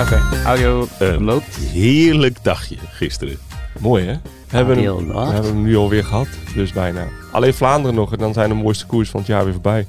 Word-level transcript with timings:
Oké, 0.00 0.22
audio 0.44 0.86
Eh, 0.98 1.16
loopt. 1.20 1.56
Heerlijk 1.56 2.36
dagje 2.44 2.76
gisteren. 2.90 3.36
Mooi 3.78 4.04
hè? 4.04 4.12
We 4.48 4.56
hebben, 4.56 4.78
hem, 4.84 5.06
we 5.06 5.12
wat? 5.12 5.32
hebben 5.32 5.50
hem 5.52 5.62
nu 5.62 5.76
alweer 5.76 6.04
gehad, 6.04 6.26
dus 6.54 6.72
bijna. 6.72 7.06
Alleen 7.32 7.54
Vlaanderen 7.54 7.96
nog 7.96 8.12
en 8.12 8.18
dan 8.18 8.32
zijn 8.32 8.48
de 8.48 8.54
mooiste 8.54 8.86
koers 8.86 9.10
van 9.10 9.20
het 9.20 9.28
jaar 9.28 9.44
weer 9.44 9.52
voorbij. 9.52 9.86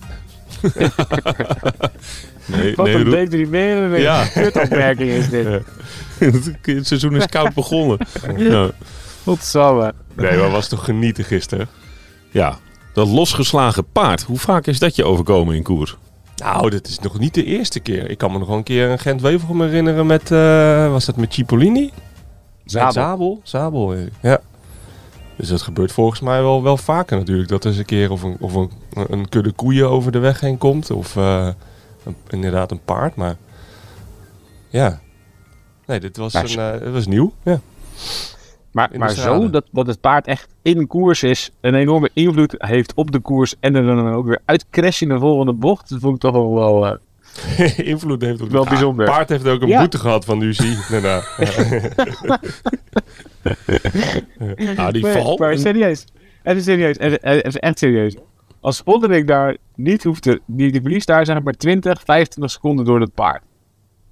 Nee, 2.46 2.76
Wat 2.76 2.86
nee, 2.86 2.96
een 2.96 3.10
deprimerende 3.10 3.98
Ja. 4.00 4.26
kutopmerking 4.26 5.10
is 5.10 5.30
dit. 5.30 5.48
het 6.62 6.88
seizoen 6.88 7.16
is 7.16 7.26
koud 7.26 7.54
begonnen. 7.54 7.98
ja. 8.38 8.70
Godsamme. 9.24 9.94
Nee, 10.16 10.38
maar 10.38 10.50
was 10.50 10.68
toch 10.68 10.84
genieten 10.84 11.24
gisteren? 11.24 11.68
ja, 12.30 12.58
dat 12.98 13.08
losgeslagen 13.08 13.92
paard. 13.92 14.22
Hoe 14.24 14.38
vaak 14.38 14.68
is 14.68 14.80
dat 14.80 14.96
je 14.96 15.04
overkomen 15.06 15.56
in 15.56 15.64
koers? 15.64 15.98
Nou, 16.36 16.70
dit 16.70 16.88
is 16.88 17.00
nog 17.00 17.20
niet 17.20 17.34
de 17.34 17.44
eerste 17.44 17.80
keer. 17.80 18.10
Ik 18.10 18.18
kan 18.18 18.32
me 18.32 18.38
nog 18.38 18.48
wel 18.48 18.58
een 18.58 18.64
keer 18.64 18.90
een 18.90 19.00
Gent-Wevelgem 19.00 19.62
herinneren 19.62 20.06
met, 20.06 20.32
eh, 20.32 20.92
was 20.92 21.06
dat 21.06 21.16
met 21.16 21.34
Cipollini? 21.34 21.92
Zabel. 22.66 22.92
Zabel? 22.92 23.40
Zabel, 23.44 23.96
ja. 24.22 24.40
Dus 25.36 25.48
dat 25.48 25.62
gebeurt 25.62 25.92
volgens 25.92 26.20
mij 26.20 26.42
wel, 26.42 26.64
wel 26.64 26.78
vaker 26.78 27.18
natuurlijk. 27.18 27.50
Dat 27.50 27.64
er 27.64 27.70
eens 27.70 27.80
een 27.80 27.86
keer 27.86 28.12
of 28.12 28.24
een, 28.24 28.38
of 28.40 28.54
een, 28.54 28.72
een 28.94 29.30
kudde 29.30 29.52
koeien 29.52 29.90
over 29.90 30.12
de 30.12 30.20
weg 30.20 30.40
heen 30.40 30.58
komt. 30.58 30.92
Of 30.92 31.16
eh, 31.16 31.48
een- 32.04 32.16
inderdaad 32.30 32.72
een 32.72 32.84
paard, 32.86 33.16
maar... 33.16 33.36
Ja. 34.70 35.00
Nee, 35.86 36.00
dit 36.00 36.18
was, 36.18 36.34
een, 36.34 36.60
eh, 36.60 36.72
het 36.86 36.94
was 36.94 37.08
nieuw. 37.08 37.34
Ja. 37.44 37.60
Maar, 38.98 39.10
zo 39.10 39.50
dat, 39.50 39.66
dat 39.72 39.88
het 39.88 40.02
paard 40.02 40.28
echt 40.28 40.48
in 40.62 40.88
koers 40.88 41.24
is, 41.24 41.52
een 41.62 41.76
enorme 41.76 42.10
invloed 42.14 42.56
heeft 42.58 42.94
op 42.94 43.12
de 43.12 43.20
koers 43.20 43.56
en 43.60 43.76
er 43.76 43.86
dan 43.86 44.14
ook 44.14 44.26
weer 44.26 44.40
uitcrasht 44.46 45.02
in 45.02 45.10
de 45.10 45.20
volgende 45.20 45.54
bocht, 45.54 45.90
dat 45.90 46.00
vond 46.00 46.16
ik 46.16 46.22
toch 46.22 46.32
wel 46.32 46.54
wel... 46.54 46.88
eh, 46.88 46.98
Invloed 47.94 48.22
heeft 48.22 48.42
op 48.42 48.50
Wel 48.50 48.64
Ah, 48.64 48.70
bijzonder. 48.70 49.06
paard 49.06 49.30
heeft 49.30 49.48
ook 49.48 49.62
een 49.62 49.68
Ja. 49.68 49.80
boete 49.80 49.98
gehad 49.98 50.26
van 50.26 50.42
UCI. 50.42 50.78
daarna. 50.92 51.22
Nou, 54.76 54.92
die 54.92 55.02
maar, 55.02 55.12
val. 55.12 55.38
maar 55.38 55.58
serieus. 55.58 56.06
Het 56.44 56.58
is 56.58 56.64
serieus. 56.64 56.96
Het 57.00 57.18
het 57.22 57.46
is 57.46 57.58
echt 57.58 57.80
serieus. 57.80 58.16
Als 58.60 58.82
Voldering 58.86 59.28
daar 59.28 59.58
niet 59.76 60.04
hoeft 60.04 60.22
te... 60.22 60.42
Die, 60.46 60.72
die 60.72 60.82
verliest 60.82 61.08
daar 61.08 61.26
zeg 61.26 61.42
maar 61.44 61.54
20, 61.54 62.02
25 62.06 62.52
seconden 62.52 62.86
door 62.86 63.00
het 63.00 63.14
paard. 63.14 63.42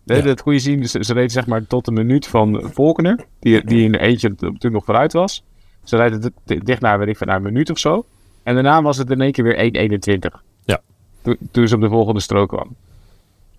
Nee, 0.05 0.17
Ja. 0.17 0.23
Dat 0.23 0.41
je 0.45 0.59
zien. 0.59 0.87
Ze, 0.89 1.03
ze 1.03 1.13
reed 1.13 1.31
zeg 1.31 1.47
maar 1.47 1.67
tot 1.67 1.87
een 1.87 1.93
minuut 1.93 2.27
van 2.27 2.69
Volkener. 2.73 3.25
Die, 3.39 3.65
die 3.65 3.83
in 3.83 3.95
eentje 3.95 4.29
natuurlijk 4.29 4.73
nog 4.73 4.85
vooruit 4.85 5.13
was. 5.13 5.43
Ze 5.83 6.31
d- 6.45 6.65
dicht 6.65 6.81
naar, 6.81 6.99
weet 6.99 7.07
ik, 7.07 7.17
van 7.17 7.27
naar 7.27 7.35
een 7.35 7.41
minuut 7.43 7.69
of 7.69 7.77
zo. 7.79 8.05
En 8.43 8.53
daarna 8.53 8.81
was 8.81 8.97
het 8.97 9.09
in 9.11 9.21
één 9.21 9.31
keer 9.31 9.43
weer 9.43 9.89
1,21. 10.35 10.41
Ja. 10.65 10.81
Toen, 11.21 11.37
toen 11.51 11.67
ze 11.67 11.75
op 11.75 11.81
de 11.81 11.89
volgende 11.89 12.19
strook 12.19 12.49
kwam. 12.49 12.75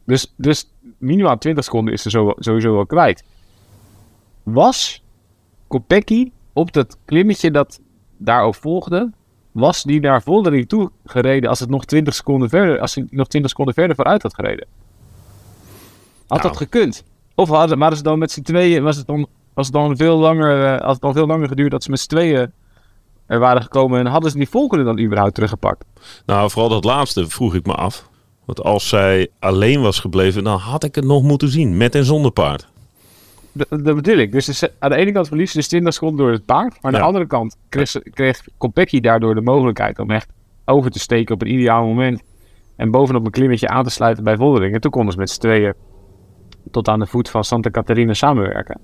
Dus, 0.05 0.33
dus 0.37 0.71
minimaal 0.99 1.39
20 1.39 1.65
seconden 1.65 1.93
is 1.95 2.03
ze 2.03 2.11
zo, 2.11 2.33
sowieso 2.39 2.73
wel 2.73 2.87
kwijt. 2.87 3.25
Was 4.43 5.03
Kopecky 5.67 6.31
op 6.53 6.73
dat 6.73 6.97
klimmetje 7.05 7.51
dat 7.51 7.81
daarop 8.17 8.55
volgde, 8.55 9.11
was 9.53 9.83
die 9.83 10.01
naar 10.01 10.23
Voldering 10.23 10.69
toe 10.69 10.91
gereden 11.05 11.49
als 11.51 11.61
het 11.61 11.69
nog 11.71 11.85
20 11.85 12.15
seconden 12.15 12.49
verder, 12.49 12.81
als 12.81 12.95
hij 12.95 13.07
nog 13.11 13.29
20 13.29 13.51
seconden 13.51 13.75
verder 13.75 13.97
vooruit 13.97 14.23
had 14.23 14.35
gereden. 14.35 14.67
Had 16.27 16.39
Nou. 16.39 16.49
dat 16.53 16.57
gekund? 16.57 17.05
Of 17.35 17.49
hadden, 17.49 17.79
waren 17.79 17.97
ze 17.97 18.03
dan 18.03 18.19
met 18.19 18.31
z'n 18.31 18.43
tweeën, 18.43 18.83
was 18.83 18.97
het 18.97 19.07
dan, 19.07 19.27
was 19.55 19.67
het 19.67 19.75
dan 19.75 19.97
veel 19.97 20.17
langer, 20.19 20.65
eh, 20.65 20.81
had 20.81 20.93
het 20.93 21.01
dan 21.01 21.13
veel 21.13 21.27
langer 21.27 21.49
geduurd 21.49 21.71
dat 21.71 21.83
ze 21.83 21.91
met 21.91 22.01
z'n 22.01 22.09
tweeën 22.09 22.53
er 23.27 23.39
waren 23.39 23.63
gekomen 23.63 23.99
en 24.01 24.07
hadden 24.07 24.31
ze 24.31 24.37
die 24.37 24.49
Volkeren 24.49 24.85
dan 24.85 24.99
überhaupt 25.01 25.35
teruggepakt? 25.35 25.85
Nou, 26.27 26.51
vooral 26.51 26.71
dat 26.71 26.85
laatste 26.85 27.29
vroeg 27.29 27.55
ik 27.55 27.67
me 27.67 27.75
af. 27.75 28.09
Want 28.45 28.63
als 28.63 28.89
zij 28.89 29.29
alleen 29.39 29.81
was 29.83 30.01
gebleven, 30.01 30.45
dan 30.45 30.59
had 30.59 30.85
ik 30.85 30.95
het 30.95 31.05
nog 31.05 31.23
moeten 31.23 31.49
zien. 31.49 31.77
Met 31.77 31.95
en 31.95 32.05
zonder 32.05 32.31
paard. 32.31 32.69
Dat, 33.53 33.67
dat 33.71 33.95
bedoel 33.95 34.17
ik. 34.17 34.33
Dus 34.33 34.65
aan 34.79 34.91
de 34.91 34.97
ene 34.97 35.13
kant 35.13 35.29
verliest 35.29 35.53
ze 35.53 35.69
20 35.69 35.93
seconden 35.93 36.19
door 36.19 36.31
het 36.33 36.45
paard. 36.45 36.73
Maar 36.73 36.79
aan 36.83 36.93
Ja. 36.93 36.99
de 36.99 37.05
andere 37.05 37.27
kant 37.27 37.57
kreeg, 37.69 37.93
kreeg 38.13 38.43
Kopecky 38.59 39.01
daardoor 39.01 39.35
de 39.35 39.41
mogelijkheid 39.41 39.99
om 39.99 40.11
echt 40.11 40.29
over 40.65 40.91
te 40.91 40.99
steken 40.99 41.35
op 41.35 41.43
een 41.43 41.53
ideaal 41.53 41.85
moment. 41.87 42.23
En 42.77 42.91
bovenop 42.91 43.25
een 43.25 43.31
klimmetje 43.33 43.69
aan 43.69 43.85
te 43.85 43.91
sluiten 43.91 44.25
bij 44.25 44.37
Voldering. 44.37 44.75
En 44.75 44.81
toen 44.81 44.91
konden 44.91 45.13
ze 45.13 45.19
met 45.19 45.31
z'n 45.31 45.41
tweeën 45.41 45.75
tot 46.71 46.89
aan 46.89 46.99
de 46.99 47.07
voet 47.07 47.29
van 47.29 47.45
Santa 47.45 47.71
Catarina 47.71 48.15
samenwerken. 48.15 48.79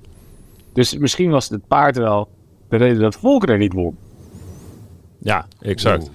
Dus 0.72 0.96
misschien 0.98 1.30
was 1.30 1.48
het 1.48 1.66
paard 1.66 1.96
wel 1.96 2.28
de 2.68 2.76
reden 2.76 3.00
dat 3.00 3.14
Volker 3.14 3.48
er 3.48 3.58
niet 3.58 3.72
won. 3.72 3.96
Ja, 5.18 5.46
exact. 5.60 6.10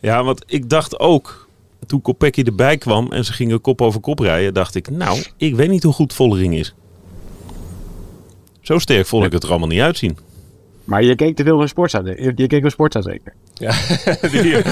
Ja, 0.00 0.24
want 0.24 0.44
ik 0.46 0.70
dacht 0.70 0.98
ook, 0.98 1.48
toen 1.86 2.02
Kopecky 2.02 2.42
erbij 2.42 2.78
kwam 2.78 3.12
en 3.12 3.24
ze 3.24 3.32
gingen 3.32 3.60
kop 3.60 3.80
over 3.80 4.00
kop 4.00 4.18
rijden, 4.18 4.54
dacht 4.54 4.74
ik, 4.74 4.90
nou, 4.90 5.22
ik 5.36 5.54
weet 5.54 5.68
niet 5.68 5.82
hoe 5.82 5.92
goed 5.92 6.14
Vollering 6.14 6.54
is. 6.54 6.74
Zo 8.60 8.78
sterk 8.78 9.06
vond 9.06 9.24
ik 9.24 9.32
het 9.32 9.42
er 9.42 9.50
allemaal 9.50 9.68
niet 9.68 9.80
uitzien. 9.80 10.18
Maar 10.84 11.02
je 11.02 11.14
keek 11.14 11.36
te 11.36 11.42
veel 11.42 11.58
naar 11.58 11.68
Sportza. 11.68 12.02
Je, 12.04 12.32
je 12.34 12.46
keek 12.46 12.62
naar 12.62 12.70
Sportza 12.70 13.02
zeker. 13.02 13.34
die, 14.30 14.42
die, 14.42 14.62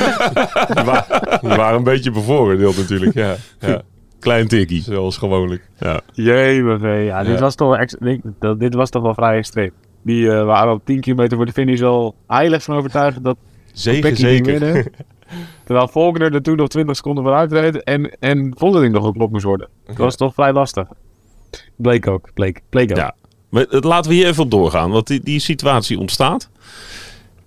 die 1.41 1.57
waren 1.57 1.77
een 1.77 1.85
beetje 1.85 2.11
bevooroordeeld 2.11 2.77
natuurlijk. 2.77 3.15
Ja. 3.15 3.37
ja. 3.61 3.83
Klein 4.21 4.49
tikkie. 4.49 4.83
Zoals 4.83 5.17
gewoonlijk. 5.17 5.69
Ja. 5.79 6.01
Jee, 6.13 6.63
ja, 7.05 7.23
dit, 7.23 7.33
Ja. 7.35 7.41
Was 7.41 7.55
toch 7.55 7.77
ex- 7.77 7.95
ik- 7.95 8.21
dat- 8.39 8.61
dit 8.61 8.75
was 8.75 8.91
toch 8.91 9.03
wel 9.03 9.15
vrij 9.15 9.37
extreem. 9.37 9.71
Die 10.03 10.31
eh, 10.31 10.45
waren 10.45 10.73
op 10.73 10.85
10 10.85 11.01
kilometer 11.01 11.37
voor 11.37 11.47
de 11.47 11.53
finish 11.53 11.83
al 11.83 12.15
heilig 12.27 12.63
van 12.63 12.77
overtuigd 12.77 13.25
dat 13.25 13.37
ging 13.75 14.17
zeker. 14.19 14.59
winnen. 14.59 14.93
Terwijl 15.65 15.89
Volkner 15.89 16.35
er 16.35 16.43
toen 16.43 16.57
nog 16.57 16.69
20 16.69 16.97
seconden 16.97 17.25
vooruit 17.25 17.53
reed 17.53 17.83
en, 17.85 18.11
en 18.19 18.53
Voldering 18.57 18.93
nog 18.95 19.05
geklopt 19.07 19.33
moest 19.33 19.45
worden. 19.45 19.69
Dat 19.87 19.97
was 19.97 20.17
toch 20.17 20.35
vrij 20.35 20.53
lastig. 20.53 20.87
Bleek 21.77 22.07
ook. 22.07 22.31
Bleek, 22.35 22.61
bleek 22.69 22.91
ook. 22.91 22.97
Ja. 22.97 23.15
Maar 23.49 23.67
het- 23.69 23.85
laten 23.85 24.11
we 24.11 24.17
hier 24.17 24.27
even 24.27 24.43
op 24.43 24.51
doorgaan, 24.51 24.91
want 24.91 25.07
die, 25.07 25.21
die 25.23 25.39
situatie 25.41 25.99
ontstaat. 25.99 26.51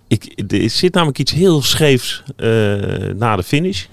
Ik, 0.07 0.44
er 0.51 0.69
zit 0.69 0.94
namelijk 0.94 1.19
iets 1.19 1.31
heel 1.31 1.61
scheefs 1.61 2.23
eh, 2.35 2.47
na 3.16 3.35
de 3.35 3.44
finish. 3.44 3.85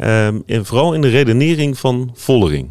Ehm, 0.00 0.40
en 0.46 0.66
vooral 0.66 0.94
in 0.94 1.00
de 1.00 1.08
redenering 1.08 1.78
van 1.78 2.10
Vollering. 2.14 2.68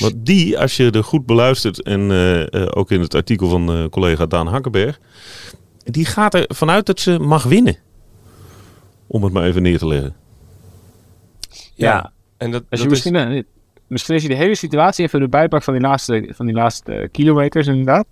Want 0.00 0.14
die, 0.16 0.58
als 0.58 0.76
je 0.76 0.90
er 0.90 1.04
goed 1.04 1.26
beluistert, 1.26 1.82
en 1.82 2.10
eh, 2.10 2.54
eh, 2.54 2.68
ook 2.70 2.90
in 2.90 3.00
het 3.00 3.14
artikel 3.14 3.48
van 3.48 3.72
eh, 3.72 3.84
collega 3.88 4.26
Daan 4.26 4.46
Hakkenberg, 4.46 5.00
die 5.84 6.04
gaat 6.04 6.34
er 6.34 6.44
vanuit 6.48 6.86
dat 6.86 7.00
ze 7.00 7.18
mag 7.18 7.42
winnen. 7.42 7.76
Om 9.06 9.24
het 9.24 9.32
maar 9.32 9.44
even 9.44 9.62
neer 9.62 9.78
te 9.78 9.86
leggen. 9.86 10.14
Ja. 11.74 12.12
En 12.36 12.50
dat, 12.50 12.60
Als 12.60 12.68
dat 12.70 12.78
je 12.78 12.84
is, 12.84 12.90
misschien, 12.90 13.44
misschien 13.86 14.14
als 14.14 14.22
je 14.22 14.28
de 14.28 14.34
hele 14.34 14.54
situatie 14.54 15.04
even 15.04 15.20
erbij 15.20 15.48
pakt 15.48 15.64
van 15.64 15.74
die 15.74 15.82
laatste, 15.82 16.32
van 16.34 16.46
die 16.46 16.54
laatste 16.54 17.08
kilometers 17.12 17.66
inderdaad. 17.66 18.06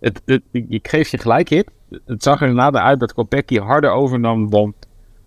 Het, 0.00 0.22
het, 0.24 0.42
ik 0.52 0.88
geef 0.88 1.08
je 1.08 1.18
gelijk, 1.18 1.48
Hit. 1.48 1.70
Het 2.06 2.22
zag 2.22 2.40
er 2.40 2.48
inderdaad 2.48 2.82
uit 2.82 3.00
dat 3.00 3.14
Kopecky 3.14 3.58
harder 3.58 3.90
overnam 3.90 4.50
dan 4.50 4.74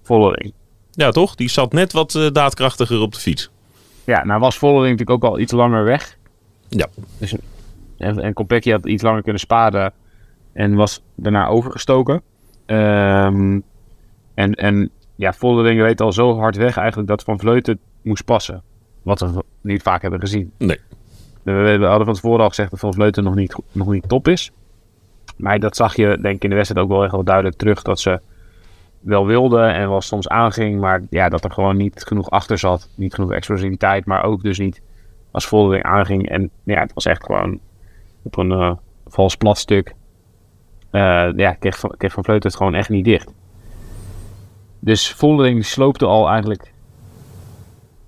Vollering. 0.03 0.53
Ja, 0.97 1.11
toch? 1.11 1.35
Die 1.35 1.49
zat 1.49 1.73
net 1.73 1.93
wat 1.93 2.15
eh, 2.15 2.31
daadkrachtiger 2.31 2.99
op 2.99 3.13
de 3.13 3.19
fiets. 3.19 3.49
Ja, 4.03 4.25
nou 4.25 4.39
was 4.39 4.57
Vollering 4.57 4.97
natuurlijk 4.97 5.23
ook 5.23 5.31
al 5.31 5.39
iets 5.39 5.51
langer 5.51 5.83
weg. 5.83 6.17
Ja. 6.69 6.87
Dus, 7.17 7.35
en, 7.97 8.19
en 8.19 8.33
Kopecky 8.33 8.71
had 8.71 8.85
iets 8.85 9.03
langer 9.03 9.21
kunnen 9.21 9.41
sparen 9.41 9.93
en 10.53 10.75
was 10.75 11.01
daarna 11.15 11.47
overgestoken. 11.47 12.21
Ehm, 12.65 13.59
en, 14.33 14.53
en 14.53 14.89
ja, 15.15 15.33
Vollering 15.33 15.81
reed 15.81 16.01
al 16.01 16.13
zo 16.13 16.37
hard 16.37 16.55
weg 16.55 16.77
eigenlijk 16.77 17.09
dat 17.09 17.23
Van 17.23 17.39
Vleuten 17.39 17.79
moest 18.01 18.25
passen. 18.25 18.63
Wat 19.03 19.19
we 19.19 19.43
niet 19.61 19.81
vaak 19.81 20.01
hebben 20.01 20.19
gezien. 20.19 20.51
Nee. 20.57 20.79
We, 21.43 21.77
we 21.79 21.85
hadden 21.85 22.05
van 22.05 22.15
tevoren 22.15 22.41
al 22.41 22.49
gezegd 22.49 22.69
dat 22.69 22.79
Van 22.79 22.93
Vleuten 22.93 23.23
nog 23.23 23.35
niet, 23.35 23.55
nog 23.71 23.91
niet 23.91 24.09
top 24.09 24.27
is. 24.27 24.51
Maar 25.35 25.59
dat 25.59 25.75
zag 25.75 25.95
je 25.95 26.17
denk 26.21 26.35
ik 26.35 26.43
in 26.43 26.49
de 26.49 26.55
wedstrijd 26.55 26.85
ook 26.85 26.91
wel 26.91 27.03
echt 27.03 27.11
wel 27.11 27.23
duidelijk 27.23 27.55
terug. 27.55 27.81
Dat 27.81 27.99
ze 27.99 28.19
wel 29.07 29.25
wilde 29.25 29.61
en 29.61 29.89
wel 29.89 30.01
soms 30.01 30.27
aanging. 30.29 30.79
Maar 30.79 31.01
ja, 31.09 31.29
dat 31.29 31.43
er 31.43 31.51
gewoon 31.51 31.77
niet 31.77 32.03
genoeg 32.05 32.29
achter 32.29 32.57
zat. 32.57 32.89
Niet 32.95 33.13
genoeg 33.13 33.31
explosiviteit. 33.31 34.05
Maar 34.05 34.23
ook 34.23 34.43
dus 34.43 34.59
niet 34.59 34.81
als 35.31 35.47
Voldering 35.47 35.83
aanging. 35.83 36.29
En 36.29 36.49
ja, 36.63 36.79
het 36.79 36.93
was 36.93 37.05
echt 37.05 37.25
gewoon 37.25 37.59
op 38.21 38.37
een 38.37 38.51
eh, 38.51 38.71
vals 39.07 39.35
plat 39.35 39.57
stuk. 39.57 39.95
Eh, 40.91 41.29
ja, 41.35 41.53
kreeg 41.53 41.81
kreeg 41.97 42.13
van 42.13 42.23
Vleuten 42.23 42.49
het 42.49 42.57
gewoon 42.57 42.75
echt 42.75 42.89
niet 42.89 43.05
dicht. 43.05 43.33
Dus 44.79 45.13
Voldering 45.13 45.65
sloopte 45.65 46.05
al 46.05 46.29
eigenlijk 46.29 46.73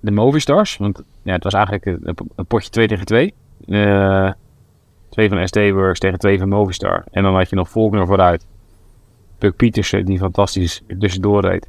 de 0.00 0.10
Movistars. 0.10 0.76
Want 0.76 1.02
ja, 1.22 1.32
het 1.32 1.44
was 1.44 1.54
eigenlijk 1.54 1.84
een, 1.84 2.46
potje 2.46 2.70
2 2.70 2.86
tegen 2.86 3.06
2. 3.06 3.34
Eh 3.66 4.30
twee 5.10 5.28
van 5.28 5.48
SD 5.48 5.56
Works 5.56 5.98
tegen 5.98 6.18
twee 6.18 6.38
van 6.38 6.48
Movistar. 6.48 7.04
En 7.10 7.22
dan 7.22 7.34
had 7.34 7.50
je 7.50 7.56
nog 7.56 7.68
Volkner 7.68 8.06
vooruit. 8.06 8.46
Puck 9.40 9.56
Pietersen, 9.56 10.04
die 10.04 10.18
fantastisch 10.18 10.82
tussendoor 10.98 11.40
reed. 11.46 11.66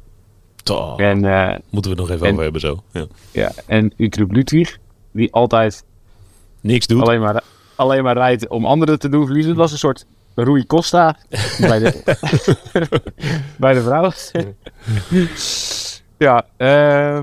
Toch. 0.62 0.98
En, 1.00 1.24
eh, 1.24 1.56
Moeten 1.70 1.90
we 1.90 2.00
het 2.00 2.08
nog 2.08 2.10
even 2.10 2.26
en- 2.26 2.32
over 2.32 2.42
hebben 2.42 2.60
zo. 2.60 2.82
Ja. 2.92 3.06
ja, 3.30 3.52
en 3.66 3.92
Utrecht 3.96 4.32
Ludwig, 4.32 4.78
die 5.12 5.32
altijd 5.32 5.84
Niks 6.60 6.86
doet. 6.86 7.02
alleen 7.02 7.20
maar, 7.20 7.42
alleen 7.74 8.02
maar 8.02 8.16
rijdt 8.16 8.48
om 8.48 8.64
anderen 8.66 8.98
te 8.98 9.08
doen 9.08 9.24
verliezen. 9.24 9.50
Het 9.50 9.60
was 9.60 9.72
een 9.72 9.78
soort 9.78 10.06
Rui 10.34 10.66
Costa 10.66 11.16
bij 11.60 11.78
de, 11.78 12.02
bij 13.58 13.72
de 13.74 13.82
vrouw. 13.82 14.10
Ja, 16.18 16.46
ehm, 16.56 17.22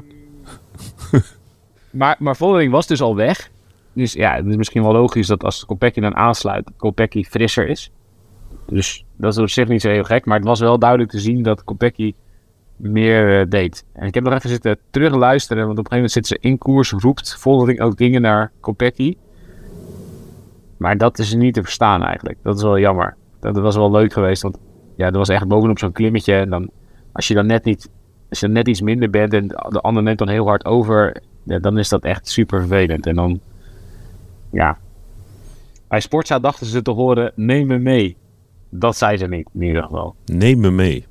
maar, 1.90 2.16
maar 2.20 2.36
Vollering 2.36 2.72
was 2.72 2.88
dus 2.88 3.02
al 3.02 3.16
weg. 3.16 3.50
Dus 3.94 4.14
ja, 4.14 4.36
het 4.36 4.46
is 4.46 4.56
misschien 4.56 4.84
wel 4.84 4.92
logisch 4.92 5.28
dat 5.28 5.44
als 5.44 5.66
Kopecky 5.66 6.00
dan 6.00 6.16
aansluit, 6.16 6.70
Kopecky 6.78 7.24
frisser 7.24 7.68
is. 7.68 7.90
Dus 8.70 9.06
dat 9.16 9.34
is 9.34 9.40
op 9.40 9.50
zich 9.50 9.68
niet 9.68 9.82
zo 9.82 9.90
heel 9.90 10.04
gek. 10.04 10.26
Maar 10.26 10.38
het 10.38 10.48
was 10.48 10.60
wel 10.60 10.80
duidelijk 10.80 11.12
te 11.12 11.20
zien 11.20 11.44
dat 11.44 11.64
Kopecky 11.64 12.14
meer 12.76 13.40
eh, 13.40 13.46
deed. 13.50 13.86
En 13.94 14.08
ik 14.08 14.14
heb 14.14 14.24
nog 14.24 14.34
even 14.34 14.50
zitten 14.50 14.78
terugluisteren, 14.90 15.66
want 15.66 15.80
op 15.80 15.86
een 15.86 15.92
gegeven 15.92 16.12
moment 16.12 16.28
zit 16.28 16.28
ze 16.28 16.48
in 16.50 16.58
koers, 16.58 16.92
roept 16.92 17.36
Vollering 17.40 17.82
ook 17.82 17.98
dingen 17.98 18.22
naar 18.22 18.52
Kopecky. 18.60 19.18
Maar 20.78 20.98
dat 20.98 21.20
is 21.20 21.34
niet 21.34 21.54
te 21.54 21.64
verstaan 21.64 22.04
eigenlijk. 22.04 22.38
Dat 22.44 22.56
is 22.56 22.64
wel 22.64 22.80
jammer. 22.80 23.16
Dat 23.40 23.58
was 23.58 23.76
wel 23.76 23.92
leuk 23.92 24.14
geweest, 24.14 24.42
want 24.42 24.58
ja, 24.96 25.06
er 25.06 25.18
was 25.18 25.30
echt 25.30 25.48
bovenop 25.48 25.80
zo'n 25.80 25.92
klimmetje. 25.92 26.34
En 26.34 26.50
dan, 26.50 26.70
als 27.12 27.28
je 27.28 27.34
dan 27.34 27.46
net 27.46 27.64
niet, 27.64 27.90
als 28.30 28.40
je 28.40 28.48
net 28.48 28.68
iets 28.68 28.82
minder 28.82 29.10
bent 29.10 29.34
en 29.34 29.48
de 29.48 29.82
ander 29.82 30.04
neemt 30.04 30.18
dan 30.18 30.30
heel 30.30 30.48
hard 30.48 30.66
over, 30.66 31.22
dan 31.44 31.78
is 31.78 31.90
dat 31.90 32.04
echt 32.04 32.28
super 32.28 32.60
vervelend. 32.60 33.06
En 33.06 33.16
dan, 33.16 33.40
ja. 34.52 34.78
Bij 35.88 36.00
Sportza 36.00 36.40
dachten 36.40 36.68
ze 36.68 36.82
te 36.82 36.92
horen, 36.92 37.32
neem 37.36 37.68
me 37.68 37.78
mee. 37.78 38.18
Dat 38.70 38.98
zei 38.98 39.18
ze 39.18 39.28
niet, 39.28 39.48
in 39.54 39.62
ieder 39.62 39.84
geval. 39.84 40.16
Neem 40.26 40.60
me 40.60 40.72
mee. 40.72 41.06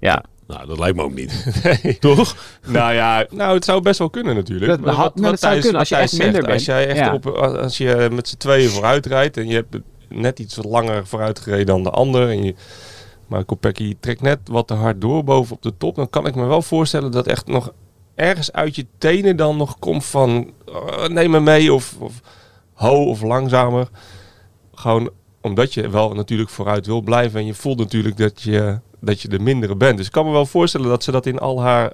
Ja, 0.00 0.24
Nou, 0.46 0.66
dat 0.66 0.78
lijkt 0.78 0.96
me 0.96 1.02
ook 1.02 1.14
niet. 1.14 1.46
Toch? 2.00 2.36
Nou 2.66 2.92
ja, 2.94 3.26
nou, 3.30 3.54
het 3.54 3.64
zou 3.64 3.80
best 3.82 3.98
wel 3.98 4.10
kunnen 4.10 4.34
natuurlijk. 4.34 4.70
Dat 4.70 4.80
Maar 4.80 4.94
had- 4.94 5.14
nou, 5.14 5.30
dat 5.30 5.40
zou 5.40 5.60
kunnen 5.60 5.78
als 5.78 5.88
je 5.88 5.96
echt 5.96 6.10
Thijs 6.16 6.22
minder 6.22 6.52
Als 6.52 6.64
jij 6.64 6.86
echt 6.88 6.98
Ja. 6.98 7.14
op, 7.14 7.26
als 7.26 7.78
je 7.78 8.08
met 8.12 8.28
z'n 8.28 8.36
tweeën 8.36 8.68
vooruit 8.70 9.06
rijdt 9.06 9.36
en 9.36 9.46
je 9.48 9.54
hebt 9.54 9.76
net 10.08 10.38
iets 10.38 10.56
wat 10.56 10.64
langer 10.64 11.06
vooruit 11.06 11.38
gereden 11.38 11.66
dan 11.66 11.82
de 11.82 11.90
ander. 11.90 12.28
En 12.28 12.42
je, 12.42 12.54
maar 13.26 13.44
Kopecky 13.44 13.96
trekt 14.00 14.20
net 14.20 14.38
wat 14.44 14.66
te 14.66 14.74
hard 14.74 15.00
door 15.00 15.24
boven 15.24 15.56
op 15.56 15.62
de 15.62 15.76
top. 15.76 15.94
Dan 15.94 16.10
kan 16.10 16.26
ik 16.26 16.34
me 16.34 16.44
wel 16.46 16.62
voorstellen 16.62 17.10
dat 17.10 17.26
echt 17.26 17.46
nog 17.46 17.72
ergens 18.14 18.52
uit 18.52 18.76
je 18.76 18.86
tenen 18.98 19.36
dan 19.36 19.56
nog 19.56 19.78
komt 19.78 20.04
van 20.04 20.50
"Oh, 20.66 21.06
neem 21.06 21.30
me 21.30 21.40
mee 21.40 21.72
of, 21.72 21.96
of 21.98 22.20
ho 22.72 23.04
of 23.04 23.22
langzamer. 23.22 23.88
Gewoon 24.74 25.10
omdat 25.40 25.74
je 25.74 25.88
wel 25.88 26.14
natuurlijk 26.14 26.50
vooruit 26.50 26.86
wil 26.86 27.00
blijven 27.00 27.40
en 27.40 27.46
je 27.46 27.54
voelt 27.54 27.78
natuurlijk 27.78 28.16
dat 28.16 28.42
je, 28.42 28.78
dat 29.00 29.20
je 29.22 29.28
de 29.28 29.38
mindere 29.38 29.76
bent. 29.76 29.96
Dus 29.96 30.06
ik 30.06 30.12
kan 30.12 30.24
me 30.26 30.32
wel 30.32 30.46
voorstellen 30.46 30.88
dat 30.88 31.04
ze 31.04 31.10
dat 31.10 31.26
in 31.26 31.38
al 31.38 31.62
haar 31.62 31.92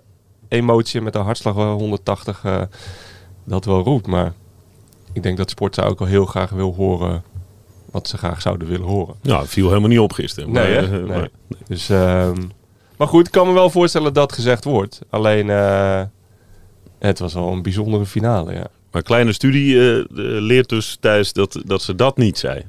emotie 0.49 1.01
met 1.01 1.15
haar 1.15 1.25
hartslag 1.25 1.55
wel 1.55 1.79
180 1.79 2.41
eh, 2.45 2.63
dat 3.45 3.65
wel 3.65 3.83
roept. 3.83 4.07
Maar 4.07 4.33
ik 5.13 5.23
denk 5.23 5.37
dat 5.37 5.51
Sportza 5.51 5.83
ook 5.83 5.99
wel 5.99 6.09
heel 6.09 6.27
graag 6.27 6.51
wil 6.51 6.75
horen 6.75 7.23
wat 7.91 8.09
ze 8.09 8.19
graag 8.19 8.41
zouden 8.43 8.69
willen 8.69 8.87
horen. 8.87 9.15
Nou, 9.23 9.41
het 9.41 9.51
viel 9.51 9.69
helemaal 9.69 9.89
niet 9.89 9.99
op 9.99 10.13
gisteren. 10.13 10.53
Nee, 10.53 10.75
maar, 10.75 10.85
eh, 10.85 10.91
Nee. 10.91 11.03
maar- 11.03 11.29
Dus, 11.69 11.89
ehm, 11.89 12.43
maar 12.97 13.09
goed, 13.09 13.27
ik 13.27 13.33
kan 13.33 13.47
me 13.47 13.53
wel 13.53 13.71
voorstellen 13.71 14.15
dat 14.15 14.33
gezegd 14.33 14.65
wordt. 14.65 15.01
Alleen, 15.11 15.51
eh, 15.51 16.03
het 16.99 17.19
was 17.19 17.35
wel 17.35 17.53
een 17.53 17.63
bijzondere 17.63 18.07
finale, 18.07 18.53
ja. 18.53 18.67
maar 18.93 19.03
kleine 19.03 19.33
studie 19.33 19.77
leert 20.41 20.69
dus 20.69 20.97
Thijs 21.01 21.33
dat, 21.33 21.63
dat 21.65 21.83
ze 21.83 21.95
dat 21.95 22.17
niet 22.17 22.39
zei. 22.39 22.63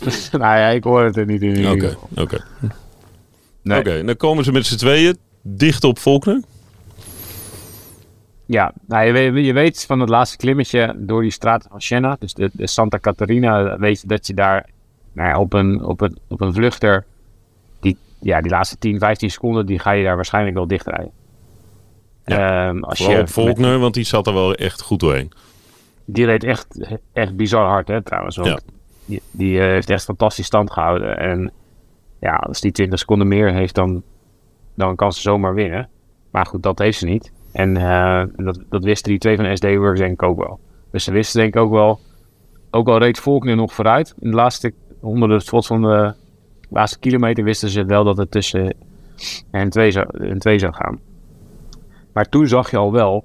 nou 0.32 0.58
ja, 0.58 0.68
ik 0.68 0.84
hoor 0.84 1.04
het 1.04 1.16
er 1.16 1.26
niet 1.26 1.42
in. 1.42 1.68
Oké, 1.70 1.96
oké. 2.16 2.44
Nee. 3.62 3.78
Oké, 3.78 4.04
dan 4.04 4.16
komen 4.16 4.44
ze 4.44 4.52
met 4.52 4.66
z'n 4.66 4.76
tweeën 4.76 5.16
dicht 5.42 5.84
op 5.84 5.98
Volkner. 5.98 6.42
Ja, 8.46 8.72
nou, 8.86 9.06
je, 9.06 9.12
weet, 9.12 9.46
je 9.46 9.52
weet 9.52 9.84
van 9.86 10.00
het 10.00 10.08
laatste 10.08 10.36
klimmetje 10.36 10.94
door 10.96 11.22
die 11.22 11.30
straten 11.30 11.70
van 11.70 11.80
Siena, 11.80 12.16
dus 12.18 12.34
de, 12.34 12.50
de 12.52 12.66
Santa 12.66 12.98
Catarina, 12.98 13.78
weet 13.78 14.00
je 14.00 14.06
dat 14.06 14.26
je 14.26 14.34
daar 14.34 14.68
nou 15.12 15.28
ja, 15.28 15.38
op, 15.38 15.52
een, 15.52 15.84
op, 15.84 16.00
een, 16.00 16.18
op 16.28 16.40
een 16.40 16.54
vluchter, 16.54 17.04
die, 17.80 17.96
ja, 18.20 18.40
die 18.40 18.50
laatste 18.50 18.78
10, 18.78 18.98
15 18.98 19.30
seconden, 19.30 19.66
die 19.66 19.78
ga 19.78 19.90
je 19.90 20.04
daar 20.04 20.16
waarschijnlijk 20.16 20.56
wel 20.56 20.66
dichtrijden. 20.66 21.10
Ehm, 22.24 22.82
als 22.82 22.98
Vooral 22.98 23.16
je 23.16 23.22
op 23.22 23.28
Volkner, 23.28 23.78
want 23.78 23.94
die 23.94 24.04
zat 24.04 24.26
er 24.26 24.34
wel 24.34 24.54
echt 24.54 24.80
goed 24.80 25.00
doorheen. 25.00 25.32
Die 26.04 26.24
reed 26.24 26.44
echt, 26.44 26.98
echt 27.12 27.36
bizar 27.36 27.66
hard, 27.66 27.88
hè, 27.88 28.02
trouwens. 28.02 28.38
ook. 28.38 28.46
Ja. 28.46 28.58
Die, 29.10 29.22
die 29.30 29.60
eh, 29.60 29.66
heeft 29.66 29.90
echt 29.90 30.04
fantastisch 30.04 30.46
stand 30.46 30.70
gehouden. 30.70 31.18
En 31.18 31.52
ja, 32.20 32.34
als 32.34 32.60
die 32.60 32.72
20 32.72 32.98
seconden 32.98 33.28
meer 33.28 33.52
heeft, 33.52 33.74
dan, 33.74 34.02
dan 34.74 34.96
kan 34.96 35.12
ze 35.12 35.20
zomaar 35.20 35.54
winnen. 35.54 35.88
Maar 36.30 36.46
goed, 36.46 36.62
dat 36.62 36.78
heeft 36.78 36.98
ze 36.98 37.06
niet. 37.06 37.32
En 37.52 37.76
eh, 37.76 38.24
dat, 38.36 38.60
dat 38.68 38.84
wisten 38.84 39.10
die 39.10 39.18
twee 39.18 39.36
van 39.36 39.56
SD 39.56 39.64
Works 39.64 39.98
denk 39.98 40.12
ik 40.12 40.22
ook 40.22 40.38
wel. 40.38 40.60
Dus 40.90 41.04
ze 41.04 41.12
wisten 41.12 41.40
denk 41.40 41.54
ik 41.54 41.60
ook 41.60 41.70
wel, 41.70 42.00
ook 42.70 42.88
al 42.88 42.98
reed 42.98 43.18
Volkner 43.18 43.56
nog 43.56 43.72
vooruit. 43.72 44.14
In 44.18 44.30
de 44.30 44.36
laatste 44.36 44.72
honderden 45.00 45.40
spots 45.40 45.66
van 45.66 45.82
de 45.82 46.14
laatste 46.68 46.98
kilometer 46.98 47.44
wisten 47.44 47.68
ze 47.68 47.84
wel 47.84 48.04
dat 48.04 48.16
het 48.16 48.30
tussen 48.30 48.74
hen 49.50 49.70
twee 49.70 49.90
zou, 49.90 50.06
hen 50.18 50.38
twee 50.38 50.58
zou 50.58 50.74
gaan. 50.74 50.98
Maar 52.12 52.28
toen 52.28 52.46
zag 52.46 52.70
je 52.70 52.76
al 52.76 52.92
wel 52.92 53.24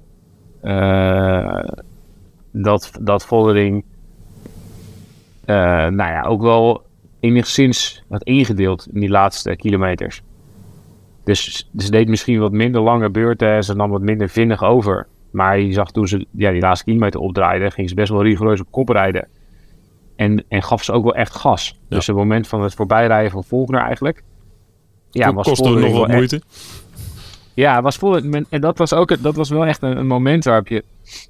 eh, 0.60 1.68
dat, 2.50 2.98
dat 3.00 3.24
Vollering 3.24 3.84
eh, 3.84 3.90
nou 5.46 5.96
ja, 5.96 6.22
ook 6.22 6.42
wel 6.42 6.82
enigszins 7.20 8.04
had 8.08 8.22
ingedeeld 8.22 8.88
in 8.92 9.00
die 9.00 9.08
laatste 9.08 9.56
kilometers. 9.56 10.22
Dus 11.24 11.70
ze 11.76 11.90
deed 11.90 12.08
misschien 12.08 12.38
wat 12.38 12.52
minder 12.52 12.80
lange 12.80 13.10
beurten 13.10 13.48
en 13.48 13.64
ze 13.64 13.74
nam 13.74 13.90
wat 13.90 14.00
minder 14.00 14.28
vinnig 14.28 14.62
over. 14.62 15.06
Maar 15.30 15.60
je 15.60 15.72
zag 15.72 15.90
toen 15.90 16.08
ze 16.08 16.26
ja, 16.30 16.50
die 16.50 16.60
laatste 16.60 16.84
kilometer 16.84 17.20
opdraaide, 17.20 17.70
ging 17.70 17.88
ze 17.88 17.94
best 17.94 18.10
wel 18.10 18.22
rigoureus 18.22 18.60
op 18.60 18.66
kop 18.70 18.88
rijden. 18.88 19.28
En, 20.16 20.44
en 20.48 20.62
gaf 20.62 20.84
ze 20.84 20.92
ook 20.92 21.04
wel 21.04 21.14
echt 21.14 21.34
gas. 21.34 21.78
Ja. 21.88 21.96
Dus 21.96 22.06
het 22.06 22.16
moment 22.16 22.48
van 22.48 22.62
het 22.62 22.74
voorbijrijden 22.74 23.30
van 23.30 23.44
Volkner 23.44 23.80
eigenlijk. 23.80 24.22
Ja, 25.10 25.32
was 25.32 25.46
Kostte 25.46 25.68
nog 25.70 25.92
wat 25.92 26.08
echt- 26.08 26.16
moeite. 26.16 26.40
ja, 27.54 27.82
was 27.82 27.96
Vollering, 27.96 28.46
en 28.48 28.60
dat 28.60 28.78
was 28.78 28.92
ook 28.92 29.22
dat 29.22 29.34
was 29.36 29.50
wel 29.50 29.66
echt 29.66 29.82
een, 29.82 29.96
een 29.96 30.06
moment 30.06 30.44
waarop 30.44 30.68
je 30.68 30.84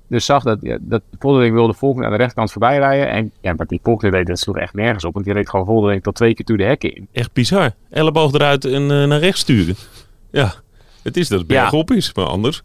dus 0.09 0.25
zag 0.25 0.43
dat, 0.43 0.59
ja, 0.63 0.79
dat 0.81 1.03
Vollering 1.19 1.55
wilde 1.55 1.75
Volkner 1.75 2.05
aan 2.05 2.11
de 2.11 2.17
rechterkant 2.17 2.53
voorbij 2.53 2.79
rijden. 2.79 3.09
En 3.11 3.33
ja, 3.41 3.53
maar 3.57 3.67
die 3.67 3.81
Volkner 3.83 4.11
deed 4.11 4.27
dat 4.27 4.39
sloeg 4.39 4.57
echt 4.57 4.75
nergens 4.75 5.05
op, 5.05 5.13
want 5.13 5.25
die 5.25 5.35
reed 5.35 5.49
gewoon 5.49 5.67
Vollering 5.67 6.03
tot 6.03 6.15
twee 6.15 6.35
keer 6.35 6.45
toe 6.45 6.57
de 6.57 6.65
hekken 6.65 6.95
in. 6.95 7.09
Echt 7.13 7.33
bizar. 7.33 7.71
Elleboog 7.91 8.33
eruit 8.33 8.65
en 8.65 8.83
eh, 8.91 9.05
naar 9.07 9.19
rechts 9.19 9.41
sturen. 9.41 9.75
Ja, 10.31 10.53
het 11.03 11.17
is 11.17 11.29
dat 11.29 11.41
het 11.41 11.51
Ja. 11.51 11.61
bergop 11.61 11.91
is, 11.91 12.15
maar 12.15 12.25
anders. 12.27 12.63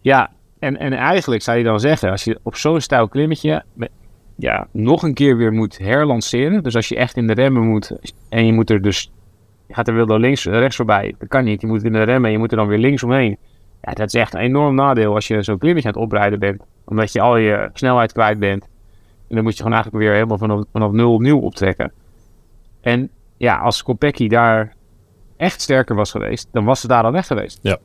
Ja, 0.00 0.30
en, 0.58 0.78
en 0.78 0.92
eigenlijk 0.92 1.42
zou 1.42 1.58
je 1.58 1.64
dan 1.64 1.80
zeggen, 1.80 2.10
als 2.10 2.24
je 2.24 2.38
op 2.42 2.56
zo'n 2.56 2.80
stijl 2.80 3.08
klimmetje 3.08 3.64
met- 3.72 3.90
ja, 4.36 4.66
nog 4.72 5.02
een 5.02 5.14
keer 5.14 5.36
weer 5.36 5.52
moet 5.52 5.78
herlanceren. 5.78 6.62
Dus 6.62 6.74
als 6.76 6.88
je 6.88 6.96
echt 6.96 7.16
in 7.16 7.26
de 7.26 7.32
remmen 7.32 7.62
moet 7.62 7.92
en 8.28 8.46
je 8.46 8.52
moet 8.52 8.70
er 8.70 8.82
dus, 8.82 9.10
je 9.66 9.74
gaat 9.74 9.88
er 9.88 9.94
wel 9.94 10.06
door 10.06 10.18
links, 10.18 10.44
rechts 10.44 10.76
voorbij. 10.76 11.14
Dat 11.18 11.28
kan 11.28 11.44
niet, 11.44 11.60
je 11.60 11.66
moet 11.66 11.84
in 11.84 11.92
de 11.92 12.02
remmen 12.02 12.24
en 12.24 12.32
je 12.32 12.38
moet 12.38 12.50
er 12.50 12.56
dan 12.56 12.66
weer 12.66 12.78
links 12.78 13.02
omheen. 13.02 13.36
Ja, 13.82 13.92
dat 13.92 14.06
is 14.06 14.14
echt 14.14 14.34
een 14.34 14.40
enorm 14.40 14.74
nadeel 14.74 15.14
als 15.14 15.26
je 15.26 15.42
zo'n 15.42 15.58
klimmetje 15.58 15.88
aan 15.88 15.94
het 15.94 16.02
oprijden 16.02 16.38
bent. 16.38 16.62
Omdat 16.84 17.12
je 17.12 17.20
al 17.20 17.36
je 17.36 17.70
snelheid 17.72 18.12
kwijt 18.12 18.38
bent. 18.38 18.64
En 19.28 19.34
dan 19.34 19.42
moet 19.42 19.52
je 19.52 19.62
gewoon 19.62 19.72
eigenlijk 19.72 20.04
weer 20.04 20.14
helemaal 20.14 20.38
vanaf, 20.38 20.64
vanaf 20.72 20.92
nul 20.92 21.12
opnieuw 21.12 21.38
optrekken. 21.38 21.92
En 22.80 23.10
ja, 23.36 23.58
als 23.58 23.82
Kopecky 23.82 24.28
daar 24.28 24.74
echt 25.36 25.60
sterker 25.60 25.96
was 25.96 26.10
geweest, 26.10 26.48
dan 26.52 26.64
was 26.64 26.80
ze 26.80 26.86
daar 26.88 27.04
al 27.04 27.12
weg 27.12 27.26
geweest. 27.26 27.58
Ja. 27.62 27.78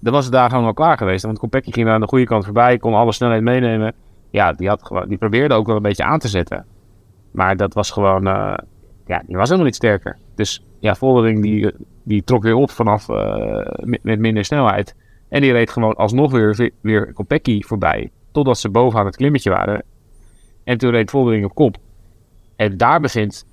Dan 0.00 0.12
was 0.12 0.24
het 0.24 0.32
daar 0.32 0.50
gewoon 0.50 0.64
al 0.64 0.74
klaar 0.74 0.96
geweest. 0.96 1.24
Want 1.24 1.38
Kopecky 1.38 1.72
ging 1.72 1.86
daar 1.86 1.94
aan 1.94 2.00
de 2.00 2.06
goede 2.06 2.24
kant 2.24 2.44
voorbij, 2.44 2.78
kon 2.78 2.94
alle 2.94 3.12
snelheid 3.12 3.42
meenemen. 3.42 3.92
Ja, 4.30 4.52
die, 4.52 4.68
had 4.68 4.82
gewoon, 4.82 5.08
die 5.08 5.18
probeerde 5.18 5.54
ook 5.54 5.66
wel 5.66 5.76
een 5.76 5.82
beetje 5.82 6.04
aan 6.04 6.18
te 6.18 6.28
zetten. 6.28 6.66
Maar 7.30 7.56
dat 7.56 7.74
was 7.74 7.90
gewoon, 7.90 8.26
eh, 8.26 8.54
ja, 9.06 9.22
die 9.26 9.36
was 9.36 9.44
helemaal 9.44 9.66
niet 9.66 9.74
sterker. 9.74 10.16
Dus 10.34 10.64
ja, 10.78 10.94
Vollering 10.94 11.42
die, 11.42 11.72
die 12.02 12.24
trok 12.24 12.42
weer 12.42 12.54
op 12.54 12.70
vanaf 12.70 13.08
eh, 13.08 13.66
met, 13.80 14.02
met 14.02 14.18
minder 14.18 14.44
snelheid. 14.44 14.94
En 15.28 15.40
die 15.40 15.52
reed 15.52 15.70
gewoon 15.70 15.94
alsnog 15.94 16.30
weer, 16.30 16.70
weer 16.80 17.12
Kopecky 17.12 17.62
voorbij. 17.62 18.10
Totdat 18.32 18.58
ze 18.58 18.68
bovenaan 18.68 19.06
het 19.06 19.16
klimmetje 19.16 19.50
waren. 19.50 19.82
En 20.64 20.78
toen 20.78 20.90
reed 20.90 21.10
Vollering 21.10 21.44
op 21.44 21.54
kop. 21.54 21.76
En 22.56 22.76
daar 22.76 23.00
begint 23.00 23.46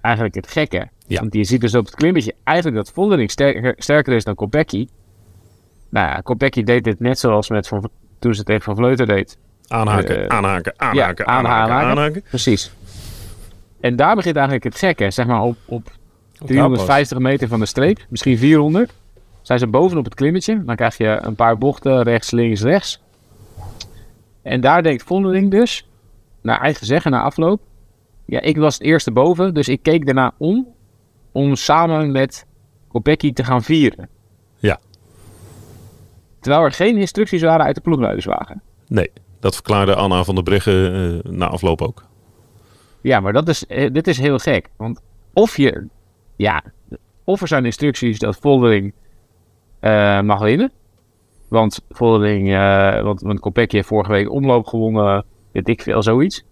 eigenlijk 0.00 0.34
het 0.34 0.48
gekke. 0.50 0.88
Ja. 1.06 1.20
Want 1.20 1.34
je 1.34 1.44
ziet 1.44 1.60
dus 1.60 1.74
op 1.74 1.84
het 1.84 1.94
klimmetje 1.94 2.34
eigenlijk 2.44 2.76
dat 2.76 2.92
Vollering 2.94 3.30
sterker, 3.30 3.74
sterker 3.78 4.12
is 4.12 4.24
dan 4.24 4.34
Kopecky. 4.34 4.88
Nou 5.88 6.06
ja, 6.08 6.20
Kopecky 6.20 6.62
deed 6.62 6.84
dit 6.84 7.00
net 7.00 7.18
zoals 7.18 7.48
met 7.48 7.68
van, 7.68 7.90
toen 8.18 8.34
ze 8.34 8.42
tegen 8.44 8.62
Van 8.62 8.76
Vleuten 8.76 9.06
deed. 9.06 9.38
Aanhaken, 9.66 10.28
Eh, 10.28 10.36
aanhaken, 10.36 10.72
aanhaken, 10.76 10.98
ja, 11.00 11.04
aanhaken, 11.06 11.26
aanhaken, 11.26 11.72
aanhaken. 11.74 11.90
aanhaken. 11.90 12.22
Precies. 12.28 12.72
En 13.80 13.96
daar 13.96 14.14
begint 14.14 14.34
eigenlijk 14.36 14.64
het 14.64 14.78
gekke. 14.78 15.10
Zeg 15.10 15.26
maar 15.26 15.42
op, 15.42 15.56
op 15.66 15.92
350 16.44 17.18
meter 17.18 17.48
van 17.48 17.60
de 17.60 17.66
streep, 17.66 17.98
misschien 18.08 18.38
400. 18.38 18.92
Zijn 19.42 19.58
ze 19.58 19.66
bovenop 19.66 20.04
het 20.04 20.14
klimmetje. 20.14 20.64
Dan 20.64 20.76
krijg 20.76 20.96
je 20.96 21.18
een 21.22 21.34
paar 21.34 21.58
bochten 21.58 22.02
rechts, 22.02 22.30
links, 22.30 22.62
rechts. 22.62 23.02
En 24.42 24.60
daar 24.60 24.82
denkt 24.82 25.02
Vondeling 25.02 25.50
dus, 25.50 25.88
naar 26.40 26.60
eigen 26.60 26.86
zeggen, 26.86 27.10
na 27.10 27.22
afloop. 27.22 27.60
Ja, 28.24 28.40
ik 28.40 28.56
was 28.56 28.74
het 28.74 28.82
eerste 28.82 29.10
boven, 29.10 29.54
dus 29.54 29.68
ik 29.68 29.82
keek 29.82 30.04
daarna 30.04 30.34
om. 30.38 30.66
Om 31.32 31.56
samen 31.56 32.12
met 32.12 32.46
Kopecky 32.88 33.32
te 33.32 33.44
gaan 33.44 33.62
vieren. 33.62 34.08
Ja. 34.58 34.78
Terwijl 36.40 36.64
er 36.64 36.72
geen 36.72 36.96
instructies 36.96 37.42
waren 37.42 37.66
uit 37.66 37.74
de 37.74 37.80
ploegleiderswagen. 37.80 38.62
Nee, 38.88 39.10
dat 39.40 39.54
verklaarde 39.54 39.94
Anna 39.94 40.24
van 40.24 40.34
der 40.34 40.44
Breggen 40.44 40.94
eh, 41.24 41.30
na 41.30 41.46
afloop 41.46 41.82
ook. 41.82 42.04
Ja, 43.00 43.20
maar 43.20 43.32
dat 43.32 43.48
is, 43.48 43.66
eh, 43.66 43.92
dit 43.92 44.06
is 44.06 44.18
heel 44.18 44.38
gek. 44.38 44.68
Want 44.76 45.00
of 45.32 45.56
je, 45.56 45.86
ja, 46.36 46.62
of 47.24 47.40
er 47.40 47.48
zijn 47.48 47.64
instructies 47.64 48.18
dat 48.18 48.36
Voldering 48.40 48.92
eh, 49.82 50.20
mag 50.20 50.40
winnen. 50.40 50.72
Want 51.48 51.80
Voldering, 51.90 52.52
eh 52.54 53.02
want, 53.02 53.20
want 53.20 53.40
Kopecky 53.40 53.74
heeft 53.76 53.88
vorige 53.88 54.10
week 54.10 54.30
omloop 54.30 54.66
gewonnen, 54.66 55.24
weet 55.52 55.68
ik 55.68 55.82
veel, 55.82 56.02
zoiets. 56.02 56.44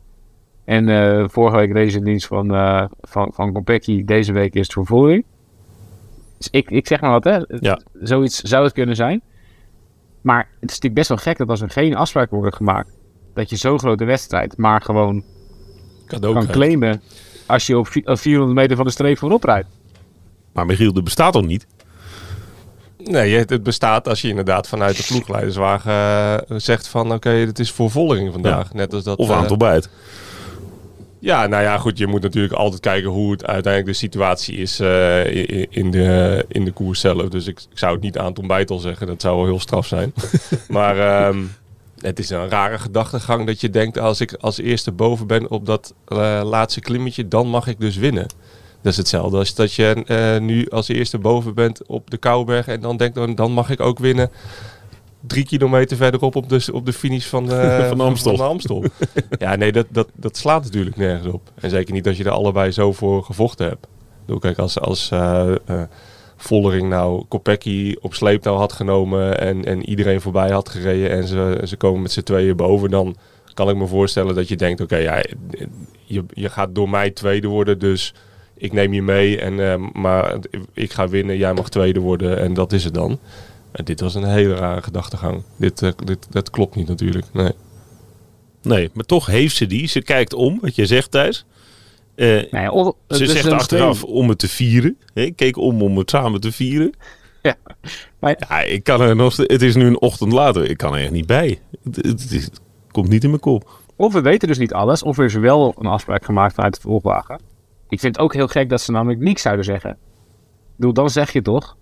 En 0.65 0.89
eh, 0.89 1.25
vorige 1.29 1.57
week 1.57 1.73
race 1.73 1.97
in 1.99 2.05
dienst 2.05 2.27
van, 2.27 2.55
eh 2.55 2.85
van, 3.01 3.31
van 3.35 3.53
Kopecky, 3.53 4.05
deze 4.05 4.33
week 4.33 4.55
is 4.55 4.63
het 4.63 4.73
voor 4.73 4.87
Voldering. 4.87 5.25
Dus 6.39 6.49
ik, 6.51 6.71
ik 6.71 6.87
zeg 6.87 7.01
maar 7.01 7.11
wat, 7.11 7.25
hè. 7.25 7.39
Ja. 7.61 7.81
Zoiets 8.01 8.41
zou 8.41 8.65
het 8.65 8.73
kunnen 8.73 8.97
zijn. 8.97 9.21
Maar 10.21 10.39
het 10.39 10.71
is 10.71 10.81
natuurlijk 10.81 10.95
best 10.95 11.09
wel 11.09 11.19
gek 11.19 11.39
dat 11.39 11.49
als 11.49 11.61
er 11.61 11.71
geen 11.71 11.97
afspraken 11.97 12.35
worden 12.37 12.53
gemaakt, 12.55 12.91
dat 13.35 13.51
je 13.51 13.57
zo'n 13.57 13.79
grote 13.79 14.05
wedstrijd 14.05 14.57
maar 14.57 14.81
gewoon 14.83 15.25
Cadeau 16.07 16.35
kan 16.35 16.43
krijgt. 16.47 16.59
claimen 16.61 17.03
als 17.47 17.67
je 17.67 17.79
op 17.79 17.87
vi- 17.89 18.03
op 18.05 18.19
400 18.19 18.59
meter 18.59 18.77
van 18.77 18.85
de 18.85 18.91
streep 18.91 19.19
voorop 19.19 19.45
rijdt. 19.45 19.69
Maar 20.53 20.67
Michiel, 20.67 20.93
dat 20.93 21.05
bestaat 21.05 21.33
toch 21.33 21.47
niet? 21.47 21.67
Nee, 23.05 23.39
het 23.39 23.63
bestaat 23.63 24.09
als 24.09 24.21
je 24.21 24.29
inderdaad 24.29 24.69
vanuit 24.69 24.97
de 24.97 25.05
ploegleiderswagen 25.09 25.93
eh, 25.93 26.57
zegt 26.57 26.89
van 26.89 27.13
oké, 27.13 27.31
het 27.31 27.59
is 27.59 27.71
voor 27.71 27.91
Vollering 27.91 28.33
vandaag. 28.33 28.73
Net 28.73 28.95
als 28.95 29.05
dat. 29.05 29.19
Of 29.19 29.29
eh, 29.29 29.35
aan 29.35 29.43
het 29.43 29.51
ontbijt? 29.51 29.89
Ja, 31.19 31.47
nou 31.47 31.63
ja, 31.63 31.79
goed. 31.79 31.99
Je 31.99 32.07
moet 32.07 32.23
natuurlijk 32.23 32.55
altijd 32.55 32.81
kijken 32.81 33.11
hoe 33.11 33.31
het 33.31 33.47
uiteindelijk 33.47 33.93
de 33.93 34.07
situatie 34.07 34.57
is 34.57 34.81
eh, 34.81 35.35
in, 35.71 35.91
de, 35.91 36.45
in 36.49 36.65
de 36.65 36.71
koers 36.71 37.01
zelf. 37.01 37.29
Dus 37.29 37.47
ik, 37.47 37.61
ik 37.71 37.79
zou 37.79 37.93
het 37.93 38.03
niet 38.03 38.19
aan 38.19 38.27
het 38.27 38.39
ontbijt 38.39 38.71
al 38.71 38.79
zeggen. 38.79 39.07
Dat 39.07 39.21
zou 39.21 39.37
wel 39.37 39.47
heel 39.47 39.61
straf 39.61 39.87
zijn. 39.87 40.15
maar 40.69 40.99
ehm, 40.99 41.39
het 41.99 42.19
is 42.19 42.31
een 42.31 42.49
rare 42.49 42.79
gedachtegang 42.79 43.47
dat 43.47 43.61
je 43.61 43.71
denkt... 43.71 43.99
als 43.99 44.21
ik 44.21 44.33
als 44.33 44.59
eerste 44.59 44.93
boven 44.93 45.27
ben 45.27 45.51
op 45.51 45.67
dat 45.67 45.95
laatste 46.45 46.81
klimmetje, 46.81 47.29
dan 47.29 47.49
mag 47.49 47.67
ik 47.67 47.81
dus 47.81 47.97
winnen. 47.97 48.27
Dat 48.83 48.93
is 48.93 48.99
hetzelfde 48.99 49.37
als 49.37 49.55
dat 49.55 49.73
je 49.73 50.05
eh, 50.07 50.41
nu 50.41 50.69
als 50.69 50.89
eerste 50.89 51.19
boven 51.19 51.55
bent 51.55 51.87
op 51.87 52.11
de 52.11 52.17
Kouwberg... 52.17 52.67
en 52.67 52.81
dan 52.81 52.97
denkt, 52.97 53.15
dan, 53.15 53.35
dan 53.35 53.53
mag 53.53 53.71
ik 53.71 53.81
ook 53.81 53.99
winnen 53.99 54.31
drie 55.21 55.45
kilometer 55.45 55.97
verderop 55.97 56.37
op 56.37 56.49
de, 56.49 56.69
op 56.73 56.87
de 56.87 56.93
finish 56.93 57.27
van 57.27 57.47
de, 57.49 57.87
Van 57.89 57.99
de 57.99 58.05
Amstel. 58.05 58.37
Van 58.37 58.47
de 58.47 58.53
Amstel. 58.53 58.85
ja, 59.39 59.57
nee, 59.57 59.73
dat, 59.73 59.87
dat, 59.89 60.09
dat 60.15 60.37
slaat 60.37 60.63
natuurlijk 60.63 60.97
nergens 60.97 61.33
op. 61.33 61.53
En 61.55 61.71
zeker 61.71 61.95
niet 61.95 62.07
als 62.07 62.17
je 62.17 62.25
er 62.25 62.31
allebei 62.31 62.71
zo 62.71 62.93
voor 62.93 63.25
gevochten 63.25 63.69
hebt. 63.69 63.87
Bedoel, 64.25 64.41
Kijk, 64.41 64.59
als, 64.59 64.79
als 64.79 65.11
eh, 65.11 65.55
eh, 65.65 65.83
Vollering 66.37 66.89
nou 66.89 67.25
Kopecky 67.29 67.97
op 68.01 68.15
sleeptouw 68.15 68.57
had 68.57 68.73
genomen 68.73 69.41
en, 69.41 69.65
en 69.65 69.89
iedereen 69.89 70.21
voorbij 70.21 70.51
had 70.51 70.69
gereden 70.69 71.11
en 71.11 71.27
ze, 71.27 71.63
ze 71.65 71.77
komen 71.77 72.03
met 72.03 72.13
z'n 72.13 72.23
tweeën 72.23 72.57
boven, 72.57 72.91
dan 72.91 73.17
kan 73.55 73.69
ik 73.69 73.77
me 73.77 73.87
voorstellen 73.87 74.35
dat 74.35 74.49
je 74.49 74.57
denkt, 74.57 74.81
oké, 74.81 74.97
ja, 74.97 75.23
je, 76.05 76.25
je 76.33 76.49
gaat 76.49 76.75
door 76.75 76.89
mij 76.89 77.11
tweede 77.11 77.49
worden, 77.49 77.79
dus 77.79 78.15
ik 78.61 78.73
neem 78.73 78.93
je 78.93 79.03
mee, 79.03 79.39
en, 79.41 79.71
eh, 79.71 79.77
maar 79.93 80.37
ik 80.73 80.93
ga 80.93 81.09
winnen, 81.09 81.37
jij 81.37 81.55
mag 81.55 81.69
tweede 81.69 82.01
worden 82.01 82.39
en 82.39 82.55
dat 82.55 82.73
is 82.73 82.85
het 82.85 82.95
dan. 82.95 83.19
Maar 83.73 83.85
dit 83.85 84.01
was 84.01 84.15
een 84.15 84.25
hele 84.25 84.55
rare 84.55 84.83
gedachtegang. 84.83 85.43
Dit, 85.57 85.83
eh, 85.83 85.91
dit, 86.05 86.27
dat 86.31 86.51
klopt 86.51 86.75
niet 86.75 86.89
natuurlijk. 86.89 87.27
Nee. 87.33 87.53
Nee, 88.63 88.91
maar 88.95 89.05
toch 89.05 89.27
heeft 89.27 89.57
ze 89.57 89.67
die. 89.67 89.87
Ze 89.89 90.03
kijkt 90.03 90.33
om, 90.35 90.59
wat 90.61 90.75
je 90.75 90.87
zegt 90.87 91.11
Thijs. 91.11 91.45
Eh, 92.15 92.43
Nou 92.51 92.69
of- 92.69 92.95
ze 93.09 93.27
zegt 93.27 93.45
er 93.47 93.53
achteraf 93.53 94.05
om 94.05 94.29
het 94.29 94.39
te 94.39 94.49
vieren. 94.49 94.97
Hè, 95.15 95.23
Ik 95.23 95.37
keek 95.37 95.57
om 95.57 95.83
om 95.83 95.99
het 95.99 96.11
samen 96.11 96.41
te 96.41 96.53
vieren. 96.53 96.93
Ja. 97.43 97.55
Maar- 98.19 98.37
Ja, 98.49 98.61
ik 98.61 98.85
kan 98.85 99.01
er 99.01 99.17
nog 99.17 99.37
Het 99.37 99.63
is 99.63 99.75
nu 99.75 99.87
een 99.87 100.01
ochtend 100.01 100.33
later. 100.33 100.71
Ik 100.71 100.77
kan 100.77 100.95
er 100.95 101.03
echt 101.03 101.11
niet 101.11 101.27
bij. 101.27 101.61
Het, 101.85 101.97
het, 101.97 102.31
het 102.31 102.61
komt 102.91 103.09
niet 103.09 103.23
in 103.25 103.29
mijn 103.31 103.41
kop. 103.41 103.71
Of 103.97 104.13
we 104.13 104.21
weten 104.21 104.49
dus 104.49 104.59
niet 104.59 104.73
alles, 104.73 105.03
of 105.03 105.19
er 105.19 105.25
is 105.25 105.35
wel 105.35 105.75
een 105.79 105.87
afspraak 105.87 106.25
gemaakt 106.25 106.55
vanuit 106.55 106.75
de 106.75 106.81
volgwagen. 106.81 107.41
Ik 107.91 108.01
vind 108.01 108.17
het 108.17 108.25
ook 108.25 108.35
heel 108.35 108.47
gek 108.47 108.69
dat 108.69 108.81
ze 108.81 108.93
namelijk 108.93 109.21
niks 109.21 109.43
zouden 109.43 109.65
zeggen. 109.65 109.91
Ik 109.91 109.97
bedoel, 110.77 110.93
dan 110.93 111.11
zeg 111.11 111.33
je 111.33 111.43
toch, 111.43 111.77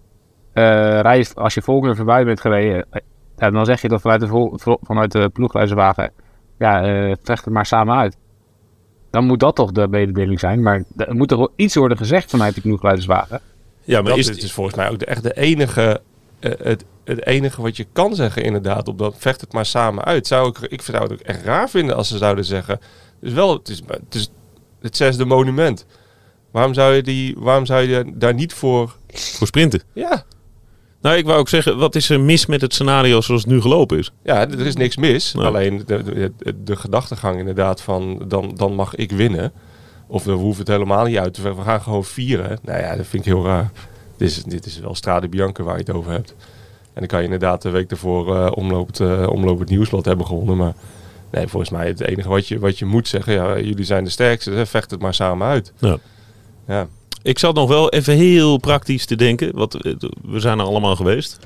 eh, 0.52 1.00
rij 1.00 1.18
je, 1.18 1.26
als 1.34 1.54
je 1.54 1.62
volgende 1.62 1.96
voorbij 1.96 2.24
bent 2.24 2.40
gereden, 2.40 2.86
eh, 2.90 3.00
ja, 3.36 3.50
dan 3.50 3.64
zeg 3.64 3.82
je 3.82 3.88
dat 3.88 4.00
vanuit 4.00 4.20
de, 4.20 4.26
vol, 4.26 4.58
vanuit 4.82 5.12
de 5.12 5.28
ploegleiderswagen, 5.28 6.10
ja, 6.58 6.82
eh, 6.82 7.14
vecht 7.22 7.44
het 7.44 7.54
maar 7.54 7.66
samen 7.66 7.96
uit. 7.96 8.16
Dan 9.10 9.24
moet 9.24 9.40
dat 9.40 9.54
toch 9.54 9.72
de 9.72 9.88
mededeling 9.88 10.40
zijn, 10.40 10.62
maar 10.62 10.84
er 10.96 11.14
moet 11.14 11.28
toch 11.28 11.38
wel 11.38 11.52
iets 11.56 11.74
worden 11.74 11.96
gezegd 11.96 12.30
vanuit 12.30 12.54
die 12.54 12.62
ploegleiderswagen. 12.62 13.40
Ja, 13.84 14.00
maar 14.00 14.10
dat 14.10 14.18
is, 14.18 14.28
is, 14.28 14.36
is 14.36 14.52
volgens 14.52 14.76
mij 14.76 14.90
ook 14.90 14.98
de, 14.98 15.06
echt 15.06 15.22
de 15.22 15.36
enige, 15.36 16.00
het, 16.40 16.84
het 17.04 17.26
enige 17.26 17.62
wat 17.62 17.76
je 17.76 17.86
kan 17.92 18.14
zeggen 18.14 18.42
inderdaad. 18.42 18.88
Op 18.88 18.98
dat 18.98 19.14
vecht 19.18 19.40
het 19.40 19.52
maar 19.52 19.66
samen 19.66 20.04
uit. 20.04 20.26
Zou 20.26 20.48
ik, 20.48 20.58
ik 20.58 20.82
zou 20.82 21.02
het 21.02 21.12
ook 21.12 21.20
echt 21.20 21.44
raar 21.44 21.70
vinden 21.70 21.96
als 21.96 22.08
ze 22.08 22.18
zouden 22.18 22.44
zeggen. 22.44 22.80
Dus 23.20 23.32
wel, 23.32 23.52
het 23.52 23.68
is 23.68 23.82
het, 23.86 24.14
is 24.14 24.30
het 24.80 24.96
zesde 24.96 25.24
monument. 25.24 25.86
Waarom 26.50 26.75
zou 26.75 26.95
je, 26.95 27.02
die, 27.02 27.35
waarom 27.38 27.67
zou 27.67 27.83
je 27.83 28.12
daar 28.14 28.35
niet 28.35 28.52
voor... 28.52 28.97
voor 29.14 29.47
sprinten. 29.47 29.83
Ja, 29.93 30.25
Nou, 31.00 31.17
ik 31.17 31.25
wou 31.25 31.38
ook 31.38 31.49
zeggen, 31.49 31.78
wat 31.78 31.95
is 31.95 32.11
er 32.11 32.21
mis 32.21 32.47
met 32.47 32.61
het 32.61 32.75
scenario 32.75 33.21
zoals 33.21 33.43
het 33.43 33.50
nu 33.50 33.61
gelopen 33.61 33.99
is? 33.99 34.12
ja 34.23 34.49
er 34.49 34.67
is 34.67 34.76
niks 34.76 34.97
mis. 34.97 35.37
Alleen 35.37 35.83
de, 35.87 36.33
de, 36.64 36.76
gedachtegang 36.76 37.38
inderdaad 37.38 37.81
van 37.81 38.25
dan, 38.28 38.52
dan 38.57 38.75
mag 38.75 38.95
ik 38.95 39.11
winnen. 39.11 39.52
Of 40.07 40.25
we 40.25 40.33
hoeven 40.33 40.64
het 40.64 40.73
helemaal 40.73 41.05
niet 41.05 41.19
uit 41.19 41.35
te. 41.35 41.55
We 41.55 41.62
gaan 41.62 41.83
gewoon 41.83 42.05
vieren. 42.05 42.59
Nou 42.62 42.81
ja, 42.81 42.97
dat 42.97 43.07
vind 43.07 43.26
ik 43.26 43.33
heel 43.33 43.45
raar. 43.45 43.71
Dit 44.17 44.31
is, 44.31 44.43
dit 44.43 44.67
is 44.67 44.78
wel 44.78 44.95
Strade 44.95 45.28
Bianca 45.28 45.62
waar 45.62 45.75
je 45.75 45.85
het 45.85 45.95
over 45.95 46.12
hebt. 46.12 46.35
En 46.99 47.05
dan 47.05 47.07
kan 47.07 47.19
je 47.19 47.25
inderdaad 47.25 47.62
de 47.62 47.71
week 47.71 47.90
ervoor 47.90 48.37
eh 48.37 48.52
omloop, 48.55 48.87
het, 48.87 49.00
eh, 49.00 49.61
nieuwsblad 49.64 50.05
hebben 50.05 50.26
gewonnen. 50.26 50.57
Maar 50.57 50.75
nee, 51.31 51.47
volgens 51.47 51.71
mij 51.71 51.87
het 51.87 52.00
enige 52.00 52.28
wat 52.28 52.49
je, 52.49 52.59
wat 52.59 52.78
je 52.78 52.85
moet 52.85 53.09
zeggen. 53.09 53.33
Ja, 53.33 53.59
jullie 53.59 53.85
zijn 53.85 54.05
de 54.05 54.11
sterkste. 54.11 54.67
Vecht 54.67 54.90
het 54.90 55.00
maar 55.00 55.14
samen 55.14 55.47
uit. 55.47 55.73
Ja. 55.78 55.99
Ja. 56.68 56.88
Ik 57.22 57.38
zat 57.38 57.54
nog 57.54 57.68
wel 57.68 57.88
even 57.90 58.14
heel 58.14 58.56
praktisch 58.58 59.06
te 59.06 59.16
denken. 59.16 59.56
Want 59.56 59.75
eh, 59.82 59.94
we 60.22 60.40
zijn 60.40 60.58
er 60.58 60.64
allemaal 60.64 60.96
geweest. 60.96 61.38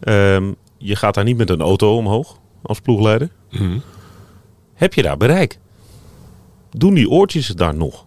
Ehm, 0.00 0.52
je 0.78 0.96
gaat 0.96 1.14
daar 1.14 1.24
niet 1.24 1.36
met 1.36 1.50
een 1.50 1.60
auto 1.60 1.96
omhoog 1.96 2.38
als 2.62 2.80
ploegleider. 2.80 3.30
Heb 4.74 4.94
je 4.94 5.02
daar 5.02 5.16
bereik? 5.16 5.58
Doen 6.70 6.94
die 6.94 7.08
oortjes 7.10 7.48
het 7.48 7.58
daar 7.58 7.74
nog? 7.74 8.04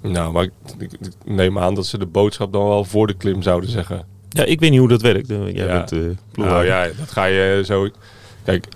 Nou, 0.00 0.32
maar 0.32 0.42
ik, 0.42 0.52
ik- 0.78 0.92
ik 0.92 1.12
neem 1.24 1.58
aan 1.58 1.74
dat 1.74 1.86
ze 1.86 1.98
de 1.98 2.06
boodschap 2.06 2.52
dan 2.52 2.66
wel 2.68 2.84
voor 2.84 3.06
de 3.06 3.14
klim 3.14 3.42
zouden 3.42 3.70
zeggen. 3.70 4.06
Ja, 4.28 4.44
ik 4.44 4.60
weet 4.60 4.70
niet 4.70 4.78
hoe 4.78 4.88
dat 4.88 5.02
werkt. 5.02 5.30
Eh, 5.30 5.44
Jij 5.54 5.66
Ja. 5.66 5.72
bent 5.72 5.92
eh 5.92 5.98
Nou 6.44 6.64
ja, 6.64 6.88
dat 6.98 7.10
ga 7.10 7.24
je 7.24 7.62
zo. 7.64 7.88
Kijk, 8.44 8.68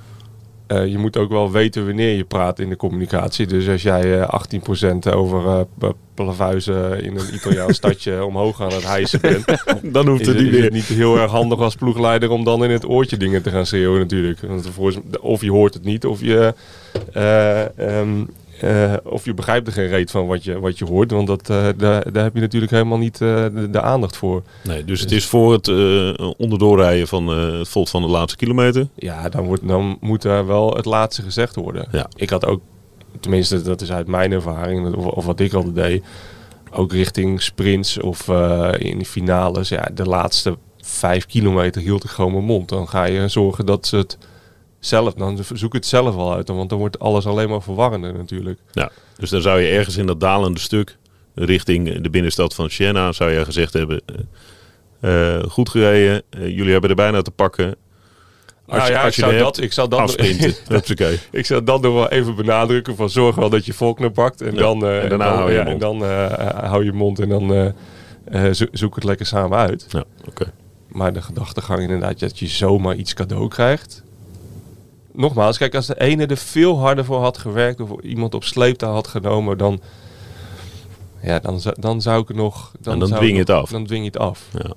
eh, 0.67 0.87
je 0.87 0.99
moet 0.99 1.17
ook 1.17 1.31
wel 1.31 1.51
weten 1.51 1.87
wanneer 1.87 2.17
je 2.17 2.25
praat 2.25 2.59
in 2.59 2.69
de 2.69 2.77
communicatie. 2.77 3.47
Dus 3.47 3.69
als 3.69 3.83
jij 3.83 4.21
eh 4.21 4.29
18% 4.29 5.13
over 5.15 5.47
eh 5.47 5.61
p- 5.79 5.95
plavuizen 6.15 7.03
in 7.03 7.17
een 7.17 7.35
Italiaans 7.35 7.77
stadje 7.83 8.25
omhoog 8.25 8.63
aan 8.63 8.73
het 8.73 8.87
hijsen 8.87 9.21
bent, 9.21 9.45
Dan 9.95 10.09
hoeft 10.09 10.27
het 10.27 10.37
niet 10.37 10.47
is 10.47 10.53
meer. 10.53 10.63
het 10.63 10.73
niet 10.73 10.85
heel 10.85 11.19
erg 11.19 11.31
handig 11.31 11.59
als 11.59 11.75
ploegleider 11.75 12.31
om 12.31 12.45
dan 12.45 12.65
in 12.65 12.71
het 12.71 12.89
oortje 12.89 13.17
dingen 13.17 13.43
te 13.43 13.51
gaan 13.51 13.67
schreeuwen 13.67 13.99
natuurlijk. 14.01 14.41
Want 14.41 14.71
of 15.21 15.41
je 15.43 15.51
hoort 15.51 15.75
het 15.75 15.85
niet, 15.85 16.07
of 16.07 16.21
je, 16.21 16.55
eh, 17.13 17.63
eh, 18.61 18.95
of 19.05 19.25
je 19.25 19.35
begrijpt 19.35 19.67
er 19.67 19.73
geen 19.73 19.89
reet 19.89 20.11
van 20.11 20.27
wat 20.27 20.45
je, 20.45 20.61
wat 20.61 20.79
je 20.79 20.85
hoort. 20.85 21.11
Want 21.11 21.27
dat, 21.27 21.51
eh, 21.51 21.67
daar, 21.77 22.13
daar 22.13 22.23
heb 22.25 22.35
je 22.35 22.41
natuurlijk 22.41 22.73
helemaal 22.73 22.99
niet 22.99 23.21
eh, 23.21 23.45
de, 23.55 23.71
de 23.71 23.81
aandacht 23.81 24.17
voor. 24.17 24.43
Nee, 24.63 24.85
dus 24.85 25.01
het 25.01 25.13
is 25.13 25.27
voor 25.27 25.53
het 25.53 25.69
onderdoorrijden 26.37 27.09
van 27.09 27.27
het 27.27 27.69
volt 27.69 27.91
van 27.91 28.03
de 28.03 28.09
laatste 28.09 28.39
kilometer. 28.39 28.89
Ja, 28.95 29.29
dan, 29.29 29.45
wordt, 29.45 29.69
dan 29.69 29.99
moet 30.01 30.25
er 30.25 30.47
wel 30.47 30.75
het 30.75 30.85
laatste 30.85 31.23
gezegd 31.23 31.57
worden. 31.57 31.89
Ja. 31.93 32.07
Ik 32.17 32.31
had 32.31 32.47
ook, 32.47 32.61
tenminste 33.21 33.63
dat 33.63 33.81
is 33.81 33.93
uit 33.93 34.07
mijn 34.07 34.33
ervaring, 34.33 34.95
of, 34.95 35.07
of 35.07 35.25
wat 35.25 35.41
ik 35.41 35.53
altijd 35.53 35.75
deed, 35.75 36.05
ook 36.71 36.93
richting 36.93 37.43
sprints 37.43 38.01
of 38.01 38.29
in 38.79 38.99
de 38.99 39.05
finales. 39.05 39.69
Ja, 39.69 39.89
de 39.95 40.05
laatste 40.05 40.57
vijf 40.81 41.27
kilometer 41.27 41.83
hield 41.83 42.05
ik 42.05 42.11
gewoon 42.11 42.33
mijn 42.33 42.45
mond. 42.45 42.69
Dan 42.69 42.89
ga 42.89 43.05
je 43.05 43.29
zorgen 43.29 43.67
dat 43.67 43.87
ze 43.87 43.97
het 43.97 44.19
zelf, 44.79 45.15
dan 45.15 45.39
zoek 45.53 45.73
het 45.73 45.87
zelf 45.87 46.15
wel 46.15 46.35
uit. 46.35 46.49
Want 46.49 46.71
dan 46.71 46.79
wordt 46.79 46.99
alles 46.99 47.27
alleen 47.27 47.49
maar 47.49 47.63
verwarrender 47.63 48.15
natuurlijk. 48.15 48.61
Ja, 48.73 48.91
dus 49.19 49.31
dan 49.31 49.43
zou 49.43 49.61
je 49.61 49.69
ergens 49.69 49.97
in 49.97 50.07
dat 50.07 50.21
dalende 50.21 50.61
stuk 50.61 50.97
richting 51.35 52.01
de 52.01 52.11
binnenstad 52.11 52.55
van 52.55 52.71
Siena 52.71 53.13
zou 53.13 53.31
je 53.31 53.45
gezegd 53.45 53.73
hebben. 53.73 54.01
eh, 54.07 55.35
eh, 55.37 55.43
goed 55.49 55.69
gereden, 55.69 56.23
eh, 56.31 56.49
jullie 56.49 56.73
hebben 56.73 56.91
er 56.91 56.97
bijna 56.97 57.23
te 57.23 57.31
pakken. 57.31 57.77
Als 58.67 58.79
Nou 58.79 58.91
ja, 58.93 58.99
als 59.03 59.17
ik 59.17 59.25
zou 59.25 59.39
dat, 59.39 59.61
ik 59.61 59.73
zou 59.73 59.89
dan, 59.89 60.01
afsprinten. 60.01 60.55
Hupsakee. 60.69 61.19
ik 61.31 61.47
zou 61.47 61.65
dat 61.65 61.81
nog 61.83 61.95
wel 61.95 62.09
even 62.09 62.35
benadrukken 62.35 62.97
van 62.97 63.11
zorg 63.11 63.35
wel 63.37 63.51
dat 63.51 63.67
je 63.67 63.73
Volkner 63.73 64.11
pakt. 64.11 64.41
En 64.41 64.53
Ja, 64.55 64.59
dan, 64.61 64.87
en 64.87 65.09
daarna 65.09 65.29
dan, 65.29 65.37
hou 65.37 65.51
je 65.53 65.57
ja, 65.57 65.65
mond. 65.65 65.83
En 65.83 65.99
dan 65.99 66.03
hou 66.65 66.85
je 66.85 66.93
mond 66.93 67.19
en 67.21 67.29
dan 67.29 67.75
zo- 68.55 68.67
zoek 68.73 68.95
het 68.95 69.05
lekker 69.05 69.27
samen 69.27 69.59
uit. 69.59 69.87
Ja, 69.89 70.05
oké. 70.29 70.53
Maar 70.89 71.13
de 71.13 71.23
gedachtegang 71.23 71.81
inderdaad 71.81 72.19
dat 72.21 72.39
je 72.39 72.47
zomaar 72.47 72.95
iets 72.95 73.15
cadeau 73.15 73.49
krijgt. 73.49 74.03
Nogmaals, 75.17 75.59
kijk, 75.59 75.75
als 75.75 75.87
de 75.87 76.01
ene 76.01 76.27
er 76.27 76.37
veel 76.37 76.79
harder 76.79 77.05
voor 77.05 77.21
had 77.21 77.39
gewerkt 77.39 77.81
of 77.81 78.01
iemand 78.01 78.35
op 78.35 78.45
sleeptouw 78.45 78.93
had 78.93 79.07
genomen, 79.07 79.59
dan, 79.59 79.81
ja, 81.23 81.39
dan, 81.39 81.61
zou- 81.61 81.77
dan 81.81 82.03
zou 82.03 82.23
ik 82.23 82.29
het 82.29 82.37
nog. 82.37 82.73
En 82.83 82.99
dan 82.99 83.09
zou 83.09 83.21
dwing 83.21 83.33
je 83.35 83.39
het 83.41 83.51
af. 83.51 83.71
Dan 83.71 83.87
dwing 83.87 84.01
je 84.05 84.11
het 84.11 84.19
af. 84.19 84.49
Ja. 84.53 84.73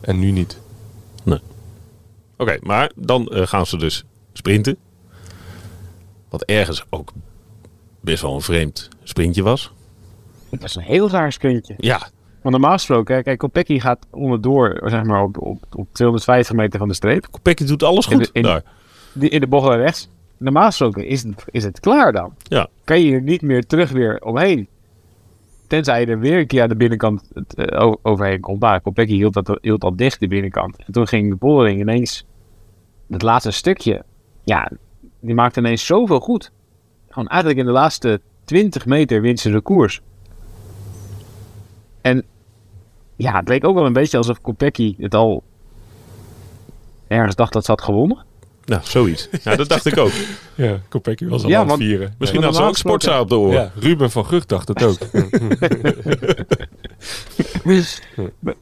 En 0.00 0.18
nu 0.18 0.30
niet. 0.30 0.58
Oké, 2.36 2.56
maar 2.60 2.90
dan 2.96 3.28
eh, 3.28 3.46
gaan 3.46 3.66
ze 3.66 3.76
dus 3.76 4.04
sprinten. 4.32 4.76
Wat 6.28 6.42
ergens 6.42 6.84
ook 6.90 7.12
best 8.00 8.22
wel 8.22 8.34
een 8.34 8.40
vreemd 8.40 8.88
sprintje 9.02 9.42
was. 9.42 9.72
Dat 10.50 10.62
is 10.62 10.74
een 10.74 10.82
heel 10.82 11.10
raar 11.10 11.32
sprintje. 11.32 11.74
Ja, 11.78 11.98
Want 12.42 12.54
normaal 12.54 12.72
gesproken, 12.72 13.22
kijk, 13.22 13.38
Kopecky 13.38 13.78
gaat 13.80 14.06
onderdoor, 14.10 14.82
zeg 14.84 15.02
maar, 15.02 15.22
op, 15.22 15.38
op, 15.38 15.64
op 15.74 15.86
250 15.92 16.56
meter 16.56 16.78
van 16.78 16.88
de 16.88 16.94
streep. 16.94 17.26
Kopecky 17.30 17.64
doet 17.64 17.82
alles 17.82 18.06
In 18.06 18.16
goed 18.16 18.30
in- 18.32 18.42
daar. 18.42 18.62
Die, 19.12 19.28
in 19.28 19.40
de 19.40 19.46
bocht 19.46 19.68
naar 19.68 19.78
rechts. 19.78 20.08
Normaal 20.36 20.66
gesproken 20.66 21.06
is 21.06 21.22
het, 21.22 21.44
is 21.50 21.64
het 21.64 21.80
klaar 21.80 22.12
dan. 22.12 22.34
Ja. 22.42 22.68
Kan 22.84 23.00
je 23.00 23.12
er 23.12 23.22
niet 23.22 23.42
meer 23.42 23.66
terug 23.66 23.90
weer 23.90 24.20
omheen. 24.24 24.68
Tenzij 25.66 26.00
je 26.00 26.06
er 26.06 26.18
weer 26.18 26.38
een 26.38 26.46
keer 26.46 26.62
aan 26.62 26.68
de 26.68 26.76
binnenkant 26.76 27.30
het, 27.34 27.54
eh, 27.54 27.92
overheen 28.02 28.40
komt. 28.40 28.60
Maar 28.60 28.80
Kopecky 28.80 29.14
hield, 29.14 29.32
dat, 29.32 29.58
hield 29.60 29.84
al 29.84 29.96
dicht 29.96 30.20
de 30.20 30.28
binnenkant. 30.28 30.76
En 30.76 30.92
toen 30.92 31.06
ging 31.06 31.30
de 31.30 31.36
Bollering 31.36 31.80
ineens, 31.80 32.24
het 33.10 33.22
laatste 33.22 33.50
stukje, 33.50 34.04
ja, 34.44 34.70
die 35.20 35.34
maakte 35.34 35.60
ineens 35.60 35.86
zoveel 35.86 36.20
goed. 36.20 36.52
Gewoon 37.08 37.28
eigenlijk 37.28 37.60
in 37.60 37.66
de 37.66 37.72
laatste 37.72 38.20
20 38.44 38.86
meter 38.86 39.20
wint 39.20 39.40
ze 39.40 39.50
de 39.50 39.60
koers. 39.60 40.00
En 42.00 42.24
ja, 43.16 43.36
het 43.36 43.48
leek 43.48 43.64
ook 43.64 43.74
wel 43.74 43.86
een 43.86 43.92
beetje 43.92 44.16
alsof 44.16 44.40
Kopecky 44.40 44.94
het 44.98 45.14
al 45.14 45.42
ergens 47.06 47.34
dacht 47.34 47.52
dat 47.52 47.64
ze 47.64 47.70
had 47.70 47.82
gewonnen. 47.82 48.24
Nou, 48.70 48.82
zoiets. 48.84 49.28
Ja, 49.42 49.56
dat 49.56 49.68
dacht 49.68 49.86
ik 49.86 49.96
ook. 49.98 50.10
Ja, 50.54 50.78
Kopecky 50.88 51.26
was 51.26 51.42
al 51.42 51.48
Ja, 51.48 51.60
aan 51.60 51.68
het 51.68 51.76
vieren. 51.76 52.14
Misschien 52.18 52.40
Ja, 52.40 52.46
had 52.46 52.56
ze 52.56 52.62
ook 52.62 52.76
sportzaal 52.76 53.20
op 53.22 53.28
de 53.28 53.36
oren. 53.36 53.52
Ja, 53.60 53.72
Ruben 53.80 54.10
van 54.10 54.26
Gucht 54.26 54.48
dacht 54.48 54.68
het 54.68 54.82
ook. 54.84 54.98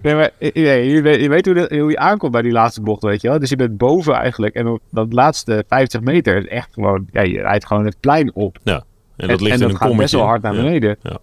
Nee, 0.03 0.15
maar 0.15 0.31
eh, 0.39 0.53
nee, 0.55 0.89
je, 0.89 1.03
weet, 1.03 1.21
je 1.21 1.29
weet 1.29 1.45
hoe, 1.47 1.55
de- 1.55 1.79
hoe 1.79 1.91
je 1.91 1.99
aankomt 1.99 2.33
bij 2.33 2.43
die 2.43 2.53
laatste 2.53 2.81
bocht, 2.81 3.03
weet 3.03 3.21
je 3.21 3.29
wel. 3.29 3.39
Dus 3.39 3.49
je 3.51 3.57
bent 3.57 3.77
boven 3.77 4.15
eigenlijk. 4.15 4.55
En 4.55 4.67
op 4.67 4.81
dat 4.91 5.13
laatste 5.13 5.65
50 5.69 6.01
meter 6.01 6.37
is 6.37 6.47
echt 6.47 6.69
gewoon... 6.73 7.07
Ja, 7.13 7.23
je 7.23 7.41
rijdt 7.41 7.67
gewoon 7.67 7.85
het 7.85 7.97
plein 8.01 8.35
op. 8.35 8.59
En 8.65 9.29
dat 9.29 9.41
ligt 9.41 9.43
en 9.43 9.53
in 9.53 9.59
dat 9.61 9.61
een 9.71 9.77
gaat 9.77 9.79
kommetje. 9.89 10.01
best 10.03 10.13
wel 10.13 10.25
hard 10.25 10.43
naar 10.43 10.55
Ja. 10.55 10.63
beneden. 10.63 10.97
Ja. 11.03 11.19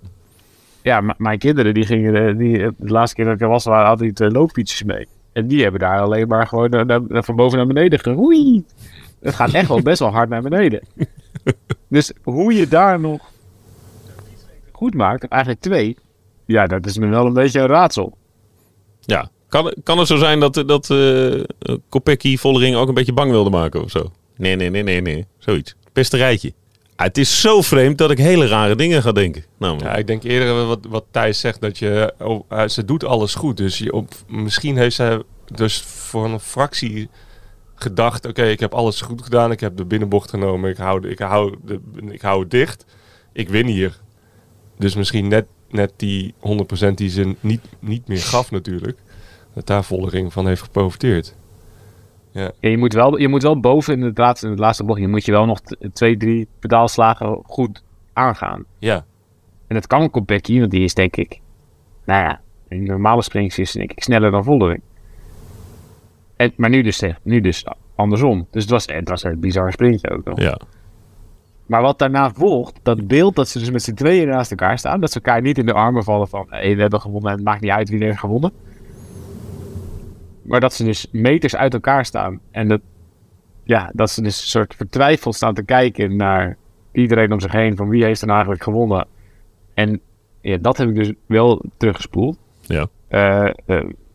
Ja, 0.81 1.15
mijn 1.17 1.39
kinderen, 1.39 1.73
die 1.73 1.85
gingen... 1.85 2.15
eh, 2.27 2.37
Die, 2.37 2.61
eh, 2.63 2.69
de 2.77 2.91
laatste 2.91 3.15
keer 3.15 3.25
dat 3.25 3.33
ik 3.33 3.41
er 3.41 3.47
was, 3.47 3.63
waren 3.63 3.87
altijd 3.89 4.19
uh, 4.19 4.29
loopfietsjes 4.31 4.83
mee. 4.83 5.07
En 5.35 5.47
die 5.47 5.61
hebben 5.61 5.79
daar 5.79 6.01
alleen 6.01 6.27
maar 6.27 6.47
gewoon 6.47 6.69
naar- 6.69 6.85
naar- 6.85 7.23
van 7.23 7.35
boven 7.35 7.57
naar 7.57 7.67
beneden 7.67 7.99
geroeid. 7.99 8.73
Het 9.21 9.35
gaat 9.35 9.53
echt 9.53 9.67
wel 9.67 9.81
best 9.81 9.99
wel 9.99 10.11
hard 10.11 10.29
naar 10.29 10.41
beneden. 10.41 10.81
Dus 11.87 12.11
hoe 12.23 12.53
je 12.53 12.67
daar 12.67 12.99
nog 12.99 13.31
goed 14.71 14.93
maakt, 14.93 15.27
eigenlijk 15.27 15.61
twee... 15.61 15.97
Ja, 16.45 16.67
dat 16.67 16.85
is 16.85 16.97
me 16.97 17.07
wel 17.07 17.25
een 17.25 17.33
beetje 17.33 17.59
een 17.59 17.67
raadsel. 17.67 18.17
Ja. 18.99 19.29
Kan, 19.47 19.73
kan 19.83 19.97
het 19.97 20.07
zo 20.07 20.15
zijn 20.15 20.39
dat, 20.39 20.63
dat 20.67 20.89
eh 20.89 21.43
Kopecky 21.89 22.37
Vollering 22.37 22.75
ook 22.75 22.87
een 22.87 22.93
beetje 22.93 23.13
bang 23.13 23.31
wilde 23.31 23.49
maken 23.49 23.83
of 23.83 23.91
zo? 23.91 24.11
Nee, 24.37 24.55
nee, 24.55 24.69
nee, 24.69 24.83
nee, 24.83 25.01
nee. 25.01 25.25
Zoiets. 25.37 25.75
Pesterijtje. 25.93 26.53
Het 26.95 27.17
is 27.17 27.41
zo 27.41 27.61
vreemd 27.61 27.97
dat 27.97 28.11
ik 28.11 28.17
hele 28.17 28.47
rare 28.47 28.75
dingen 28.75 29.01
ga 29.01 29.11
denken. 29.11 29.43
Ja, 29.79 29.95
ik 29.95 30.07
denk 30.07 30.23
eerder 30.23 30.65
wat, 30.65 30.79
wat 30.89 31.05
Thijs 31.11 31.39
zegt, 31.39 31.61
dat 31.61 31.77
je, 31.77 32.13
oh, 32.19 32.45
eh, 32.49 32.67
ze 32.67 32.85
doet 32.85 33.03
alles 33.03 33.35
goed. 33.35 33.57
Dus 33.57 33.77
je 33.77 33.93
op, 33.93 34.13
misschien 34.27 34.77
heeft 34.77 34.95
zij 34.95 35.21
dus 35.45 35.81
voor 35.81 36.25
een 36.25 36.39
fractie 36.39 37.09
gedacht, 37.75 38.25
oké, 38.25 38.43
ik 38.43 38.59
heb 38.59 38.73
alles 38.73 39.01
goed 39.01 39.21
gedaan. 39.21 39.51
Ik 39.51 39.59
heb 39.59 39.77
de 39.77 39.85
binnenbocht 39.85 40.29
genomen, 40.29 40.69
ik 40.69 40.77
hou, 40.77 41.07
ik 41.09 41.19
hou, 41.19 41.55
de, 41.65 41.79
ik 42.09 42.21
hou 42.21 42.41
het 42.41 42.51
dicht. 42.51 42.85
Ik 43.33 43.49
win 43.49 43.67
hier. 43.67 43.99
Dus 44.77 44.95
misschien 44.95 45.27
net, 45.27 45.45
net 45.69 45.93
die 45.95 46.33
100% 46.89 46.93
die 46.93 47.09
ze 47.09 47.35
niet, 47.39 47.61
niet 47.79 48.07
meer 48.07 48.21
gaf 48.21 48.51
natuurlijk. 48.51 48.99
Dat 49.53 49.67
daar 49.67 49.83
Vollering 49.83 50.33
van 50.33 50.47
heeft 50.47 50.61
geprofiteerd. 50.61 51.35
Ja, 52.35 52.51
je, 52.59 52.77
moet 52.77 52.93
wel, 52.93 53.19
je 53.19 53.27
moet 53.27 53.43
wel 53.43 53.59
boven 53.59 53.93
in 53.93 54.01
het 54.01 54.17
laatste, 54.17 54.45
in 54.45 54.51
het 54.51 54.61
laatste 54.61 54.83
bocht, 54.83 54.99
je 54.99 55.07
moet 55.07 55.25
je 55.25 55.31
wel 55.31 55.45
nog 55.45 55.59
twee, 55.93 56.17
drie 56.17 56.47
pedaalslagen 56.59 57.39
goed 57.43 57.83
aangaan. 58.13 58.65
Ja, 58.79 59.05
En 59.67 59.75
dat 59.75 59.87
kan 59.87 60.09
Kopecky, 60.09 60.59
want 60.59 60.71
die 60.71 60.83
is 60.83 60.93
denk 60.93 61.15
ik, 61.15 61.39
nou 62.05 62.23
ja, 62.23 62.41
in 62.67 62.83
normale 62.83 63.21
springs 63.21 63.59
is 63.59 63.71
denk 63.71 63.91
ik 63.91 64.03
sneller 64.03 64.31
dan 64.31 64.43
Vollering. 64.43 64.81
En, 66.35 66.53
maar 66.55 66.69
nu 66.69 66.81
dus, 66.81 67.03
nu 67.21 67.41
dus 67.41 67.65
andersom. 67.95 68.47
Dus 68.51 68.61
het 68.61 68.71
was, 68.71 68.85
het 68.85 69.09
was 69.09 69.23
een 69.23 69.39
bizar 69.39 69.71
sprintje 69.71 70.09
ook 70.09 70.23
nog. 70.23 70.39
ja. 70.39 70.59
Maar 71.65 71.81
wat 71.81 71.99
daarna 71.99 72.31
volgt, 72.31 72.79
dat 72.83 73.07
beeld 73.07 73.35
dat 73.35 73.47
ze 73.47 73.59
dus 73.59 73.71
met 73.71 73.83
z'n 73.83 73.93
tweeën 73.93 74.27
naast 74.27 74.51
elkaar 74.51 74.77
staan, 74.77 74.99
dat 74.99 75.11
ze 75.11 75.15
elkaar 75.15 75.41
niet 75.41 75.57
in 75.57 75.65
de 75.65 75.73
armen 75.73 76.03
vallen 76.03 76.27
van, 76.27 76.45
hé, 76.49 76.75
we 76.75 76.81
hebben 76.81 77.01
gewonnen 77.01 77.29
en 77.29 77.35
het 77.35 77.45
maakt 77.45 77.61
niet 77.61 77.71
uit 77.71 77.89
wie 77.89 77.99
er 77.99 78.05
heeft 78.05 78.19
gewonnen. 78.19 78.51
Maar 80.45 80.59
dat 80.59 80.73
ze 80.73 80.83
dus 80.83 81.07
meters 81.11 81.55
uit 81.55 81.73
elkaar 81.73 82.05
staan 82.05 82.39
en 82.51 82.67
dat, 82.67 82.81
ja, 83.63 83.89
dat 83.93 84.09
ze 84.09 84.21
dus 84.21 84.41
een 84.41 84.47
soort 84.47 84.75
vertwijfeld 84.75 85.35
staan 85.35 85.53
te 85.53 85.63
kijken 85.63 86.15
naar 86.15 86.57
iedereen 86.91 87.31
om 87.31 87.39
zich 87.39 87.51
heen 87.51 87.75
van 87.75 87.89
wie 87.89 88.03
heeft 88.03 88.21
er 88.21 88.27
nou 88.27 88.37
eigenlijk 88.37 88.63
gewonnen. 88.63 89.07
En 89.73 90.01
ja, 90.41 90.57
dat 90.57 90.77
heb 90.77 90.89
ik 90.89 90.95
dus 90.95 91.13
wel 91.25 91.63
teruggespoeld. 91.77 92.37
Ja. 92.61 92.87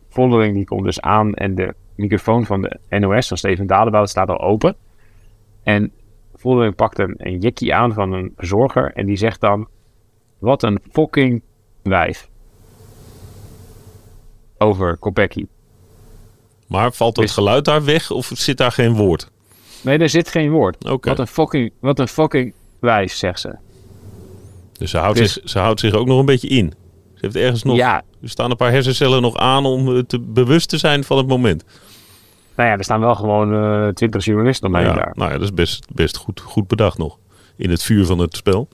Vollering 0.09 0.55
die 0.55 0.65
komt 0.65 0.83
dus 0.83 1.01
aan 1.01 1.33
en 1.33 1.55
de 1.55 1.73
microfoon 1.95 2.45
van 2.45 2.61
de 2.61 2.99
NOS 2.99 3.27
van 3.27 3.37
Steven 3.37 3.67
Dadebout 3.67 4.09
staat 4.09 4.29
al 4.29 4.41
open. 4.41 4.75
En 5.63 5.91
Vollering 6.35 6.75
pakt 6.75 6.99
een, 6.99 7.15
een 7.17 7.73
aan 7.73 7.93
van 7.93 8.13
een 8.13 8.33
verzorger 8.35 8.91
en 8.93 9.05
die 9.05 9.15
zegt 9.15 9.41
dan: 9.41 9.67
Wat 10.39 10.63
een 10.63 10.79
fucking 10.91 11.41
wijf. 11.81 12.29
Over 14.57 14.97
Kopecky. 14.97 15.45
Maar 16.71 16.91
valt 16.93 17.15
dat 17.15 17.23
Is- 17.23 17.31
geluid 17.31 17.65
daar 17.65 17.83
weg 17.85 18.11
of 18.11 18.31
zit 18.33 18.57
daar 18.57 18.71
geen 18.71 18.93
woord? 18.93 19.29
Nee, 19.81 19.97
er 19.97 20.09
zit 20.09 20.29
geen 20.29 20.51
woord. 20.51 20.75
Wat 21.01 21.19
een 21.19 21.27
fucking, 21.27 21.71
wat 21.79 21.99
een 21.99 22.07
fucking 22.07 22.53
wijf, 22.79 23.13
zegt 23.13 23.39
ze. 23.39 23.55
Dus 24.77 24.91
ze 24.91 24.97
houdt, 24.97 25.17
Dus- 25.17 25.33
zich, 25.33 25.49
ze 25.49 25.59
houdt 25.59 25.79
zich 25.79 25.93
ook 25.93 26.07
nog 26.07 26.19
een 26.19 26.25
beetje 26.25 26.47
in. 26.47 26.73
Ze 27.13 27.19
heeft 27.21 27.35
ergens 27.35 27.63
nog... 27.63 27.75
Ja, 27.75 28.01
Er 28.21 28.29
staan 28.29 28.51
een 28.51 28.57
paar 28.57 28.71
hersencellen 28.71 29.21
nog 29.21 29.37
aan 29.37 29.65
om 29.65 29.95
eh, 29.95 30.03
te 30.03 30.19
bewust 30.19 30.69
te 30.69 30.77
zijn 30.77 31.03
van 31.03 31.17
het 31.17 31.27
moment. 31.27 31.63
nou 32.55 32.69
ja, 32.69 32.77
er 32.77 32.83
staan 32.83 32.99
wel 32.99 33.15
gewoon 33.15 33.53
eh, 33.53 33.87
twintig 33.87 34.25
journalisten 34.25 34.67
omheen 34.67 34.85
ja, 34.85 34.93
daar. 34.93 35.11
nou 35.13 35.27
ja, 35.31 35.37
dat 35.37 35.43
is 35.47 35.53
best, 35.53 35.85
best 35.93 36.17
goed, 36.17 36.39
goed 36.39 36.67
bedacht 36.67 36.97
nog. 36.97 37.17
In 37.55 37.69
het 37.69 37.83
vuur 37.83 38.05
van 38.05 38.19
het 38.19 38.35
spel. 38.35 38.67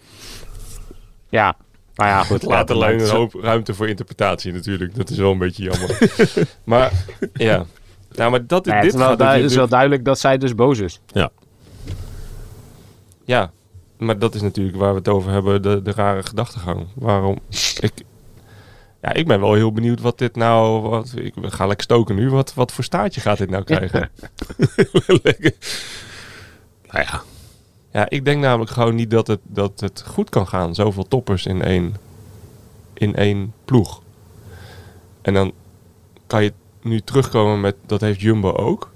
Ja, 1.30 1.56
maar 1.96 2.08
ja, 2.08 2.24
goed. 2.24 2.44
laat 2.54 2.68
dat- 2.68 2.82
een 2.82 3.10
hoop 3.10 3.34
ruimte 3.34 3.74
voor 3.74 3.88
interpretatie 3.88 4.54
natuurlijk. 4.54 4.96
Dat 4.96 5.10
is 5.10 5.18
wel 5.18 5.32
een 5.32 5.38
beetje 5.38 5.64
jammer. 5.64 5.98
maar 6.64 6.92
ja, 7.34 7.66
nou, 8.12 8.32
maar 8.32 8.48
dat, 8.48 8.66
Nou 8.66 8.78
ja, 8.78 8.82
dit 8.82 8.94
het, 8.94 9.02
is 9.02 9.08
wel, 9.08 9.18
gaat 9.18 9.44
is 9.44 9.56
wel 9.56 9.68
duidelijk 9.68 10.06
dat 10.06 10.20
zij 10.20 10.38
dus 10.38 10.56
boos 10.56 10.80
is. 10.80 11.02
Ja, 13.26 13.52
maar 13.98 14.20
dat 14.20 14.36
is 14.36 14.42
natuurlijk 14.42 14.78
waar 14.78 14.92
we 14.92 14.98
het 14.98 15.08
over 15.08 15.32
hebben, 15.32 15.62
de, 15.62 15.82
de 15.82 15.92
rare 15.92 16.24
gedachtegang. 16.24 16.88
Waarom? 16.94 17.40
Ik, 17.80 17.92
ja, 19.02 19.14
ik 19.14 19.28
ben 19.28 19.40
wel 19.40 19.54
heel 19.54 19.72
benieuwd 19.72 20.02
wat 20.02 20.18
dit 20.18 20.36
nou... 20.36 20.90
Wat, 20.90 21.14
ik 21.16 21.34
ga 21.42 21.66
lekker 21.66 21.84
stoken 21.84 22.16
nu. 22.16 22.30
Wat, 22.30 22.54
wat 22.54 22.72
voor 22.72 22.84
staartje 22.84 23.22
gaat 23.22 23.38
dit 23.38 23.50
nou 23.50 23.64
krijgen? 23.64 24.10
Lekker. 25.24 25.54
Nou 26.92 27.06
ja, 27.10 27.22
ja, 27.92 28.10
ik 28.10 28.26
denk 28.26 28.42
namelijk 28.42 28.72
gewoon 28.72 28.96
niet 28.96 29.12
dat 29.12 29.28
het, 29.28 29.40
dat 29.44 29.80
het 29.80 30.04
goed 30.08 30.30
kan 30.30 30.48
gaan. 30.48 30.76
Zoveel 30.76 31.08
toppers 31.08 31.46
in 31.46 31.62
één, 31.62 31.96
in 32.94 33.16
één 33.16 33.54
ploeg. 33.66 34.02
En 35.22 35.34
dan 35.34 35.54
kan 36.28 36.44
je 36.44 36.54
nu 36.88 37.02
terugkomen 37.02 37.62
met... 37.62 37.76
Dat 37.86 38.02
heeft 38.02 38.22
Jumbo 38.22 38.52
ook. 38.52 38.92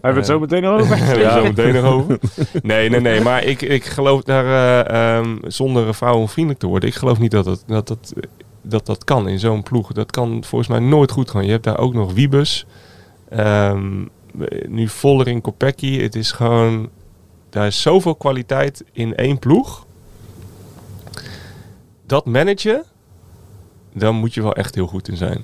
Hebben 0.00 0.12
we 0.12 0.18
het 0.18 0.26
zo 0.26 0.38
meteen 0.48 0.64
al 0.64 0.78
over? 0.78 0.96
Hebben 0.96 1.24
we 1.24 1.30
zo 1.30 1.42
meteen 1.42 1.74
nog 1.74 1.84
over. 1.84 2.18
Nee, 2.62 2.90
nee, 2.90 3.00
nee. 3.00 3.20
Maar 3.20 3.44
ik, 3.44 3.62
ik 3.62 3.84
geloof 3.84 4.22
daar, 4.22 4.44
eh, 4.44 5.16
ehm, 5.16 5.36
zonder 5.46 5.94
vrouwenvriendelijk 5.94 6.60
te 6.62 6.66
worden, 6.68 6.88
ik 6.88 6.94
geloof 6.94 7.18
niet 7.18 7.30
dat 7.30 7.44
dat, 7.44 7.64
dat, 7.66 7.86
dat, 7.86 8.12
dat, 8.62 8.86
dat 8.86 9.04
kan 9.04 9.28
in 9.28 9.38
zo'n 9.38 9.62
ploeg. 9.62 9.92
Dat 9.92 10.10
kan 10.10 10.44
volgens 10.44 10.70
mij 10.70 10.78
nooit 10.80 11.10
goed 11.10 11.30
gaan. 11.30 11.44
Je 11.44 11.50
hebt 11.50 11.64
daar 11.64 11.78
ook 11.78 11.94
nog 11.94 12.12
Wiebes. 12.12 12.66
ehm, 13.28 14.04
nu 14.66 14.88
Vollering, 14.88 15.42
Kopecky. 15.42 16.00
Het 16.00 16.14
is 16.14 16.32
gewoon, 16.32 16.88
daar 17.50 17.66
is 17.66 17.82
zoveel 17.82 18.14
kwaliteit 18.14 18.84
in 18.92 19.14
één 19.14 19.38
ploeg. 19.38 19.86
Dat 22.06 22.26
managen, 22.26 22.84
dan 23.94 24.14
moet 24.14 24.34
je 24.34 24.42
wel 24.42 24.54
echt 24.54 24.74
heel 24.74 24.86
goed 24.86 25.08
in 25.08 25.16
zijn. 25.16 25.42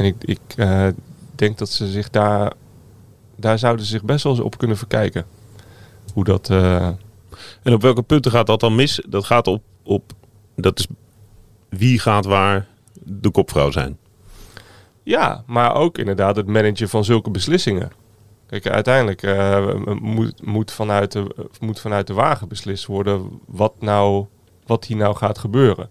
En 0.00 0.06
ik, 0.06 0.16
ik 0.20 0.40
eh, 0.56 0.86
denk 1.34 1.58
dat 1.58 1.68
ze 1.68 1.90
zich 1.90 2.10
daar 2.10 2.52
daar 3.36 3.58
zouden 3.58 3.84
ze 3.84 3.90
zich 3.90 4.04
best 4.04 4.24
wel 4.24 4.32
eens 4.32 4.42
op 4.42 4.58
kunnen 4.58 4.76
verkijken. 4.76 5.24
Hoe 6.14 6.24
dat. 6.24 6.50
eh, 6.50 6.88
En 7.62 7.72
op 7.72 7.82
welke 7.82 8.02
punten 8.02 8.30
gaat 8.30 8.46
dat 8.46 8.60
dan 8.60 8.74
mis? 8.74 9.02
Dat 9.08 9.24
gaat 9.24 9.46
op, 9.46 9.62
op 9.82 10.12
dat 10.56 10.78
is 10.78 10.86
wie 11.68 11.98
gaat 11.98 12.24
waar 12.24 12.66
de 12.94 13.30
kopvrouw 13.30 13.70
zijn. 13.70 13.98
ja, 15.02 15.42
maar 15.46 15.74
ook 15.74 15.98
inderdaad 15.98 16.36
het 16.36 16.46
managen 16.46 16.88
van 16.88 17.04
zulke 17.04 17.30
beslissingen. 17.30 17.92
Kijk, 18.46 18.66
uiteindelijk 18.68 19.22
eh, 19.22 19.74
moet, 20.00 20.46
moet, 20.46 20.70
vanuit 20.72 21.12
de, 21.12 21.48
moet 21.60 21.80
vanuit 21.80 22.06
de 22.06 22.12
wagen 22.14 22.48
beslist 22.48 22.86
worden 22.86 23.40
wat, 23.46 23.80
nou, 23.80 24.26
wat 24.66 24.84
hier 24.84 24.96
nou 24.96 25.16
gaat 25.16 25.38
gebeuren. 25.38 25.88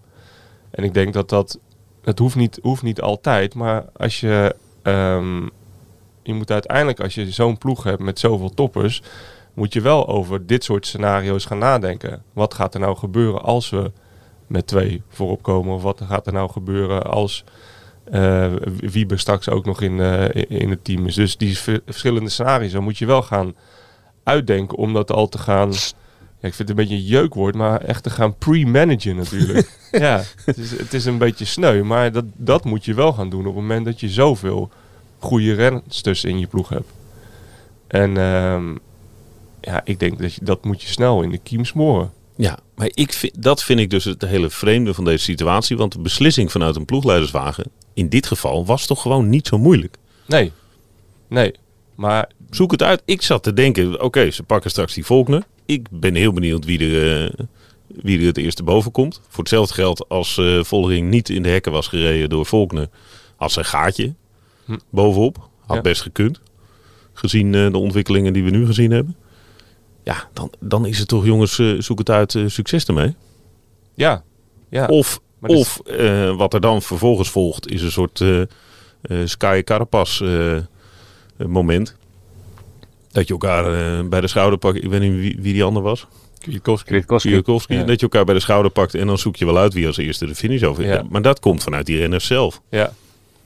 En 0.70 0.84
ik 0.84 0.94
denk 0.94 1.12
dat 1.12 1.28
dat. 1.28 1.58
Het 2.02 2.18
hoeft 2.18 2.36
niet, 2.36 2.58
hoeft 2.62 2.82
niet 2.82 3.00
altijd, 3.00 3.54
maar 3.54 3.84
als 3.96 4.20
je. 4.20 4.56
ehm, 4.82 5.42
je 6.22 6.34
moet 6.34 6.50
uiteindelijk, 6.50 7.00
als 7.00 7.14
je 7.14 7.30
zo'n 7.30 7.58
ploeg 7.58 7.82
hebt 7.82 8.02
met 8.02 8.18
zoveel 8.18 8.54
toppers, 8.54 9.02
moet 9.54 9.72
je 9.72 9.80
wel 9.80 10.08
over 10.08 10.46
dit 10.46 10.64
soort 10.64 10.86
scenario's 10.86 11.44
gaan 11.44 11.58
nadenken. 11.58 12.22
Wat 12.32 12.54
gaat 12.54 12.74
er 12.74 12.80
nou 12.80 12.96
gebeuren 12.96 13.42
als 13.42 13.70
we 13.70 13.92
met 14.46 14.66
twee 14.66 15.02
voorop 15.08 15.42
komen? 15.42 15.74
Of 15.74 15.82
wat 15.82 16.00
gaat 16.06 16.26
er 16.26 16.32
nou 16.32 16.50
gebeuren 16.50 17.02
als 17.02 17.44
eh 18.04 18.52
Wiebe 18.76 19.16
straks 19.16 19.48
ook 19.48 19.64
nog 19.64 19.80
in, 19.80 20.00
eh, 20.00 20.44
in 20.48 20.70
het 20.70 20.84
team 20.84 21.06
is? 21.06 21.14
Dus 21.14 21.36
die 21.36 21.58
verschillende 21.58 22.30
scenario's 22.30 22.72
dan 22.72 22.82
moet 22.82 22.98
je 22.98 23.06
wel 23.06 23.22
gaan 23.22 23.54
uitdenken 24.22 24.78
om 24.78 24.92
dat 24.92 25.12
al 25.12 25.28
te 25.28 25.38
gaan... 25.38 25.72
Ja, 26.40 26.48
ik 26.48 26.54
vind 26.54 26.68
het 26.68 26.78
een 26.78 26.84
beetje 26.84 26.94
een 26.94 27.08
jeukwoord, 27.10 27.54
maar 27.54 27.80
echt 27.80 28.02
te 28.02 28.10
gaan 28.10 28.36
pre-managen 28.36 29.16
natuurlijk. 29.16 29.78
ja, 29.90 30.22
het 30.44 30.58
is, 30.58 30.70
het 30.70 30.94
is 30.94 31.04
een 31.04 31.18
beetje 31.18 31.44
sneu, 31.44 31.82
maar 31.82 32.12
dat, 32.12 32.24
dat 32.36 32.64
moet 32.64 32.84
je 32.84 32.94
wel 32.94 33.12
gaan 33.12 33.30
doen 33.30 33.40
op 33.40 33.54
het 33.54 33.54
moment 33.54 33.84
dat 33.84 34.00
je 34.00 34.08
zoveel 34.08 34.70
goede 35.18 35.54
rensters 35.54 36.24
in 36.24 36.38
je 36.38 36.46
ploeg 36.46 36.68
hebt. 36.68 36.88
En 37.86 38.16
ehm, 38.16 38.76
ja, 39.60 39.80
ik 39.84 39.98
denk 39.98 40.18
dat 40.18 40.34
je, 40.34 40.44
dat 40.44 40.64
moet 40.64 40.82
je 40.82 40.88
snel 40.88 41.22
in 41.22 41.30
de 41.30 41.38
kiem 41.38 41.64
smoren. 41.64 42.12
Ja, 42.36 42.58
maar 42.74 42.90
ik 42.94 43.12
vind, 43.12 43.42
dat 43.42 43.62
vind 43.62 43.80
ik 43.80 43.90
dus 43.90 44.04
het 44.04 44.22
hele 44.22 44.50
vreemde 44.50 44.94
van 44.94 45.04
deze 45.04 45.24
situatie. 45.24 45.76
Want 45.76 45.92
de 45.92 46.00
beslissing 46.00 46.52
vanuit 46.52 46.76
een 46.76 46.84
ploegleiderswagen, 46.84 47.64
in 47.94 48.08
dit 48.08 48.26
geval, 48.26 48.66
was 48.66 48.86
toch 48.86 49.02
gewoon 49.02 49.28
niet 49.28 49.46
zo 49.46 49.58
moeilijk. 49.58 49.96
Nee, 50.26 50.52
nee. 51.28 51.54
Maar 51.94 52.28
Zoek 52.50 52.70
het 52.70 52.82
uit. 52.82 53.02
Ik 53.04 53.22
zat 53.22 53.42
te 53.42 53.52
denken, 53.52 54.02
oké, 54.02 54.30
ze 54.30 54.42
pakken 54.42 54.70
straks 54.70 54.94
die 54.94 55.04
Volkner. 55.04 55.42
Ik 55.70 55.86
ben 55.90 56.14
heel 56.14 56.32
benieuwd 56.32 56.64
wie 56.64 56.78
er, 56.94 57.24
eh, 57.24 57.44
wie 57.86 58.20
er 58.20 58.26
het 58.26 58.36
eerste 58.36 58.62
boven 58.62 58.90
komt. 58.92 59.20
Voor 59.28 59.38
hetzelfde 59.44 59.74
geld 59.74 60.08
als 60.08 60.38
eh 60.38 60.62
Vollering 60.64 61.10
niet 61.10 61.28
in 61.28 61.42
de 61.42 61.48
hekken 61.48 61.72
was 61.72 61.86
gereden 61.88 62.28
door 62.28 62.46
Volkner, 62.46 62.88
had 63.36 63.56
een 63.56 63.64
gaatje 63.64 64.14
Hm. 64.64 64.76
bovenop. 64.90 65.48
Had 65.66 65.76
Ja. 65.76 65.82
best 65.82 66.02
gekund. 66.02 66.40
Gezien 67.12 67.54
eh, 67.54 67.70
de 67.70 67.78
ontwikkelingen 67.78 68.32
die 68.32 68.44
we 68.44 68.50
nu 68.50 68.66
gezien 68.66 68.90
hebben. 68.90 69.16
Ja, 70.04 70.28
dan, 70.32 70.52
dan 70.60 70.86
is 70.86 70.98
het 70.98 71.08
toch 71.08 71.24
jongens, 71.24 71.62
zoek 71.78 71.98
het 71.98 72.10
uit, 72.10 72.38
succes 72.46 72.84
ermee. 72.84 73.14
ja, 73.94 74.22
ja. 74.68 74.86
Of, 74.86 75.20
Maar 75.38 75.50
of 75.50 75.80
wat 76.36 76.54
er 76.54 76.60
dan 76.60 76.82
vervolgens 76.82 77.30
volgt 77.30 77.68
is 77.70 77.82
een 77.82 77.90
soort 77.90 78.24
Sky 79.24 79.62
Carapas 79.62 80.22
moment. 81.46 81.96
Dat 83.12 83.26
je 83.26 83.32
elkaar 83.32 83.64
eh, 83.98 84.04
bij 84.08 84.20
de 84.20 84.26
schouder 84.28 84.58
pakt. 84.58 84.76
Ik 84.84 84.90
weet 84.90 85.00
niet 85.00 85.12
wie, 85.12 85.36
wie 85.40 85.52
die 85.52 85.64
ander 85.64 85.82
was. 85.82 86.06
Kwiatkowski. 86.38 86.88
Kwiatkowski. 86.88 87.28
Kwiatkowski. 87.28 87.74
Ja. 87.74 87.82
Dat 87.84 87.96
je 87.96 88.02
elkaar 88.02 88.24
bij 88.24 88.34
de 88.34 88.40
schouder 88.40 88.70
pakt 88.70 88.94
en 88.94 89.06
dan 89.06 89.18
zoek 89.18 89.36
je 89.36 89.44
wel 89.44 89.58
uit 89.58 89.72
wie 89.72 89.86
als 89.86 89.96
eerste 89.96 90.26
de 90.26 90.34
finish 90.34 90.62
over. 90.62 90.84
Ja. 90.86 91.04
Maar 91.10 91.22
dat 91.22 91.40
komt 91.40 91.62
vanuit 91.62 91.86
die 91.86 91.96
renners 91.98 92.26
zelf. 92.26 92.60
Ja, 92.70 92.92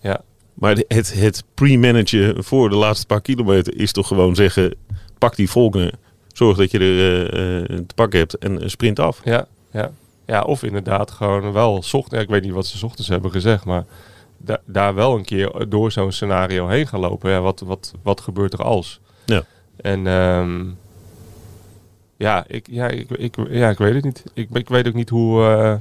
ja, 0.01 0.21
Maar 0.55 0.77
het, 0.89 1.15
het 1.15 1.45
pre-managen 1.55 2.45
voor 2.45 2.69
de 2.69 2.77
laatste 2.77 3.07
paar 3.07 3.21
kilometer 3.21 3.77
is 3.79 3.93
toch 3.93 4.07
gewoon 4.07 4.35
zeggen... 4.35 4.75
pak 5.19 5.37
die 5.37 5.51
Volkner, 5.51 5.93
zorg 6.33 6.57
dat 6.57 6.71
je 6.71 6.79
er 6.79 7.33
eh, 7.33 7.61
eh, 7.61 7.67
te 7.87 7.95
pakken 7.95 8.19
hebt 8.19 8.39
en 8.39 8.71
sprint 8.71 8.99
af. 8.99 9.21
ja, 9.25 9.47
ja. 9.73 9.91
Ja, 10.27 10.43
of 10.43 10.63
inderdaad 10.63 11.11
gewoon 11.11 11.53
wel 11.53 11.83
zocht. 11.83 12.11
Ja, 12.11 12.19
ik 12.19 12.29
weet 12.29 12.43
niet 12.43 12.53
wat 12.53 12.67
ze 12.67 12.77
's 12.79 12.83
ochtends 12.83 13.09
hebben 13.09 13.31
gezegd, 13.31 13.65
maar 13.65 13.85
da- 14.37 14.61
daar 14.67 14.95
wel 14.95 15.17
een 15.17 15.25
keer 15.25 15.67
door 15.69 15.93
zo'n 15.93 16.13
scenario 16.13 16.67
heen 16.69 16.87
gaan 16.87 17.01
lopen. 17.01 17.31
Ja, 17.31 17.41
wat, 17.41 17.61
wat, 17.61 17.93
wat 18.03 18.21
gebeurt 18.21 18.53
er 18.53 18.63
als? 18.63 19.01
Ja. 19.25 19.45
En 19.77 20.07
ehm, 20.07 20.65
ja, 22.17 22.45
ik, 22.47 22.67
ja, 22.71 22.89
ik, 22.89 23.11
ik, 23.11 23.35
ja, 23.49 23.71
ik 23.71 23.79
weet 23.79 23.95
het 23.95 24.05
niet. 24.05 24.25
Ik, 24.35 24.49
ik 24.53 24.69
weet 24.69 24.87
ook 24.89 24.95
niet 24.95 25.09
hoe. 25.11 25.43
eh, 25.45 25.75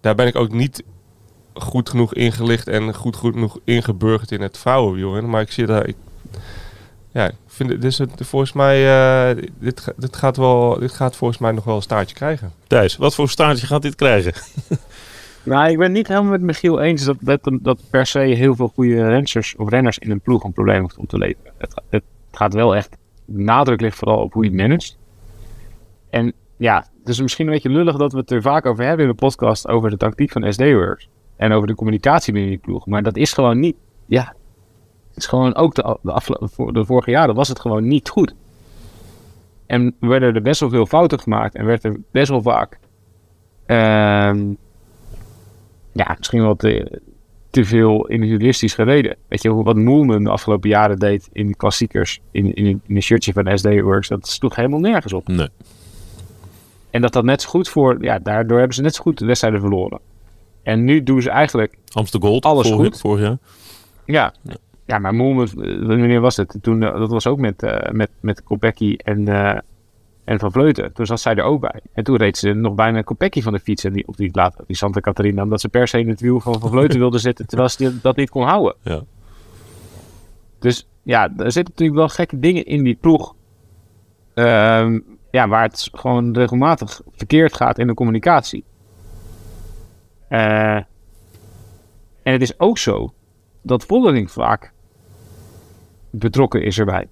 daar 0.00 0.14
ben 0.14 0.26
ik 0.26 0.36
ook 0.36 0.52
niet 0.52 0.82
goed 1.54 1.88
genoeg 1.88 2.14
ingelicht 2.14 2.68
en 2.68 2.94
goed, 2.94 3.16
goed 3.16 3.32
genoeg 3.32 3.58
ingeburgerd 3.64 4.30
in 4.32 4.40
het 4.40 4.58
vrouwenwielrennen. 4.58 5.30
Maar 5.30 5.40
ik 5.40 5.50
zie 5.52 5.66
daar. 5.66 5.86
Ik, 5.86 5.96
ja, 7.12 7.26
ik 7.26 7.34
vind 7.46 7.70
het, 7.70 7.82
dus 7.82 7.98
het, 7.98 8.10
volgens 8.16 8.52
mij. 8.52 8.76
eh, 9.30 9.42
dit, 9.58 9.92
dit, 9.96 10.16
gaat 10.16 10.36
wel, 10.36 10.78
dit 10.78 10.92
gaat 10.92 11.16
volgens 11.16 11.38
mij 11.40 11.52
nog 11.52 11.64
wel 11.64 11.76
een 11.76 11.82
staartje 11.82 12.14
krijgen. 12.16 12.52
Thijs, 12.66 12.96
wat 12.96 13.14
voor 13.14 13.28
staartje 13.28 13.66
gaat 13.66 13.82
dit 13.82 13.94
krijgen? 13.94 14.32
Nou, 15.42 15.70
ik 15.70 15.78
ben 15.78 15.92
niet 15.92 16.08
helemaal 16.08 16.30
met 16.30 16.40
Michiel 16.40 16.80
eens 16.80 17.04
dat, 17.04 17.16
dat, 17.20 17.40
dat 17.62 17.80
per 17.90 18.06
se 18.06 18.18
heel 18.18 18.54
veel 18.56 18.68
goede 18.74 19.08
renners 19.08 19.54
of 19.56 19.68
renners 19.68 19.98
in 19.98 20.10
een 20.10 20.20
ploeg 20.20 20.44
een 20.44 20.52
probleem 20.52 20.80
hoeft 20.80 20.96
op 20.96 21.08
te 21.08 21.18
leveren. 21.18 21.52
Het, 21.58 21.74
het 21.90 22.02
gaat 22.32 22.54
wel 22.54 22.76
echt, 22.76 22.96
nadruk 23.28 23.80
ligt 23.80 23.96
vooral 23.96 24.22
op 24.22 24.32
hoe 24.32 24.44
je 24.44 24.50
het 24.50 24.58
managt. 24.60 24.98
En 26.10 26.32
ja, 26.56 26.86
het 26.98 27.08
is 27.08 27.20
misschien 27.20 27.46
een 27.46 27.52
beetje 27.52 27.68
lullig 27.68 27.96
dat 27.96 28.12
we 28.12 28.18
het 28.18 28.30
er 28.30 28.42
vaak 28.42 28.66
over 28.66 28.84
hebben 28.84 29.06
in 29.06 29.10
de 29.10 29.16
podcast 29.16 29.68
over 29.68 29.90
de 29.90 29.96
tactiek 29.96 30.30
van 30.30 30.52
SD-works. 30.52 31.08
En 31.36 31.52
over 31.52 31.66
de 31.66 31.74
communicatie 31.74 32.32
binnen 32.32 32.50
die 32.50 32.60
ploeg. 32.60 32.86
Maar 32.86 33.02
dat 33.02 33.16
is 33.16 33.32
gewoon 33.32 33.58
niet, 33.60 33.76
ja, 34.06 34.34
het 35.08 35.16
is 35.16 35.26
gewoon 35.26 35.54
ook 35.54 35.74
de, 35.74 35.98
de, 36.72 36.84
vorige 36.84 37.10
jaren 37.10 37.34
was 37.34 37.48
het 37.48 37.60
gewoon 37.60 37.88
niet 37.88 38.08
goed. 38.08 38.34
En 39.66 39.94
werden 40.00 40.34
er 40.34 40.42
best 40.42 40.60
wel 40.60 40.70
veel 40.70 40.86
fouten 40.86 41.20
gemaakt 41.20 41.54
en 41.54 41.64
werd 41.64 41.84
er 41.84 42.00
best 42.10 42.28
wel 42.28 42.42
vaak 42.42 42.78
ehm, 43.66 44.54
ja, 45.92 46.14
misschien 46.18 46.56
te, 46.56 47.00
te 47.50 47.64
veel 47.64 48.06
individualistisch 48.06 48.74
gereden. 48.74 49.16
Weet 49.28 49.42
je, 49.42 49.48
hoe- 49.48 49.64
wat 49.64 49.76
Moolman 49.76 50.24
de 50.24 50.30
afgelopen 50.30 50.68
jaren 50.68 50.98
deed 50.98 51.28
in 51.32 51.46
de 51.46 51.56
klassiekers, 51.56 52.20
in, 52.30 52.54
in, 52.54 52.80
in 52.86 52.96
een 52.96 53.02
shirtje 53.02 53.32
van 53.32 53.58
SD 53.58 53.80
Works, 53.80 54.08
dat 54.08 54.28
sloeg 54.28 54.56
helemaal 54.56 54.78
nergens 54.80 55.12
op. 55.12 55.28
Nee. 55.28 55.48
En 56.90 57.00
dat 57.00 57.12
dat 57.12 57.24
net 57.24 57.42
zo 57.42 57.48
goed 57.48 57.68
voor, 57.68 57.96
ja, 58.00 58.18
daardoor 58.18 58.58
hebben 58.58 58.76
ze 58.76 58.82
net 58.82 58.94
zo 58.94 59.02
goed 59.02 59.18
de 59.18 59.26
wedstrijden 59.26 59.60
verloren. 59.60 60.00
En 60.62 60.84
nu 60.84 61.02
doen 61.02 61.22
ze 61.22 61.30
eigenlijk, 61.30 61.76
Amsterdam 61.92 62.28
Gold, 62.30 62.44
Alles 62.44 62.68
vorig, 62.68 62.86
goed. 62.86 63.00
vorig 63.00 63.20
jaar. 63.26 63.38
ja, 64.04 64.32
ja 64.86 64.98
maar 64.98 65.14
Moolman, 65.14 65.46
eh, 65.46 65.86
wanneer 65.86 66.20
was 66.20 66.36
het? 66.36 66.58
Toen, 66.60 66.82
eh, 66.82 66.98
dat 66.98 67.10
was 67.10 67.26
ook 67.26 67.38
met, 67.38 67.62
eh 67.62 67.90
met, 67.92 68.10
met 68.20 68.42
Kopecky 68.42 68.94
en, 68.96 69.28
en 70.28 70.38
Van 70.38 70.52
Vleuten. 70.52 70.92
Toen 70.92 71.06
zat 71.06 71.20
zij 71.20 71.34
er 71.34 71.42
ook 71.42 71.60
bij. 71.60 71.80
En 71.92 72.04
toen 72.04 72.16
reed 72.16 72.36
ze 72.36 72.52
nog 72.52 72.74
bijna 72.74 73.02
Kopecky 73.02 73.42
van 73.42 73.52
de 73.52 73.60
fiets 73.60 73.84
en 73.84 73.92
die, 73.92 74.06
op 74.08 74.16
die, 74.16 74.28
later, 74.32 74.64
die 74.66 74.76
Santa 74.76 75.00
Catarina, 75.00 75.42
omdat 75.42 75.60
ze 75.60 75.68
per 75.68 75.88
se 75.88 75.98
in 75.98 76.08
het 76.08 76.20
wiel 76.20 76.40
van 76.40 76.60
Van 76.60 76.70
Vleuten 76.70 76.98
wilde 76.98 77.18
zetten, 77.18 77.46
terwijl 77.48 77.68
ze 77.68 77.76
die- 77.76 78.00
dat 78.02 78.16
niet 78.16 78.30
kon 78.30 78.42
houden. 78.42 78.74
Ja. 78.82 79.02
Dus 80.58 80.88
ja, 81.02 81.22
er 81.22 81.52
zitten 81.52 81.72
natuurlijk 81.74 81.98
wel 81.98 82.08
gekke 82.08 82.38
dingen 82.38 82.64
in 82.64 82.82
die 82.82 82.94
ploeg. 83.00 83.34
Ehm, 84.34 85.00
ja, 85.30 85.48
waar 85.48 85.62
het 85.62 85.88
gewoon 85.92 86.34
regelmatig 86.34 87.00
verkeerd 87.12 87.54
gaat 87.54 87.78
in 87.78 87.86
de 87.86 87.94
communicatie. 87.94 88.64
Eh, 90.28 90.74
en 92.22 92.32
het 92.32 92.42
is 92.42 92.58
ook 92.60 92.78
zo 92.78 93.12
dat 93.62 93.84
Vollering 93.84 94.30
vaak 94.30 94.72
betrokken 96.10 96.62
is 96.62 96.78
erbij. 96.78 97.08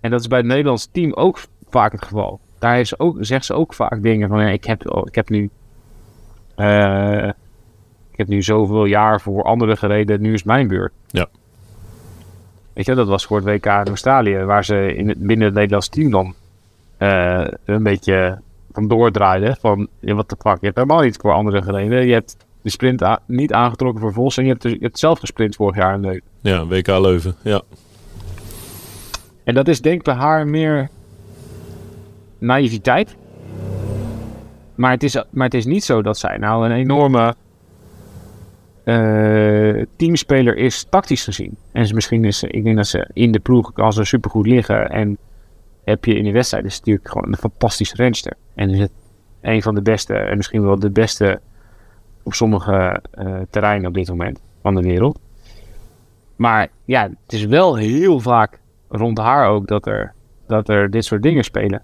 En 0.00 0.10
dat 0.10 0.20
is 0.20 0.28
bij 0.28 0.38
het 0.38 0.46
Nederlands 0.46 0.88
team 0.92 1.12
ook 1.12 1.38
vaak 1.76 1.92
het 1.92 2.04
geval. 2.04 2.40
Daar 2.58 2.84
ze 2.84 2.98
ook, 2.98 3.16
zegt 3.20 3.44
ze 3.44 3.54
ook 3.54 3.74
vaak 3.74 4.02
dingen 4.02 4.28
van, 4.28 4.40
ja, 4.40 4.48
ik, 4.48 4.64
heb, 4.64 4.82
ik 5.04 5.14
heb 5.14 5.28
nu... 5.28 5.50
eh, 6.54 7.28
ik 8.10 8.16
heb 8.16 8.28
nu 8.28 8.42
zoveel 8.42 8.84
jaar 8.84 9.20
voor 9.20 9.42
anderen 9.42 9.76
gereden, 9.76 10.20
nu 10.20 10.32
is 10.32 10.38
het 10.38 10.48
mijn 10.48 10.68
beurt. 10.68 10.92
Ja. 11.06 11.26
Weet 12.72 12.86
je, 12.86 12.94
dat 12.94 13.08
was 13.08 13.26
voor 13.26 13.36
het 13.36 13.46
WK 13.46 13.66
in 13.66 13.86
Australië, 13.86 14.38
waar 14.44 14.64
ze 14.64 14.94
in 14.94 15.08
het, 15.08 15.18
binnen 15.18 15.46
het 15.46 15.54
Nederlands 15.54 15.88
team 15.88 16.10
dan 16.10 16.34
eh, 16.96 17.46
een 17.64 17.82
beetje 17.82 18.38
van 18.72 18.88
doordraaiden. 18.88 19.56
Van, 19.60 19.88
ja, 20.00 20.14
wat 20.14 20.28
de 20.28 20.36
fuck, 20.38 20.58
je 20.60 20.64
hebt 20.64 20.76
helemaal 20.76 21.02
niet 21.02 21.16
voor 21.16 21.32
anderen 21.32 21.62
gereden. 21.62 22.06
Je 22.06 22.12
hebt 22.12 22.36
de 22.62 22.70
sprint 22.70 23.04
niet 23.26 23.52
aangetrokken 23.52 24.00
voor 24.00 24.12
Vos 24.12 24.36
en 24.36 24.44
je 24.44 24.50
hebt, 24.50 24.62
dus- 24.62 24.72
je 24.72 24.78
hebt 24.80 24.98
zelf 24.98 25.18
gesprint 25.18 25.56
vorig 25.56 25.76
jaar 25.76 25.94
in 25.94 26.00
Leuven. 26.00 26.22
ja, 26.40 26.66
WK 26.66 26.86
Leuven. 26.86 27.34
Ja. 27.42 27.62
En 29.44 29.54
dat 29.54 29.68
is 29.68 29.80
denk 29.80 29.98
ik 29.98 30.02
bij 30.04 30.14
haar 30.14 30.46
meer 30.46 30.88
naïviteit. 32.38 33.16
Maar 34.74 34.90
het 34.90 35.02
is, 35.02 35.24
maar 35.30 35.44
het 35.44 35.54
is 35.54 35.64
niet 35.64 35.84
zo 35.84 36.02
dat 36.02 36.18
zij 36.18 36.36
nou 36.36 36.64
een 36.64 36.72
enorme 36.72 37.34
eh, 38.84 39.82
teamspeler 39.96 40.56
is, 40.56 40.84
tactisch 40.84 41.24
gezien. 41.24 41.56
En 41.72 41.86
ze, 41.86 41.94
misschien 41.94 42.24
is 42.24 42.42
ik 42.42 42.64
denk 42.64 42.76
dat 42.76 42.86
ze 42.86 43.10
in 43.12 43.32
de 43.32 43.38
ploeg 43.38 43.72
kan 43.72 43.92
ze 43.92 44.04
supergoed 44.04 44.46
liggen. 44.46 44.90
En 44.90 45.18
heb 45.84 46.04
je 46.04 46.14
in 46.14 46.24
de 46.24 46.32
wedstrijd 46.32 46.64
is 46.64 46.78
natuurlijk 46.78 47.08
gewoon 47.08 47.28
een 47.28 47.36
fantastische 47.36 47.96
renster. 47.96 48.32
En 48.54 48.70
is 48.70 48.78
het 48.78 48.90
een 49.40 49.62
van 49.62 49.74
de 49.74 49.82
beste, 49.82 50.14
en 50.14 50.36
misschien 50.36 50.62
wel 50.62 50.78
de 50.78 50.90
beste 50.90 51.40
op 52.22 52.34
sommige 52.34 53.02
eh, 53.10 53.34
terreinen 53.50 53.88
op 53.88 53.94
dit 53.94 54.08
moment 54.08 54.40
van 54.62 54.74
de 54.74 54.82
wereld. 54.82 55.18
Maar 56.36 56.68
ja, 56.84 57.02
het 57.02 57.32
is 57.32 57.44
wel 57.44 57.76
heel 57.76 58.20
vaak 58.20 58.60
rond 58.88 59.18
haar 59.18 59.48
ook 59.48 59.66
dat 59.66 59.86
er, 59.86 60.12
dat 60.46 60.68
er 60.68 60.90
dit 60.90 61.04
soort 61.04 61.22
dingen 61.22 61.44
spelen. 61.44 61.82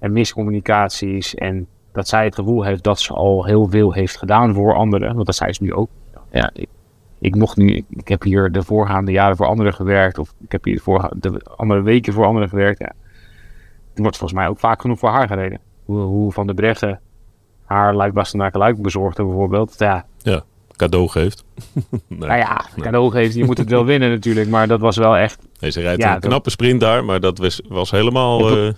En 0.00 0.12
miscommunicaties 0.12 1.34
en 1.34 1.66
dat 1.92 2.08
zij 2.08 2.24
het 2.24 2.34
gevoel 2.34 2.64
heeft 2.64 2.82
dat 2.82 3.00
ze 3.00 3.12
al 3.12 3.44
heel 3.44 3.68
veel 3.68 3.92
heeft 3.92 4.16
gedaan 4.16 4.54
voor 4.54 4.74
anderen. 4.74 5.14
Want 5.14 5.26
dat 5.26 5.34
zei 5.34 5.52
ze 5.52 5.62
nu 5.62 5.74
ook. 5.74 5.88
Ja, 6.30 6.50
ik, 6.52 6.68
ik 7.18 7.34
mocht 7.34 7.56
nu, 7.56 7.84
ik, 7.88 8.08
heb 8.08 8.22
hier 8.22 8.52
de 8.52 8.62
voorgaande 8.62 9.12
jaren 9.12 9.36
voor 9.36 9.46
anderen 9.46 9.74
gewerkt. 9.74 10.18
Of 10.18 10.34
ik 10.40 10.52
heb 10.52 10.64
hier 10.64 10.82
de, 10.84 11.30
de 11.30 11.40
andere 11.56 11.82
weken 11.82 12.12
voor 12.12 12.24
anderen 12.24 12.48
gewerkt. 12.48 12.78
Ja. 12.78 12.92
Er 13.94 14.02
wordt 14.02 14.16
volgens 14.16 14.40
mij 14.40 14.48
ook 14.48 14.58
vaak 14.58 14.80
genoeg 14.80 14.98
voor 14.98 15.08
haar 15.08 15.26
gereden. 15.26 15.60
Hoe, 15.84 16.00
hoe 16.00 16.32
Van 16.32 16.46
de 16.46 16.54
Breggen 16.54 17.00
haar 17.64 17.94
Luik 17.94 18.12
Bastenaken 18.12 18.58
Luik 18.58 18.82
bezorgde 18.82 19.24
bijvoorbeeld. 19.24 19.74
Ja, 19.78 20.04
Cadeau 20.80 21.08
geeft. 21.08 21.44
nee. 21.90 22.18
nou 22.18 22.38
ja, 22.38 22.64
cadeau 22.76 23.10
geeft, 23.10 23.34
je 23.34 23.44
moet 23.44 23.58
het 23.58 23.70
wel 23.70 23.84
winnen 23.84 24.10
natuurlijk. 24.10 24.48
Maar 24.48 24.68
dat 24.68 24.80
was 24.80 24.96
wel 24.96 25.16
echt 25.16 25.38
nee, 25.60 25.70
ze 25.70 25.80
rijdt 25.80 26.02
Ja, 26.02 26.14
een 26.14 26.20
knappe 26.20 26.50
sprint 26.50 26.80
daar, 26.80 27.04
maar 27.04 27.20
dat 27.20 27.38
was, 27.38 27.60
was 27.68 27.90
helemaal 27.90 28.56
Ja, 28.64 28.72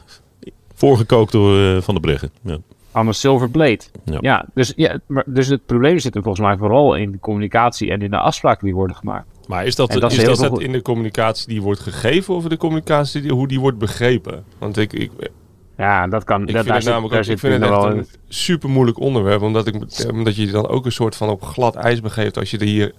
voorgekookt 0.87 1.33
door 1.33 1.59
eh, 1.59 1.83
Van 1.83 1.95
der 1.95 2.03
Breggen. 2.03 2.31
Ja. 2.42 2.59
aan 2.92 3.07
een 3.07 3.14
silver 3.14 3.51
blade. 3.51 3.81
Ja. 4.05 4.18
Ja, 4.21 4.47
dus, 4.55 4.73
ja 4.77 4.99
maar, 5.07 5.25
dus 5.27 5.47
het 5.47 5.66
probleem 5.66 5.99
zit 5.99 6.14
er 6.14 6.23
volgens 6.23 6.47
mij 6.47 6.57
vooral 6.57 6.95
in 6.95 7.12
de 7.12 7.18
communicatie 7.18 7.90
en 7.90 8.03
in 8.03 8.11
de 8.11 8.16
afspraken 8.16 8.64
die 8.64 8.75
worden 8.75 8.97
gemaakt. 8.97 9.27
Maar 9.49 9.66
is 9.66 9.75
dat, 9.75 9.95
is 9.95 10.38
dat 10.38 10.61
in 10.61 10.73
de 10.73 10.83
communicatie 10.83 11.49
die 11.49 11.62
wordt 11.62 11.81
gegeven 11.81 12.35
of 12.35 12.42
in 12.42 12.49
de 12.49 12.57
communicatie 12.57 13.23
die, 13.23 13.33
hoe 13.33 13.49
die 13.49 13.61
wordt 13.61 13.79
begrepen? 13.79 14.45
Want 14.59 14.77
ik, 14.77 14.92
ik, 14.92 15.11
ik 15.18 15.31
Ja, 15.77 16.07
dat 16.07 16.25
kan. 16.25 16.37
vind 16.37 16.53
dat, 16.53 16.64
daar 16.64 16.75
het 16.75 16.83
zit, 16.83 16.92
namelijk 16.92 17.14
ook, 17.14 17.27
ik 17.27 17.38
vind 17.38 17.53
het 17.53 17.62
echt 17.62 17.71
wel 17.71 17.90
een 17.90 18.07
super 18.29 18.68
moeilijk 18.68 18.99
onderwerp. 18.99 19.42
Omdat, 19.42 19.66
ik, 19.66 19.75
omdat 20.12 20.37
je 20.37 20.47
je 20.47 20.53
dan 20.53 20.68
ook 20.68 20.85
een 20.85 20.92
soort 20.92 21.16
van 21.16 21.29
op 21.29 21.42
glad 21.42 21.75
ijs 21.75 22.01
begeeft 22.01 22.38
als 22.38 22.51
je 22.51 22.59
er 22.59 22.66
hier 22.66 22.92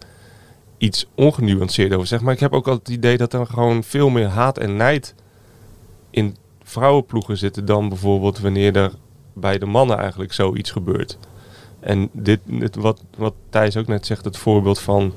iets 0.77 1.07
ongenuanceerd 1.15 1.93
over 1.93 2.07
zegt. 2.07 2.21
Maar 2.21 2.33
ik 2.33 2.39
heb 2.39 2.53
ook 2.53 2.67
altijd 2.67 2.87
het 2.87 2.95
idee 2.97 3.17
dat 3.17 3.33
er 3.33 3.45
gewoon 3.45 3.83
veel 3.83 4.09
meer 4.09 4.27
haat 4.27 4.57
en 4.57 4.75
nijd 4.75 5.15
in 6.09 6.35
vrouwenploegen 6.63 7.37
zitten 7.37 7.65
dan 7.65 7.89
bijvoorbeeld 7.89 8.39
wanneer 8.39 8.75
er 8.75 8.91
bij 9.33 9.57
de 9.57 9.65
mannen 9.65 9.97
eigenlijk 9.97 10.33
zoiets 10.33 10.71
gebeurt. 10.71 11.17
En 11.79 12.09
dit, 12.11 12.39
wat, 12.75 13.03
wat 13.17 13.33
Thijs 13.49 13.77
ook 13.77 13.87
net 13.87 14.05
zegt, 14.05 14.25
het 14.25 14.37
voorbeeld 14.37 14.79
van 14.79 15.13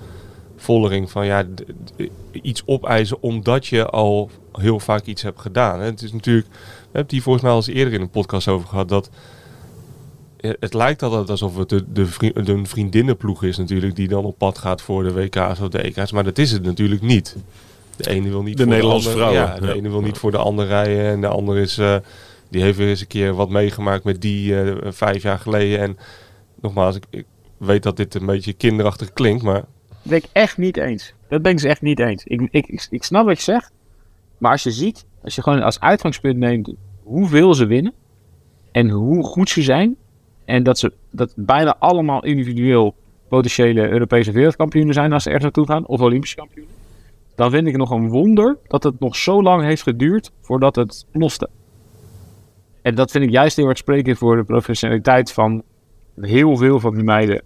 Vollering, 0.56 1.10
van 1.10 1.26
ja, 1.26 1.44
iets 2.32 2.62
opeisen 2.66 3.22
omdat 3.22 3.66
je 3.66 3.86
al 3.86 4.30
heel 4.52 4.80
vaak 4.80 5.04
iets 5.04 5.22
hebt 5.22 5.40
gedaan. 5.40 5.80
Het 5.80 6.02
is 6.02 6.12
natuurlijk, 6.12 6.46
we 6.48 6.92
hebben 6.92 7.12
hier 7.12 7.22
volgens 7.22 7.44
mij 7.44 7.52
al 7.52 7.58
eens 7.58 7.66
eerder 7.66 7.94
in 7.94 8.00
een 8.00 8.10
podcast 8.10 8.48
over 8.48 8.68
gehad, 8.68 8.88
dat 8.88 9.10
het 10.60 10.74
lijkt 10.74 11.02
altijd 11.02 11.30
alsof 11.30 11.56
het 11.56 11.68
de, 11.68 11.84
de, 11.92 12.08
de 12.42 12.64
vriendinnenploeg 12.64 13.42
is 13.42 13.56
natuurlijk, 13.56 13.96
die 13.96 14.08
dan 14.08 14.24
op 14.24 14.38
pad 14.38 14.58
gaat 14.58 14.82
voor 14.82 15.02
de 15.02 15.12
WK's 15.12 15.60
of 15.60 15.68
de 15.68 15.82
EK's, 15.82 16.12
maar 16.12 16.24
dat 16.24 16.38
is 16.38 16.52
het 16.52 16.62
natuurlijk 16.62 17.02
niet. 17.02 17.36
De 17.96 18.10
ene 18.10 18.28
wil 18.28 18.42
niet 18.42 18.56
De 18.56 18.62
voor 18.62 18.72
Nederlandse 18.72 19.08
de 19.08 19.14
andere, 19.14 19.32
vrouwen, 19.32 19.54
Ja, 19.54 19.60
de 19.60 19.66
ja. 19.66 19.80
ene 19.80 19.88
wil 19.88 20.00
niet 20.00 20.18
voor 20.18 20.30
de 20.30 20.36
ander 20.38 20.66
rijden 20.66 21.04
en 21.04 21.20
de 21.20 21.26
ander 21.28 21.56
is, 21.56 21.78
eh, 21.78 21.96
die 22.50 22.62
heeft 22.62 22.78
weer 22.78 22.88
eens 22.88 23.00
een 23.00 23.06
keer 23.06 23.34
wat 23.34 23.48
meegemaakt 23.48 24.04
met 24.04 24.20
die 24.20 24.60
eh, 24.60 24.92
vijf 24.92 25.22
jaar 25.22 25.38
geleden. 25.38 25.78
En 25.80 25.98
nogmaals, 26.60 26.96
ik, 26.96 27.04
ik 27.10 27.24
weet 27.56 27.82
dat 27.82 27.96
dit 27.96 28.14
een 28.14 28.26
beetje 28.26 28.52
kinderachtig 28.52 29.12
klinkt, 29.12 29.42
maar 29.42 29.60
Dat 29.88 29.98
ben 30.02 30.18
ik 30.18 30.26
echt 30.32 30.58
niet 30.58 30.76
eens. 30.76 31.14
Dat 31.28 31.42
ben 31.42 31.50
ik 31.52 31.56
dus 31.58 31.66
echt 31.70 31.82
niet 31.82 31.98
eens. 31.98 32.24
Ik, 32.24 32.40
ik, 32.50 32.66
ik, 32.66 32.86
ik 32.90 33.02
snap 33.04 33.26
wat 33.26 33.36
je 33.36 33.42
zegt. 33.42 33.72
Maar 34.38 34.50
als 34.52 34.62
je 34.62 34.70
ziet, 34.70 35.06
als 35.22 35.34
je 35.34 35.42
gewoon 35.42 35.62
als 35.62 35.80
uitgangspunt 35.80 36.36
neemt 36.36 36.72
hoeveel 37.02 37.54
ze 37.54 37.66
winnen. 37.66 37.92
En 38.72 38.88
hoe 38.90 39.24
goed 39.24 39.48
ze 39.48 39.62
zijn. 39.62 39.96
En 40.44 40.62
dat 40.62 40.78
ze 40.78 40.92
dat 41.10 41.32
bijna 41.36 41.76
allemaal 41.78 42.24
individueel 42.24 42.94
potentiële 43.28 43.88
Europese 43.88 44.32
wereldkampioenen 44.32 44.94
zijn 44.94 45.12
als 45.12 45.22
ze 45.22 45.30
ergens 45.30 45.44
naartoe 45.44 45.66
gaan. 45.74 45.86
Of 45.86 46.00
Olympische 46.00 46.36
kampioenen. 46.36 46.74
Dan 47.36 47.50
vind 47.50 47.66
ik 47.66 47.76
nog 47.76 47.90
een 47.90 48.08
wonder 48.08 48.58
dat 48.66 48.82
het 48.82 49.00
nog 49.00 49.16
zo 49.16 49.42
lang 49.42 49.62
heeft 49.62 49.82
geduurd 49.82 50.32
voordat 50.40 50.76
het 50.76 51.06
loste. 51.12 51.48
En 52.82 52.94
dat 52.94 53.10
vind 53.10 53.24
ik 53.24 53.30
juist 53.30 53.56
heel 53.56 53.68
erg 53.68 53.78
sprekend 53.78 54.18
voor 54.18 54.36
de 54.36 54.44
professionaliteit 54.44 55.32
van 55.32 55.62
heel 56.20 56.56
veel 56.56 56.80
van 56.80 56.94
die 56.94 57.04
meiden. 57.04 57.42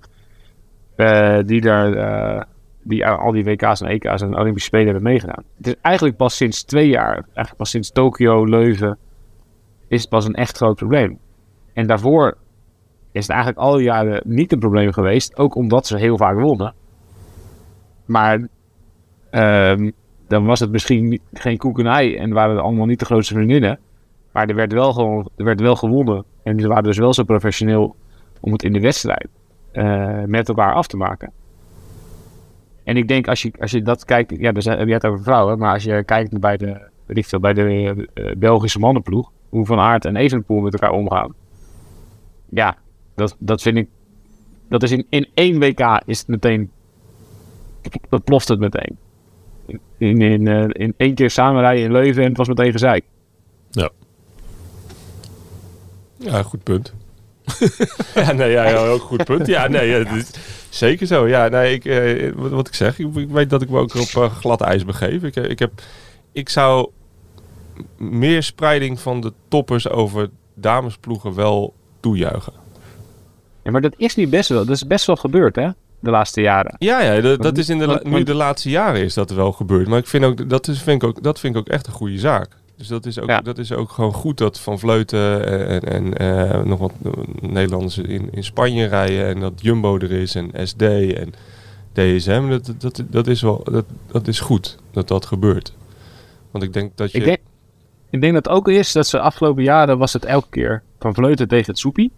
eh, 0.97 1.39
die 1.45 1.61
daar 1.61 1.93
eh, 1.93 2.43
die 2.83 3.07
al 3.07 3.33
die 3.33 3.45
WK's 3.45 3.81
en 3.81 3.89
EK's 3.89 4.23
en 4.23 4.39
Olympische 4.39 4.69
Spelen 4.69 4.87
hebben 4.87 5.11
meegedaan. 5.11 5.45
Het 5.57 5.67
is 5.67 5.75
eigenlijk 5.81 6.17
pas 6.17 6.37
sinds 6.37 6.63
twee 6.63 6.89
jaar, 6.89 7.15
eigenlijk 7.15 7.57
pas 7.57 7.71
sinds 7.71 7.91
Tokio, 7.91 8.45
Leuven, 8.45 8.99
is 9.89 10.01
het 10.01 10.11
pas 10.11 10.25
een 10.27 10.35
echt 10.35 10.57
groot 10.57 10.77
probleem. 10.77 11.19
En 11.73 11.87
daarvoor 11.87 12.37
is 13.13 13.23
het 13.27 13.31
eigenlijk 13.31 13.61
al 13.61 13.77
die 13.77 13.85
jaren 13.85 14.23
niet 14.25 14.53
een 14.53 14.59
probleem 14.59 14.93
geweest, 14.93 15.37
ook 15.37 15.55
omdat 15.55 15.87
ze 15.87 15.99
heel 15.99 16.17
vaak 16.17 16.41
wonnen. 16.41 16.75
Maar 18.07 18.49
ehm, 19.31 19.91
dan 20.29 20.45
was 20.45 20.61
het 20.61 20.71
misschien 20.71 21.21
geen 21.33 21.59
koek 21.59 21.79
en 21.79 21.87
ei 21.87 22.17
en 22.17 22.33
waren 22.33 22.55
het 22.57 22.65
allemaal 22.65 22.87
niet 22.87 22.99
de 22.99 23.05
grootste 23.05 23.35
vriendinnen. 23.35 23.79
Maar 24.33 24.49
er 24.49 24.55
werd 24.55 24.73
wel, 24.73 24.93
gewoon, 24.93 25.29
er 25.37 25.45
werd 25.45 25.61
wel 25.61 25.77
gewonnen. 25.77 26.25
En 26.43 26.61
ze 26.61 26.69
waren 26.69 26.85
dus 26.85 26.99
wel 26.99 27.15
zo 27.15 27.25
professioneel 27.25 27.97
om 28.41 28.53
het 28.53 28.63
in 28.63 28.73
de 28.73 28.81
wedstrijd 28.81 29.29
eh, 29.73 30.23
met 30.25 30.49
elkaar 30.49 30.75
af 30.75 30.87
te 30.87 30.97
maken. 30.97 31.33
En 32.85 32.97
ik 32.97 33.09
denk 33.09 33.29
als 33.29 33.43
je, 33.43 33.53
als 33.61 33.71
je 33.71 33.83
dat 33.83 34.05
kijkt, 34.05 34.37
ja, 34.39 34.53
dus 34.53 34.65
je 34.65 34.71
het 34.71 35.07
over 35.07 35.23
vrouwen, 35.23 35.59
maar 35.59 35.73
als 35.73 35.83
je 35.83 36.05
kijkt 36.05 36.41
bij 36.41 36.57
de, 36.57 36.89
bij 37.41 37.53
de 37.53 38.09
eh, 38.15 38.37
Belgische 38.37 38.79
mannenploeg, 38.79 39.31
hoe 39.49 39.67
Van 39.67 39.79
Aert 39.79 40.05
en 40.05 40.17
Evenepoel 40.17 40.61
met 40.61 40.73
elkaar 40.73 40.93
omgaan. 40.93 41.35
Ja, 42.49 42.77
dat, 43.15 43.37
dat 43.39 43.63
vind 43.63 43.77
ik, 43.77 43.89
dat 44.69 44.83
is 44.83 44.91
in, 44.91 45.07
in 45.09 45.29
één 45.35 45.59
WK 45.59 46.01
is 46.05 46.19
het 46.19 46.29
meteen, 46.29 46.71
dat 48.09 48.25
ploft 48.25 48.49
het 48.49 48.59
meteen. 48.59 48.97
In, 49.99 50.21
in, 50.21 50.49
eh, 50.49 50.65
in 50.69 50.95
één 50.97 51.15
keer 51.15 51.31
samenrijden 51.31 51.85
in 51.85 51.93
Leuven 51.93 52.23
en 52.23 52.29
het 52.29 52.37
was 52.37 52.49
meteen 52.49 52.73
gezeik. 52.73 53.05
Ja, 56.21 56.43
goed 56.43 56.63
punt. 56.63 56.95
ja, 58.15 58.33
nee, 58.33 58.51
ja, 58.51 58.69
ja, 58.69 58.77
ook 58.77 59.01
goed 59.01 59.25
punt. 59.25 59.47
Ja, 59.47 59.69
nee, 59.69 59.89
ja, 59.89 60.15
is 60.15 60.31
zeker 60.69 61.07
zo. 61.07 61.29
Ja, 61.29 61.49
nee, 61.49 61.75
ik, 61.75 61.85
eh, 61.85 62.33
wat, 62.35 62.51
wat 62.51 62.69
ik 62.69 62.75
zeg, 62.75 62.99
ik, 62.99 63.15
ik 63.15 63.29
weet 63.29 63.51
dat 63.51 63.63
ik 63.63 63.71
me 63.71 63.79
ook 63.79 63.95
op 63.95 64.23
eh, 64.23 64.31
glad 64.31 64.61
ijs 64.61 64.85
begeef. 64.85 65.23
Ik, 65.23 65.37
ik, 65.37 65.59
heb, 65.59 65.73
ik 66.33 66.49
zou 66.49 66.91
meer 67.97 68.43
spreiding 68.43 69.01
van 69.01 69.21
de 69.21 69.33
toppers 69.49 69.89
over 69.89 70.31
damesploegen 70.55 71.35
wel 71.35 71.75
toejuichen. 72.01 72.53
Ja, 73.63 73.71
maar 73.71 73.81
dat 73.81 73.95
is 73.97 74.15
niet 74.15 74.31
best 74.31 74.49
wel, 74.49 74.65
dat 74.65 74.75
is 74.77 74.87
best 74.87 75.07
wel 75.07 75.17
gebeurd 75.17 75.57
hè, 75.57 75.69
de 76.01 76.11
laatste 76.11 76.41
jaren. 76.41 76.75
Ja, 76.79 77.01
ja 77.01 77.21
dat, 77.21 77.43
dat 77.43 77.59
is 77.59 77.69
in 77.69 77.79
de, 77.79 77.87
want- 77.87 78.05
nu 78.05 78.23
de 78.23 78.35
laatste 78.35 78.71
jaren 78.71 79.03
is 79.03 79.15
dat 79.15 79.31
wel 79.31 79.53
gebeurd. 79.53 79.89
Maar 79.89 79.99
ik 79.99 80.07
vind 80.07 80.25
ook, 80.25 80.49
dat, 80.49 80.69
is, 80.69 80.83
vind 80.83 81.03
ik 81.03 81.09
ook, 81.09 81.23
dat 81.23 81.41
vind 81.41 81.55
ik 81.55 81.61
ook 81.61 81.69
echt 81.69 81.87
een 81.87 81.93
goede 81.93 82.19
zaak. 82.19 82.49
Dus 82.77 82.89
dat 82.89 83.07
is 83.07 83.19
ook, 83.19 83.29
Ja. 83.29 83.41
dat 83.41 83.59
is 83.59 83.73
ook 83.73 83.91
gewoon 83.91 84.13
goed 84.13 84.39
dat 84.39 84.61
Van 84.61 84.79
Vleuten 84.79 85.47
en, 85.69 85.83
en 85.83 86.17
eh, 86.17 86.63
nog 86.63 86.79
wat 86.79 86.93
Nederlanders 87.41 87.99
in, 87.99 88.29
in 88.33 88.45
Spanje 88.45 88.87
rijden. 88.87 89.25
En 89.27 89.41
dat 89.41 89.53
Jumbo 89.57 89.99
er 89.99 90.13
is 90.13 90.35
en 90.35 90.51
SD 90.69 90.83
en 90.83 91.33
DSM. 91.93 92.49
Dat, 92.49 92.75
dat, 92.79 93.03
dat, 93.09 93.27
is 93.27 93.43
wel, 93.43 93.65
dat, 93.73 93.85
dat 94.07 94.29
is 94.29 94.41
goed 94.41 94.77
dat 94.93 95.09
dat 95.09 95.27
gebeurt. 95.27 95.73
Want 96.51 96.65
ik 96.65 96.73
denk 96.73 96.97
dat 96.97 97.13
je... 97.13 97.19
Ik 97.19 97.25
denk, 97.25 97.39
ik 98.11 98.21
denk 98.21 98.35
dat 98.35 98.49
ook 98.49 98.69
is 98.69 98.93
dat 98.93 99.07
ze 99.07 99.21
afgelopen 99.21 99.63
jaren 99.63 99.99
was 99.99 100.13
het 100.13 100.25
elke 100.25 100.49
keer 100.51 100.83
van 100.99 101.15
Vleuten 101.15 101.49
tegen 101.49 101.67
het 101.67 101.79
Soepie. 101.79 102.13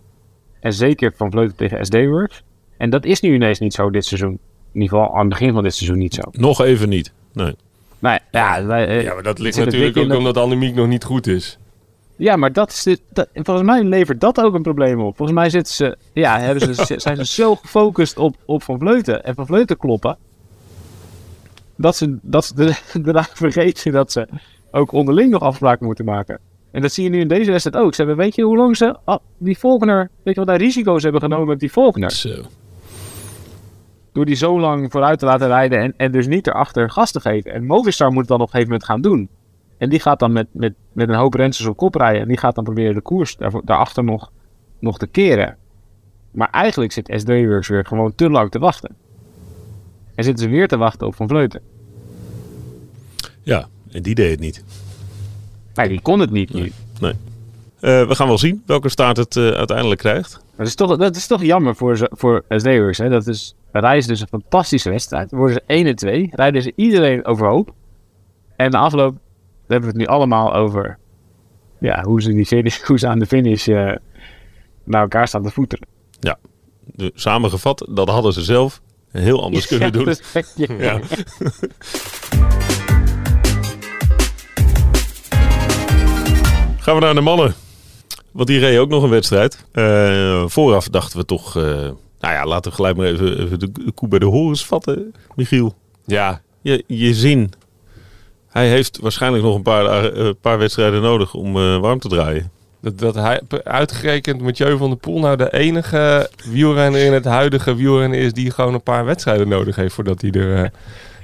En 0.61 0.73
zeker 0.73 1.13
van 1.17 1.31
Vleuten 1.31 1.57
tegen 1.57 1.85
SD 1.87 1.95
Works. 1.95 2.43
En 2.83 2.91
dat 2.91 3.05
is 3.05 3.21
nu 3.21 3.35
ineens 3.35 3.59
niet 3.59 3.75
zo 3.75 3.91
dit 3.91 4.05
seizoen. 4.05 4.39
In 4.73 4.81
ieder 4.81 4.89
geval 4.99 5.15
aan 5.15 5.21
het 5.21 5.29
begin 5.29 5.53
van 5.53 5.63
dit 5.63 5.75
seizoen 5.75 5.99
niet 5.99 6.15
zo. 6.15 6.23
Nog 6.31 6.61
even 6.61 6.89
niet. 6.89 7.13
Nee. 7.33 7.55
Nee, 7.99 8.19
ja, 8.31 8.65
wij, 8.65 8.87
eh, 8.87 9.03
ja, 9.03 9.15
maar 9.15 9.23
dat 9.23 9.39
ligt 9.39 9.59
natuurlijk 9.59 9.97
ook 9.97 10.05
in 10.05 10.17
omdat 10.17 10.37
Annemiek 10.37 10.75
nog 10.75 10.89
niet 10.89 11.05
goed 11.05 11.27
is. 11.27 11.59
ja, 12.17 12.37
maar 12.37 12.53
dat 12.53 12.71
is 12.71 12.83
de, 12.83 12.99
dat, 13.13 13.29
volgens 13.33 13.67
mij 13.67 13.85
levert 13.85 14.21
dat 14.21 14.41
ook 14.41 14.55
een 14.55 14.63
probleem 14.63 15.01
op. 15.01 15.17
Volgens 15.17 15.39
mij 15.39 15.51
zitten 15.51 15.75
ze, 15.75 15.97
ja, 16.13 16.39
hebben 16.41 16.75
ze, 16.75 16.95
zijn 17.01 17.17
ze 17.17 17.25
zo 17.25 17.55
gefocust 17.55 18.19
op, 18.19 18.37
op 18.45 18.63
Van 18.63 18.79
Vleuten 18.79 19.25
en 19.25 19.35
Van 19.35 19.47
Vleuten 19.47 19.77
kloppen. 19.77 20.17
Dat 21.77 21.97
ze, 21.97 22.19
dat 22.23 22.45
ze 22.45 22.55
de- 22.93 23.01
daarna 23.01 23.27
vergeten 23.35 23.93
dat 23.93 24.13
ze 24.13 24.29
ook 24.71 24.93
onderling 24.93 25.31
nog 25.31 25.43
afspraken 25.43 25.87
moeten 25.87 26.05
maken. 26.05 26.39
En 26.71 26.83
dat 26.83 26.93
zie 26.93 27.05
je 27.05 27.11
nu 27.11 27.21
in 27.21 27.29
deze 27.29 27.51
wedstrijd 27.51 27.85
ook. 27.85 27.95
Ze 27.95 28.01
hebben, 28.03 28.25
weet 28.25 28.35
je 28.35 28.43
hoe 28.43 28.57
lang 28.57 28.77
ze 28.77 28.97
ah, 29.05 29.19
die 29.39 29.59
Volkner, 29.59 30.11
weet 30.23 30.35
je 30.35 30.41
wat 30.41 30.49
daar 30.49 30.59
risico's 30.59 31.03
hebben 31.03 31.21
genomen 31.21 31.47
met 31.47 31.61
die 31.61 31.73
Volkner? 31.73 32.11
Zo. 32.11 32.43
Door 34.13 34.25
die 34.25 34.35
zo 34.35 34.61
lang 34.61 34.91
vooruit 34.91 35.19
te 35.19 35.25
laten 35.25 35.47
rijden 35.47 35.79
en, 35.79 35.95
en 35.97 36.13
dus 36.13 36.27
niet 36.27 36.47
erachter 36.47 36.91
gas 36.91 37.11
te 37.11 37.21
geven. 37.21 37.53
En 37.53 37.65
Movistar 37.65 38.11
moet 38.11 38.19
het 38.19 38.29
dan 38.29 38.41
op 38.41 38.47
een 38.47 38.51
gegeven 38.51 38.73
moment 38.73 38.89
gaan 38.89 39.01
doen. 39.01 39.29
En 39.79 39.89
die 39.89 40.01
gaat 40.01 40.19
dan 40.19 40.33
met, 40.33 40.47
met, 40.51 40.75
met 40.93 41.09
een 41.09 41.15
hoop 41.15 41.35
renners 41.35 41.67
op 41.67 41.77
kop 41.77 41.95
rijden. 41.95 42.21
En 42.21 42.29
die 42.29 42.37
gaat 42.37 42.55
dan 42.55 42.65
proberen 42.65 42.95
de 42.95 43.01
koers 43.01 43.37
daarvoor, 43.37 43.63
daarachter 43.65 44.05
nog, 44.05 44.33
nog 44.79 44.99
te 44.99 45.07
keren. 45.07 45.57
Maar 46.31 46.51
eigenlijk 46.51 46.93
zit 46.93 47.13
SD 47.17 47.29
Works 47.29 47.69
weer 47.69 47.87
gewoon 47.87 48.15
te 48.15 48.31
lang 48.31 48.51
te 48.51 48.59
wachten. 48.59 48.97
En 50.15 50.25
zitten 50.25 50.45
ze 50.45 50.51
weer 50.51 50.69
te 50.69 50.77
wachten 50.77 51.07
op 51.07 51.15
Van 51.15 51.29
Vleuten. 51.29 51.61
Ja, 53.43 53.69
en 53.91 54.03
die 54.03 54.15
deed 54.15 54.31
het 54.31 54.41
niet. 54.41 54.65
Nee, 55.75 55.89
die 55.89 56.01
kon 56.01 56.21
het 56.21 56.31
niet 56.31 56.53
nu. 56.53 56.61
Nee. 56.61 56.73
Nee. 57.01 57.15
Eh, 57.81 58.09
we 58.09 58.15
gaan 58.15 58.27
wel 58.27 58.39
zien 58.39 58.63
welke 58.67 58.89
staart 58.89 59.17
het 59.17 59.37
eh, 59.37 59.51
uiteindelijk 59.51 60.01
krijgt. 60.01 60.41
Dat 60.57 60.67
is 60.67 60.75
toch, 60.75 60.97
dat 60.97 61.17
is 61.17 61.27
toch 61.27 61.43
jammer 61.43 61.77
voor, 61.77 62.09
voor 62.11 62.45
SD 62.49 62.65
Works. 62.65 62.99
Hè? 62.99 63.09
Dat 63.09 63.27
is, 63.27 63.55
rijden 63.81 64.03
ze 64.03 64.09
dus 64.09 64.21
een 64.21 64.29
fantastische 64.29 64.91
wedstrijd. 64.91 65.31
Dan 65.31 65.39
worden 65.39 65.57
ze 65.57 65.75
1 65.75 65.87
en 65.87 65.97
2. 65.97 66.29
Rijden 66.33 66.63
ze 66.63 66.73
iedereen 66.77 67.25
overhoop. 67.25 67.75
En 68.57 68.71
de 68.71 68.77
afloop 68.77 69.17
hebben 69.67 69.81
we 69.91 69.99
het 69.99 70.07
nu 70.09 70.15
allemaal 70.15 70.55
over 70.55 70.99
ja, 71.79 72.03
hoe, 72.05 72.23
ze 72.23 72.33
die 72.33 72.47
finish, 72.47 72.81
hoe 72.87 72.99
ze 72.99 73.09
aan 73.09 73.19
de 73.19 73.27
finish 73.27 73.69
eh, 73.69 73.93
naar 74.85 75.03
elkaar 75.03 75.29
staan 75.29 75.43
te 75.43 75.51
voeteren. 75.51 75.87
De, 76.85 77.11
samengevat, 77.15 77.89
dat 77.91 78.09
hadden 78.09 78.33
ze 78.33 78.43
zelf 78.43 78.81
heel 79.11 79.43
anders 79.43 79.67
kunnen 79.67 79.87
Ja, 79.87 80.05
doen. 80.05 80.15
ja. 80.55 80.75
Ja. 80.79 81.01
Gaan 86.79 86.95
we 86.95 87.01
naar 87.01 87.15
de 87.15 87.21
mannen. 87.21 87.55
Want 88.31 88.49
die 88.49 88.59
reden 88.59 88.81
ook 88.81 88.89
nog 88.89 89.03
een 89.03 89.11
wedstrijd. 89.11 89.65
Eh, 89.73 90.45
vooraf 90.47 90.89
dachten 90.89 91.19
we 91.19 91.25
toch... 91.25 91.57
eh, 91.57 91.91
nou 92.23 92.35
ja, 92.35 92.47
laten 92.47 92.71
we 92.71 92.77
gelijk 92.77 92.97
maar 92.97 93.07
even, 93.07 93.39
even 93.41 93.59
de 93.59 93.71
koe 93.95 94.09
bij 94.09 94.19
de 94.19 94.25
horens 94.27 94.67
vatten, 94.67 95.15
Michiel. 95.35 95.75
Ja, 96.05 96.41
Je, 96.61 96.85
je 96.87 97.15
zin. 97.15 97.53
Hij 98.49 98.69
heeft 98.69 98.99
waarschijnlijk 99.01 99.45
nog 99.45 99.55
een 99.55 99.63
paar, 99.63 99.85
dagen- 99.85 100.17
eh, 100.17 100.29
paar 100.41 100.59
wedstrijden 100.59 101.03
nodig 101.03 101.35
om 101.35 101.57
eh, 101.57 101.79
warm 101.79 101.99
te 101.99 102.09
draaien. 102.09 102.51
Dat, 102.81 102.99
dat 102.99 103.15
hij, 103.15 103.41
uitgerekend 103.65 104.41
Mathieu 104.41 104.77
van 104.77 104.89
der 104.89 104.99
Poel 104.99 105.19
nou 105.19 105.37
de 105.37 105.53
enige 105.53 106.31
wielrenner 106.45 107.05
in 107.05 107.13
het 107.13 107.25
huidige 107.25 107.75
wielrennen 107.75 108.19
is 108.19 108.33
die 108.33 108.51
gewoon 108.51 108.75
een 108.75 108.83
paar 108.83 109.05
wedstrijden 109.05 109.49
nodig 109.49 109.77
heeft 109.77 109.95
voordat 109.95 110.21
hij 110.21 110.31
er... 110.31 110.55
eh, 110.55 110.61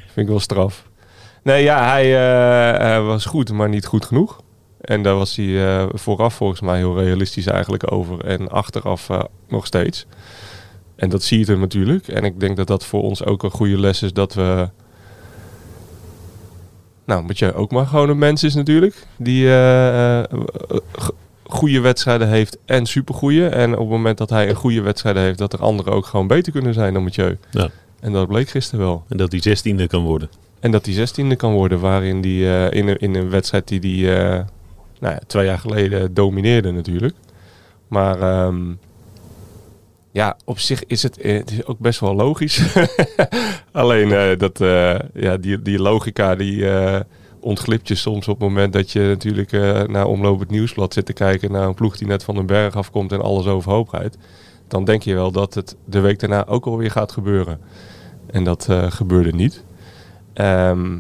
vind 0.05 0.17
ik 0.17 0.29
wel 0.29 0.41
straf. 0.41 0.85
Nee, 1.43 1.63
ja, 1.63 1.89
hij 1.91 2.17
eh, 2.97 3.07
was 3.07 3.25
goed, 3.25 3.53
maar 3.53 3.69
niet 3.69 3.87
goed 3.87 4.05
genoeg. 4.05 4.41
En 4.81 5.03
daar 5.03 5.15
was 5.15 5.37
hij 5.37 5.87
vooraf 5.93 6.35
volgens 6.35 6.61
mij 6.61 6.77
heel 6.77 6.99
realistisch 7.03 7.47
eigenlijk 7.47 7.93
over. 7.93 8.25
En 8.25 8.49
achteraf 8.51 9.09
nog 9.49 9.67
steeds. 9.67 10.07
En 10.99 11.09
dat 11.09 11.23
zie 11.23 11.39
je 11.39 11.47
er 11.53 11.59
natuurlijk. 11.59 12.09
En 12.09 12.25
ik 12.25 12.41
denk 12.41 12.57
dat 12.57 12.67
dat 12.67 12.85
voor 12.85 13.03
ons 13.03 13.25
ook 13.25 13.43
een 13.43 13.51
goede 13.51 13.79
les 13.81 14.03
is 14.03 14.13
dat 14.13 14.35
we... 14.35 14.69
Nou, 17.05 17.23
moet 17.23 17.39
je 17.39 17.55
ook 17.55 17.71
maar 17.71 17.87
gewoon 17.87 18.09
een 18.09 18.19
mens 18.19 18.43
is 18.45 18.55
natuurlijk. 18.55 19.07
Die 19.17 19.47
g- 20.99 21.11
goede 21.45 21.81
wedstrijden 21.81 22.29
heeft 22.29 22.59
en 22.65 22.87
supergoeie. 22.87 23.47
En 23.49 23.73
op 23.73 23.79
het 23.79 23.89
moment 23.89 24.19
dat 24.19 24.31
hij 24.31 24.49
een 24.49 24.55
goede 24.55 24.81
wedstrijden 24.81 25.23
heeft, 25.23 25.39
dat 25.39 25.53
er 25.53 25.61
anderen 25.61 25.93
ook 25.93 26.07
gewoon 26.07 26.27
beter 26.27 26.53
kunnen 26.53 26.75
zijn 26.75 26.93
dan 26.95 27.03
Mathieu. 27.03 27.39
Ja. 27.51 27.69
En 28.01 28.13
dat 28.13 28.27
bleek 28.29 28.49
gisteren 28.49 28.85
wel. 28.85 29.05
En 29.09 29.17
dat 29.17 29.33
hij 29.33 29.41
zestiende 29.41 29.87
kan 29.87 30.03
worden. 30.03 30.29
En 30.61 30.71
dat 30.71 30.85
hij 30.85 30.95
zestiende 30.95 31.37
kan 31.37 31.53
worden, 31.53 31.81
waarin 31.81 32.21
die 32.21 32.47
eh, 32.47 32.79
in, 32.79 32.89
een, 32.89 32.99
in 32.99 33.15
een 33.15 33.31
wedstrijd 33.31 33.69
die 33.69 33.81
die 33.81 34.15
eh, 34.15 34.45
nou 35.01 35.15
ja, 35.15 35.21
twee 35.27 35.45
jaar 35.45 35.59
geleden 35.59 36.15
domineerde 36.15 36.71
natuurlijk. 36.71 37.15
Maar 37.89 38.21
ehm, 38.21 38.61
ja, 40.19 40.37
op 40.45 40.59
zich 40.59 40.85
is 40.87 41.03
het, 41.03 41.19
eh, 41.19 41.37
het 41.37 41.51
is 41.51 41.67
ook 41.67 41.79
best 41.79 42.01
wel 42.01 42.15
logisch. 42.15 42.77
Alleen 43.73 44.13
eh, 44.13 44.39
dat, 44.39 44.61
eh, 44.61 44.99
ja, 45.15 45.37
die, 45.37 45.63
die 45.63 45.79
logica 45.79 46.35
die 46.35 46.71
eh, 46.71 47.01
ontglipt 47.41 47.89
je 47.89 47.95
soms 47.95 48.29
op 48.29 48.41
het 48.41 48.49
moment 48.49 48.73
dat 48.73 48.91
je 48.91 49.01
natuurlijk 49.01 49.53
naar 49.89 50.07
Omloop 50.07 50.41
het 50.41 50.51
Nieuwsblad 50.51 50.93
zit 50.93 51.07
te 51.07 51.13
kijken 51.13 51.53
naar 51.53 51.67
een 51.67 51.75
ploeg 51.75 51.97
die 51.97 52.07
net 52.07 52.25
van 52.25 52.35
den 52.35 52.47
berg 52.47 52.77
afkomt 52.77 53.13
en 53.13 53.21
alles 53.21 53.47
overhoop 53.47 53.91
rijdt. 53.91 54.19
Dan 54.69 54.85
denk 54.85 55.03
je 55.03 55.15
wel 55.15 55.33
dat 55.33 55.55
het 55.55 55.77
de 55.85 56.01
week 56.01 56.19
daarna 56.19 56.47
ook 56.47 56.67
alweer 56.67 56.91
gaat 56.91 57.13
gebeuren. 57.13 57.61
En 58.27 58.45
dat 58.45 58.69
gebeurde 58.71 59.33
niet. 59.33 59.65
Ehm, 60.33 60.97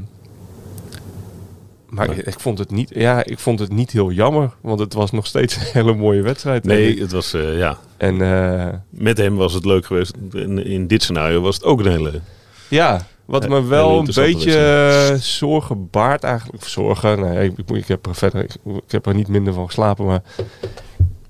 maar 1.88 2.10
ik, 2.10 2.26
ik 2.26 2.40
vond 2.40 2.58
het 2.58 2.70
niet, 2.70 2.90
ja, 2.94 3.24
ik 3.24 3.38
vond 3.38 3.58
het 3.58 3.72
niet 3.72 3.90
heel 3.90 4.10
jammer, 4.10 4.50
want 4.60 4.80
het 4.80 4.92
was 4.92 5.10
nog 5.10 5.26
steeds 5.26 5.56
een 5.56 5.62
hele 5.72 5.94
mooie 5.94 6.22
wedstrijd. 6.22 6.64
Nee, 6.64 7.00
het 7.00 7.12
was, 7.12 7.34
eh, 7.34 7.58
ja. 7.58 7.78
En 7.96 8.22
eh, 8.22 8.74
Met 8.90 9.16
hem 9.18 9.36
was 9.36 9.52
het 9.52 9.64
leuk 9.64 9.86
geweest. 9.86 10.14
In, 10.32 10.64
in 10.64 10.86
dit 10.86 11.02
scenario 11.02 11.40
was 11.40 11.54
het 11.54 11.64
ook 11.64 11.80
een 11.80 11.90
hele... 11.90 12.20
ja, 12.68 13.06
wat 13.24 13.42
Ja, 13.42 13.48
me 13.48 13.64
wel 13.64 13.98
een 13.98 14.10
beetje 14.14 15.16
zorgen 15.20 15.90
baart 15.90 16.24
eigenlijk. 16.24 16.62
Of 16.62 16.68
zorgen, 16.68 17.20
nee, 17.20 17.48
ik, 17.48 17.58
ik, 17.58 17.70
ik 17.70 17.88
heb 17.88 18.06
er 18.06 18.14
verder, 18.14 18.42
ik, 18.42 18.54
ik 18.64 18.92
heb 18.92 19.06
er 19.06 19.14
niet 19.14 19.28
minder 19.28 19.52
van 19.52 19.66
geslapen, 19.66 20.04
maar 20.06 20.22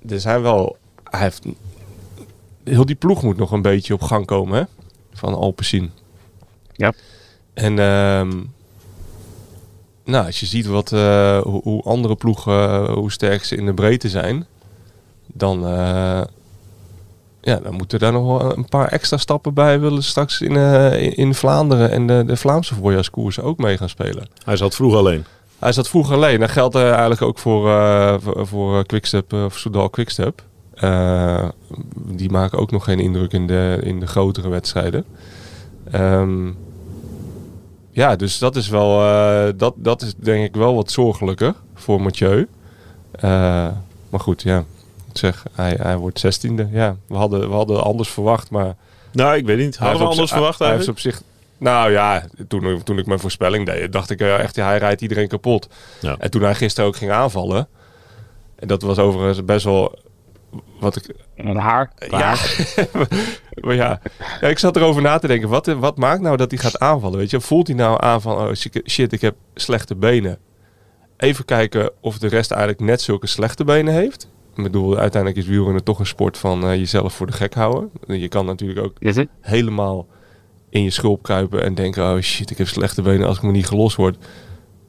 er 0.09 0.21
zijn 0.21 0.43
wel, 0.43 0.77
hij 1.05 1.21
heeft, 1.21 1.45
heel 2.65 2.87
die 2.87 2.97
ploeg 2.97 3.23
moet 3.23 3.37
nog 3.37 3.51
een 3.51 3.63
beetje 3.63 3.95
op 3.95 4.03
gang 4.03 4.27
komen, 4.27 4.59
hè, 4.59 4.65
van 5.13 5.35
Alpecin. 5.35 5.91
Ja. 6.73 6.93
En 7.55 7.79
ehm, 7.79 8.31
nou, 10.09 10.27
als 10.27 10.41
je 10.41 10.47
ziet 10.47 10.67
wat, 10.67 10.93
eh, 10.93 11.41
hoe, 11.41 11.61
hoe 11.63 11.83
andere 11.83 12.17
ploegen, 12.17 12.53
eh, 12.53 12.93
hoe 12.93 13.13
sterk 13.13 13.45
ze 13.45 13.57
in 13.57 13.67
de 13.67 13.75
breedte 13.75 14.09
zijn, 14.09 14.47
dan, 15.27 15.67
eh, 15.67 16.21
ja, 17.41 17.57
dan 17.63 17.75
moeten 17.75 17.99
daar 17.99 18.13
nog 18.13 18.27
wel 18.27 18.57
een 18.57 18.69
paar 18.69 18.89
extra 18.89 19.17
stappen 19.17 19.55
bij 19.55 19.81
willen 19.81 20.03
straks 20.03 20.41
in, 20.41 20.57
in, 21.17 21.35
Vlaanderen 21.35 21.91
en 21.91 22.07
de, 22.07 22.25
de 22.27 22.37
Vlaamse 22.37 22.75
voorjaarskoersen 22.75 23.43
ook 23.43 23.59
mee 23.59 23.77
gaan 23.77 23.89
spelen. 23.89 24.29
Hij 24.45 24.57
zat 24.57 24.75
vroeg 24.75 24.95
alleen. 24.95 25.25
Hij 25.59 25.73
zat 25.73 25.89
vroeger 25.89 26.15
alleen. 26.15 26.41
Dat 26.41 26.51
geldt 26.51 26.75
eigenlijk 26.75 27.23
ook 27.23 27.39
voor, 27.39 27.71
voor, 28.21 28.47
voor 28.47 28.87
Quickstep, 28.87 29.33
of 29.33 29.59
Soudal 29.59 29.91
Quickstep. 29.91 30.43
Die 31.95 32.31
maken 32.31 32.59
ook 32.59 32.71
nog 32.71 32.85
geen 32.85 33.01
indruk 33.01 33.33
in 33.33 33.47
de, 33.47 33.79
in 33.83 34.01
de 34.01 34.07
grotere 34.07 34.49
wedstrijden. 34.49 35.05
Ehm, 35.91 36.51
ja, 37.99 38.17
dus 38.17 38.39
dat 38.39 38.57
is 38.57 38.69
wel, 38.69 39.03
eh, 39.03 39.53
dat, 39.57 39.75
dat 39.77 40.03
is 40.03 40.15
denk 40.15 40.45
ik 40.45 40.55
wel 40.55 40.75
wat 40.75 40.91
zorgelijker 40.91 41.55
voor 41.75 42.01
Mathieu. 42.01 42.49
Eh, 43.11 43.31
maar 44.11 44.21
goed, 44.21 44.43
ja. 44.43 44.65
Ik 45.11 45.19
zeg, 45.19 45.45
hij, 45.53 45.77
hij 45.83 45.97
wordt 45.97 46.21
zestiende. 46.21 46.69
Ja, 46.71 46.97
we 47.07 47.15
hadden, 47.15 47.49
we 47.49 47.55
hadden 47.55 47.83
anders 47.83 48.09
verwacht, 48.09 48.51
maar... 48.51 48.77
Nou, 49.13 49.37
ik 49.37 49.47
weet 49.47 49.59
niet. 49.59 49.77
Hadden 49.77 50.01
we 50.01 50.09
anders 50.09 50.31
verwacht 50.31 50.59
hij, 50.59 50.69
hij 50.69 50.77
heeft 50.77 50.89
eigenlijk? 50.89 51.17
op 51.17 51.27
zich... 51.29 51.37
Nou 51.59 51.91
ja, 51.91 52.25
toen, 52.49 52.83
toen 52.83 52.99
ik 52.99 53.07
mijn 53.07 53.21
voorspelling 53.21 53.67
deed, 53.67 53.93
dacht 53.93 54.11
ik 54.11 54.21
eh, 54.21 54.39
echt, 54.39 54.55
ja, 54.55 54.67
hij 54.67 54.79
rijdt 54.79 55.01
iedereen 55.01 55.29
kapot. 55.29 55.69
Ja. 56.01 56.17
En 56.19 56.31
toen 56.31 56.43
hij 56.43 56.55
gisteren 56.55 56.89
ook 56.89 56.97
ging 56.97 57.11
aanvallen, 57.11 57.69
en 58.59 58.69
dat 58.69 58.83
was 58.83 58.99
overigens 58.99 59.45
best 59.45 59.65
wel 59.65 59.99
wat 60.81 60.97
ik... 60.97 61.15
En 61.35 61.57
haar. 61.57 61.93
Ja, 62.09 62.35
maar 63.65 63.75
ja, 63.75 64.01
ja, 64.41 64.49
ik 64.49 64.59
zat 64.59 64.77
erover 64.77 65.03
na 65.03 65.19
te 65.19 65.27
denken, 65.27 65.49
wat, 65.49 65.67
wat 65.67 65.97
maakt 65.97 66.21
nou 66.21 66.37
dat 66.37 66.51
hij 66.51 66.61
gaat 66.61 66.79
aanvallen? 66.79 67.19
Weet 67.19 67.31
je, 67.31 67.41
voelt 67.41 67.67
hij 67.67 67.77
nou 67.77 68.03
aan 68.03 68.21
van, 68.21 68.37
oh 68.37 68.53
shit, 68.85 69.13
ik 69.13 69.21
heb 69.21 69.37
slechte 69.55 69.95
benen. 69.95 70.39
Even 71.17 71.45
kijken 71.45 71.91
of 72.01 72.19
de 72.19 72.29
rest 72.29 72.51
eigenlijk 72.51 72.81
net 72.81 73.01
zulke 73.01 73.27
slechte 73.27 73.65
benen 73.65 73.95
heeft. 73.95 74.29
Ik 74.55 74.63
bedoel, 74.63 74.99
uiteindelijk 74.99 75.43
is 75.43 75.49
wielrennen 75.51 75.85
toch 75.85 75.99
een 75.99 76.07
sport 76.07 76.39
van 76.39 76.65
eh, 76.65 76.75
jezelf 76.75 77.15
voor 77.15 77.27
de 77.27 77.33
gek 77.33 77.55
houden. 77.55 77.91
Je 78.07 78.29
kan 78.29 78.47
natuurlijk 78.47 78.81
ook 78.81 78.97
helemaal 79.41 80.07
in 80.71 80.83
je 80.83 80.91
schulp 80.91 81.23
kruipen 81.23 81.63
en 81.63 81.75
denken: 81.75 82.15
oh 82.15 82.21
shit, 82.21 82.51
ik 82.51 82.59
heb 82.59 82.69
slechte 82.69 83.03
benen 83.03 83.27
als 83.27 83.37
ik 83.37 83.43
me 83.43 83.51
niet 83.51 83.67
gelost 83.67 83.97
word. 83.97 84.17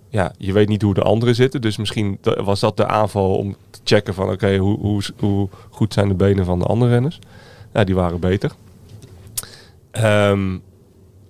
Ja, 0.09 0.33
je 0.37 0.53
weet 0.53 0.67
niet 0.67 0.81
hoe 0.81 0.93
de 0.93 1.01
anderen 1.01 1.35
zitten. 1.35 1.61
Dus 1.61 1.77
misschien 1.77 2.19
was 2.21 2.59
dat 2.59 2.77
de 2.77 2.87
aanval 2.87 3.35
om 3.35 3.55
te 3.69 3.79
checken 3.83 4.13
van 4.13 4.29
oké, 4.31 4.57
hoe, 4.57 4.79
hoe, 4.79 5.01
hoe 5.19 5.49
goed 5.69 5.93
zijn 5.93 6.07
de 6.07 6.13
benen 6.13 6.45
van 6.45 6.59
de 6.59 6.65
andere 6.65 6.91
renners. 6.91 7.19
Ja, 7.73 7.83
die 7.83 7.95
waren 7.95 8.19
beter. 8.19 8.51
Ehm, 9.91 10.57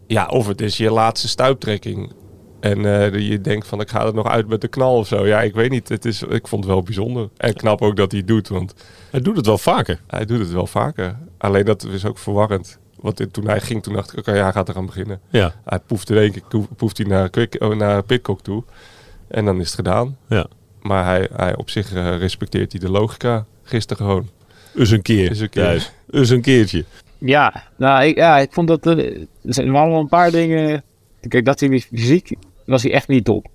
ja, 0.07 0.25
of 0.25 0.47
het 0.47 0.61
is 0.61 0.77
je 0.77 0.91
laatste 0.91 1.27
stuiptrekking. 1.27 2.11
En 2.59 2.85
eh, 2.85 3.29
je 3.29 3.41
denkt 3.41 3.67
van 3.67 3.81
ik 3.81 3.89
ga 3.89 4.05
er 4.05 4.13
nog 4.13 4.27
uit 4.27 4.47
met 4.47 4.61
de 4.61 4.67
knal 4.67 4.97
of 4.97 5.07
zo. 5.07 5.27
Ja, 5.27 5.41
ik 5.41 5.53
weet 5.53 5.69
niet. 5.69 5.89
Het 5.89 6.05
is, 6.05 6.23
ik 6.23 6.47
vond 6.47 6.63
het 6.63 6.73
wel 6.73 6.83
bijzonder. 6.83 7.29
En 7.37 7.53
knap 7.53 7.81
ook 7.81 7.95
dat 7.95 8.11
hij 8.11 8.19
het 8.19 8.29
doet, 8.29 8.47
want 8.47 8.73
Hij 9.11 9.21
doet 9.21 9.35
het 9.35 9.45
wel 9.45 9.57
vaker. 9.57 10.01
hij 10.07 10.25
doet 10.25 10.39
het 10.39 10.51
wel 10.51 10.67
vaker. 10.67 11.17
Alleen 11.37 11.65
dat 11.65 11.83
is 11.83 12.05
ook 12.05 12.17
verwarrend. 12.17 12.79
Want 13.01 13.33
toen 13.33 13.47
hij 13.47 13.59
ging, 13.59 13.83
toen 13.83 13.93
dacht 13.93 14.11
ik, 14.11 14.19
oké, 14.19 14.33
ja, 14.33 14.43
hij 14.43 14.51
gaat 14.51 14.69
eraan 14.69 14.85
beginnen. 14.85 15.19
Ja. 15.29 15.53
Hij 15.65 15.79
poeft 15.79 16.09
in 16.09 16.17
één 16.17 16.31
keer 16.31 16.65
poeft 16.75 16.97
hij 16.97 17.07
naar, 17.07 17.29
Quick, 17.29 17.55
oh, 17.59 17.75
naar 17.75 18.03
Pitcock 18.03 18.41
toe. 18.41 18.63
En 19.27 19.45
dan 19.45 19.59
is 19.59 19.65
het 19.65 19.75
gedaan. 19.75 20.17
Ja. 20.27 20.47
Maar 20.81 21.05
hij, 21.05 21.29
hij 21.33 21.55
op 21.55 21.69
zich 21.69 21.93
eh, 21.93 22.17
respecteert 22.17 22.71
hij 22.71 22.81
de 22.81 22.89
logica 22.89 23.45
gisteren 23.63 24.05
gewoon. 24.05 24.29
Dus 24.73 24.89
een 24.89 25.01
keer. 25.01 25.29
Eens 25.29 25.39
een 25.39 25.49
keer. 25.49 25.91
Een 26.07 26.41
keertje. 26.41 26.85
Ja, 27.17 27.63
nou, 27.75 28.03
ik, 28.03 28.15
ja, 28.15 28.37
ik 28.37 28.53
vond 28.53 28.67
dat 28.67 28.85
er, 28.85 29.15
er 29.17 29.27
zijn 29.43 29.71
wel 29.71 29.95
een 29.95 30.07
paar 30.07 30.31
dingen. 30.31 30.83
Kijk, 31.27 31.45
dat 31.45 31.59
hij 31.59 31.79
fysiek 31.79 32.35
was 32.65 32.83
hij 32.83 32.91
echt 32.91 33.07
niet 33.07 33.25
top. 33.25 33.47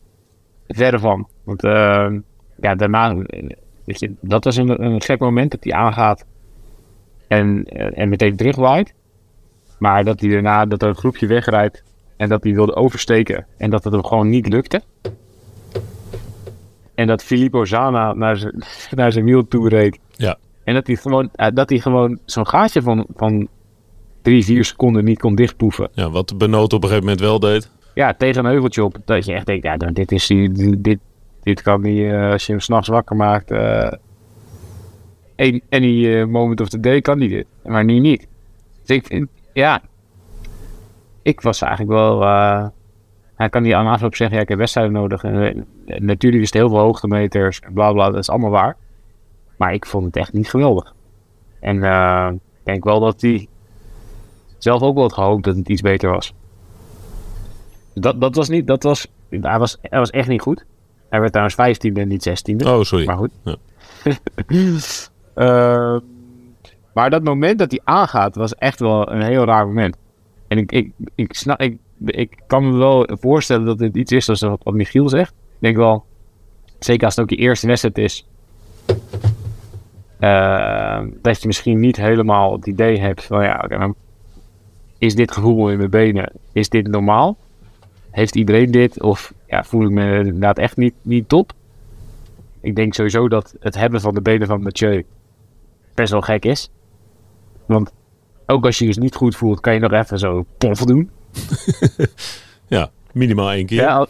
Verre 0.68 0.98
van. 0.98 1.28
Want 1.44 1.64
eh, 1.64 2.12
ja, 2.60 2.74
daarna, 2.74 3.10
eh, 3.10 3.48
weet 3.84 4.00
je, 4.00 4.12
dat 4.20 4.44
was 4.44 4.56
een, 4.56 4.84
een 4.84 5.02
gek 5.02 5.18
moment 5.18 5.50
dat 5.50 5.64
hij 5.64 5.72
aangaat 5.72 6.24
en, 7.28 7.64
eh, 7.64 7.98
en 7.98 8.08
meteen 8.08 8.36
terugwaait. 8.36 8.94
Maar 9.84 10.04
dat 10.04 10.20
hij 10.20 10.30
daarna, 10.30 10.66
dat 10.66 10.82
er 10.82 10.88
een 10.88 10.94
groepje 10.94 11.26
wegrijdt 11.26 11.82
en 12.16 12.28
dat 12.28 12.42
hij 12.42 12.54
wilde 12.54 12.74
oversteken 12.74 13.46
en 13.56 13.70
dat 13.70 13.84
het 13.84 13.92
hem 13.92 14.04
gewoon 14.04 14.28
niet 14.28 14.48
lukte. 14.48 14.82
En 16.94 17.06
dat 17.06 17.22
Filippo 17.22 17.64
Zana 17.64 18.12
naar 18.12 18.36
zijn, 18.36 18.62
naar 18.90 19.12
zijn 19.12 19.24
wiel 19.24 19.48
toe 19.48 19.68
reed. 19.68 19.98
Ja. 20.10 20.36
En 20.64 20.74
dat 20.74 20.86
hij 20.86 20.96
gewoon, 20.96 21.28
eh, 21.34 21.48
dat 21.54 21.68
hij 21.68 21.78
gewoon 21.78 22.18
zo'n 22.24 22.46
gaatje 22.46 22.82
van, 22.82 23.06
van 23.16 23.48
drie, 24.22 24.44
vier 24.44 24.64
seconden 24.64 25.04
niet 25.04 25.18
kon 25.18 25.34
dichtpoeven. 25.34 25.88
Ja, 25.92 26.10
wat 26.10 26.28
de 26.28 26.36
Benoot 26.36 26.72
op 26.72 26.82
een 26.82 26.88
gegeven 26.88 27.08
moment 27.08 27.20
wel 27.20 27.40
deed. 27.40 27.70
Ja, 27.94 28.14
tegen 28.14 28.44
een 28.44 28.50
heuveltje 28.50 28.84
op. 28.84 28.96
Dat 29.04 29.24
je 29.24 29.32
echt 29.32 29.46
denkt, 29.46 29.64
ja, 29.64 29.76
dit 29.76 30.12
is 30.12 30.26
die, 30.26 30.80
dit, 30.80 30.98
dit 31.42 31.62
kan 31.62 31.80
niet, 31.80 32.02
eh, 32.02 32.30
als 32.30 32.46
je 32.46 32.52
hem 32.52 32.60
s'nachts 32.60 32.88
wakker 32.88 33.16
maakt. 33.16 33.50
eh 33.50 33.92
any 35.36 35.62
any 35.70 36.24
moment 36.24 36.60
of 36.60 36.68
the 36.68 36.80
day 36.80 37.00
kan 37.00 37.18
hij 37.18 37.28
dit. 37.28 37.46
Maar 37.64 37.84
nu 37.84 37.98
niet. 37.98 38.26
Dus 38.84 38.96
ik 38.96 39.06
vind, 39.06 39.28
ja. 39.54 39.82
Ik 41.22 41.40
was 41.40 41.62
eigenlijk 41.62 41.92
wel. 41.92 42.22
eh, 42.22 42.66
hij 43.34 43.48
kan 43.48 43.62
niet 43.62 43.72
aan 43.72 43.86
afloop 43.86 44.14
zeggen, 44.14 44.36
ja, 44.36 44.42
ik 44.42 44.48
heb 44.48 44.58
wedstrijden 44.58 44.92
nodig. 44.92 45.24
En, 45.24 45.66
eh, 45.86 46.00
natuurlijk 46.00 46.42
is 46.42 46.48
het 46.48 46.58
heel 46.58 46.68
veel 46.68 46.78
hoogtemeters, 46.78 47.60
bla 47.72 47.92
bla, 47.92 48.10
dat 48.10 48.20
is 48.20 48.30
allemaal 48.30 48.50
waar. 48.50 48.76
Maar 49.56 49.72
ik 49.72 49.86
vond 49.86 50.04
het 50.04 50.16
echt 50.16 50.32
niet 50.32 50.50
geweldig. 50.50 50.94
En 51.60 51.82
eh, 51.82 52.28
ik 52.32 52.40
denk 52.62 52.84
wel 52.84 53.00
dat 53.00 53.20
hij 53.20 53.48
zelf 54.58 54.82
ook 54.82 54.94
wel 54.94 55.02
had 55.02 55.12
gehoopt 55.12 55.44
dat 55.44 55.56
het 55.56 55.68
iets 55.68 55.80
beter 55.82 56.10
was. 56.10 56.34
Dat, 57.94 58.20
dat 58.20 58.34
was 58.34 58.48
niet, 58.48 58.66
dat 58.66 58.82
was, 58.82 59.06
hij 59.28 59.58
was, 59.58 59.78
hij 59.80 59.98
was 59.98 60.10
echt 60.10 60.28
niet 60.28 60.40
goed. 60.40 60.64
Hij 61.08 61.20
werd 61.20 61.32
trouwens 61.32 61.78
15e 61.78 61.92
en 61.92 62.08
niet 62.08 62.28
16e. 62.28 62.66
Oh, 62.66 62.82
sorry. 62.82 63.06
Maar 63.06 63.16
goed. 63.16 63.30
Ja. 63.44 63.56
Eh, 65.34 65.96
maar 66.94 67.10
dat 67.10 67.22
moment 67.24 67.58
dat 67.58 67.70
hij 67.70 67.80
aangaat 67.84 68.36
was 68.36 68.54
echt 68.54 68.80
wel 68.80 69.10
een 69.12 69.22
heel 69.22 69.44
raar 69.44 69.66
moment. 69.66 69.96
En 70.48 70.58
ik, 70.58 70.72
ik, 70.72 70.92
ik, 71.14 71.34
snap, 71.34 71.60
ik, 71.60 71.78
ik 72.04 72.42
kan 72.46 72.70
me 72.70 72.76
wel 72.76 73.08
voorstellen 73.20 73.66
dat 73.66 73.78
dit 73.78 73.96
iets 73.96 74.12
is 74.12 74.24
zoals 74.24 74.40
wat, 74.62 74.74
Michiel 74.74 75.08
zegt. 75.08 75.30
Ik 75.30 75.58
denk 75.58 75.76
wel, 75.76 76.04
zeker 76.78 77.04
als 77.04 77.16
het 77.16 77.24
ook 77.24 77.30
je 77.30 77.36
eerste 77.36 77.66
wedstrijd 77.66 77.98
is. 77.98 78.26
eh, 80.18 81.02
dat 81.22 81.40
je 81.40 81.46
misschien 81.46 81.80
niet 81.80 81.96
helemaal 81.96 82.52
het 82.52 82.66
idee 82.66 82.98
hebt 83.00 83.24
van 83.24 83.42
ja, 83.42 83.92
is 84.98 85.14
dit 85.14 85.32
gevoel 85.32 85.70
in 85.70 85.78
mijn 85.78 85.90
benen, 85.90 86.32
is 86.52 86.68
dit 86.68 86.86
normaal? 86.86 87.36
Heeft 88.10 88.34
iedereen 88.36 88.70
dit? 88.70 89.02
Of 89.02 89.34
ja, 89.46 89.64
voel 89.64 89.84
ik 89.84 89.90
me 89.90 90.18
inderdaad 90.18 90.58
echt 90.58 90.76
niet, 90.76 90.94
niet 91.02 91.28
top? 91.28 91.52
Ik 92.60 92.76
denk 92.76 92.94
sowieso 92.94 93.28
dat 93.28 93.54
het 93.60 93.74
hebben 93.74 94.00
van 94.00 94.14
de 94.14 94.20
benen 94.22 94.46
van 94.46 94.62
Mathieu 94.62 95.04
best 95.94 96.12
wel 96.12 96.20
gek 96.20 96.44
is. 96.44 96.70
Want 97.66 97.92
ook 98.46 98.64
als 98.64 98.78
je 98.78 98.84
je 98.84 98.92
dus 98.92 99.02
niet 99.02 99.14
goed 99.14 99.36
voelt, 99.36 99.60
kan 99.60 99.74
je 99.74 99.80
nog 99.80 99.92
even 99.92 100.18
zo 100.18 100.44
pof 100.58 100.78
doen. 100.78 101.10
Ja, 102.66 102.90
minimaal 103.12 103.50
één 103.50 103.66
keer. 103.66 103.80
Ja, 103.80 103.94
al- 103.96 104.08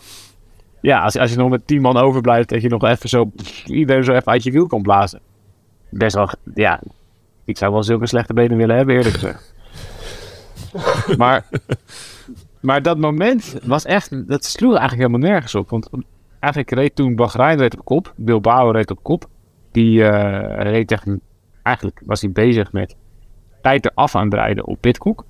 ja 0.81 1.03
als, 1.03 1.17
als 1.17 1.31
je 1.31 1.37
nog 1.37 1.51
met 1.51 1.67
tien 1.67 1.81
man 1.81 1.97
overblijft, 1.97 2.49
dat 2.49 2.63
je 2.63 2.69
nog 2.69 2.85
even 2.85 3.09
zo 3.09 3.31
iedereen 3.67 4.05
zo 4.05 4.13
even 4.13 4.33
uit 4.33 4.43
je 4.43 4.51
wiel 4.51 4.67
kan 4.67 4.83
blazen. 4.83 5.21
Best 5.91 6.15
wel, 6.15 6.29
ja. 6.55 6.81
Ik 7.45 7.59
zou 7.59 7.73
wel 7.73 7.83
zulke 7.83 8.07
slechte 8.07 8.35
benen 8.35 8.57
willen 8.57 8.77
hebben, 8.77 8.95
eerlijk 8.95 9.15
gezegd. 9.15 9.55
maar, 11.19 11.49
maar 12.61 12.83
dat 12.83 12.99
moment 12.99 13.57
was 13.63 13.85
echt, 13.85 14.29
dat 14.29 14.45
sloeg 14.45 14.77
eigenlijk 14.77 15.09
helemaal 15.09 15.31
nergens 15.31 15.55
op. 15.55 15.71
Want 15.71 15.89
eigenlijk 16.41 16.73
reed 16.75 16.95
toen 16.95 17.15
Bahrein 17.17 17.59
reed 17.59 17.79
op 17.79 17.85
kop, 17.85 18.13
Bilbao 18.17 18.71
reed 18.71 18.91
op 18.91 19.03
kop. 19.03 19.29
Die 19.73 20.05
eh, 20.05 20.63
reed 20.63 20.93
echt, 20.93 21.07
eigenlijk 21.63 22.03
was 22.05 22.21
hij 22.21 22.31
bezig 22.31 22.73
met 22.73 22.97
tijd 23.65 23.91
eraf 23.91 24.15
aan 24.15 24.25
het 24.25 24.35
rijden 24.35 24.67
op 24.67 24.81
Pitcock. 24.81 25.25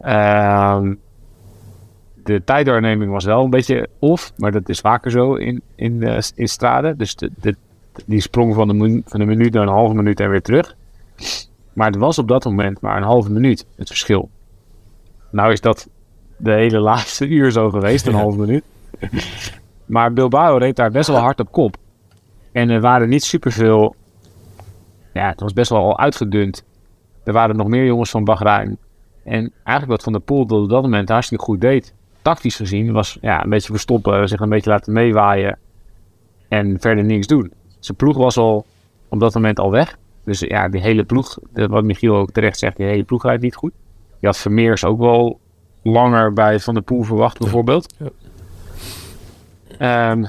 Ehm 0.00 0.94
de 2.28 2.44
tijddoorneming 2.44 3.10
was 3.10 3.24
wel 3.24 3.44
een 3.44 3.50
beetje 3.50 3.88
off, 3.98 4.32
maar 4.36 4.52
dat 4.52 4.68
is 4.68 4.80
vaker 4.80 5.10
zo 5.10 5.34
in, 5.34 5.62
in, 5.74 6.02
eh, 6.02 6.18
in 6.34 6.48
straden. 6.48 6.98
Dus 6.98 7.14
de, 7.16 7.30
de, 7.40 7.56
die 8.06 8.20
sprong 8.20 8.54
van, 8.54 8.68
de 8.68 9.02
van 9.06 9.20
een 9.20 9.26
minuut 9.26 9.52
naar 9.52 9.62
een 9.62 9.68
halve 9.68 9.94
minuut 9.94 10.20
en 10.20 10.30
weer 10.30 10.42
terug. 10.42 10.76
Maar 11.72 11.86
het 11.86 11.96
was 11.96 12.18
op 12.18 12.28
dat 12.28 12.44
moment 12.44 12.80
maar 12.80 12.96
een 12.96 13.02
halve 13.02 13.30
minuut 13.30 13.66
het 13.76 13.86
verschil. 13.88 14.30
Nou 15.30 15.52
is 15.52 15.60
dat 15.60 15.88
de 16.36 16.52
hele 16.52 16.78
laatste 16.90 17.28
uur 17.28 17.50
zo 17.50 17.70
geweest, 17.70 18.06
een 18.06 18.12
Ja. 18.12 18.18
halve 18.18 18.38
minuut. 18.38 18.64
maar 19.86 20.12
Bilbao 20.12 20.56
reed 20.56 20.76
daar 20.76 20.90
best 20.90 21.08
wel 21.08 21.18
hard 21.18 21.40
op 21.40 21.52
kop. 21.52 21.76
En 22.52 22.70
er 22.70 22.80
waren 22.80 23.08
niet 23.08 23.24
superveel... 23.24 23.94
Ja, 25.12 25.28
het 25.28 25.40
was 25.40 25.52
best 25.52 25.70
wel 25.70 25.80
al 25.80 25.98
uitgedund. 25.98 26.64
Er 27.28 27.34
waren 27.34 27.56
nog 27.56 27.66
meer 27.68 27.84
jongens 27.84 28.10
van 28.10 28.24
Bahrein. 28.24 28.78
En 29.24 29.52
eigenlijk 29.64 29.86
wat 29.86 30.02
Van 30.02 30.12
der 30.12 30.20
Poel 30.22 30.40
op 30.42 30.68
dat 30.68 30.82
moment 30.82 31.08
hartstikke 31.08 31.44
goed 31.44 31.60
deed, 31.60 31.94
tactisch 32.22 32.56
gezien, 32.56 32.92
was 32.92 33.18
ja, 33.20 33.42
een 33.44 33.50
beetje 33.50 33.72
verstoppen, 33.72 34.28
zich 34.28 34.40
een 34.40 34.48
beetje 34.48 34.70
laten 34.70 34.92
meewaaien 34.92 35.58
en 36.48 36.76
verder 36.80 37.04
niks 37.04 37.26
doen. 37.26 37.52
Zijn 37.78 37.96
ploeg 37.96 38.16
was 38.16 38.36
al 38.36 38.66
op 39.08 39.20
dat 39.20 39.34
moment 39.34 39.58
al 39.58 39.70
weg. 39.70 39.96
Dus 40.24 40.40
ja, 40.40 40.68
die 40.68 40.80
hele 40.80 41.04
ploeg, 41.04 41.38
de- 41.52 41.66
wat 41.66 41.84
Michiel 41.84 42.16
ook 42.16 42.30
terecht 42.30 42.58
zegt, 42.58 42.76
die 42.76 42.86
hele 42.86 43.04
ploeg 43.04 43.22
rijdt 43.22 43.42
niet 43.42 43.54
goed. 43.56 43.72
Je 44.20 44.26
had 44.26 44.36
Vermeers 44.38 44.84
ook 44.84 44.98
wel 44.98 45.40
langer 45.82 46.32
bij 46.32 46.60
Van 46.60 46.74
der 46.74 46.82
Poel 46.82 47.02
verwacht, 47.02 47.38
bijvoorbeeld. 47.38 47.94
Ja. 47.98 48.08
Ehm, 49.78 50.20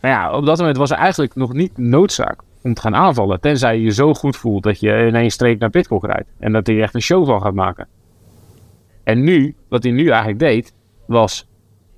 maar 0.00 0.10
ja, 0.10 0.36
op 0.36 0.46
dat 0.46 0.58
moment 0.58 0.76
was 0.76 0.90
er 0.90 0.96
eigenlijk 0.96 1.34
nog 1.34 1.52
niet 1.52 1.78
noodzaak 1.78 2.40
om 2.62 2.74
te 2.74 2.80
gaan 2.80 2.94
aanvallen. 2.94 3.40
Tenzij 3.40 3.76
je 3.76 3.82
je 3.82 3.92
zo 3.92 4.14
goed 4.14 4.36
voelt 4.36 4.62
dat 4.62 4.80
je 4.80 4.92
in 4.92 5.14
één 5.14 5.30
streek 5.30 5.58
naar 5.58 5.70
Pitcock 5.70 6.04
rijdt. 6.04 6.28
En 6.38 6.52
dat 6.52 6.66
hij 6.66 6.82
echt 6.82 6.94
een 6.94 7.02
show 7.02 7.26
van 7.26 7.40
gaat 7.40 7.54
maken. 7.54 7.88
En 9.04 9.22
nu, 9.22 9.54
wat 9.68 9.82
hij 9.82 9.92
nu 9.92 10.08
eigenlijk 10.08 10.38
deed, 10.38 10.74
was... 11.06 11.50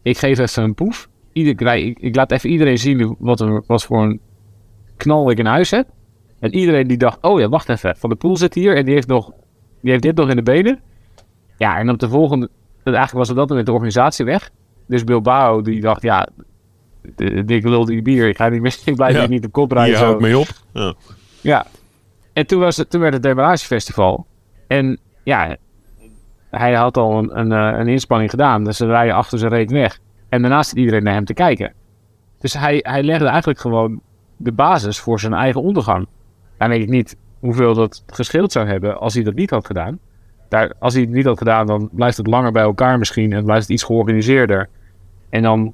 Ik 0.02 0.18
geef 0.18 0.38
even 0.38 0.62
een 0.62 0.74
poef. 0.74 1.08
Ieder, 1.32 1.74
ik, 1.76 2.16
laat 2.16 2.30
even 2.30 2.50
iedereen 2.50 2.78
zien 2.78 3.16
wat, 3.18 3.40
er, 3.40 3.62
wat 3.66 3.84
voor 3.84 4.02
een 4.02 4.20
knal 4.96 5.30
ik 5.30 5.38
in 5.38 5.46
huis 5.46 5.70
heb. 5.70 5.88
En 6.38 6.54
iedereen 6.54 6.86
die 6.86 6.96
dacht, 6.96 7.18
oh 7.20 7.40
ja, 7.40 7.48
wacht 7.48 7.68
even. 7.68 7.96
Van 7.96 8.10
de 8.10 8.16
Poel 8.16 8.36
zit 8.36 8.54
hier 8.54 8.76
en 8.76 8.84
die 8.84 8.94
heeft, 8.94 9.06
nog, 9.06 9.32
die 9.80 9.90
heeft 9.90 10.02
dit 10.02 10.16
nog 10.16 10.28
in 10.28 10.36
de 10.36 10.42
benen. 10.42 10.80
Ja, 11.58 11.78
en 11.78 11.90
op 11.90 11.98
de 11.98 12.08
volgende... 12.08 12.48
Eigenlijk 12.84 13.16
was 13.16 13.28
dat 13.28 13.48
moment 13.48 13.66
de 13.66 13.72
organisatie 13.72 14.24
weg. 14.24 14.50
Dus 14.86 15.04
Bilbao, 15.04 15.62
die 15.62 15.80
dacht, 15.80 16.02
ja... 16.02 16.28
de- 17.16 17.44
Dik 17.44 17.64
lul 17.64 17.84
die 17.84 18.02
bier, 18.02 18.28
ik 18.28 18.36
ga 18.36 18.48
niet 18.48 18.60
meer, 18.60 18.76
ik 18.84 18.94
blijf 18.94 19.14
Ja. 19.14 19.20
hier 19.20 19.28
niet 19.28 19.44
op 19.44 19.52
kop 19.52 19.72
rijden. 19.72 19.96
hou 19.98 20.08
zo. 20.08 20.14
ik 20.14 20.20
mee 20.20 20.38
op. 20.38 20.48
Ja. 20.72 20.94
Ja. 21.40 21.66
En 22.32 22.46
toen, 22.46 22.60
was 22.60 22.76
het, 22.76 22.90
toen 22.90 23.00
werd 23.00 23.12
het 23.12 23.22
demaragefestival. 23.22 24.26
En 24.66 24.98
ja, 25.24 25.56
hij 26.50 26.74
had 26.74 26.96
al 26.96 27.18
een, 27.18 27.38
een, 27.38 27.52
eh, 27.52 27.78
een 27.78 27.88
inspanning 27.88 28.30
gedaan. 28.30 28.64
Dus 28.64 28.76
ze 28.76 28.86
rijden 28.86 29.14
achter 29.14 29.38
zijn 29.38 29.50
reet 29.52 29.70
weg. 29.70 29.98
En 30.28 30.40
daarna 30.42 30.62
zit 30.62 30.76
iedereen 30.76 31.02
naar 31.02 31.14
hem 31.14 31.24
te 31.24 31.34
kijken. 31.34 31.72
Dus 32.38 32.52
hij, 32.52 32.78
hij 32.82 33.02
legde 33.02 33.26
eigenlijk 33.26 33.58
gewoon 33.60 34.00
de 34.36 34.52
basis 34.52 34.98
voor 34.98 35.20
zijn 35.20 35.32
eigen 35.32 35.62
ondergang. 35.62 36.06
Dan 36.58 36.68
weet 36.68 36.82
ik 36.82 36.88
niet 36.88 37.16
hoeveel 37.38 37.74
dat 37.74 38.02
gescheeld 38.06 38.52
zou 38.52 38.66
hebben 38.66 39.00
als 39.00 39.14
hij 39.14 39.22
dat 39.22 39.34
niet 39.34 39.50
had 39.50 39.66
gedaan. 39.66 39.98
Daar, 40.48 40.72
als 40.78 40.92
hij 40.92 41.02
het 41.02 41.10
niet 41.10 41.24
had 41.24 41.38
gedaan, 41.38 41.66
dan 41.66 41.88
blijft 41.92 42.16
het 42.16 42.26
langer 42.26 42.52
bij 42.52 42.62
elkaar 42.62 42.98
misschien. 42.98 43.32
En 43.32 43.44
blijft 43.44 43.62
het 43.62 43.70
iets 43.72 43.82
georganiseerder. 43.82 44.68
En 45.30 45.42
dan 45.42 45.72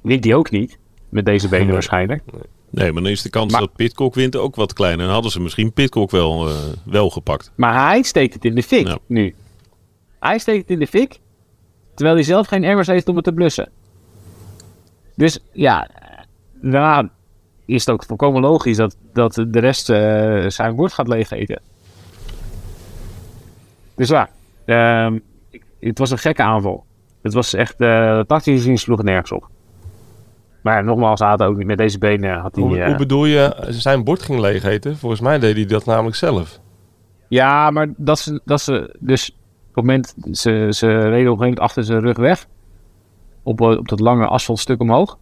wint 0.00 0.24
hij 0.24 0.34
ook 0.34 0.50
niet. 0.50 0.78
Met 1.08 1.24
deze 1.24 1.48
benen 1.48 1.64
Nee. 1.64 1.72
waarschijnlijk. 1.74 2.22
Nee, 2.70 2.92
maar 2.92 3.02
dan 3.02 3.12
is 3.12 3.22
de 3.22 3.30
kans 3.30 3.52
Maar- 3.52 3.60
dat 3.60 3.74
Pitcock 3.74 4.14
wint 4.14 4.36
ook 4.36 4.54
wat 4.56 4.72
kleiner. 4.72 5.06
En 5.06 5.12
hadden 5.12 5.30
ze 5.30 5.40
misschien 5.40 5.72
Pitcock 5.72 6.10
wel, 6.10 6.48
eh, 6.48 6.54
wel 6.84 7.10
gepakt. 7.10 7.52
Maar 7.54 7.86
hij 7.88 8.02
steekt 8.02 8.34
het 8.34 8.44
in 8.44 8.54
de 8.54 8.62
fik 8.62 8.86
Ja. 8.86 8.98
nu. 9.06 9.34
Hij 10.20 10.38
steekt 10.38 10.60
het 10.60 10.70
in 10.70 10.78
de 10.78 10.86
fik, 10.86 11.18
terwijl 11.94 12.16
hij 12.16 12.24
zelf 12.24 12.46
geen 12.46 12.64
emmers 12.64 12.86
heeft 12.86 13.08
om 13.08 13.16
het 13.16 13.24
te 13.24 13.32
blussen. 13.32 13.68
Dus 15.14 15.38
ja, 15.52 15.88
daarna 16.60 17.10
is 17.64 17.84
het 17.84 17.94
ook 17.94 18.04
volkomen 18.04 18.40
logisch 18.40 18.76
dat, 18.76 18.96
dat 19.12 19.34
de 19.34 19.58
rest 19.60 19.90
eh, 19.90 20.44
zijn 20.48 20.74
woord 20.74 20.92
gaat 20.92 21.08
leeg 21.08 21.30
eten. 21.30 21.60
Dus 23.94 24.08
ja, 24.08 24.30
ehm, 24.64 25.18
het 25.80 25.98
was 25.98 26.10
een 26.10 26.18
gekke 26.18 26.42
aanval. 26.42 26.84
Het 27.22 27.32
was 27.32 27.54
echt, 27.54 27.80
eh 27.80 28.20
tactisch 28.20 28.54
gezien 28.56 28.78
sloeg 28.78 29.02
nergens 29.02 29.32
op. 29.32 29.48
Maar 30.62 30.76
ja, 30.76 30.80
nogmaals, 30.80 31.20
had 31.20 31.42
ook 31.42 31.56
niet 31.56 31.66
met 31.66 31.78
deze 31.78 31.98
benen 31.98 32.38
had 32.38 32.54
hij... 32.54 32.64
Hoe, 32.64 32.78
eh, 32.78 32.86
hoe 32.86 32.96
bedoel 32.96 33.24
je, 33.24 33.66
zijn 33.68 34.04
bord 34.04 34.22
ging 34.22 34.40
leeg 34.40 34.64
eten? 34.64 34.96
Volgens 34.96 35.20
mij 35.20 35.38
deed 35.38 35.56
hij 35.56 35.66
dat 35.66 35.84
namelijk 35.84 36.16
zelf. 36.16 36.60
Ja, 37.28 37.70
maar 37.70 37.88
dat 37.96 38.18
ze, 38.18 38.40
dat 38.44 38.60
ze 38.60 38.96
dus 38.98 39.30
op 39.68 39.74
het 39.74 39.84
moment, 39.84 40.14
ze, 40.32 40.66
ze 40.70 40.86
reden 40.86 41.08
op 41.08 41.10
een 41.10 41.16
gegeven 41.16 41.36
moment 41.36 41.58
achter 41.58 41.84
zijn 41.84 42.00
rug 42.00 42.16
weg. 42.16 42.46
Op, 43.42 43.60
eh, 43.60 43.68
op 43.68 43.88
dat 43.88 44.00
lange 44.00 44.26
asfaltstuk 44.26 44.80
omhoog. 44.80 45.18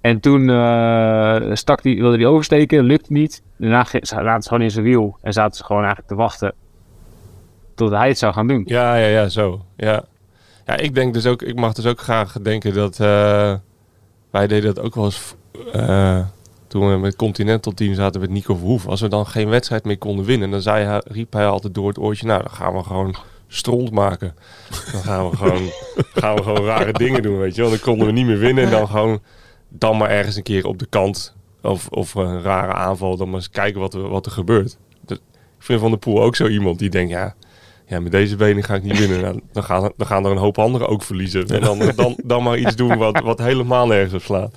En 0.00 0.20
toen 0.20 0.50
eh, 0.50 1.40
stak 1.52 1.82
die, 1.82 2.00
wilde 2.00 2.16
hij 2.16 2.26
oversteken, 2.26 2.84
lukte 2.84 3.12
niet. 3.12 3.42
Daarna 3.56 3.84
zaten 3.84 4.42
ze 4.42 4.48
gewoon 4.48 4.62
in 4.62 4.70
zijn 4.70 4.84
wiel 4.84 5.18
en 5.22 5.32
zaten 5.32 5.56
ze 5.56 5.64
gewoon 5.64 5.84
eigenlijk 5.84 6.10
te 6.10 6.18
wachten 6.18 6.54
tot 7.74 7.90
hij 7.90 8.08
het 8.08 8.18
zou 8.18 8.32
gaan 8.32 8.46
doen. 8.46 8.62
Ja, 8.66 8.96
ja, 8.96 9.06
ja, 9.06 9.28
zo. 9.28 9.60
Ja. 9.76 10.04
ja, 10.66 10.76
ik 10.76 10.94
denk 10.94 11.14
dus 11.14 11.26
ook, 11.26 11.42
ik 11.42 11.56
mag 11.56 11.72
dus 11.72 11.86
ook 11.86 12.00
graag 12.00 12.32
denken 12.32 12.74
dat 12.74 12.98
wij 14.36 14.46
deden 14.46 14.74
dat 14.74 14.84
ook 14.84 14.94
wel 14.94 15.04
eens 15.04 15.34
eh, 15.72 16.20
toen 16.66 16.90
we 16.90 16.96
met 16.98 17.16
Continental 17.16 17.72
team 17.72 17.94
zaten 17.94 18.20
met 18.20 18.30
Nico 18.30 18.54
Verhoef. 18.54 18.86
Als 18.86 19.00
we 19.00 19.08
dan 19.08 19.26
geen 19.26 19.48
wedstrijd 19.48 19.84
meer 19.84 19.98
konden 19.98 20.24
winnen, 20.24 20.50
dan 20.50 20.62
zei 20.62 20.84
hij, 20.84 21.02
riep 21.04 21.32
hij 21.32 21.46
altijd 21.46 21.74
door 21.74 21.88
het 21.88 21.98
oortje, 21.98 22.26
nou 22.26 22.42
dan 22.42 22.50
gaan 22.52 22.74
we 22.74 22.82
gewoon 22.82 23.14
stront 23.48 23.90
maken. 23.90 24.34
Dan 24.92 25.02
gaan 25.02 25.30
we 25.30 25.36
gewoon, 25.36 25.62
gaan 26.22 26.34
we 26.36 26.42
gewoon 26.42 26.64
rare 26.64 26.92
dingen 26.92 27.22
doen, 27.22 27.38
weet 27.38 27.54
je 27.54 27.60
wel. 27.60 27.70
Dan 27.70 27.80
konden 27.80 28.06
we 28.06 28.12
niet 28.12 28.26
meer 28.26 28.38
winnen 28.38 28.64
en 28.64 28.70
dan 28.70 28.88
gewoon, 28.88 29.20
dan 29.68 29.96
maar 29.96 30.10
ergens 30.10 30.36
een 30.36 30.42
keer 30.42 30.66
op 30.66 30.78
de 30.78 30.86
kant 30.86 31.34
of, 31.62 31.88
of 31.88 32.14
een 32.14 32.42
rare 32.42 32.72
aanval, 32.72 33.16
dan 33.16 33.26
maar 33.26 33.36
eens 33.36 33.50
kijken 33.50 33.80
wat 33.80 33.94
er, 33.94 34.08
wat 34.08 34.26
er 34.26 34.32
gebeurt. 34.32 34.76
Dat- 35.04 35.20
ik 35.58 35.62
vind 35.72 35.80
Van 35.80 35.90
der 35.90 35.98
Poel 35.98 36.22
ook 36.22 36.36
zo 36.36 36.46
iemand 36.48 36.78
die 36.78 36.90
denkt, 36.90 37.10
ja, 37.10 37.34
ja, 37.86 38.00
met 38.00 38.12
deze 38.12 38.36
benen 38.36 38.62
ga 38.62 38.74
ik 38.74 38.82
niet 38.82 38.98
winnen. 38.98 39.20
Nou, 39.20 39.40
dan, 39.52 39.62
gaan, 39.62 39.92
dan 39.96 40.06
gaan 40.06 40.24
er 40.24 40.30
een 40.30 40.36
hoop 40.36 40.58
anderen 40.58 40.88
ook 40.88 41.02
verliezen. 41.02 41.46
En 41.46 41.60
dan, 41.60 41.78
dan, 41.96 42.16
dan 42.24 42.42
maar 42.42 42.58
iets 42.58 42.76
doen 42.76 42.98
wat, 42.98 43.20
wat 43.20 43.38
helemaal 43.38 43.86
nergens 43.86 44.14
op 44.14 44.22
slaat. 44.22 44.54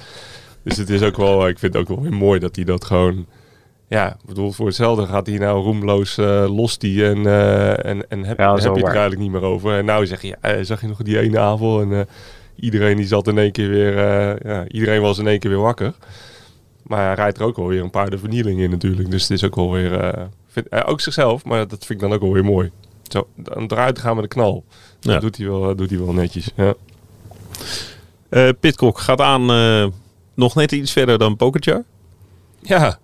Dus 0.63 0.77
het 0.77 0.89
is 0.89 1.01
ook 1.01 1.17
wel, 1.17 1.47
ik 1.47 1.59
vind 1.59 1.73
het 1.73 1.81
ook 1.81 1.87
wel 1.87 2.01
weer 2.01 2.13
mooi 2.13 2.39
dat 2.39 2.55
hij 2.55 2.65
dat 2.65 2.85
gewoon... 2.85 3.25
Ja, 3.87 4.17
bedoel, 4.25 4.51
voor 4.51 4.65
hetzelfde 4.65 5.05
gaat 5.05 5.27
hij 5.27 5.37
nou 5.37 5.63
roemloos 5.63 6.17
eh 6.17 6.45
los 6.47 6.77
die 6.77 7.05
en, 7.05 7.25
eh, 7.25 7.85
en, 7.85 8.09
en 8.09 8.23
heb, 8.23 8.37
Ja, 8.37 8.53
heb 8.53 8.61
je 8.61 8.69
het 8.69 8.77
er 8.77 8.83
eigenlijk 8.83 9.21
niet 9.21 9.31
meer 9.31 9.41
over. 9.41 9.77
En 9.77 9.85
nou 9.85 10.05
zeg 10.07 10.21
je, 10.21 10.27
ja, 10.27 10.37
eh, 10.41 10.63
zag 10.63 10.81
je 10.81 10.87
nog 10.87 11.01
die 11.01 11.19
ene 11.19 11.39
aanval 11.39 11.81
en 11.81 12.07
iedereen 12.55 12.97
die 12.97 13.07
zat 13.07 13.27
in 13.27 13.37
één 13.37 13.51
keer 13.51 13.69
weer, 13.69 13.95
ja, 14.47 14.67
iedereen 14.67 15.01
was 15.01 15.17
in 15.17 15.27
één 15.27 15.39
keer 15.39 15.49
weer 15.49 15.59
wakker. 15.59 15.93
Maar 16.83 17.05
hij 17.05 17.15
rijdt 17.15 17.37
er 17.37 17.43
ook 17.43 17.55
wel 17.55 17.67
weer 17.67 17.81
een 17.81 17.89
paar 17.89 18.09
de 18.09 18.17
vernieling 18.17 18.59
in 18.59 18.69
natuurlijk. 18.69 19.11
Dus 19.11 19.21
het 19.21 19.31
is 19.31 19.43
ook 19.43 19.55
wel 19.55 19.71
weer, 19.71 20.15
vind, 20.47 20.85
ook 20.85 21.01
zichzelf, 21.01 21.45
maar 21.45 21.67
dat 21.67 21.85
vind 21.85 21.89
ik 21.89 21.99
dan 21.99 22.13
ook 22.13 22.21
wel 22.21 22.33
weer 22.33 22.45
mooi. 22.45 22.71
Zo, 23.11 23.27
dan 23.35 23.63
eruit 23.67 23.99
gaan 23.99 24.13
met 24.15 24.23
de 24.23 24.29
knal. 24.29 24.63
Ja. 24.99 25.11
Dat 25.11 25.21
doet 25.21 25.37
hij 25.37 25.47
wel, 25.47 25.75
doet 25.75 25.89
hij 25.89 25.99
wel 25.99 26.13
netjes. 26.13 26.49
Ja. 26.55 26.73
Eh 28.29 28.49
Pitcock 28.59 28.99
gaat 28.99 29.21
aan 29.21 29.51
eh, 29.51 29.87
nog 30.33 30.55
net 30.55 30.71
iets 30.71 30.91
verder 30.91 31.17
dan 31.17 31.35
Pogacar. 31.35 31.83
Ja, 32.61 32.99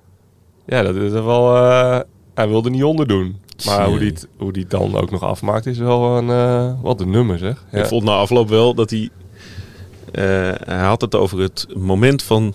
ja 0.65 0.81
dat 0.83 0.95
is 0.95 1.11
wel. 1.11 1.55
eh, 1.55 1.99
hij 2.33 2.47
wilde 2.47 2.69
niet 2.69 2.83
onder 2.83 3.07
doen. 3.07 3.39
Maar 3.65 3.87
hoe 3.87 3.99
die, 3.99 4.09
het, 4.09 4.27
hoe 4.37 4.51
die 4.53 4.61
het 4.61 4.71
dan 4.71 4.95
ook 4.95 5.11
nog 5.11 5.23
afmaakt, 5.23 5.65
is 5.65 5.77
wel 5.77 6.17
een, 6.17 6.29
eh, 6.29 6.81
wat 6.81 7.01
een 7.01 7.09
nummer 7.09 7.37
zeg. 7.37 7.63
Ja. 7.71 7.79
Ik 7.79 7.85
vond 7.85 8.03
na 8.03 8.11
afloop 8.11 8.49
wel 8.49 8.73
dat 8.73 8.89
hij... 8.89 9.09
eh, 10.11 10.23
hij 10.67 10.79
had 10.85 11.01
het 11.01 11.15
over 11.15 11.39
het 11.39 11.67
moment 11.75 12.23
van 12.23 12.53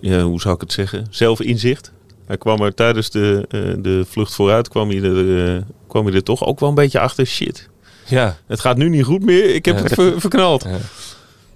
ja, 0.00 0.20
hoe 0.22 0.40
zou 0.40 0.54
ik 0.54 0.60
het 0.60 0.72
zeggen, 0.72 1.06
zelfinzicht. 1.10 1.92
Hij 2.28 2.38
kwam 2.38 2.60
er 2.62 2.74
tijdens 2.74 3.10
de, 3.10 3.44
eh, 3.48 3.60
de 3.82 4.04
vlucht 4.08 4.34
vooruit, 4.34 4.68
kwam 4.68 4.88
hij, 4.88 5.02
er, 5.02 5.46
eh, 5.56 5.62
kwam 5.86 6.06
hij 6.06 6.14
er 6.14 6.22
toch 6.22 6.44
ook 6.46 6.60
wel 6.60 6.68
een 6.68 6.74
beetje 6.74 7.00
achter. 7.00 7.26
Shit, 7.26 7.68
Ja. 8.06 8.36
het 8.46 8.60
gaat 8.60 8.76
nu 8.76 8.88
niet 8.88 9.04
goed 9.04 9.24
meer. 9.24 9.54
Ik 9.54 9.64
heb 9.64 9.76
Ja. 9.76 9.82
het 9.82 9.94
ver- 9.94 10.20
verknald. 10.20 10.66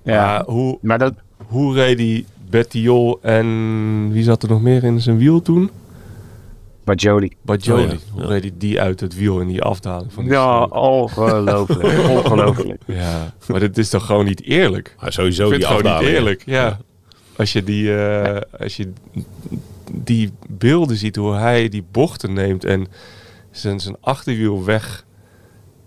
ja. 0.05 0.43
Hoe, 0.47 0.79
maar 0.83 0.99
dat, 0.99 1.13
hoe 1.47 1.75
reed 1.75 1.97
die 1.97 2.27
Bettiol 2.51 3.19
en 3.23 4.11
wie 4.13 4.23
zat 4.23 4.43
er 4.43 4.49
nog 4.49 4.63
meer 4.63 4.85
in 4.85 5.01
zijn 5.01 5.19
wiel 5.19 5.43
toen? 5.43 5.71
Bajoli. 6.85 7.33
Bajoli. 7.43 7.83
Oh 7.85 7.91
ja, 7.91 7.97
Hoe 8.13 8.27
reed 8.27 8.43
die, 8.43 8.53
die 8.57 8.81
uit 8.81 9.01
het 9.01 9.15
wiel 9.17 9.41
in 9.41 9.49
die 9.49 9.63
afdaling 9.63 10.13
van 10.13 10.23
die 10.25 10.33
Ja, 10.33 10.63
ongelooflijk. 10.65 12.09
ongelooflijk. 12.25 12.83
Ja, 12.87 13.35
maar 13.49 13.61
dit 13.61 13.79
is 13.79 13.89
toch 13.89 14.07
gewoon 14.07 14.25
niet 14.25 14.43
eerlijk? 14.43 14.95
Maar 15.01 15.13
sowieso 15.13 15.43
ik 15.45 15.49
vind 15.49 15.61
die 15.63 15.71
het 15.71 15.77
gewoon 15.79 15.83
niet 16.01 16.09
afdaling. 16.09 16.17
eerlijk. 16.19 16.43
Ja. 16.47 16.79
Als 17.37 17.53
je 17.53 17.65
die, 17.65 17.95
eh, 17.97 18.41
als 18.61 18.77
je 18.77 18.93
die 19.95 20.33
beelden 20.49 20.97
ziet, 20.97 21.17
hoe 21.17 21.35
hij 21.35 21.69
die 21.69 21.85
bochten 21.91 22.33
neemt 22.33 22.65
en 22.65 22.87
zijn, 23.51 23.81
zijn 23.81 23.97
achterwiel 24.01 24.65
weg 24.65 25.05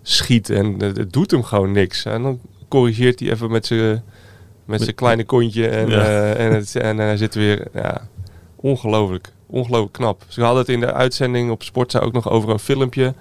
schiet 0.02 0.50
en 0.50 0.74
het, 0.82 1.12
doet 1.12 1.30
hem 1.30 1.42
gewoon 1.42 1.72
niks. 1.72 2.04
En 2.04 2.22
dan 2.22 2.40
corrigeert 2.68 3.20
hij 3.20 3.30
even 3.30 3.50
met 3.50 3.66
zijn 3.66 4.02
met 4.64 4.82
zijn 4.82 4.94
kleine 4.94 5.24
kontje 5.24 5.68
en, 5.68 5.88
Ja. 5.88 6.00
eh, 6.00 6.46
en, 6.46 6.52
het, 6.54 6.76
en 6.76 6.96
hij 6.98 7.16
zit 7.16 7.34
weer, 7.34 7.66
ja, 7.74 8.08
ongelooflijk. 8.56 9.32
Ongelooflijk 9.46 9.92
knap. 9.92 10.24
Ze 10.28 10.40
hadden 10.42 10.58
het 10.60 10.68
in 10.68 10.80
de 10.80 10.92
uitzending 10.92 11.50
op 11.50 11.62
Sportza 11.62 11.98
ook 11.98 12.12
nog 12.12 12.30
over 12.30 12.50
een 12.50 12.58
filmpje 12.58 13.14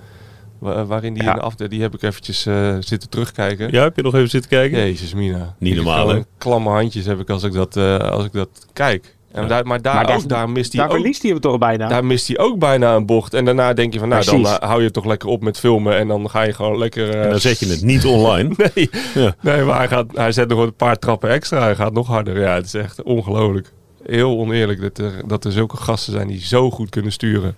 wa- 0.59 0.85
waarin 0.85 1.13
die 1.13 1.23
Ja. 1.23 1.29
in 1.29 1.35
de 1.35 1.41
af, 1.41 1.55
die 1.55 1.81
heb 1.81 1.93
ik 1.93 2.01
eventjes 2.01 2.45
eh, 2.45 2.75
zitten 2.79 3.09
terugkijken. 3.09 3.71
Ja, 3.71 3.83
heb 3.83 3.95
je 3.95 4.01
nog 4.01 4.15
even 4.15 4.29
zitten 4.29 4.49
kijken? 4.49 4.77
Jezus 4.77 5.13
mina. 5.13 5.55
Niet 5.59 5.75
normaal, 5.75 6.09
hè? 6.09 6.21
Klamme 6.37 6.69
handjes 6.69 7.05
heb 7.05 7.19
ik 7.19 7.29
als 7.29 7.43
ik 7.43 7.53
dat, 7.53 7.77
eh, 7.77 7.97
als 7.97 8.25
ik 8.25 8.31
dat 8.31 8.67
kijk. 8.73 9.14
En 9.35 9.41
Ja. 9.41 9.47
daar, 9.47 9.65
maar 9.65 9.81
daar, 9.81 9.95
Maar 9.95 10.07
daar- 10.07 10.15
ook, 10.17 10.27
daar 10.29 10.49
mist 10.49 10.71
hij 10.73 10.81
Daar 10.81 10.89
ook, 10.91 10.95
verliest 10.97 11.21
hij 11.21 11.31
hem 11.31 11.39
toch 11.39 11.57
bijna. 11.57 11.87
daar 11.87 12.05
mist 12.05 12.27
hij 12.27 12.37
ook 12.37 12.59
bijna 12.59 12.95
een 12.95 13.05
bocht. 13.05 13.33
En 13.33 13.45
daarna 13.45 13.73
denk 13.73 13.93
je 13.93 13.99
van, 13.99 14.09
nou 14.09 14.25
dan 14.25 14.45
eh, 14.45 14.53
hou 14.59 14.83
je 14.83 14.91
toch 14.91 15.05
lekker 15.05 15.29
op 15.29 15.41
met 15.43 15.59
filmen 15.59 15.97
en 15.97 16.07
dan 16.07 16.29
ga 16.29 16.41
je 16.41 16.53
gewoon 16.53 16.77
lekker... 16.77 17.09
eh, 17.09 17.23
En 17.23 17.29
dan 17.29 17.39
zet 17.39 17.59
je 17.59 17.67
het 17.67 17.81
niet 17.91 18.05
online. 18.05 18.53
nee, 18.75 18.89
Ja. 19.13 19.35
nee, 19.41 19.63
maar 19.63 19.77
hij, 19.77 19.87
gaat, 19.87 20.05
hij 20.13 20.31
zet 20.31 20.49
nog 20.49 20.59
een 20.59 20.73
paar 20.75 20.99
trappen 20.99 21.29
extra. 21.29 21.59
Hij 21.61 21.75
gaat 21.75 21.93
nog 21.93 22.07
harder. 22.07 22.39
Ja, 22.39 22.53
het 22.55 22.65
is 22.65 22.73
echt 22.73 23.03
ongelooflijk. 23.03 23.73
Heel 24.05 24.37
oneerlijk 24.39 24.81
dat 24.81 24.97
er, 24.97 25.27
dat 25.27 25.45
er 25.45 25.51
zulke 25.51 25.77
gasten 25.77 26.13
zijn 26.13 26.27
die 26.27 26.45
zo 26.45 26.71
goed 26.71 26.89
kunnen 26.89 27.11
sturen. 27.11 27.55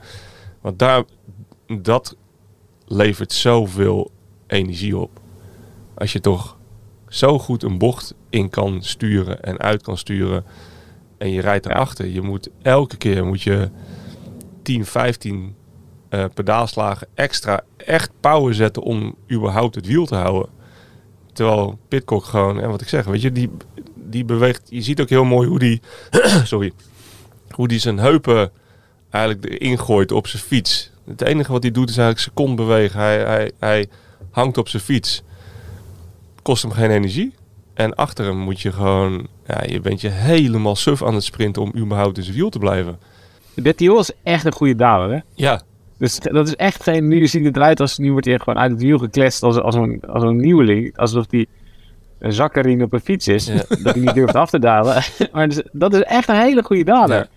Want 0.61 0.79
daar, 0.79 1.03
dat 1.81 2.15
levert 2.85 3.33
zoveel 3.33 4.11
energie 4.47 4.97
op. 4.97 5.09
Als 5.95 6.13
je 6.13 6.19
toch 6.19 6.57
zo 7.07 7.39
goed 7.39 7.63
een 7.63 7.77
bocht 7.77 8.13
in 8.29 8.49
kan 8.49 8.77
sturen 8.83 9.41
en 9.43 9.57
uit 9.59 9.81
kan 9.83 9.97
sturen. 9.97 10.43
En 11.17 11.31
je 11.31 11.41
rijdt 11.41 11.65
erachter. 11.65 12.05
Je 12.05 12.21
moet 12.21 12.49
elke 12.61 12.97
keer 12.97 13.25
moet 13.25 13.41
je 13.41 13.69
10, 14.61 14.85
15 14.85 15.55
eh, 16.09 16.25
pedaalslagen 16.33 17.07
extra 17.13 17.63
echt 17.77 18.11
power 18.19 18.53
zetten 18.53 18.83
om 18.83 19.15
überhaupt 19.31 19.75
het 19.75 19.85
wiel 19.85 20.05
te 20.05 20.15
houden. 20.15 20.49
Terwijl 21.33 21.79
Pitcock 21.87 22.25
gewoon, 22.25 22.59
en 22.59 22.69
wat 22.69 22.81
ik 22.81 22.89
zeg, 22.89 23.05
weet 23.05 23.21
je, 23.21 23.31
die, 23.31 23.49
die 23.95 24.25
beweegt. 24.25 24.61
Je 24.69 24.81
ziet 24.81 25.01
ook 25.01 25.09
heel 25.09 25.23
mooi 25.23 25.47
hoe 25.47 25.59
die, 25.59 25.81
sorry, 26.43 26.71
hoe 27.49 27.67
die 27.67 27.79
zijn 27.79 27.97
heupen 27.97 28.51
eigenlijk 29.09 29.45
erin 29.45 29.79
gooit 29.79 30.11
op 30.11 30.27
zijn 30.27 30.43
fiets. 30.43 30.91
Het 31.05 31.21
enige 31.21 31.51
wat 31.51 31.63
hij 31.63 31.71
doet 31.71 31.89
is 31.89 31.97
eigenlijk 31.97 32.27
second 32.27 32.55
bewegen. 32.55 32.99
Hij, 32.99 33.17
hij, 33.19 33.51
hij 33.59 33.87
hangt 34.31 34.57
op 34.57 34.69
zijn 34.69 34.83
fiets. 34.83 35.23
Kost 36.41 36.61
hem 36.61 36.71
geen 36.71 36.91
energie. 36.91 37.33
En 37.73 37.95
achter 37.95 38.25
hem 38.25 38.37
moet 38.37 38.61
je 38.61 38.71
gewoon, 38.71 39.27
ja, 39.47 39.63
je 39.65 39.79
bent 39.79 40.01
je 40.01 40.09
helemaal 40.09 40.75
suf 40.75 41.03
aan 41.03 41.13
het 41.13 41.23
sprinten 41.23 41.61
om 41.61 41.71
überhaupt 41.77 42.17
in 42.17 42.23
zijn 42.23 42.35
wiel 42.35 42.49
te 42.49 42.59
blijven. 42.59 42.99
Bettiol 43.55 43.99
is 43.99 44.11
echt 44.23 44.45
een 44.45 44.53
goede 44.53 44.75
daler, 44.75 45.11
hè? 45.11 45.19
Ja, 45.33 45.61
Dus 45.97 46.19
dat 46.19 46.47
is 46.47 46.55
echt 46.55 46.83
geen... 46.83 47.07
Nu 47.07 47.27
ziet 47.27 47.45
het 47.45 47.55
eruit 47.55 47.79
als... 47.79 47.97
Nu 47.97 48.11
wordt 48.11 48.25
hij 48.25 48.39
gewoon 48.39 48.59
uit 48.59 48.71
het 48.71 48.81
wiel 48.81 48.97
gekletst 48.97 49.43
als, 49.43 49.57
als, 49.57 49.75
een, 49.75 50.01
als 50.07 50.23
een 50.23 50.37
nieuweling. 50.37 50.97
Alsof 50.97 51.25
hij 51.29 51.45
een 52.19 52.33
zakkerien 52.33 52.83
op 52.83 52.93
een 52.93 52.99
fiets 52.99 53.27
is. 53.27 53.45
Ja. 53.45 53.53
Dat 53.83 53.93
hij 53.93 53.99
niet 53.99 54.13
durft 54.13 54.35
af 54.35 54.49
te 54.49 54.59
dalen. 54.59 55.03
maar 55.33 55.47
dus- 55.47 55.63
dat 55.71 55.93
is 55.93 56.01
echt 56.03 56.29
een 56.29 56.39
hele 56.39 56.63
goede 56.63 56.83
daler. 56.83 57.17
Ja. 57.17 57.27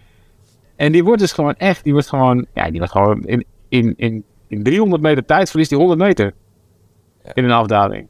En 0.77 0.93
die 0.93 1.05
wordt 1.05 1.21
dus 1.21 1.33
gewoon 1.33 1.55
echt... 1.55 1.85
Die 1.85 1.93
wordt 1.93 2.09
gewoon... 2.09 2.47
Ja, 2.55 2.71
die 2.71 2.79
wordt 2.79 2.93
gewoon... 2.93 3.23
In, 3.25 3.45
in, 3.69 3.95
in, 3.97 4.25
in 4.47 4.63
300 4.63 5.03
meter 5.03 5.25
tijd 5.25 5.51
verliest 5.51 5.71
hij 5.71 5.79
100 5.79 6.01
meter. 6.01 6.35
Ja. 7.25 7.35
In 7.35 7.45
een 7.45 7.51
afdaling. 7.51 8.07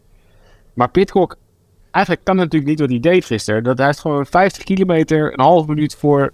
Maar 0.75 0.91
Pitcock... 0.91 1.37
Eigenlijk 1.91 2.25
kan 2.25 2.39
het 2.39 2.45
natuurlijk 2.45 2.71
niet 2.71 2.81
wat 2.81 2.91
hij 2.91 3.13
deed 3.13 3.25
gisteren. 3.25 3.63
Dat 3.63 3.79
hij 3.79 3.87
heeft 3.87 4.01
gewoon 4.01 4.27
50 4.27 4.63
kilometer 4.63 5.33
een 5.33 5.45
half 5.45 5.67
minuut 5.67 5.97
voor 5.97 6.33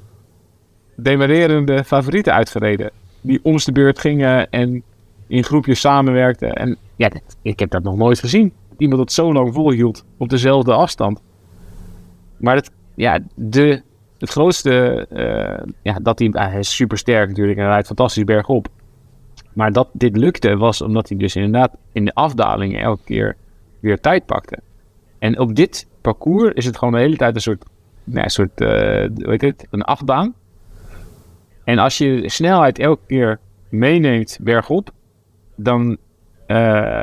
demarerende 0.97 1.85
favorieten 1.85 2.33
uitgereden. 2.33 2.91
Die 3.21 3.41
om 3.43 3.57
de 3.57 3.73
beurt 3.73 3.99
gingen 3.99 4.51
en 4.51 4.83
in 5.27 5.45
groepjes 5.45 5.81
samenwerkten. 5.81 6.53
En 6.53 6.77
ja, 6.97 7.11
ik 7.43 7.59
heb 7.59 7.71
dat 7.71 7.83
nog 7.83 7.97
nooit 7.97 8.19
gezien. 8.19 8.53
Iemand 8.79 9.01
dat 9.01 9.13
zo 9.13 9.33
lang 9.33 9.55
volhield 9.55 10.05
op 10.19 10.29
dezelfde 10.29 10.73
afstand. 10.73 11.23
Maar 12.37 12.55
het, 12.55 12.71
ja, 12.95 13.19
de, 13.35 13.83
het 14.19 14.31
grootste, 14.31 15.07
eh, 15.11 15.73
ja, 15.83 15.99
dat 16.03 16.19
hij, 16.19 16.29
hij 16.33 16.59
is 16.59 16.77
super 16.77 16.99
sterk 16.99 17.29
natuurlijk 17.29 17.59
en 17.59 17.65
hij 17.65 17.73
rijdt 17.73 17.87
fantastisch 17.87 18.25
bergop. 18.25 18.69
Maar 19.53 19.73
dat 19.73 19.89
dit 19.93 20.17
lukte 20.17 20.57
was 20.57 20.83
omdat 20.83 21.09
hij 21.09 21.19
dus 21.19 21.37
inderdaad 21.37 21.77
in 21.93 22.05
de 22.05 22.15
afdalingen 22.15 22.81
elke 22.81 23.05
keer 23.05 23.37
weer 23.81 24.01
tijd 24.01 24.27
pakte. 24.27 24.59
En 25.19 25.39
op 25.39 25.55
dit 25.55 25.87
parcours 26.01 26.53
is 26.55 26.65
het 26.65 26.79
gewoon 26.79 26.95
de 26.95 27.01
hele 27.01 27.17
tijd 27.17 27.35
een 27.35 27.41
soort, 27.41 27.65
nou, 28.05 28.25
een 28.25 28.31
soort, 28.31 28.61
eh, 28.61 29.51
een 29.71 29.83
achtbaan. 29.83 30.35
En 31.65 31.79
als 31.79 31.99
je 31.99 32.31
snelheid 32.31 32.79
elke 32.79 33.03
keer 33.07 33.39
meeneemt 33.69 34.39
bergop, 34.41 34.91
dan 35.57 35.97
eh, 36.47 36.57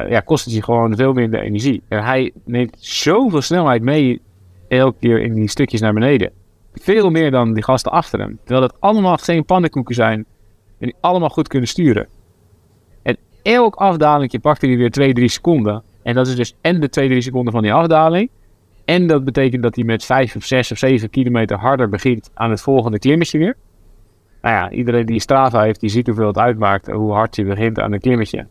ja, 0.09 0.19
kost 0.19 0.45
het 0.45 0.53
je 0.53 0.63
gewoon 0.63 0.95
veel 0.95 1.13
minder 1.13 1.41
energie. 1.41 1.81
En 1.87 2.03
hij 2.03 2.31
neemt 2.45 2.75
zoveel 2.79 3.41
snelheid 3.41 3.81
mee 3.81 4.21
elke 4.67 4.97
keer 4.99 5.21
in 5.21 5.33
die 5.33 5.49
stukjes 5.49 5.81
naar 5.81 5.93
beneden. 5.93 6.31
Veel 6.73 7.09
meer 7.09 7.31
dan 7.31 7.53
die 7.53 7.63
gasten 7.63 7.91
achter 7.91 8.19
hem. 8.19 8.39
Terwijl 8.43 8.61
het 8.61 8.75
allemaal 8.79 9.17
geen 9.17 9.45
pannenkoeken 9.45 9.95
zijn 9.95 10.25
en 10.79 10.87
die 10.87 10.95
allemaal 10.99 11.29
goed 11.29 11.47
kunnen 11.47 11.67
sturen. 11.67 12.07
En 13.01 13.17
elk 13.41 13.75
afdalingje 13.75 14.39
pakte 14.39 14.65
hij 14.65 14.77
weer 14.77 14.91
2, 14.91 15.13
3 15.13 15.27
seconden. 15.27 15.83
En 16.03 16.13
dat 16.13 16.27
is 16.27 16.35
dus 16.35 16.55
en 16.61 16.79
de 16.79 16.89
2, 16.89 17.07
3 17.07 17.21
seconden 17.21 17.53
van 17.53 17.61
die 17.61 17.73
afdaling. 17.73 18.29
En 18.85 19.07
dat 19.07 19.23
betekent 19.23 19.63
dat 19.63 19.75
hij 19.75 19.83
met 19.83 20.05
5 20.05 20.35
of 20.35 20.43
6 20.43 20.71
of 20.71 20.77
7 20.77 21.09
kilometer 21.09 21.57
harder 21.57 21.89
begint 21.89 22.29
aan 22.33 22.49
het 22.49 22.61
volgende 22.61 22.99
klimmetje 22.99 23.37
weer. 23.37 23.55
Nou 24.41 24.55
ja, 24.55 24.71
iedereen 24.71 25.05
die 25.05 25.19
Strava 25.19 25.61
heeft, 25.61 25.79
die 25.79 25.89
ziet 25.89 26.07
hoeveel 26.07 26.27
het 26.27 26.37
uitmaakt 26.37 26.87
hoe 26.87 27.11
hard 27.11 27.35
je 27.35 27.43
begint 27.43 27.79
aan 27.79 27.91
een 27.91 27.99
klimmetje. 27.99 28.47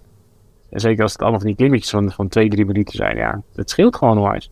En 0.71 0.81
zeker 0.81 1.03
als 1.03 1.13
het 1.13 1.21
allemaal 1.21 1.41
van 1.41 1.49
die 1.49 1.57
klimmetjes 1.57 1.91
van, 1.91 2.13
van 2.13 2.29
2, 2.29 2.49
3 2.49 2.65
minuten 2.65 2.97
zijn, 2.97 3.17
ja, 3.17 3.43
het 3.55 3.71
scheelt 3.71 3.97
gewoon 3.97 4.19
onwijs. 4.19 4.49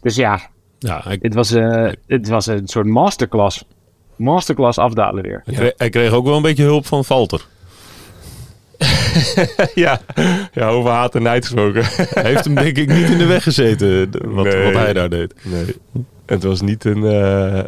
Dus 0.00 0.16
ja, 0.16 0.40
Ja, 0.84 1.02
het 1.06 1.34
was, 1.34 1.52
eh, 1.52 1.92
het 2.06 2.28
was 2.28 2.46
een 2.46 2.68
soort 2.68 2.86
masterclass. 2.86 3.64
Masterclass 4.16 4.78
afdalen 4.78 5.22
weer. 5.22 5.42
hij 5.76 5.90
kreeg, 5.90 6.12
ook 6.12 6.24
wel 6.24 6.36
een 6.36 6.42
beetje 6.42 6.64
hulp 6.64 6.86
van 6.86 7.04
Valter. 7.04 7.46
ja. 9.74 10.00
ja, 10.52 10.68
over 10.68 10.90
haat 10.90 11.14
en 11.14 11.22
nijd 11.22 11.44
gesproken. 11.44 11.82
Hij 11.84 12.30
heeft 12.30 12.44
hem 12.44 12.54
denk 12.54 12.76
ik 12.76 12.88
niet 12.88 13.08
in 13.10 13.18
de 13.18 13.26
weg 13.26 13.42
gezeten, 13.42 14.10
wat, 14.34 14.44
Nee. 14.44 14.64
wat 14.64 14.72
hij 14.82 14.92
daar 14.92 15.08
deed. 15.08 15.34
Nee, 15.42 15.76
het 16.26 16.42
was 16.42 16.60
niet 16.60 16.84
een. 16.84 17.04
eh, 17.04 17.64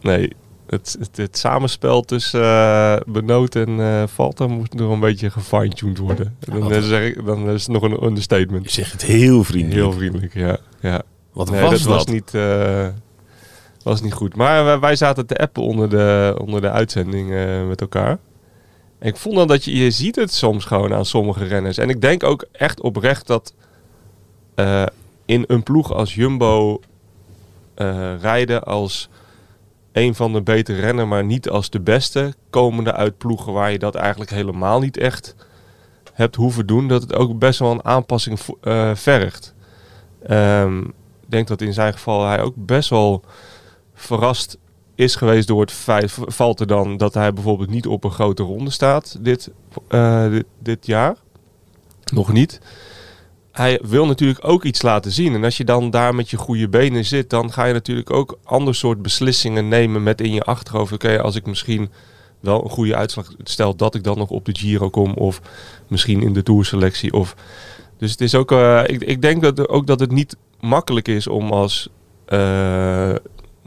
nee, 0.00 0.32
het, 0.66 0.96
het, 0.98 1.16
het 1.16 1.38
samenspel 1.38 2.02
tussen 2.02 2.42
eh 2.42 2.96
Benoot 3.06 3.54
en 3.54 3.80
eh 3.80 4.02
Valter 4.06 4.48
moest 4.48 4.72
nog 4.74 4.90
een 4.92 5.00
beetje 5.00 5.30
gefine-tuned 5.30 5.98
worden. 5.98 6.36
En 6.52 6.60
dan, 6.60 6.82
zeg 6.82 7.02
ik, 7.06 7.24
dan 7.26 7.48
is 7.48 7.62
het 7.62 7.72
nog 7.72 7.82
een 7.82 7.90
Je 7.90 8.02
understatement. 8.02 8.70
zegt 8.70 8.92
het 8.92 9.02
heel 9.04 9.44
vriendelijk. 9.44 9.80
Heel 9.80 9.92
vriendelijk, 9.92 10.34
ja. 10.34 10.56
ja. 10.80 11.02
Wat 11.32 11.50
Nee, 11.50 11.60
was 11.60 11.70
dat 11.70 11.80
dat? 11.82 11.88
was 11.94 12.04
niet, 12.06 12.32
was 13.82 14.02
niet 14.02 14.12
goed. 14.12 14.36
Maar 14.36 14.64
wij, 14.64 14.78
wij 14.78 14.96
zaten 14.96 15.26
te 15.26 15.36
appen 15.36 15.62
onder 15.62 15.90
de, 15.90 16.34
onder 16.40 16.60
de 16.60 16.70
uitzending 16.70 17.28
met 17.68 17.80
elkaar. 17.80 18.18
Ik 19.00 19.16
vond 19.16 19.34
dan 19.34 19.46
dat 19.46 19.64
je, 19.64 19.76
je 19.76 19.90
ziet 19.90 20.16
het 20.16 20.32
soms 20.32 20.64
gewoon 20.64 20.94
aan 20.94 21.04
sommige 21.04 21.44
renners. 21.44 21.78
En 21.78 21.88
ik 21.88 22.00
denk 22.00 22.22
ook 22.22 22.46
echt 22.52 22.80
oprecht 22.80 23.26
dat 23.26 23.54
eh, 24.54 24.86
in 25.24 25.44
een 25.46 25.62
ploeg 25.62 25.92
als 25.92 26.14
Jumbo 26.14 26.80
eh, 27.74 28.20
rijden 28.20 28.62
als 28.62 29.08
een 29.92 30.14
van 30.14 30.32
de 30.32 30.42
betere 30.42 30.80
renners, 30.80 31.08
maar 31.08 31.24
niet 31.24 31.48
als 31.48 31.70
de 31.70 31.80
beste, 31.80 32.34
komende 32.50 32.92
uit 32.92 33.18
ploegen 33.18 33.52
waar 33.52 33.72
je 33.72 33.78
dat 33.78 33.94
eigenlijk 33.94 34.30
helemaal 34.30 34.80
niet 34.80 34.96
echt 34.96 35.34
hebt 36.12 36.36
hoeven 36.36 36.66
doen, 36.66 36.88
dat 36.88 37.02
het 37.02 37.14
ook 37.14 37.38
best 37.38 37.58
wel 37.58 37.70
een 37.70 37.84
aanpassing 37.84 38.38
eh, 38.60 38.94
vergt. 38.94 39.54
Ehm, 40.22 40.80
ik 41.20 41.30
denk 41.30 41.48
dat 41.48 41.60
in 41.60 41.72
zijn 41.72 41.92
geval 41.92 42.26
hij 42.26 42.40
ook 42.40 42.54
best 42.56 42.90
wel 42.90 43.22
verrast 43.94 44.58
is 44.98 45.14
geweest 45.14 45.48
door 45.48 45.60
het 45.60 45.72
feit, 45.72 46.16
valt 46.26 46.60
er 46.60 46.66
dan 46.66 46.96
dat 46.96 47.14
hij 47.14 47.32
bijvoorbeeld 47.32 47.70
niet 47.70 47.86
op 47.86 48.04
een 48.04 48.10
grote 48.10 48.42
ronde 48.42 48.70
staat 48.70 49.18
dit, 49.20 49.50
eh, 49.88 50.30
dit, 50.30 50.44
dit 50.58 50.86
jaar. 50.86 51.16
Nog 52.12 52.32
niet. 52.32 52.60
hij 53.52 53.80
wil 53.82 54.06
natuurlijk 54.06 54.48
ook 54.48 54.64
iets 54.64 54.82
laten 54.82 55.10
zien. 55.10 55.34
En 55.34 55.44
als 55.44 55.56
je 55.56 55.64
dan 55.64 55.90
daar 55.90 56.14
met 56.14 56.30
je 56.30 56.36
goede 56.36 56.68
benen 56.68 57.04
zit, 57.04 57.30
dan 57.30 57.52
ga 57.52 57.64
je 57.64 57.72
natuurlijk 57.72 58.10
ook 58.10 58.38
ander 58.44 58.74
soort 58.74 59.02
beslissingen 59.02 59.68
nemen 59.68 60.02
met 60.02 60.20
in 60.20 60.32
je 60.32 60.42
achterhoofd. 60.42 60.92
Oké, 60.92 61.22
als 61.22 61.34
ik 61.34 61.46
misschien 61.46 61.90
wel 62.40 62.64
een 62.64 62.70
goede 62.70 62.96
uitslag 62.96 63.32
stel, 63.42 63.76
dat 63.76 63.94
ik 63.94 64.04
dan 64.04 64.18
nog 64.18 64.30
op 64.30 64.44
de 64.44 64.56
Giro 64.56 64.90
kom 64.90 65.12
of 65.14 65.40
misschien 65.88 66.22
in 66.22 66.32
de 66.32 66.42
tourselectie. 66.42 67.12
Of... 67.12 67.34
Dus 67.98 68.10
het 68.10 68.20
is 68.20 68.34
ook, 68.34 68.52
eh, 68.52 68.82
ik, 68.86 69.02
ik 69.02 69.22
denk 69.22 69.42
dat, 69.42 69.68
ook 69.68 69.86
dat 69.86 70.00
het 70.00 70.10
niet 70.10 70.36
makkelijk 70.60 71.08
is 71.08 71.26
om 71.26 71.50
als 71.50 71.88
eh, 72.24 73.14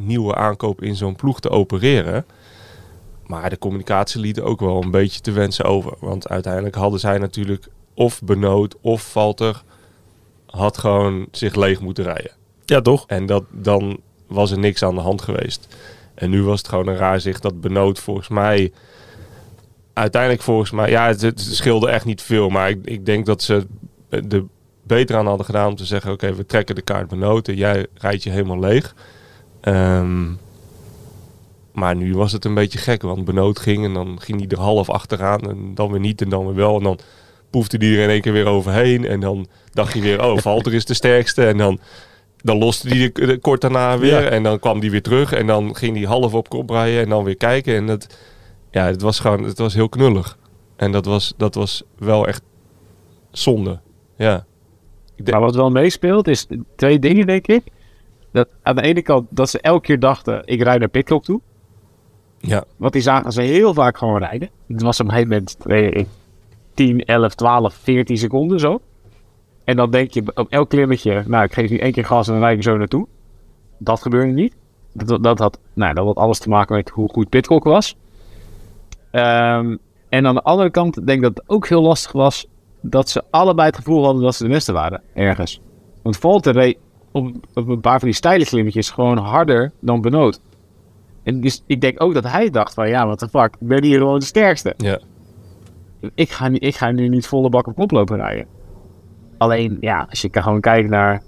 nieuwe 0.06 0.36
aankoop 0.36 0.82
in 0.82 0.96
zo'n 0.96 1.16
ploeg 1.16 1.40
te 1.40 1.50
opereren. 1.50 2.26
Maar 3.26 3.50
de 3.50 3.58
communicatie 3.58 4.22
liet 4.22 4.42
ook 4.42 4.60
wel 4.60 4.84
een 4.84 4.92
beetje 4.92 5.22
te 5.22 5.32
wensen 5.32 5.66
over. 5.66 5.94
Want 6.00 6.30
uiteindelijk 6.30 6.76
hadden 6.76 7.00
zij 7.00 7.18
natuurlijk 7.18 7.68
of 7.94 8.22
Benoot 8.22 8.76
of 8.82 9.12
Valter 9.12 9.64
had 10.46 10.78
gewoon 10.78 11.28
zich 11.32 11.56
leeg 11.56 11.80
moeten 11.80 12.04
rijden. 12.04 12.32
Ja, 12.66 12.82
toch? 12.82 13.04
En 13.08 13.26
dat, 13.26 13.44
dan 13.50 14.00
was 14.28 14.52
er 14.52 14.60
niks 14.60 14.84
aan 14.84 14.96
de 14.96 15.02
hand 15.02 15.22
geweest. 15.22 15.76
En 16.14 16.30
nu 16.30 16.44
was 16.44 16.58
het 16.58 16.68
gewoon 16.68 16.88
een 16.88 16.96
raar 16.96 17.20
zicht 17.20 17.42
dat 17.42 17.62
Benoot 17.62 18.00
volgens 18.00 18.28
mij... 18.28 18.72
Uiteindelijk 19.94 20.42
volgens 20.42 20.72
mij... 20.72 20.90
Ja, 20.90 21.08
het, 21.08 21.22
het 21.22 21.40
scheelde 21.40 21.90
echt 21.90 22.06
niet 22.06 22.22
veel. 22.22 22.50
Maar 22.50 22.70
ik, 22.70 22.80
ik 22.84 23.06
denk 23.06 23.26
dat 23.26 23.42
ze 23.42 23.68
er 24.10 24.44
beter 24.84 25.16
aan 25.16 25.28
hadden 25.28 25.46
gedaan 25.46 25.68
om 25.68 25.76
te 25.76 25.86
zeggen... 25.86 26.12
Oké, 26.12 26.34
we 26.34 26.46
trekken 26.46 26.76
de 26.76 26.82
kaart 26.82 27.08
Benoot 27.08 27.48
en 27.48 27.56
jij 27.56 27.88
rijdt 27.94 28.24
je 28.24 28.30
helemaal 28.30 28.60
leeg. 28.60 28.96
Ehm, 29.62 30.28
maar 31.72 31.96
nu 31.96 32.16
was 32.16 32.32
het 32.32 32.46
een 32.46 32.54
beetje 32.54 32.80
gek, 32.80 33.02
want 33.02 33.26
Benoot 33.26 33.60
ging 33.60 33.86
en 33.86 33.94
dan 33.94 34.22
ging 34.22 34.40
hij 34.40 34.48
er 34.50 34.60
half 34.60 34.90
achteraan 34.90 35.40
en 35.50 35.72
dan 35.76 35.92
weer 35.92 36.00
niet 36.00 36.22
en 36.22 36.30
dan 36.30 36.46
weer 36.46 36.56
wel. 36.56 36.78
En 36.78 36.84
dan 36.84 37.00
poefde 37.50 37.78
hij 37.78 37.96
er 37.96 38.04
in 38.04 38.10
één 38.10 38.22
keer 38.22 38.34
weer 38.34 38.46
overheen 38.46 39.06
en 39.06 39.20
dan 39.20 39.48
dacht 39.72 39.94
hij 39.94 40.02
weer, 40.02 40.24
oh, 40.24 40.38
Valter 40.48 40.74
is 40.74 40.86
de 40.86 40.94
sterkste. 40.94 41.46
En 41.46 41.58
dan, 41.58 41.80
dan 42.38 42.58
loste 42.58 42.88
hij 42.88 43.12
de, 43.14 43.26
de- 43.26 43.38
kort 43.38 43.62
daarna 43.62 43.98
weer 43.98 44.22
Ja. 44.24 44.30
en 44.30 44.44
dan 44.44 44.60
kwam 44.60 44.80
hij 44.80 44.90
weer 44.92 45.02
terug 45.02 45.34
en 45.34 45.48
dan 45.48 45.76
ging 45.76 45.98
hij 45.98 46.06
half 46.06 46.34
op 46.34 46.50
kop 46.50 46.70
rijden 46.70 47.02
en 47.04 47.10
dan 47.10 47.24
weer 47.24 47.38
kijken. 47.38 47.76
En 47.76 47.88
dat, 47.88 48.08
ja, 48.72 48.86
het 48.86 49.02
was 49.02 49.20
gewoon, 49.20 49.44
het 49.44 49.58
was 49.58 49.74
heel 49.74 49.90
knullig. 49.90 50.38
En 50.76 50.92
dat 50.92 51.06
was, 51.06 51.34
dat 51.38 51.56
was 51.56 51.84
wel 51.98 52.28
echt 52.28 52.42
zonde. 53.32 53.80
Ja. 54.18 54.46
Maar 55.32 55.40
wat 55.40 55.56
wel 55.56 55.70
meespeelt 55.70 56.28
is 56.28 56.48
twee 56.76 57.00
dingen, 57.00 57.26
denk 57.28 57.48
ik. 57.48 57.64
Dat 58.32 58.48
aan 58.62 58.76
de 58.76 58.82
ene 58.82 59.02
kant 59.02 59.28
dat 59.30 59.50
ze 59.50 59.62
elke 59.62 59.82
keer 59.82 60.00
dachten, 60.00 60.42
ik 60.46 60.62
rijd 60.62 60.80
naar 60.80 60.90
pitlock 60.90 61.24
toe. 61.24 61.42
ja. 62.40 62.64
Want 62.78 62.94
die 62.94 63.02
zagen 63.02 63.32
ze 63.32 63.42
heel 63.42 63.74
vaak 63.74 63.98
gewoon 63.98 64.18
rijden. 64.18 64.50
Het 64.68 64.82
was 64.82 65.00
op 65.00 65.06
een 65.06 65.12
gegeven 65.12 65.34
moment 65.34 65.56
weet 65.64 65.96
ik, 65.96 66.08
10, 66.74 67.06
11, 67.06 67.36
12, 67.36 67.74
14 67.74 68.18
seconden 68.18 68.60
zo. 68.60 68.82
En 69.64 69.76
dan 69.76 69.92
denk 69.92 70.12
je 70.12 70.24
op 70.36 70.48
elk 70.50 70.70
klimmetje, 70.70 71.24
nou 71.28 71.44
ik 71.44 71.54
geef 71.54 71.70
nu 71.70 71.78
één 71.78 71.92
keer 71.92 72.06
gas 72.06 72.28
en 72.28 72.34
dan 72.34 72.42
rijd 72.42 72.58
ik 72.58 72.64
zo 72.64 72.78
naartoe. 72.78 73.08
Dat 73.78 74.02
gebeurde 74.02 74.32
niet. 74.32 74.56
Dat, 74.94 75.24
dat, 75.24 75.40
had, 75.40 75.60
nou, 75.74 75.94
dat 75.94 76.06
had 76.06 76.16
alles 76.16 76.40
te 76.40 76.50
maken 76.50 76.76
met 76.76 76.90
hoe 76.90 77.10
goed 77.10 77.30
Pitcock 77.30 77.64
was. 77.64 77.96
Ehm, 79.12 79.76
en 80.10 80.28
aan 80.28 80.36
de 80.36 80.44
andere 80.44 80.70
kant 80.70 80.96
denk 80.96 81.10
ik 81.10 81.22
dat 81.22 81.38
het 81.38 81.50
ook 81.50 81.68
heel 81.68 81.82
lastig 81.82 82.12
was 82.12 82.48
dat 82.82 83.10
ze 83.10 83.24
allebei 83.30 83.68
het 83.68 83.76
gevoel 83.76 84.04
hadden 84.04 84.24
dat 84.24 84.36
ze 84.36 84.44
de 84.44 84.50
beste 84.50 84.72
waren, 84.72 85.02
ergens. 85.14 85.62
Want 86.02 86.18
Valter 86.18 86.54
reed 86.54 86.78
op, 87.12 87.32
op 87.54 87.68
een 87.68 87.82
paar 87.82 88.00
van 88.00 88.08
die 88.08 88.18
steile 88.18 88.46
klimmetjes 88.46 88.90
gewoon 88.90 89.18
harder 89.18 89.72
dan 89.80 90.02
Benoot. 90.02 90.40
En 91.24 91.42
dus 91.42 91.64
ik 91.68 91.82
denk 91.82 92.02
ook 92.02 92.14
dat 92.14 92.28
hij 92.28 92.50
dacht 92.50 92.74
van, 92.74 92.90
ja, 92.90 93.08
wat 93.08 93.20
de 93.20 93.28
fuck, 93.28 93.56
ik 93.60 93.68
ben 93.68 93.84
hier 93.84 93.98
gewoon 93.98 94.20
de 94.20 94.26
sterkste. 94.26 94.74
Ja. 94.78 95.00
Ik 96.16 96.30
ga, 96.30 96.50
ik 96.54 96.76
ga 96.76 96.92
nu 96.92 97.08
niet 97.08 97.28
volle 97.28 97.50
bak 97.50 97.68
op 97.68 97.76
kop 97.76 97.92
lopen 97.92 98.18
rijden. 98.18 98.46
Alleen, 99.38 99.78
ja, 99.80 100.06
als 100.10 100.22
je 100.22 100.30
kan 100.30 100.44
gewoon 100.44 100.62
kijkt 100.62 100.90
naar 100.90 101.22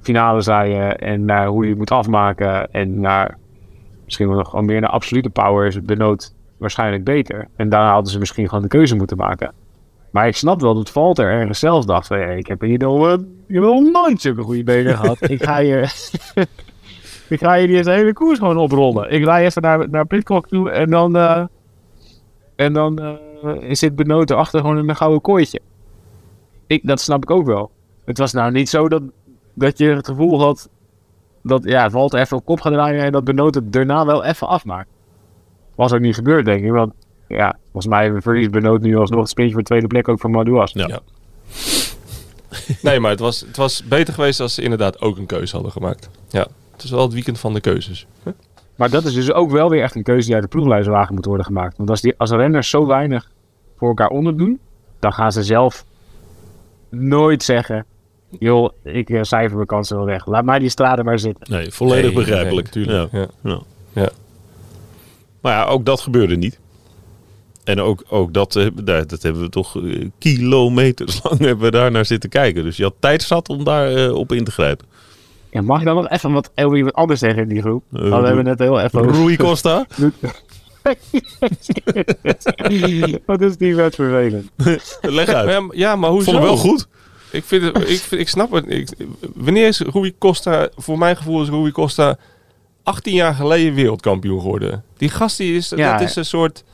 finales 0.00 0.46
rijden 0.46 0.98
en 0.98 1.24
naar 1.24 1.46
hoe 1.46 1.62
je 1.62 1.68
het 1.68 1.78
moet 1.78 1.90
afmaken 1.90 2.72
en 2.72 3.00
naar 3.00 3.38
misschien 4.04 4.28
wel 4.28 4.36
nog 4.36 4.48
gewoon 4.48 4.64
meer 4.64 4.80
naar 4.80 4.90
absolute 4.90 5.30
power 5.30 5.66
is 5.66 5.74
het 5.74 5.86
Benoot 5.86 6.34
waarschijnlijk 6.58 7.04
beter. 7.04 7.48
En 7.56 7.68
daarna 7.68 7.92
hadden 7.92 8.12
ze 8.12 8.18
misschien 8.18 8.48
gewoon 8.48 8.62
de 8.62 8.68
keuze 8.68 8.96
moeten 8.96 9.16
maken. 9.16 9.52
Maar 10.18 10.26
ik 10.26 10.36
snap 10.36 10.60
wel 10.60 10.74
dat 10.74 10.90
Valter 10.90 11.30
ergens 11.30 11.58
zelf 11.58 11.84
dacht 11.84 12.06
van, 12.06 12.20
ik 12.20 12.46
heb 12.46 12.60
hier 12.60 12.78
nog, 12.78 13.06
eh, 13.06 13.12
ik 13.46 13.54
heb 13.54 13.62
nog 13.62 13.90
nooit 13.90 14.20
zulke 14.20 14.42
goede 14.42 14.64
benen 14.64 14.96
gehad. 14.98 15.30
Ik 15.30 15.42
ga 15.42 15.60
hier, 15.60 15.80
ik 17.28 17.38
ga 17.38 17.56
hier 17.56 17.66
die 17.66 17.92
hele 17.92 18.12
koers 18.12 18.38
gewoon 18.38 18.56
oprollen. 18.56 19.10
Ik 19.12 19.24
rij 19.24 19.44
even 19.44 19.62
naar, 19.62 19.90
naar 19.90 20.06
Pitcock 20.06 20.48
toe 20.48 20.70
en 20.70 20.90
dan, 20.90 21.16
eh, 21.16 21.44
en 22.56 22.72
dan 22.72 22.98
eh, 22.98 23.74
zit 23.74 23.96
Benoot 23.96 24.30
erachter 24.30 24.60
gewoon 24.60 24.78
in 24.78 24.88
een 24.88 24.96
gouden 24.96 25.20
kooitje. 25.20 25.60
Ik, 26.66 26.86
dat 26.86 27.00
snap 27.00 27.22
ik 27.22 27.30
ook 27.30 27.46
wel. 27.46 27.70
Het 28.04 28.18
was 28.18 28.32
nou 28.32 28.52
niet 28.52 28.68
zo 28.68 28.88
dat, 28.88 29.02
dat 29.54 29.78
je 29.78 29.88
het 29.88 30.06
gevoel 30.06 30.40
had 30.40 30.68
dat 31.42 31.64
ja, 31.64 31.90
Valter 31.90 32.20
even 32.20 32.36
op 32.36 32.44
kop 32.44 32.60
gaat 32.60 32.72
draaien 32.72 33.04
en 33.04 33.12
dat 33.12 33.24
Benoot 33.24 33.54
het 33.54 33.72
daarna 33.72 34.06
wel 34.06 34.24
even 34.24 34.48
afmaakt. 34.48 34.88
Was 35.74 35.92
ook 35.92 36.00
niet 36.00 36.14
gebeurd, 36.14 36.44
denk 36.44 36.64
ik. 36.64 36.70
Want 36.70 36.92
ja, 37.28 37.56
volgens 37.62 37.86
mij 37.86 38.20
verliest 38.20 38.50
Benoot 38.50 38.80
nu 38.80 38.96
alsnog 38.96 39.20
het 39.20 39.28
sprintje 39.28 39.54
voor 39.54 39.62
de 39.62 39.68
tweede 39.68 39.86
plek 39.86 40.08
ook 40.08 40.20
van 40.20 40.30
Madouas. 40.30 40.72
Ja. 40.72 40.86
Ja. 40.86 41.00
Nee, 42.82 43.00
maar 43.00 43.10
het 43.10 43.20
was, 43.20 43.40
het 43.40 43.56
was 43.56 43.84
beter 43.84 44.14
geweest 44.14 44.40
als 44.40 44.54
ze 44.54 44.62
inderdaad 44.62 45.00
ook 45.00 45.16
een 45.16 45.26
keuze 45.26 45.54
hadden 45.54 45.72
gemaakt. 45.72 46.10
Ja. 46.28 46.46
Het 46.72 46.82
is 46.82 46.90
wel 46.90 47.02
het 47.02 47.12
weekend 47.12 47.38
van 47.38 47.54
de 47.54 47.60
keuzes. 47.60 48.06
Maar 48.76 48.90
dat 48.90 49.04
is 49.04 49.14
dus 49.14 49.32
ook 49.32 49.50
wel 49.50 49.70
weer 49.70 49.82
echt 49.82 49.94
een 49.94 50.02
keuze 50.02 50.24
die 50.26 50.34
uit 50.34 50.42
de 50.42 50.48
ploegleiderswagen 50.48 51.14
moet 51.14 51.24
worden 51.24 51.46
gemaakt. 51.46 51.76
Want 51.76 51.90
als, 51.90 52.00
die, 52.00 52.14
als 52.16 52.30
renners 52.30 52.70
zo 52.70 52.86
weinig 52.86 53.30
voor 53.76 53.88
elkaar 53.88 54.08
onderdoen, 54.08 54.58
dan 54.98 55.12
gaan 55.12 55.32
ze 55.32 55.42
zelf 55.42 55.84
nooit 56.88 57.42
zeggen... 57.42 57.84
joh, 58.38 58.70
ik 58.82 59.10
uh, 59.10 59.22
cijfer 59.22 59.54
mijn 59.56 59.66
kansen 59.66 59.96
wel 59.96 60.06
weg. 60.06 60.26
Laat 60.26 60.44
mij 60.44 60.58
die 60.58 60.68
straten 60.68 61.04
maar 61.04 61.18
zitten. 61.18 61.52
Nee, 61.52 61.70
volledig 61.70 62.04
Nee, 62.04 62.12
begrijpelijk. 62.24 62.74
nee, 62.74 62.84
tuurlijk. 62.84 63.12
Ja. 63.12 63.18
Ja. 63.18 63.28
Ja. 63.42 63.60
Ja. 63.92 64.08
Maar 65.40 65.52
ja, 65.52 65.64
ook 65.64 65.84
dat 65.84 66.00
gebeurde 66.00 66.36
niet. 66.36 66.58
En 67.68 67.80
ook, 67.80 68.04
ook 68.08 68.32
dat, 68.34 68.56
eh, 68.56 68.66
daar- 68.82 69.06
dat 69.06 69.22
hebben 69.22 69.42
we 69.42 69.48
toch 69.48 69.76
eh, 69.84 70.08
kilometers 70.18 71.20
lang 71.24 71.38
hebben 71.38 71.64
we 71.64 71.70
daar 71.70 71.90
naar 71.90 72.04
zitten 72.06 72.30
kijken. 72.30 72.62
Dus 72.64 72.76
je 72.76 72.82
had 72.82 72.94
tijd 72.98 73.22
zat 73.22 73.48
om 73.48 73.64
daar 73.64 73.94
eh, 73.94 74.14
op 74.14 74.32
in 74.32 74.44
te 74.44 74.50
grijpen. 74.50 74.86
Ja, 75.50 75.60
mag 75.62 75.78
ik 75.78 75.84
dan 75.84 75.94
nog 75.94 76.08
even 76.08 76.32
wat, 76.32 76.50
over 76.54 76.76
iemand 76.76 76.94
anders 76.94 77.20
zeggen 77.20 77.42
in 77.42 77.48
die 77.48 77.60
groep? 77.62 77.82
Eh, 77.92 78.00
Want 78.00 78.20
we 78.20 78.26
hebben 78.26 78.44
net 78.44 78.58
heel 78.58 78.80
even 78.80 79.00
over... 79.00 79.12
Rui 79.12 79.36
Costa? 79.36 79.86
Wat 83.26 83.40
is 83.48 83.56
die 83.56 83.74
wet 83.76 83.94
vervelend? 83.94 84.50
Leg 85.00 85.28
uit. 85.28 85.62
Ja, 85.70 85.96
maar- 85.96 86.10
hoezo? 86.10 86.24
vond 86.24 86.36
hem 86.36 86.46
wel 86.46 86.56
goed. 86.56 86.86
Ik, 87.30 87.44
vind 87.44 87.62
het, 87.62 87.76
ik, 87.90 87.98
vind- 88.00 88.20
ik 88.20 88.28
snap 88.28 88.50
het. 88.52 88.64
Ik, 88.68 88.88
wanneer 89.34 89.66
is 89.66 89.80
Rui 89.80 90.14
Costa, 90.18 90.68
voor 90.76 90.98
mijn 90.98 91.16
gevoel 91.16 91.42
is 91.42 91.48
Rui 91.48 91.70
Costa 91.72 92.16
18 92.82 93.14
jaar 93.14 93.34
geleden 93.34 93.74
wereldkampioen 93.74 94.40
geworden. 94.40 94.84
Die 94.96 95.08
gast 95.08 95.36
die 95.36 95.56
is, 95.56 95.72
Ja. 95.76 95.92
dat 95.98 96.08
is 96.08 96.16
een 96.16 96.24
soort, 96.24 96.64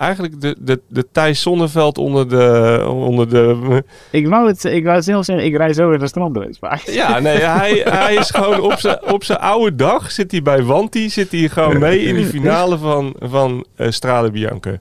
eigenlijk 0.00 0.40
de, 0.40 0.56
de, 0.58 0.80
de 0.88 1.06
Thijs 1.12 1.42
Zonneveld 1.42 1.98
onder 1.98 2.28
de, 2.28 2.84
onder 2.88 3.28
de... 3.28 3.84
Ik 4.10 4.28
wou 4.28 4.48
het, 4.48 4.64
ik 4.64 4.84
wou 4.84 4.96
het 4.96 5.04
zelf 5.04 5.24
zeggen, 5.24 5.44
ik 5.44 5.56
rij 5.56 5.72
zo 5.72 5.90
in 5.90 5.98
de 5.98 6.06
strandrace. 6.06 6.56
Maar 6.60 6.82
Ja, 6.86 7.18
nee, 7.18 7.38
hij, 7.38 7.82
hij 7.84 8.14
is 8.14 8.30
gewoon 8.30 8.60
op 8.60 8.78
zijn, 8.78 9.12
op 9.12 9.24
zijn 9.24 9.38
oude 9.38 9.76
dag, 9.76 10.10
zit 10.10 10.30
hij 10.30 10.42
bij 10.42 10.62
Wanti, 10.62 11.10
zit 11.10 11.30
hij 11.30 11.48
gewoon 11.48 11.78
mee 11.78 12.00
in 12.02 12.14
die 12.14 12.26
finale 12.26 12.78
van, 12.78 13.14
van 13.18 13.66
eh 13.76 13.90
Strade 13.90 14.30
Bianca. 14.30 14.78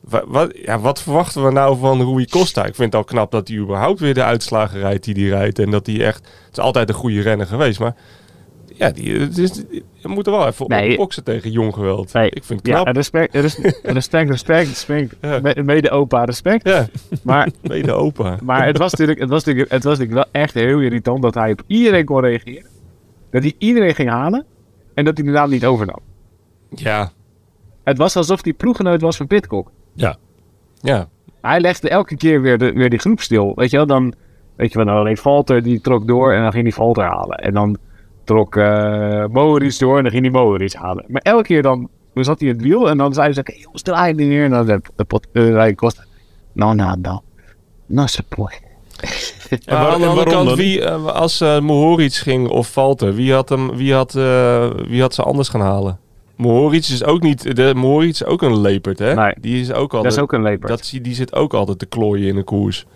Wat, 0.00 0.24
wat, 0.26 0.50
ja, 0.64 0.78
wat 0.78 1.02
verwachten 1.02 1.44
we 1.44 1.52
nou 1.52 1.78
van 1.78 2.12
Rui 2.12 2.26
Costa? 2.26 2.64
Ik 2.64 2.74
vind 2.74 2.92
het 2.92 3.02
al 3.02 3.04
knap 3.04 3.30
dat 3.30 3.48
hij 3.48 3.56
überhaupt 3.56 4.00
weer 4.00 4.14
de 4.14 4.24
uitslagen 4.24 4.80
rijdt 4.80 5.04
die 5.04 5.14
hij 5.14 5.38
rijdt. 5.38 5.58
En 5.58 5.70
dat 5.70 5.86
hij 5.86 6.04
echt... 6.04 6.18
Het 6.18 6.58
is 6.58 6.64
altijd 6.64 6.88
een 6.88 6.94
goede 6.94 7.20
renner 7.20 7.46
geweest, 7.46 7.80
maar... 7.80 7.94
Ja, 8.80 8.90
die, 8.90 9.18
het 9.18 9.38
is, 9.38 9.62
je 9.70 10.08
moet 10.08 10.26
er 10.26 10.32
wel 10.32 10.46
even 10.46 10.66
Nee. 10.68 10.90
op 10.90 10.96
boksen 10.96 11.24
tegen 11.24 11.50
jong 11.50 11.74
geweld. 11.74 12.12
Nee, 12.12 12.30
Ik 12.30 12.44
vind 12.44 12.58
het 12.58 12.68
ja, 12.68 12.82
knap. 12.82 12.94
respect, 12.94 13.34
respect, 13.34 13.80
respect, 13.92 14.30
respect, 14.30 14.68
respect. 14.68 15.16
Ja. 15.20 15.38
Me- 15.42 15.62
Mede 15.64 15.90
opa, 15.90 16.24
respect. 16.24 16.68
Ja, 16.68 16.86
Maar, 17.22 17.48
mede 17.62 17.92
opa. 17.92 18.38
maar 18.42 18.66
het, 18.66 18.78
was 18.78 18.90
natuurlijk, 18.90 19.18
het, 19.20 19.28
was 19.28 19.44
natuurlijk, 19.44 19.70
het 19.72 19.84
was 19.84 19.98
natuurlijk 19.98 20.26
wel 20.32 20.42
echt 20.42 20.54
heel 20.54 20.80
irritant 20.80 21.22
dat 21.22 21.34
hij 21.34 21.50
op 21.52 21.62
iedereen 21.66 22.04
kon 22.04 22.20
reageren. 22.20 22.66
Dat 23.30 23.42
hij 23.42 23.54
iedereen 23.58 23.94
ging 23.94 24.08
halen 24.10 24.44
en 24.94 25.04
dat 25.04 25.16
hij 25.16 25.26
de 25.26 25.32
naam 25.32 25.50
niet 25.50 25.64
overnam. 25.66 25.98
Ja, 26.74 27.12
Het 27.84 27.98
was 27.98 28.16
alsof 28.16 28.44
hij 28.44 28.52
ploeggenoot 28.52 29.00
was 29.00 29.16
van 29.16 29.26
Pitcock. 29.26 29.70
Ja. 29.94 30.16
ja. 30.80 31.08
Hij 31.40 31.60
legde 31.60 31.88
elke 31.88 32.16
keer 32.16 32.40
weer, 32.42 32.58
de, 32.58 32.72
weer 32.72 32.90
die 32.90 32.98
groep 32.98 33.20
stil. 33.20 33.52
Weet 33.54 33.70
je 33.70 33.76
wel, 33.76 33.86
dan... 33.86 34.14
Weet 34.56 34.72
je 34.72 34.76
wel, 34.84 34.94
dan 34.94 35.04
reed 35.04 35.20
Valter, 35.20 35.62
die 35.62 35.80
trok 35.80 36.06
door 36.06 36.32
en 36.32 36.42
dan 36.42 36.50
ging 36.52 36.62
hij 36.62 36.72
Valter 36.72 37.04
halen. 37.04 37.36
En 37.38 37.54
dan 37.54 37.76
trok 38.30 38.56
eh 38.56 39.24
Moritz 39.32 39.78
door 39.78 39.96
en 39.96 40.02
dan 40.02 40.12
ging 40.12 40.22
hij 40.22 40.32
Moritz 40.42 40.74
halen. 40.74 41.04
Maar 41.08 41.22
elke 41.22 41.42
keer 41.42 41.62
dan, 41.62 41.88
dan 42.14 42.24
zat 42.24 42.40
hij 42.40 42.48
in 42.48 42.54
het 42.54 42.62
wiel 42.64 42.88
en 42.88 42.98
dan 42.98 43.14
zei 43.14 43.32
ze, 43.32 43.40
hey, 43.44 43.58
jongens, 43.62 43.82
draai 43.82 44.14
niet 44.14 44.28
meer. 44.28 44.44
En 44.44 44.50
dan 44.50 44.66
de, 44.66 44.80
de 44.96 45.04
pot, 45.04 45.26
uh, 45.32 45.48
rijden 45.50 45.76
Costa. 45.76 46.02
No, 46.52 46.72
no, 46.72 46.94
no. 47.02 47.22
No 47.86 48.06
support. 48.06 48.60
Maar 49.00 49.58
waar- 49.78 49.88
aan 49.92 49.98
de 49.98 50.04
en 50.04 50.08
andere 50.10 50.14
waarom 50.14 50.32
kant, 50.32 50.46
dan? 50.48 50.56
wie, 50.56 50.84
eh, 50.84 51.06
als 51.06 51.40
eh 51.40 51.60
Mohoric 51.60 52.12
ging 52.14 52.48
of 52.48 52.72
Valter, 52.72 53.14
wie 53.14 53.32
had, 53.32 53.48
hem, 53.48 53.76
wie, 53.76 53.94
had, 53.94 54.14
eh, 54.14 54.70
wie 54.88 55.00
had 55.00 55.14
ze 55.14 55.22
anders 55.22 55.48
gaan 55.48 55.60
halen? 55.60 55.98
Mohoric 56.36 56.80
is 56.88 57.04
ook 57.04 57.22
niet, 57.22 57.56
de 57.56 57.72
Mohoric 57.76 58.10
is 58.10 58.24
ook 58.24 58.42
een 58.42 58.60
lepert, 58.60 58.98
hè? 58.98 59.14
Nee. 59.14 59.34
Die 59.40 59.60
is 59.60 59.72
ook 59.72 59.94
al, 59.94 60.02
Dat 60.02 60.12
is 60.12 60.18
ook 60.18 60.32
een 60.32 60.42
leper. 60.42 60.68
dat, 60.68 60.92
die 61.02 61.14
zit 61.14 61.34
ook 61.34 61.54
altijd 61.54 61.78
te 61.78 61.86
klooien 61.86 62.28
in 62.28 62.36
een 62.36 62.44
koers. 62.44 62.86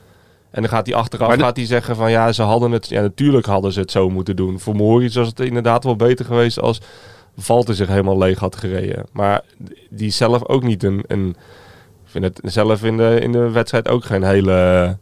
En 0.55 0.61
dan 0.63 0.71
gaat 0.71 0.87
hij 0.87 0.95
achteraf 0.97 1.29
Maar 1.29 1.39
gaat 1.39 1.57
hij 1.57 1.67
zeggen 1.67 1.97
van 1.97 2.11
ja, 2.11 2.33
ze 2.33 2.43
hadden 2.43 2.71
het. 2.73 2.89
Ja, 2.89 3.01
natuurlijk 3.01 3.47
hadden 3.47 3.73
ze 3.73 3.81
het 3.81 3.91
zo 3.91 4.11
moeten 4.11 4.37
doen. 4.37 4.61
Voor 4.61 4.75
Moritz 4.75 5.17
was 5.17 5.27
het 5.29 5.41
inderdaad 5.41 5.85
wel 5.85 5.97
beter 5.97 6.25
geweest 6.25 6.61
als 6.61 6.81
Valter 7.37 7.75
zich 7.75 7.89
helemaal 7.89 8.19
leeg 8.19 8.39
had 8.39 8.57
gereden. 8.57 9.07
Maar 9.13 9.41
die 9.91 10.11
zelf 10.11 10.49
ook 10.49 10.63
niet 10.63 10.83
een. 10.83 11.05
een 11.07 11.29
ik 12.05 12.11
vind 12.11 12.25
het 12.25 12.41
zelf 12.53 12.83
in 12.85 12.97
de, 12.97 13.19
in 13.21 13.33
de 13.33 13.51
wedstrijd 13.51 13.89
ook 13.89 14.05
geen 14.05 14.23
hele. 14.23 14.97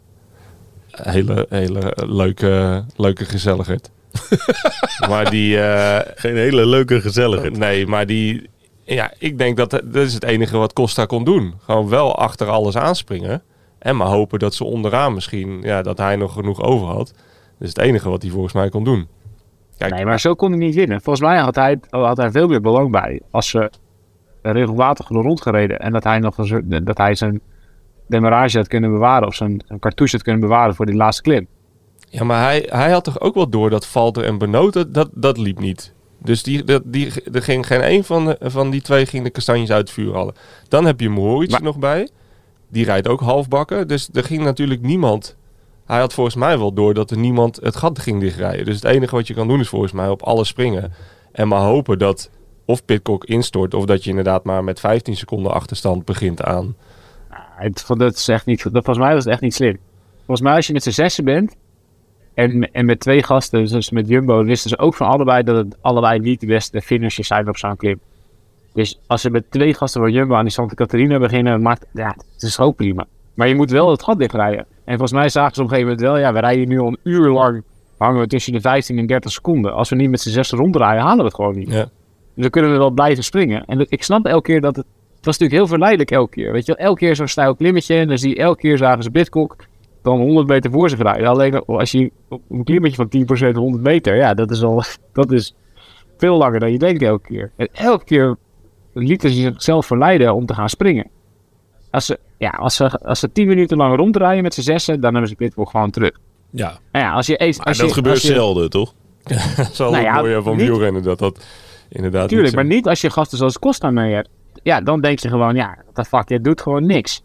Hele, 0.90 1.46
hele 1.48 1.96
leuke, 2.06 2.84
leuke 2.96 3.24
gezelligheid. 3.24 3.90
maar 5.10 5.30
die. 5.30 5.58
eh, 5.60 6.12
Geen 6.14 6.36
hele 6.36 6.66
leuke 6.66 7.00
gezelligheid. 7.00 7.56
Nee, 7.58 7.86
maar 7.86 8.06
die. 8.06 8.50
Ja, 8.84 9.12
ik 9.18 9.38
denk 9.38 9.56
dat 9.56 9.70
dat 9.70 9.82
is 9.94 10.14
het 10.14 10.24
enige 10.24 10.56
wat 10.56 10.72
Costa 10.72 11.04
kon 11.04 11.24
doen. 11.24 11.54
Gewoon 11.64 11.88
wel 11.88 12.16
achter 12.16 12.48
alles 12.48 12.76
aanspringen. 12.76 13.42
En 13.82 13.96
maar 13.96 14.06
hopen 14.06 14.38
dat 14.38 14.54
ze 14.54 14.64
onderaan 14.64 15.14
misschien. 15.14 15.60
Ja, 15.62 15.82
dat 15.82 15.98
hij 15.98 16.16
nog 16.16 16.32
genoeg 16.32 16.62
over 16.62 16.86
had. 16.86 17.06
Dat 17.06 17.14
is 17.58 17.68
het 17.68 17.78
enige 17.78 18.08
wat 18.10 18.22
hij 18.22 18.30
volgens 18.30 18.52
mij 18.52 18.68
kon 18.68 18.84
doen. 18.84 19.08
Kijk, 19.78 19.94
Nee, 19.94 20.04
maar 20.04 20.20
zo 20.20 20.34
kon 20.34 20.50
hij 20.50 20.58
niet 20.58 20.74
winnen. 20.74 21.00
Volgens 21.00 21.26
mij 21.26 21.38
had 21.38 21.54
hij, 21.54 21.78
had 21.90 22.16
hij 22.16 22.30
veel 22.30 22.48
meer 22.48 22.60
belang 22.60 22.90
bij 22.90 23.20
als 23.30 23.48
ze 23.48 23.70
regelmatig 24.42 25.08
rondgereden 25.08 25.78
en 25.78 25.92
dat 25.92 26.04
hij 26.04 26.18
nog 26.18 26.34
dat 26.82 26.98
hij 26.98 27.14
zijn 27.14 27.40
demarrage 28.08 28.56
had 28.58 28.68
kunnen 28.68 28.90
bewaren 28.92 29.28
of 29.28 29.34
zijn, 29.34 29.62
zijn 29.66 29.78
cartouche 29.78 30.14
had 30.16 30.24
kunnen 30.24 30.40
bewaren 30.42 30.74
voor 30.74 30.86
die 30.86 30.94
laatste 30.94 31.22
klim. 31.22 31.46
Ja, 32.08 32.24
maar 32.24 32.42
hij, 32.42 32.66
hij 32.70 32.90
had 32.90 33.04
toch 33.04 33.20
ook 33.20 33.34
wel 33.34 33.48
door 33.48 33.70
dat 33.70 33.86
Valter 33.86 34.24
en 34.24 34.38
Benoot, 34.38 34.94
dat, 34.94 35.08
dat, 35.14 35.38
liep 35.38 35.58
niet. 35.58 35.94
Dus 36.18 36.42
die, 36.42 36.64
dat, 36.64 36.82
die, 36.84 37.10
er 37.32 37.42
ging 37.42 37.66
geen 37.66 37.90
een 37.90 38.04
van, 38.04 38.24
de- 38.24 38.36
van 38.40 38.70
die 38.70 38.80
twee 38.82 39.06
ging 39.06 39.24
de 39.24 39.30
kastanjes 39.30 39.70
uit 39.70 39.80
het 39.80 39.90
vuur 39.90 40.14
halen. 40.14 40.34
Dan 40.68 40.84
heb 40.84 41.00
je 41.00 41.08
Moritz 41.08 41.52
Maar- 41.52 41.62
nog 41.62 41.78
bij. 41.78 42.08
Die 42.72 42.84
rijdt 42.84 43.08
ook 43.08 43.20
halfbakken. 43.20 43.88
Dus 43.88 44.08
er 44.12 44.24
ging 44.24 44.42
natuurlijk 44.42 44.82
niemand... 44.82 45.36
Hij 45.86 45.98
had 46.00 46.12
volgens 46.12 46.36
mij 46.36 46.58
wel 46.58 46.72
door 46.72 46.94
dat 46.94 47.10
er 47.10 47.18
niemand 47.18 47.56
het 47.62 47.76
gat 47.76 47.98
ging 47.98 48.20
dichtrijden. 48.20 48.64
Dus 48.64 48.74
het 48.74 48.84
enige 48.84 49.14
wat 49.14 49.26
je 49.26 49.34
kan 49.34 49.48
doen 49.48 49.60
is 49.60 49.68
volgens 49.68 49.92
mij 49.92 50.08
op 50.08 50.22
alles 50.22 50.48
springen. 50.48 50.92
En 51.32 51.48
maar 51.48 51.60
hopen 51.60 51.98
dat 51.98 52.30
of 52.64 52.84
Pitcock 52.84 53.24
instort... 53.24 53.74
of 53.74 53.84
dat 53.84 54.04
je 54.04 54.10
inderdaad 54.10 54.44
maar 54.44 54.64
met 54.64 54.80
15 54.80 55.16
seconden 55.16 55.52
achterstand 55.52 56.04
begint 56.04 56.42
aan... 56.42 56.76
Het, 57.56 57.84
dat 57.86 58.14
is 58.14 58.28
echt 58.28 58.46
niet, 58.46 58.62
volgens 58.62 58.98
mij 58.98 59.14
was 59.14 59.24
het 59.24 59.32
echt 59.32 59.42
niet 59.42 59.54
slim. 59.54 59.78
Volgens 60.16 60.40
mij 60.40 60.56
als 60.56 60.66
je 60.66 60.72
met 60.72 60.82
z'n 60.82 60.90
zessen 60.90 61.24
bent 61.24 61.56
en, 62.34 62.72
en 62.72 62.84
met 62.84 63.00
twee 63.00 63.22
gasten, 63.22 63.66
dus 63.66 63.90
met 63.90 64.08
Jumbo, 64.08 64.44
wisten 64.44 64.70
ze 64.70 64.78
ook 64.78 64.94
van 64.94 65.06
allebei 65.06 65.42
dat 65.42 65.56
het 65.56 65.76
allebei 65.80 66.18
niet 66.18 66.40
de 66.40 66.46
beste 66.46 66.82
finishers 66.82 67.26
zijn 67.26 67.48
op 67.48 67.56
zo'n 67.56 67.76
klim. 67.76 68.00
Dus 68.72 69.00
als 69.06 69.20
ze 69.20 69.30
met 69.30 69.50
twee 69.50 69.74
gasten 69.74 70.00
van 70.00 70.12
Jumbo 70.12 70.34
aan 70.34 70.44
die 70.44 70.52
Santa 70.52 70.74
Catarina 70.74 71.18
beginnen, 71.18 71.62
maakt, 71.62 71.86
ja, 71.92 72.16
het 72.32 72.42
is 72.42 72.58
ook 72.60 72.76
prima. 72.76 73.06
Maar 73.34 73.48
je 73.48 73.54
moet 73.54 73.70
wel 73.70 73.90
het 73.90 74.02
gat 74.02 74.18
dichtrijden. 74.18 74.66
En 74.84 74.98
volgens 74.98 75.12
mij 75.12 75.28
zagen 75.28 75.54
ze 75.54 75.62
op 75.62 75.66
een 75.66 75.74
gegeven 75.74 75.96
moment 75.96 76.12
wel, 76.12 76.18
ja, 76.18 76.32
we 76.32 76.40
rijden 76.40 76.68
nu 76.68 76.78
al 76.78 76.86
een 76.86 76.98
uur 77.02 77.30
lang, 77.30 77.62
hangen 77.98 78.20
we 78.20 78.26
tussen 78.26 78.52
de 78.52 78.60
15 78.60 78.98
en 78.98 79.06
30 79.06 79.32
seconden. 79.32 79.74
Als 79.74 79.88
we 79.88 79.96
niet 79.96 80.10
met 80.10 80.20
z'n 80.20 80.30
zessen 80.30 80.58
ronddraaien, 80.58 81.02
halen 81.02 81.18
we 81.18 81.24
het 81.24 81.34
gewoon 81.34 81.56
niet. 81.56 81.70
Ja. 81.72 81.88
Dus 82.34 82.42
dan 82.42 82.50
kunnen 82.50 82.70
we 82.70 82.78
wel 82.78 82.90
blijven 82.90 83.24
springen. 83.24 83.64
En 83.64 83.86
ik 83.88 84.02
snap 84.02 84.26
elke 84.26 84.42
keer 84.42 84.60
dat 84.60 84.76
het... 84.76 84.86
Het 85.16 85.30
was 85.30 85.38
natuurlijk 85.38 85.68
heel 85.68 85.78
verleidelijk 85.78 86.10
elke 86.10 86.30
keer. 86.30 86.52
Weet 86.52 86.66
je 86.66 86.74
wel, 86.76 86.86
elke 86.86 86.98
keer 86.98 87.16
zo'n 87.16 87.28
stijl 87.28 87.56
klimmetje. 87.56 87.94
En 87.94 88.08
dan 88.08 88.18
zie 88.18 88.28
je 88.28 88.36
elke 88.36 88.60
keer 88.60 88.78
zagen 88.78 89.02
ze 89.02 89.10
Bitcock 89.10 89.56
dan 90.02 90.20
100 90.20 90.46
meter 90.46 90.70
voor 90.70 90.90
zich 90.90 90.98
rijden. 90.98 91.26
Alleen 91.26 91.64
als 91.64 91.90
je 91.90 92.10
op 92.28 92.42
een 92.50 92.64
klimmetje 92.64 92.96
van 92.96 93.50
10% 93.52 93.54
100 93.54 93.82
meter... 93.82 94.16
Ja, 94.16 94.34
dat 94.34 94.50
is 94.50 94.62
al... 94.62 94.82
Dat 95.12 95.32
is 95.32 95.54
veel 96.16 96.36
langer 96.36 96.60
dan 96.60 96.72
je 96.72 96.78
denkt 96.78 97.02
elke 97.02 97.28
keer. 97.28 97.52
En 97.56 97.68
elke 97.72 98.04
keer 98.04 98.36
lieten 98.92 99.30
ze 99.30 99.40
zichzelf 99.40 99.86
verleiden 99.86 100.34
om 100.34 100.46
te 100.46 100.54
gaan 100.54 100.68
springen. 100.68 101.06
Als 101.90 102.06
ze, 102.06 102.18
ja, 102.38 102.50
als 102.50 102.76
ze, 102.76 102.90
als 103.00 103.20
ze 103.20 103.32
10 103.32 103.46
minuten 103.46 103.76
lang 103.76 103.96
ronddraaien 103.96 104.42
met 104.42 104.54
z'n 104.54 104.60
zessen... 104.60 105.00
Dan 105.00 105.12
hebben 105.12 105.30
ze 105.30 105.36
Bitcock 105.36 105.70
gewoon 105.70 105.90
terug. 105.90 106.18
Ja, 106.50 106.78
Nou 106.92 107.04
ja, 107.04 107.12
als 107.12 107.26
je... 107.26 107.36
eens- 107.36 107.56
maar 107.58 107.66
Als 107.66 107.78
dat 107.78 107.88
je, 107.88 107.94
gebeurt 107.94 108.14
als 108.14 108.24
je, 108.24 108.32
zelden, 108.32 108.70
toch? 108.70 108.94
Dat 109.56 109.68
is 109.72 109.78
wel 109.78 109.90
Nou 109.90 110.04
het 110.04 110.14
ja, 110.14 110.20
mooie 110.20 110.42
van 110.42 110.56
niet- 110.56 110.66
wielrennen. 110.68 111.02
Dat 111.02 111.18
dat 111.18 111.44
inderdaad 111.88 112.28
Tuurlijk, 112.28 112.54
maar 112.54 112.64
zo- 112.64 112.70
niet 112.70 112.88
als 112.88 113.00
je 113.00 113.10
gasten 113.10 113.38
zoals 113.38 113.58
Costa 113.58 113.90
mee 113.90 114.14
hebt. 114.14 114.28
Ja, 114.62 114.80
dan 114.80 115.00
denk 115.00 115.18
je 115.18 115.28
gewoon, 115.28 115.54
ja, 115.54 115.78
dat 115.92 116.08
fuck, 116.08 116.28
je 116.28 116.40
doet 116.40 116.60
gewoon 116.60 116.86
niks. 116.86 117.22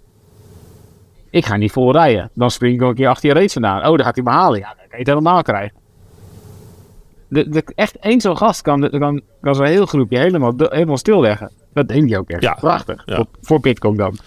Ik 1.29 1.45
ga 1.45 1.55
niet 1.55 1.71
vol 1.71 1.91
rijden. 1.91 2.29
Dan 2.33 2.51
spring 2.51 2.75
ik 2.75 2.81
ook 2.81 2.89
een 2.89 2.95
keer 2.95 3.07
achter 3.07 3.29
je 3.29 3.35
race 3.35 3.53
vandaan. 3.53 3.77
Oh, 3.77 3.95
dan 3.95 4.05
gaat 4.05 4.15
hij 4.15 4.23
me 4.23 4.29
halen. 4.29 4.59
Ja, 4.59 4.65
dan 4.67 4.75
kan 4.77 4.87
je 4.91 4.97
het 4.97 5.07
helemaal 5.07 5.41
krijgen. 5.41 5.77
De, 7.29 7.49
de, 7.49 7.63
echt 7.75 7.95
één 7.99 8.21
zo'n 8.21 8.37
gast 8.37 8.61
kan, 8.61 8.89
kan, 8.89 9.21
kan 9.41 9.55
zo'n 9.55 9.65
heel 9.65 9.85
groepje 9.85 10.17
helemaal, 10.17 10.53
helemaal 10.57 10.97
stilleggen. 10.97 11.51
Dat 11.73 11.87
denk 11.87 12.09
je 12.09 12.17
ook 12.17 12.29
echt. 12.29 12.41
Ja. 12.41 12.53
Prachtig. 12.53 13.03
Ja. 13.05 13.15
Voor, 13.15 13.25
voor 13.41 13.59
Pitcock 13.59 13.97
dan. 13.97 14.17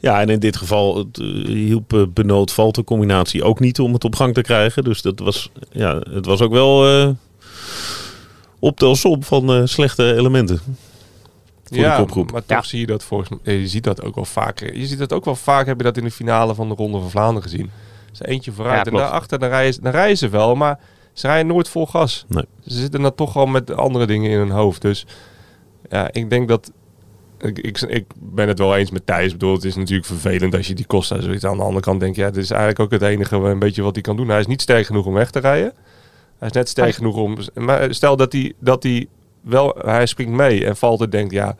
Ja, 0.00 0.20
en 0.20 0.28
in 0.28 0.38
dit 0.38 0.56
geval 0.56 0.96
het, 0.96 1.18
eh, 1.18 1.26
hielp 1.46 1.92
eh, 1.92 2.02
Benoot 2.14 2.52
Valter 2.52 2.84
combinatie 2.84 3.44
ook 3.44 3.60
niet 3.60 3.80
om 3.80 3.92
het 3.92 4.04
op 4.04 4.16
gang 4.16 4.34
te 4.34 4.40
krijgen. 4.42 4.84
Dus 4.84 5.02
dat 5.02 5.18
was, 5.18 5.50
ja, 5.70 5.98
het 6.10 6.26
was 6.26 6.40
ook 6.40 6.52
wel 6.52 6.86
eh 6.86 7.08
optelsom 8.58 9.22
van 9.22 9.52
eh, 9.52 9.60
slechte 9.64 10.14
elementen. 10.14 10.58
voor 11.64 11.78
de 11.78 11.94
kopgroep. 11.96 12.32
Maar 12.32 12.40
toch 12.46 12.56
Ja. 12.56 12.62
zie 12.62 12.80
je 12.80 12.86
dat 12.86 13.04
volgens 13.04 13.30
mij. 13.42 13.58
Je 13.58 13.68
ziet 13.68 13.84
dat 13.84 14.02
ook 14.02 14.14
wel 14.14 14.24
vaker. 14.24 14.76
Je 14.78 14.86
ziet 14.86 14.98
dat 14.98 15.12
ook 15.12 15.24
wel 15.24 15.34
vaak. 15.36 15.66
Heb 15.66 15.76
je 15.76 15.84
dat 15.84 15.96
in 15.96 16.04
de 16.04 16.10
finale 16.10 16.54
van 16.54 16.68
de 16.68 16.74
Ronde 16.74 16.98
van 16.98 17.10
Vlaanderen 17.10 17.42
gezien? 17.42 17.70
Ze 18.12 18.26
eentje 18.28 18.52
vooruit 18.52 18.84
Ja, 18.86 18.92
en 18.92 18.98
daarachter 18.98 19.38
dan 19.38 19.48
rijden, 19.48 19.82
dan 19.82 19.92
rijden 19.92 20.16
ze 20.18 20.28
wel, 20.28 20.54
maar 20.54 20.78
ze 21.18 21.26
rijden 21.26 21.46
nooit 21.46 21.68
vol 21.68 21.86
gas. 21.86 22.24
Nee. 22.28 22.44
Ze 22.66 22.74
zitten 22.78 23.02
dan 23.02 23.14
toch 23.14 23.36
al 23.36 23.46
met 23.46 23.74
andere 23.74 24.06
dingen 24.06 24.30
in 24.30 24.38
hun 24.38 24.50
hoofd. 24.50 24.82
Dus 24.82 25.06
ja, 25.90 26.08
ik 26.12 26.30
denk 26.30 26.48
dat. 26.48 26.72
Ik, 27.40 27.58
ik, 27.58 27.80
ik 27.80 28.04
ben 28.18 28.48
het 28.48 28.58
wel 28.58 28.76
eens 28.76 28.90
met 28.90 29.06
Thijs. 29.06 29.26
Ik 29.26 29.32
bedoel, 29.38 29.54
het 29.54 29.64
is 29.64 29.76
natuurlijk 29.76 30.06
vervelend 30.06 30.54
als 30.54 30.66
je 30.66 30.74
die 30.74 30.86
Costa 30.86 31.20
zoiets 31.20 31.44
aan 31.44 31.56
de 31.56 31.62
andere 31.62 31.80
kant 31.80 32.00
denkt. 32.00 32.16
Ja, 32.16 32.30
dit 32.30 32.42
is 32.42 32.50
eigenlijk 32.50 32.80
ook 32.80 32.90
het 32.90 33.02
enige 33.02 33.36
een 33.36 33.58
beetje 33.58 33.82
wat 33.82 33.94
hij 33.94 34.02
kan 34.02 34.16
doen. 34.16 34.28
Hij 34.28 34.40
is 34.40 34.46
niet 34.46 34.62
sterk 34.62 34.86
genoeg 34.86 35.06
om 35.06 35.12
weg 35.12 35.30
te 35.30 35.38
rijden. 35.38 35.72
Hij 36.38 36.48
is 36.48 36.54
net 36.54 36.68
sterk 36.68 36.86
Hij- 36.86 36.96
genoeg 36.96 37.16
om. 37.16 37.36
Maar 37.54 37.94
stel 37.94 38.16
dat 38.16 38.32
hij, 38.32 38.52
dat 38.58 38.82
hij 38.82 39.06
wel. 39.40 39.76
Hij 39.84 40.06
springt 40.06 40.32
mee 40.32 40.66
en 40.66 40.76
valt 40.76 41.00
het 41.00 41.12
denkt, 41.12 41.32
ja. 41.32 41.56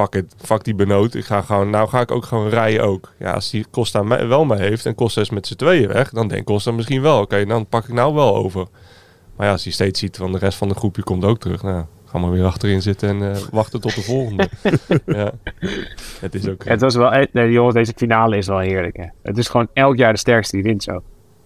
Fuck 0.00 0.14
it, 0.14 0.34
fuck 0.36 0.64
die 0.64 0.74
benoot. 0.74 1.14
Ik 1.14 1.24
ga 1.24 1.40
gewoon, 1.42 1.70
nou 1.70 1.88
ga 1.88 2.00
ik 2.00 2.10
ook 2.10 2.24
gewoon 2.24 2.48
rijden 2.48 2.82
ook. 2.84 3.12
Ja, 3.18 3.32
als 3.32 3.50
die 3.50 3.66
Costa 3.70 4.02
me- 4.02 4.26
wel 4.26 4.44
mee 4.44 4.58
heeft 4.58 4.86
en 4.86 4.94
Costa 4.94 5.20
is 5.20 5.30
met 5.30 5.46
z'n 5.46 5.54
tweeën 5.54 5.88
weg, 5.88 6.10
dan 6.10 6.28
denkt 6.28 6.46
Costa 6.46 6.70
misschien 6.70 7.02
wel, 7.02 7.20
oké, 7.20 7.46
dan 7.46 7.66
pak 7.66 7.84
ik 7.84 7.92
nou 7.92 8.14
wel 8.14 8.36
over. 8.36 8.66
Maar 9.36 9.46
ja, 9.46 9.52
als 9.52 9.64
hij 9.64 9.72
steeds 9.72 10.00
ziet 10.00 10.16
van 10.16 10.32
de 10.32 10.38
rest 10.38 10.58
van 10.58 10.68
de 10.68 10.74
groepje 10.74 11.02
komt 11.02 11.24
ook 11.24 11.38
terug, 11.38 11.62
nou, 11.62 11.84
ga 12.04 12.18
maar 12.18 12.30
weer 12.30 12.44
achterin 12.44 12.82
zitten 12.82 13.08
en 13.08 13.32
eh, 13.32 13.40
wachten 13.52 13.80
tot 13.80 13.94
de 13.94 14.02
volgende. 14.02 14.48
ja, 15.06 15.32
het 16.20 16.34
is 16.34 16.48
ook. 16.48 16.64
Het 16.64 16.80
was 16.80 16.94
wel, 16.94 17.12
eh, 17.12 17.26
nee, 17.32 17.50
jongens, 17.50 17.74
deze 17.74 17.92
finale 17.96 18.36
is 18.36 18.46
wel 18.46 18.58
heerlijk. 18.58 18.96
Hè. 18.96 19.06
Het 19.22 19.38
is 19.38 19.48
gewoon 19.48 19.68
elk 19.72 19.96
jaar 19.96 20.12
de 20.12 20.18
sterkste 20.18 20.56
die 20.56 20.64
wint 20.64 20.82
zo. 20.82 21.02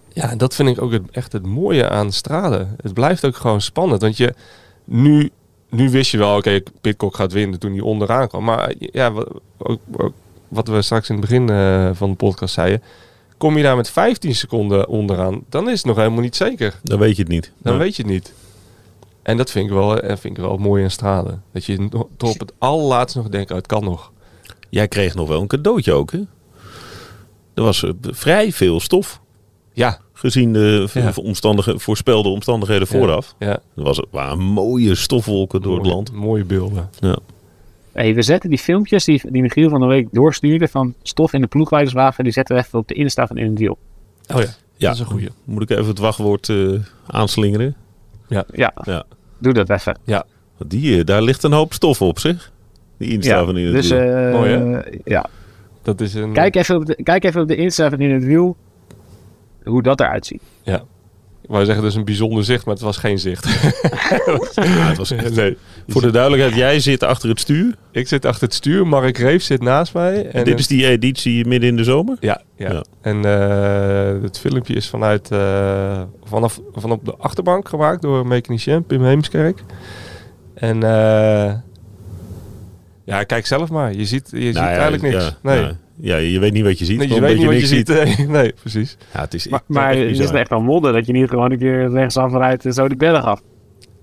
Ja, 0.09 0.29
en 0.29 0.37
dat 0.37 0.55
vind 0.55 0.69
ik 0.69 0.81
ook 0.81 0.91
het, 0.91 1.11
echt 1.11 1.31
het 1.31 1.45
mooie 1.45 1.89
aan 1.89 2.11
Strade. 2.11 2.67
Het 2.81 2.93
blijft 2.93 3.25
ook 3.25 3.35
gewoon 3.35 3.61
spannend. 3.61 4.01
Want 4.01 4.17
je, 4.17 4.33
nu, 4.85 5.29
nu 5.75 5.89
wist 5.89 6.11
je 6.11 6.17
wel, 6.17 6.37
oké, 6.37 6.61
Pitcock 6.81 7.15
gaat 7.15 7.31
winnen 7.31 7.59
toen 7.59 7.71
hij 7.71 7.81
onderaan 7.81 8.27
kwam. 8.27 8.43
Maar 8.43 8.73
ja, 8.77 9.13
wat, 10.47 10.67
we 10.67 10.81
straks 10.81 11.09
in 11.09 11.15
het 11.15 11.25
begin 11.25 11.49
eh, 11.49 11.89
van 11.93 12.09
de 12.09 12.15
podcast 12.15 12.53
zeiden. 12.53 12.81
Kom 13.37 13.57
je 13.57 13.63
daar 13.63 13.75
met 13.75 13.89
15 13.89 14.35
seconden 14.35 14.87
onderaan, 14.87 15.43
dan 15.49 15.69
is 15.69 15.77
het 15.77 15.85
nog 15.85 15.95
helemaal 15.95 16.21
niet 16.21 16.35
zeker. 16.35 16.79
Dan 16.83 16.99
weet 16.99 17.15
je 17.15 17.21
het 17.21 17.31
niet. 17.31 17.51
Dan 17.57 17.77
weet 17.77 17.95
je 17.95 18.01
het 18.01 18.11
niet. 18.11 18.33
En 19.23 19.37
dat 19.37 19.51
vind 19.51 19.65
ik 19.65 19.71
wel, 19.71 19.99
eh, 19.99 20.17
vind 20.17 20.37
ik 20.37 20.43
wel 20.43 20.57
mooi 20.57 20.83
aan 20.83 20.89
Strade. 20.89 21.37
Dat 21.51 21.65
je 21.65 21.89
tot 21.89 22.33
op 22.33 22.39
het 22.39 22.53
allerlaatste 22.57 23.17
nog 23.17 23.29
denkt, 23.29 23.51
oh, 23.51 23.57
het 23.57 23.67
kan 23.67 23.83
nog. 23.83 24.11
Jij 24.69 24.87
kreeg 24.87 25.15
nog 25.15 25.27
wel 25.27 25.41
een 25.41 25.47
cadeautje 25.47 25.93
ook, 25.93 26.11
hè? 26.11 26.21
Er 27.53 27.63
was 27.63 27.83
eh, 27.83 27.91
vrij 28.01 28.51
veel 28.51 28.79
stof. 28.79 29.21
Ja, 29.73 29.99
Gezien 30.17 30.53
de 30.53 30.87
Ja. 30.93 31.11
omstandige, 31.15 31.79
voorspelde 31.79 32.29
omstandigheden 32.29 32.87
vooraf. 32.87 33.35
ja. 33.39 33.49
Er 33.75 33.83
was, 33.83 34.01
waren 34.11 34.39
mooie 34.39 34.95
stofwolken 34.95 35.61
door 35.61 35.77
het 35.77 35.85
land. 35.85 36.11
Mooie 36.11 36.43
beelden. 36.45 36.89
Ja. 36.99 37.17
Hey, 37.91 38.15
we 38.15 38.21
zetten 38.21 38.49
die 38.49 38.59
filmpjes 38.59 39.03
die, 39.05 39.21
die 39.31 39.41
Michiel 39.41 39.69
van 39.69 39.79
de 39.79 39.85
week 39.85 40.07
doorstuurde 40.11 40.67
van 40.67 40.93
stof 41.01 41.33
in 41.33 41.41
de 41.41 41.47
ploegleiderswagen, 41.47 42.23
die 42.23 42.33
zetten 42.33 42.55
we 42.55 42.61
even 42.61 42.79
op 42.79 42.87
de 42.87 42.93
Insta 42.93 43.27
van 43.27 43.37
In 43.37 43.49
het 43.49 43.59
Wiel. 43.59 43.77
Oh 44.33 44.41
ja, 44.41 44.47
Ja, 44.77 44.87
dat 44.87 44.93
is 44.93 44.99
een 44.99 45.05
goeie. 45.05 45.29
Moet 45.43 45.61
ik 45.61 45.69
even 45.69 45.85
het 45.87 45.99
wachtwoord 45.99 46.49
eh, 46.49 46.69
aanslingeren? 47.07 47.75
Ja, 48.27 48.45
Ja. 48.53 49.03
doe 49.37 49.53
dat 49.53 49.69
even. 49.69 49.97
Want 50.57 50.71
Die, 50.71 50.97
eh, 50.99 51.05
daar 51.05 51.21
ligt 51.21 51.43
een 51.43 51.51
hoop 51.51 51.73
stof 51.73 52.01
op, 52.01 52.19
zeg. 52.19 52.51
Die 52.97 53.11
Insta 53.11 53.35
Ja, 53.39 53.45
van 53.45 53.57
in 53.57 53.65
het 53.65 53.73
dus 53.73 53.89
wiel. 53.89 54.31
Mooi, 54.31 54.51
hè? 54.51 54.79
ja. 55.03 55.25
Dat 55.81 56.01
is 56.01 56.13
een... 56.13 56.33
Kijk, 56.33 56.55
even 56.55 56.75
op 56.75 56.85
de, 56.85 56.95
kijk 57.03 57.23
even 57.23 57.41
op 57.41 57.47
de 57.47 57.55
Insta 57.55 57.89
van 57.89 57.99
In 57.99 58.11
het 58.11 58.23
Wiel 58.23 58.55
hoe 59.65 59.81
dat 59.83 59.99
eruit 59.99 60.25
ziet. 60.25 60.41
Ja. 60.63 60.83
Ik 61.41 61.51
wou 61.51 61.65
zeggen, 61.65 61.83
dat 61.83 61.91
is 61.91 61.97
een 61.97 62.05
bijzonder 62.05 62.43
zicht, 62.43 62.65
maar 62.65 62.73
het 62.73 62.83
was 62.83 62.97
geen 62.97 63.19
zicht. 63.19 63.45
Ja, 64.55 64.87
het 64.87 64.97
was 64.97 65.11
echt- 65.11 65.35
nee. 65.35 65.57
Voor 65.87 66.01
de 66.01 66.11
duidelijkheid, 66.11 66.55
jij 66.55 66.79
zit 66.79 67.03
achter 67.03 67.29
het 67.29 67.39
stuur. 67.39 67.75
Ik 67.91 68.07
zit 68.07 68.25
achter 68.25 68.43
het 68.43 68.53
stuur, 68.53 68.87
Mark 68.87 69.17
Reef 69.17 69.43
zit 69.43 69.61
naast 69.61 69.93
mij. 69.93 70.27
En 70.29 70.43
dit 70.43 70.59
is 70.59 70.67
die 70.67 70.87
editie 70.87 71.45
midden 71.47 71.69
in 71.69 71.75
de 71.75 71.83
zomer. 71.83 72.17
Ja, 72.19 72.41
ja. 72.55 72.71
Ja. 72.71 72.83
en 73.01 73.25
eh, 73.25 74.21
het 74.23 74.39
filmpje 74.39 74.73
is 74.73 74.89
vanuit, 74.89 75.31
eh, 75.31 76.01
vanaf, 76.23 76.61
van 76.73 76.91
op 76.91 77.05
de 77.05 77.15
achterbank 77.17 77.69
gemaakt 77.69 78.01
door 78.01 78.27
mechanicien 78.27 78.83
Pim 78.85 79.03
Heemskerk. 79.03 79.63
En 80.53 80.83
eh, 80.83 81.53
ja, 83.03 83.23
kijk 83.23 83.45
zelf 83.45 83.69
maar. 83.69 83.93
Je 83.93 84.05
ziet, 84.05 84.27
je 84.31 84.39
ziet 84.41 84.53
Nou 84.53 84.65
ja, 84.65 84.71
eigenlijk 84.71 85.03
niks. 85.03 85.23
ja, 85.23 85.37
nee. 85.41 85.71
Ja. 85.99 86.17
je 86.17 86.39
weet 86.39 86.53
niet 86.53 86.63
wat 86.63 86.79
je 86.79 86.85
ziet. 86.85 86.97
Nee, 86.97 87.13
je 87.13 87.19
weet 87.21 87.37
niet 87.37 87.45
wat 87.45 87.59
je 87.59 87.65
ziet. 87.67 87.87
Nee, 88.27 88.53
precies. 88.61 88.97
Ja, 89.13 89.19
het 89.21 89.33
is 89.33 89.47
Maar, 89.67 89.95
het 89.95 90.19
is 90.19 90.29
echt 90.31 90.51
een 90.51 90.65
wonder 90.65 90.93
dat 90.93 91.05
je 91.05 91.11
niet 91.13 91.29
gewoon 91.29 91.51
een 91.51 91.57
keer 91.57 91.89
rechtsaf 91.91 92.31
rijdt 92.33 92.65
en 92.65 92.73
zo 92.73 92.87
die 92.87 92.97
berg 92.97 93.23
af. 93.23 93.41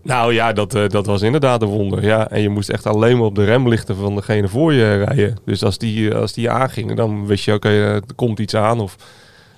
Nou 0.03 0.32
ja, 0.34 0.53
dat, 0.53 0.74
eh, 0.74 0.88
dat 0.88 1.07
was 1.07 1.22
inderdaad 1.22 1.62
een 1.62 1.68
wonder. 1.68 2.05
Ja, 2.05 2.30
en 2.30 2.40
je 2.43 2.49
moest 2.49 2.68
echt 2.68 2.86
alleen 2.86 3.16
maar 3.16 3.26
op 3.26 3.34
de 3.34 3.45
remlichten 3.45 3.97
van 3.97 4.14
degene 4.14 4.49
voor 4.49 4.72
je 4.72 5.05
rijden. 5.05 5.36
Dus 5.45 5.64
als 5.64 5.78
die, 5.78 6.11
eh, 6.11 6.18
als 6.20 6.32
die 6.32 6.51
aangingen, 6.51 6.97
dan 6.97 7.26
wist 7.26 7.45
je, 7.45 7.53
oké, 7.53 7.68
eh, 7.68 7.95
er 7.95 8.03
komt 8.16 8.38
iets 8.38 8.55
aan. 8.57 8.80
Of 8.80 8.97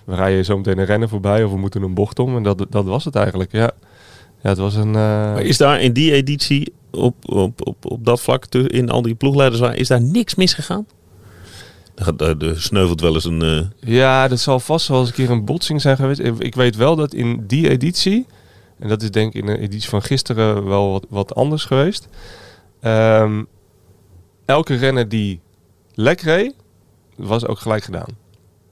we 0.05 0.15
rijden 0.15 0.45
zo 0.45 0.57
meteen 0.57 0.79
een 0.79 0.85
rennen 0.85 1.09
voorbij 1.09 1.45
of 1.45 1.51
we 1.51 1.59
moeten 1.59 1.83
een 1.83 1.95
bocht 1.95 2.19
om. 2.19 2.37
En 2.37 2.43
dat, 2.43 2.67
dat 2.71 2.85
was 2.85 3.05
het 3.05 3.15
eigenlijk, 3.17 3.53
ja. 3.53 3.71
Ja, 4.43 4.49
het 4.49 4.59
was 4.59 4.75
een... 4.75 4.87
eh, 4.87 4.93
Maar 4.95 5.43
is 5.43 5.57
daar 5.57 5.81
in 5.81 5.93
die 5.93 6.13
editie, 6.13 6.73
op, 6.91 7.15
op, 7.29 7.67
op, 7.67 7.77
op 7.87 8.05
dat 8.05 8.21
vlak, 8.21 8.45
in 8.55 8.91
al 8.91 9.03
die 9.03 9.15
ploegleiders, 9.15 9.61
waar- 9.61 9.77
is 9.77 9.89
daar 9.89 10.03
niks 10.03 10.35
misgegaan? 10.35 10.87
Er, 12.19 12.61
sneuvelt 12.61 13.01
wel 13.01 13.15
eens 13.15 13.25
een... 13.25 13.43
eh, 13.43 13.61
Ja, 13.95 14.29
dat 14.29 14.39
zal 14.41 14.61
vast 14.61 14.89
wel 14.89 14.99
eens 15.01 15.09
een 15.09 15.15
keer 15.15 15.31
een 15.31 15.45
botsing 15.45 15.81
zijn 15.81 15.97
geweest. 15.97 16.21
Ik- 16.21 16.39
Ik 16.39 16.55
weet 16.55 16.77
wel 16.77 16.97
dat 16.97 17.13
in 17.15 17.47
die 17.47 17.69
editie, 17.69 18.27
en 18.79 18.89
dat 18.89 19.03
is 19.03 19.11
denk 19.11 19.35
ik 19.35 19.41
in 19.41 19.47
de 19.47 19.59
editie 19.59 19.89
van 19.89 20.03
gisteren 20.03 20.65
wel 20.65 20.91
wat, 20.91 21.07
wat 21.09 21.35
anders 21.35 21.65
geweest. 21.65 22.09
ehm, 22.81 23.43
elke 24.45 24.75
renner 24.75 25.09
die 25.09 25.41
lek 25.95 26.21
reed, 26.21 26.55
was 27.17 27.47
ook 27.47 27.59
gelijk 27.59 27.85
gedaan. 27.85 28.09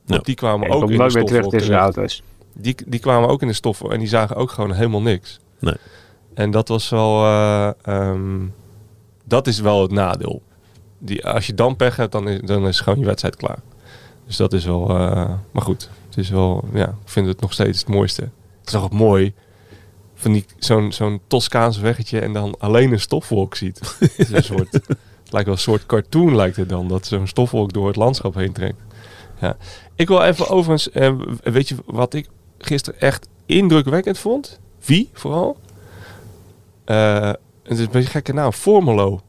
Want 0.07 0.21
Ja. 0.21 0.27
die 0.27 0.35
kwamen 0.35 0.69
ook 0.71 0.91
in 0.91 0.99
de 0.99 1.07
terug 1.07 1.11
stoffen 1.29 1.51
tussen 1.51 1.71
de 1.71 1.79
auto's. 1.79 2.23
Die, 2.55 2.77
die 2.87 3.01
kwamen 3.01 3.29
ook 3.29 3.43
in 3.43 3.49
de 3.49 3.55
stoffen 3.55 3.91
en 3.91 3.99
die 3.99 4.09
zagen 4.09 4.37
ook 4.37 4.51
gewoon 4.51 4.73
helemaal 4.73 5.03
niks. 5.03 5.39
Nee. 5.61 5.75
En 6.35 6.51
dat 6.51 6.69
was 6.69 6.89
wel, 6.89 7.25
eh, 7.25 7.71
ehm, 7.83 8.41
dat 9.25 9.47
is 9.47 9.61
wel 9.61 9.83
het 9.83 9.91
nadeel. 9.91 10.43
Die, 11.05 11.27
als 11.27 11.47
je 11.47 11.55
dan 11.55 11.77
pech 11.77 11.97
hebt, 11.97 12.13
dan 12.13 12.29
is, 12.29 12.41
dan 12.41 12.67
is 12.67 12.81
gewoon 12.81 12.99
je 12.99 13.05
wedstrijd 13.05 13.37
klaar. 13.37 13.59
Dus 14.27 14.37
dat 14.37 14.53
is 14.53 14.65
wel, 14.65 14.89
eh, 14.91 15.31
maar 15.51 15.63
goed. 15.63 15.91
Het 16.09 16.17
is 16.19 16.31
wel, 16.31 16.65
ja, 16.73 16.87
ik 16.87 17.09
vind 17.09 17.27
het 17.27 17.41
nog 17.41 17.53
steeds 17.53 17.79
het 17.79 17.89
mooiste. 17.89 18.23
Het 18.23 18.67
is 18.67 18.73
toch 18.73 18.85
ook 18.85 18.93
mooi, 18.93 19.35
van 20.15 20.33
die, 20.33 20.45
zo'n, 20.59 20.93
zo'n 20.93 21.21
Toscaans 21.27 21.79
weggetje 21.79 22.21
en 22.21 22.33
dan 22.33 22.55
alleen 22.59 22.93
een 22.93 23.01
stofwolk 23.01 23.55
ziet. 23.55 23.81
het, 23.99 24.19
is 24.19 24.31
een 24.31 24.45
soort, 24.45 24.73
het 24.73 25.33
lijkt 25.33 25.47
wel 25.47 25.55
een 25.55 25.61
soort 25.61 25.87
cartoon 25.87 26.37
lijkt 26.37 26.57
het 26.57 26.69
dan, 26.69 26.89
dat 26.89 27.07
zo'n 27.07 27.27
stofwolk 27.27 27.73
door 27.73 27.87
het 27.87 27.97
landschap 27.97 28.35
heen 28.35 28.53
trekt. 28.53 28.81
Ja. 29.41 29.57
Ik 29.95 30.09
wil 30.09 30.23
even 30.23 30.49
overigens, 30.49 30.91
eh, 30.91 31.13
weet 31.43 31.69
je 31.69 31.77
wat 31.87 32.15
ik 32.15 32.29
gisteren 32.59 33.01
echt 33.01 33.29
indrukwekkend 33.47 34.19
vond? 34.19 34.61
Wie 34.85 35.11
vooral? 35.13 35.57
Eh, 36.85 37.33
het 37.63 37.79
is 37.79 37.79
een 37.79 37.89
beetje 37.91 38.11
gekke 38.11 38.33
naam, 38.33 38.53
Formelo. 38.53 39.21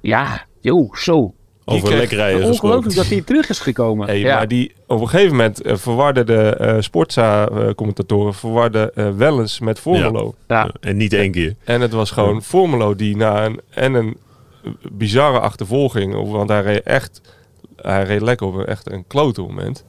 Ja, 0.00 0.46
joh, 0.72 0.94
zo. 0.94 1.34
over 1.64 1.82
kreeg- 1.86 1.98
lekker 1.98 2.16
rijden 2.16 2.44
Ongelooflijk 2.46 2.94
dat 2.96 3.06
hij 3.06 3.20
terug 3.22 3.48
is 3.48 3.58
gekomen. 3.58 4.06
Hey, 4.06 4.18
ja. 4.18 4.36
Maar 4.36 4.48
die 4.48 4.72
op 4.86 5.00
een 5.00 5.08
gegeven 5.08 5.36
moment 5.36 5.62
eh, 5.62 5.76
verwarden 5.76 6.26
de 6.26 6.40
eh 6.56 6.76
Sportza-commentatoren 6.80 8.34
verwarden 8.34 8.94
eh, 8.94 9.10
Wellens 9.10 9.58
met 9.60 9.78
Formelo. 9.80 10.34
ja. 10.48 10.62
Ja, 10.64 10.70
en 10.80 10.96
niet 10.96 11.12
één 11.12 11.30
keer. 11.32 11.54
En 11.64 11.80
het 11.80 11.92
was 11.92 12.10
gewoon 12.10 12.42
Formelo 12.42 12.94
die 12.94 13.16
na 13.16 13.44
een, 13.44 13.60
en 13.70 13.94
een 13.94 14.16
bizarre 14.92 15.40
achtervolging, 15.40 16.14
of- 16.14 16.30
want 16.30 16.48
hij 16.48 16.62
reed 16.62 16.82
echt, 16.82 17.20
hij 17.76 18.02
reed 18.04 18.20
lekker 18.22 18.46
op 18.46 18.54
een, 18.54 18.66
echt 18.66 18.90
een 18.92 19.06
klote 19.06 19.40
moment, 19.40 19.84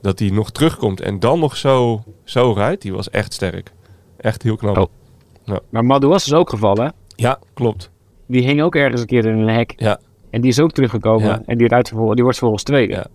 dat 0.00 0.18
hij 0.18 0.28
nog 0.30 0.50
terugkomt 0.50 1.00
en 1.00 1.18
dan 1.20 1.38
nog 1.38 1.56
zo, 1.56 2.02
zo 2.24 2.52
rijdt, 2.52 2.82
die 2.82 2.92
was 2.92 3.10
echt 3.10 3.32
sterk. 3.34 3.72
Echt 4.16 4.42
heel 4.42 4.56
knap. 4.56 4.76
Oh. 4.76 5.56
Maar 5.70 5.84
Madou 5.84 6.12
was 6.12 6.24
dus 6.24 6.34
ook 6.34 6.50
gevallen. 6.50 6.84
hè? 6.84 6.90
Ja, 7.16 7.38
klopt. 7.54 7.90
Die 8.26 8.42
hing 8.42 8.62
ook 8.62 8.74
ergens 8.74 9.00
een 9.00 9.06
keer 9.06 9.24
in 9.26 9.38
een 9.38 9.48
hek. 9.48 9.72
Ja. 9.76 9.98
En 10.30 10.40
die 10.40 10.50
is 10.50 10.60
ook 10.60 10.72
teruggekomen. 10.72 11.26
Ja. 11.26 11.42
En 11.46 11.58
die, 11.58 11.68
die 11.68 11.92
wordt 11.94 12.18
vervolgens 12.24 12.62
tweede. 12.62 12.92
Ja. 12.92 13.06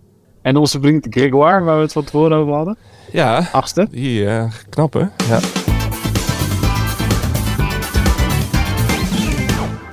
En 0.41 0.55
onze 0.55 0.79
vriend 0.81 1.07
Grégoire, 1.09 1.63
waar 1.63 1.75
we 1.75 1.81
het 1.81 1.91
van 1.91 2.03
tevoren 2.03 2.37
over 2.37 2.53
hadden. 2.53 2.77
Ja, 3.11 3.49
Achtste. 3.51 3.87
die 3.91 4.25
eh 4.27 4.51
knap 4.69 4.93
hè? 4.93 4.99
Ja. 4.99 5.39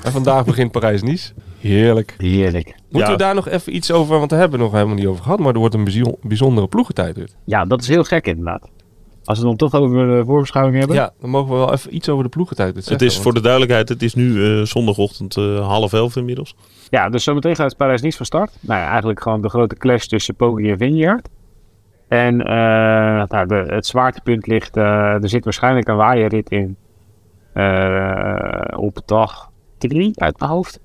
En 0.05 0.13
vandaag 0.13 0.45
begint 0.51 0.71
Parijs-Nice. 0.73 1.33
Heerlijk. 1.61 2.15
Heerlijk. 2.19 2.67
Moeten 2.91 3.11
Ja. 3.11 3.17
we 3.17 3.23
daar 3.23 3.35
nog 3.35 3.49
even 3.49 3.75
iets 3.75 3.93
over, 3.93 4.19
want 4.19 4.31
daar 4.31 4.39
hebben 4.39 4.59
we 4.59 4.65
nog 4.65 4.75
helemaal 4.75 4.95
niet 4.95 5.07
over 5.07 5.23
gehad, 5.23 5.39
maar 5.39 5.53
er 5.53 5.59
wordt 5.59 5.75
een 5.75 5.85
bijzo- 5.85 6.19
bijzondere 6.23 6.67
ploegentijdrit. 6.67 7.37
Ja, 7.45 7.65
dat 7.65 7.81
is 7.81 7.89
heel 7.89 8.05
gek 8.05 8.27
inderdaad. 8.27 8.69
Als 9.27 9.39
we 9.41 9.49
het 9.49 9.59
dan 9.59 9.71
toch 9.71 9.81
over 9.81 10.07
de 10.07 10.23
voorbeschouwing 10.25 10.79
hebben. 10.79 10.97
Ja, 10.97 11.13
dan 11.21 11.31
mogen 11.31 11.51
we 11.53 11.57
wel 11.59 11.73
even 11.73 11.95
iets 11.95 12.09
over 12.09 12.25
de 12.25 12.31
ploegentijdrit 12.31 12.89
Het 12.89 13.03
is 13.03 13.19
voor 13.19 13.35
de 13.35 13.41
duidelijkheid, 13.41 13.89
het 13.89 14.03
is 14.03 14.15
nu 14.15 14.45
eh, 14.59 14.63
zondagochtend 14.65 15.37
eh, 15.37 15.67
half 15.69 15.93
elf 15.93 16.17
inmiddels. 16.17 16.57
Ja, 16.91 17.09
dus 17.09 17.25
zometeen 17.25 17.57
gaat 17.57 17.77
Parijs 17.77 18.01
niet 18.03 18.17
van 18.17 18.27
start. 18.27 18.57
Nou 18.61 18.81
ja, 18.81 18.89
eigenlijk 18.89 19.21
gewoon 19.23 19.41
de 19.43 19.49
grote 19.49 19.77
clash 19.77 20.05
tussen 20.07 20.35
Poggi 20.35 20.71
en 20.71 20.79
Vineyard. 20.79 21.29
En 22.09 22.41
eh, 22.41 22.47
nou, 23.29 23.47
de, 23.47 23.55
het 23.69 23.87
zwaartepunt 23.87 24.47
ligt, 24.47 24.77
eh, 24.77 24.85
er 25.23 25.29
zit 25.29 25.45
waarschijnlijk 25.45 25.89
een 25.89 25.97
waaierrit 25.97 26.51
in. 26.51 26.77
eh, 27.53 28.79
op 28.79 28.99
dag 29.05 29.51
3 29.79 30.11
uit 30.21 30.39
mijn 30.39 30.51
hoofd. 30.51 30.81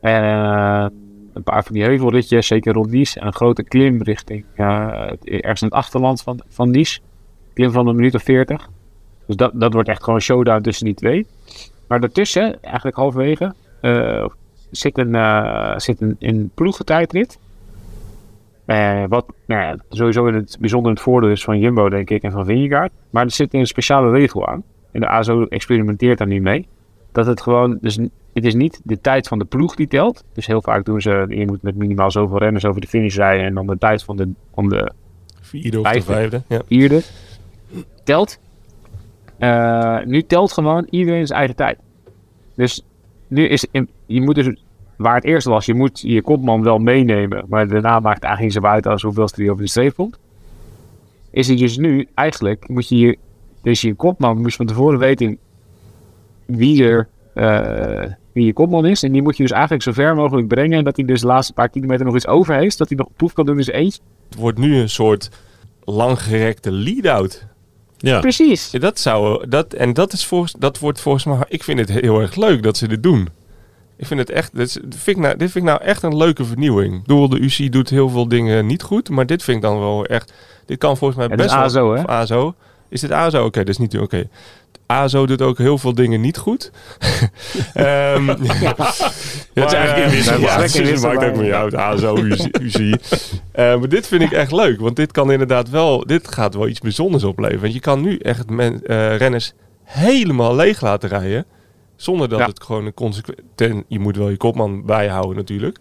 En 0.00 0.22
eh, 0.22 0.86
een 1.34 1.42
paar 1.42 1.64
van 1.64 1.72
die 1.74 1.82
heuvelritjes, 1.84 2.46
zeker 2.46 2.72
rond 2.72 2.90
Nice. 2.90 3.20
En 3.20 3.26
een 3.26 3.32
grote 3.34 3.62
klim 3.62 4.02
richting 4.02 4.44
eh, 4.54 4.88
het- 5.06 5.28
ergens 5.28 5.60
in 5.62 5.66
het 5.68 5.76
achterland 5.76 6.22
van, 6.22 6.40
van 6.48 6.70
Nice. 6.70 7.00
Klim 7.58 7.72
van 7.72 7.86
een 7.86 7.96
minuut 7.96 8.14
of 8.14 8.22
40. 8.22 8.68
Dus 9.26 9.36
dat, 9.36 9.50
dat 9.54 9.72
wordt 9.72 9.88
echt 9.88 10.00
gewoon 10.00 10.14
een 10.14 10.24
showdown 10.24 10.62
tussen 10.62 10.84
die 10.84 10.94
twee. 10.94 11.26
Maar 11.86 12.00
daartussen, 12.00 12.62
eigenlijk 12.62 12.96
halverwege, 12.96 13.54
eh, 13.80 14.26
zit 14.70 14.98
een, 14.98 15.14
eh, 15.14 15.78
zit 15.78 16.00
een, 16.00 16.16
een 16.18 16.50
ploegentijdrit. 16.54 17.38
Eh, 18.64 19.04
wat 19.08 19.26
nou 19.46 19.62
ja, 19.62 19.76
sowieso 19.90 20.26
in 20.26 20.34
het 20.34 20.56
bijzonder 20.60 20.90
het 20.90 21.00
voordeel 21.00 21.30
is 21.30 21.44
van 21.44 21.58
Jumbo, 21.58 21.88
denk 21.88 22.10
ik, 22.10 22.22
en 22.22 22.32
van 22.32 22.44
Vingegaard. 22.44 22.92
Maar 23.10 23.24
er 23.24 23.30
zit 23.30 23.54
een 23.54 23.66
speciale 23.66 24.10
regel 24.10 24.48
aan. 24.48 24.62
En 24.90 25.00
de 25.00 25.08
ASO 25.08 25.44
experimenteert 25.44 26.18
daar 26.18 26.26
niet 26.26 26.42
mee. 26.42 26.66
Dat 27.12 27.26
het 27.26 27.40
gewoon, 27.40 27.78
dus 27.80 27.96
het 28.32 28.44
is 28.44 28.54
niet 28.54 28.80
de 28.84 29.00
tijd 29.00 29.28
van 29.28 29.38
de 29.38 29.44
ploeg 29.44 29.74
die 29.74 29.88
telt. 29.88 30.24
Dus 30.32 30.46
heel 30.46 30.62
vaak 30.62 30.84
doen 30.84 31.00
ze, 31.00 31.26
je 31.28 31.46
moet 31.46 31.62
met 31.62 31.76
minimaal 31.76 32.10
zoveel 32.10 32.38
renners 32.38 32.64
over 32.64 32.80
de 32.80 32.86
finish 32.86 33.16
rijden. 33.16 33.46
En 33.46 33.54
dan 33.54 33.66
de 33.66 33.78
tijd 33.78 34.04
van 34.04 34.16
de, 34.16 34.28
van 34.54 34.68
de 34.68 34.92
vierde 35.40 35.78
of 35.78 35.84
de 35.84 35.90
vijfde. 35.90 36.12
vijfde. 36.12 36.42
Ja. 36.48 36.60
vierde 36.66 37.02
telt. 38.04 38.38
Eh, 39.38 39.98
nu 40.04 40.22
telt 40.22 40.52
gewoon 40.52 40.86
iedereen 40.90 41.26
zijn 41.26 41.38
eigen 41.38 41.56
tijd. 41.56 41.78
Dus 42.54 42.82
nu 43.26 43.48
is 43.48 43.66
je 44.06 44.20
moet 44.20 44.34
dus 44.34 44.56
waar 44.96 45.14
het 45.14 45.24
eerst 45.24 45.46
was, 45.46 45.66
je 45.66 45.74
moet 45.74 46.00
je 46.00 46.22
kopman 46.22 46.62
wel 46.62 46.78
meenemen, 46.78 47.44
maar 47.48 47.68
daarna 47.68 48.00
maakt 48.00 48.14
het 48.14 48.24
eigenlijk 48.24 48.54
niet 48.54 48.64
zo 48.64 48.70
uit 48.70 48.86
als 48.86 49.02
hoeveel 49.02 49.28
die 49.34 49.50
over 49.50 49.62
de 49.62 49.70
streep 49.70 49.94
komt. 49.94 50.18
Is 51.30 51.48
het 51.48 51.58
dus 51.58 51.76
nu 51.76 52.08
eigenlijk 52.14 52.68
moet 52.68 52.88
je 52.88 52.96
je, 52.98 53.18
dus 53.62 53.80
je 53.80 53.94
kopman 53.94 54.40
moest 54.40 54.56
van 54.56 54.66
tevoren 54.66 54.98
weten 54.98 55.38
wie 56.46 56.84
er 56.84 57.08
eh, 57.34 58.12
wie 58.32 58.44
je 58.44 58.52
kopman 58.52 58.86
is 58.86 59.02
en 59.02 59.12
die 59.12 59.22
moet 59.22 59.36
je 59.36 59.42
dus 59.42 59.52
eigenlijk 59.52 59.82
zo 59.82 59.92
ver 59.92 60.14
mogelijk 60.14 60.48
brengen 60.48 60.84
dat 60.84 60.96
hij 60.96 61.04
dus 61.04 61.20
de 61.20 61.26
laatste 61.26 61.52
paar 61.52 61.68
kilometer 61.68 62.04
nog 62.04 62.14
iets 62.14 62.26
over 62.26 62.54
heeft, 62.54 62.78
dat 62.78 62.88
hij 62.88 62.98
nog 62.98 63.08
proef 63.16 63.32
kan 63.32 63.46
doen 63.46 63.56
in 63.56 63.64
zijn 63.64 63.76
eentje. 63.76 64.00
Het 64.28 64.38
wordt 64.38 64.58
nu 64.58 64.76
een 64.76 64.88
soort 64.88 65.30
langgerekte 65.84 66.72
lead-out. 66.72 67.46
Ja, 67.98 68.20
Precies. 68.20 68.70
Ja, 68.70 68.78
Dat 68.78 68.98
zou, 68.98 69.48
dat, 69.48 69.72
en 69.74 69.92
dat, 69.92 70.12
is 70.12 70.26
volgens, 70.26 70.52
dat 70.58 70.78
wordt 70.78 71.00
volgens 71.00 71.24
mij, 71.24 71.38
ik 71.48 71.64
vind 71.64 71.78
het 71.78 71.88
heel 71.88 72.20
erg 72.20 72.34
leuk 72.34 72.62
dat 72.62 72.76
ze 72.76 72.88
dit 72.88 73.02
doen. 73.02 73.28
Ik 73.96 74.06
vind 74.06 74.20
het 74.20 74.30
echt, 74.30 74.56
dit, 74.56 74.72
vind 74.88 75.06
ik 75.06 75.16
nou, 75.16 75.36
dit 75.36 75.50
vind 75.50 75.64
ik 75.64 75.70
nou 75.70 75.82
echt 75.82 76.02
een 76.02 76.16
leuke 76.16 76.44
vernieuwing. 76.44 76.94
Ik 76.94 77.00
bedoel, 77.02 77.28
de 77.28 77.40
UC 77.40 77.72
doet 77.72 77.90
heel 77.90 78.08
veel 78.08 78.28
dingen 78.28 78.66
niet 78.66 78.82
goed, 78.82 79.08
maar 79.10 79.26
dit 79.26 79.42
vind 79.42 79.56
ik 79.56 79.62
dan 79.62 79.78
wel 79.78 80.06
echt, 80.06 80.32
dit 80.66 80.78
kan 80.78 80.96
volgens 80.96 81.18
mij 81.18 81.28
Ja, 81.28 81.34
best 81.34 81.48
is 81.48 81.54
wel. 81.54 81.64
ASO, 81.64 81.94
hè? 81.94 82.06
ASO. 82.06 82.54
Is 82.88 83.00
dit 83.00 83.12
ASO? 83.12 83.44
Oké, 83.44 83.58
dat 83.58 83.68
is 83.68 83.78
niet, 83.78 83.98
oké. 83.98 84.28
ASO 84.88 85.26
doet 85.26 85.42
ook 85.42 85.58
heel 85.58 85.78
veel 85.78 85.94
dingen 85.94 86.20
niet 86.20 86.36
goed. 86.38 86.70
Ehm, 87.74 88.28
het 88.28 88.40
is 88.40 88.48
maar, 88.62 89.74
eigenlijk 89.74 90.04
inwisselbaar. 90.04 90.40
ja, 90.40 90.60
het 90.60 91.00
maakt 91.02 91.24
ook 91.24 91.42
niet 91.42 91.52
uit. 91.52 91.74
ASO, 91.74 92.16
UC. 92.60 92.96
Eh, 93.52 93.78
maar 93.78 93.88
dit 93.88 94.06
vind 94.06 94.22
ik 94.22 94.32
echt 94.32 94.52
leuk, 94.52 94.80
want 94.80 94.96
dit 94.96 95.12
kan 95.12 95.32
inderdaad 95.32 95.70
wel, 95.70 96.06
dit 96.06 96.28
gaat 96.34 96.54
wel 96.54 96.68
iets 96.68 96.80
bijzonders 96.80 97.24
opleveren. 97.24 97.60
Want 97.60 97.72
je 97.72 97.80
kan 97.80 98.00
nu 98.00 98.16
echt 98.16 98.50
men, 98.50 98.80
eh, 98.86 99.16
renners 99.16 99.52
helemaal 99.84 100.56
leeg 100.56 100.80
laten 100.80 101.08
rijden, 101.08 101.46
zonder 101.96 102.28
dat 102.28 102.38
Ja. 102.38 102.46
het 102.46 102.62
gewoon 102.62 102.86
een 102.86 102.94
consequent... 102.94 103.84
Je 103.88 103.98
moet 103.98 104.16
wel 104.16 104.28
je 104.28 104.36
kopman 104.36 104.84
bijhouden 104.86 105.36
natuurlijk. 105.36 105.78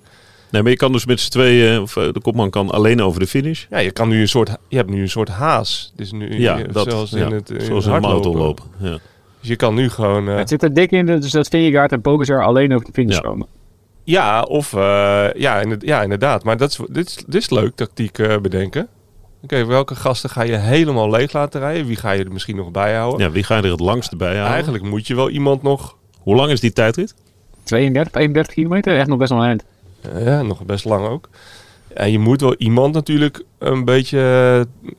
Nee, 0.51 0.61
maar 0.61 0.71
je 0.71 0.77
kan 0.77 0.91
dus 0.91 1.05
met 1.05 1.19
z'n 1.19 1.29
tweeën, 1.29 1.81
of 1.81 1.97
eh, 1.97 2.03
de 2.11 2.21
kopman 2.21 2.49
kan 2.49 2.69
alleen 2.71 3.01
over 3.01 3.19
de 3.19 3.27
finish. 3.27 3.65
Ja, 3.69 3.77
je, 3.77 3.91
kan 3.91 4.09
nu 4.09 4.21
een 4.21 4.27
soort, 4.27 4.49
je 4.67 4.75
hebt 4.77 4.89
nu 4.89 5.01
een 5.01 5.09
soort 5.09 5.29
haas. 5.29 5.93
Dus 5.95 6.11
nu, 6.11 6.39
Ja, 6.39 6.57
je- 6.57 6.67
dat, 6.67 6.91
zoals 6.91 7.09
ja, 7.11 7.25
in 7.25 7.31
het, 7.31 7.49
in 7.49 7.61
zoals 7.61 7.85
een 7.85 8.01
marathon 8.01 8.37
lopen. 8.37 8.63
Ja. 8.79 8.97
Dus 9.39 9.49
je 9.49 9.55
kan 9.55 9.75
nu 9.75 9.89
gewoon... 9.89 10.29
eh, 10.29 10.35
Het 10.35 10.49
zit 10.49 10.63
er 10.63 10.73
dik 10.73 10.91
in, 10.91 11.05
dus 11.05 11.31
dat 11.31 11.47
Vingegaard 11.47 11.91
en 11.91 12.01
Pogacar 12.01 12.43
alleen 12.43 12.73
over 12.73 12.85
de 12.85 12.91
finish 12.93 13.15
Ja. 13.15 13.21
komen. 13.21 13.47
Ja, 14.03 14.41
of 14.41 14.73
eh, 14.73 15.25
ja, 15.35 15.61
inderdaad, 15.61 15.87
ja, 15.87 16.01
inderdaad. 16.01 16.43
Maar 16.43 16.57
dat 16.57 16.69
is, 16.69 16.79
dit, 16.89 17.07
is, 17.07 17.15
dit 17.27 17.41
is 17.41 17.49
leuk, 17.49 17.75
tactiek 17.75 18.17
eh, 18.19 18.37
bedenken. 18.37 18.87
Oké, 19.43 19.65
welke 19.65 19.95
gasten 19.95 20.29
ga 20.29 20.41
je 20.43 20.55
helemaal 20.55 21.09
leeg 21.09 21.33
laten 21.33 21.59
rijden? 21.59 21.85
Wie 21.85 21.95
ga 21.95 22.11
je 22.11 22.23
er 22.23 22.31
misschien 22.31 22.55
nog 22.55 22.71
bij 22.71 22.95
houden? 22.95 23.27
ja, 23.27 23.31
wie 23.33 23.43
ga 23.43 23.55
je 23.57 23.61
er 23.63 23.71
het 23.71 23.79
langste 23.79 24.15
bij 24.15 24.35
halen? 24.35 24.51
Eigenlijk 24.51 24.83
moet 24.83 25.07
je 25.07 25.15
wel 25.15 25.29
iemand 25.29 25.61
nog, 25.63 25.95
Hoe 26.19 26.35
lang 26.35 26.51
is 26.51 26.59
die 26.59 26.73
tijdrit? 26.73 27.15
32, 27.63 28.13
31 28.21 28.53
kilometer, 28.53 28.97
echt 28.97 29.07
nog 29.07 29.17
best 29.17 29.29
wel 29.29 29.39
een 29.41 29.47
eind. 29.47 29.63
Ja, 30.17 30.41
nog 30.41 30.65
best 30.65 30.85
lang 30.85 31.07
ook. 31.07 31.29
En 31.93 32.11
je 32.11 32.19
moet 32.19 32.41
wel 32.41 32.55
iemand 32.55 32.93
natuurlijk 32.93 33.43
een 33.57 33.85
beetje... 33.85 34.19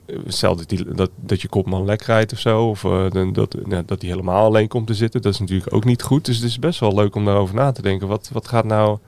eh, 0.07 0.17
Stel 0.27 0.57
dat, 0.57 0.69
die, 0.69 0.95
dat, 0.95 1.11
dat 1.17 1.41
je 1.43 1.49
kopman 1.49 1.85
lek 1.85 2.03
rijdt 2.03 2.33
of 2.33 2.39
zo. 2.39 2.69
Of 2.69 2.85
eh, 2.85 3.11
dan- 3.11 3.33
dat, 3.33 3.57
ja, 3.69 3.83
dat 3.87 4.01
hij 4.03 4.11
helemaal 4.11 4.45
alleen 4.45 4.69
komt 4.69 4.87
te 4.87 4.95
zitten. 4.95 5.23
Dat 5.23 5.33
is 5.33 5.39
natuurlijk 5.41 5.75
ook 5.75 5.85
niet 5.85 6.03
goed. 6.03 6.25
Dus 6.25 6.37
het 6.37 6.45
is 6.45 6.59
best 6.59 6.81
wel 6.81 6.95
leuk 6.95 7.15
om 7.15 7.25
daarover 7.25 7.55
na 7.55 7.73
te 7.73 7.83
denken. 7.83 8.09
Wat, 8.09 8.31
wat 8.33 8.49
gaat 8.49 8.65
nou... 8.65 8.99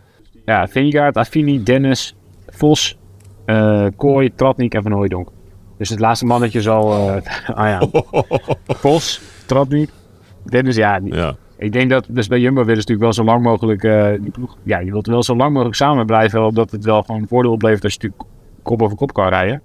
Ja, 0.45 0.67
Vingegaard, 0.69 1.17
Affini, 1.17 1.63
Dennis, 1.63 2.15
Vos, 2.49 2.97
eh 3.45 3.87
Kooi, 3.97 4.35
Tratnik 4.35 4.75
en 4.75 4.83
Van 4.83 4.93
Hooijdonk. 4.93 5.29
Dus 5.79 5.89
het 5.89 5.99
laatste 6.01 6.27
mannetje 6.27 6.61
zal... 6.63 6.93
ah 7.55 7.67
ja, 7.69 7.83
Vos, 8.83 9.21
Tratnik, 9.47 9.91
Dennis, 10.45 10.77
ja, 10.77 11.01
die- 11.01 11.15
Ja. 11.15 11.37
Ik 11.61 11.73
denk 11.73 11.91
dat, 11.91 12.07
dus 12.09 12.27
bij 12.27 12.41
Jumbo 12.41 12.65
willen 12.65 12.83
ze 12.83 12.89
natuurlijk 12.89 13.01
wel 13.01 13.13
zo 13.13 13.25
lang 13.25 13.43
mogelijk, 13.43 13.85
eh, 13.85 14.11
die 14.21 14.31
ploeg, 14.31 14.57
ja, 14.63 14.79
je 14.79 14.91
wilt 14.91 15.07
wel 15.07 15.23
zo 15.23 15.37
lang 15.37 15.53
mogelijk 15.53 15.77
samen 15.77 16.07
blijven, 16.07 16.47
omdat 16.47 16.71
het 16.71 16.85
wel 16.85 17.03
gewoon 17.03 17.21
een 17.21 17.29
voordeel 17.29 17.53
oplevert 17.53 17.85
als 17.85 17.93
je 17.93 17.99
natuurlijk 18.03 18.31
kop 18.63 18.83
over 18.83 18.97
kop 18.97 19.13
kan 19.13 19.29
rijden. 19.29 19.63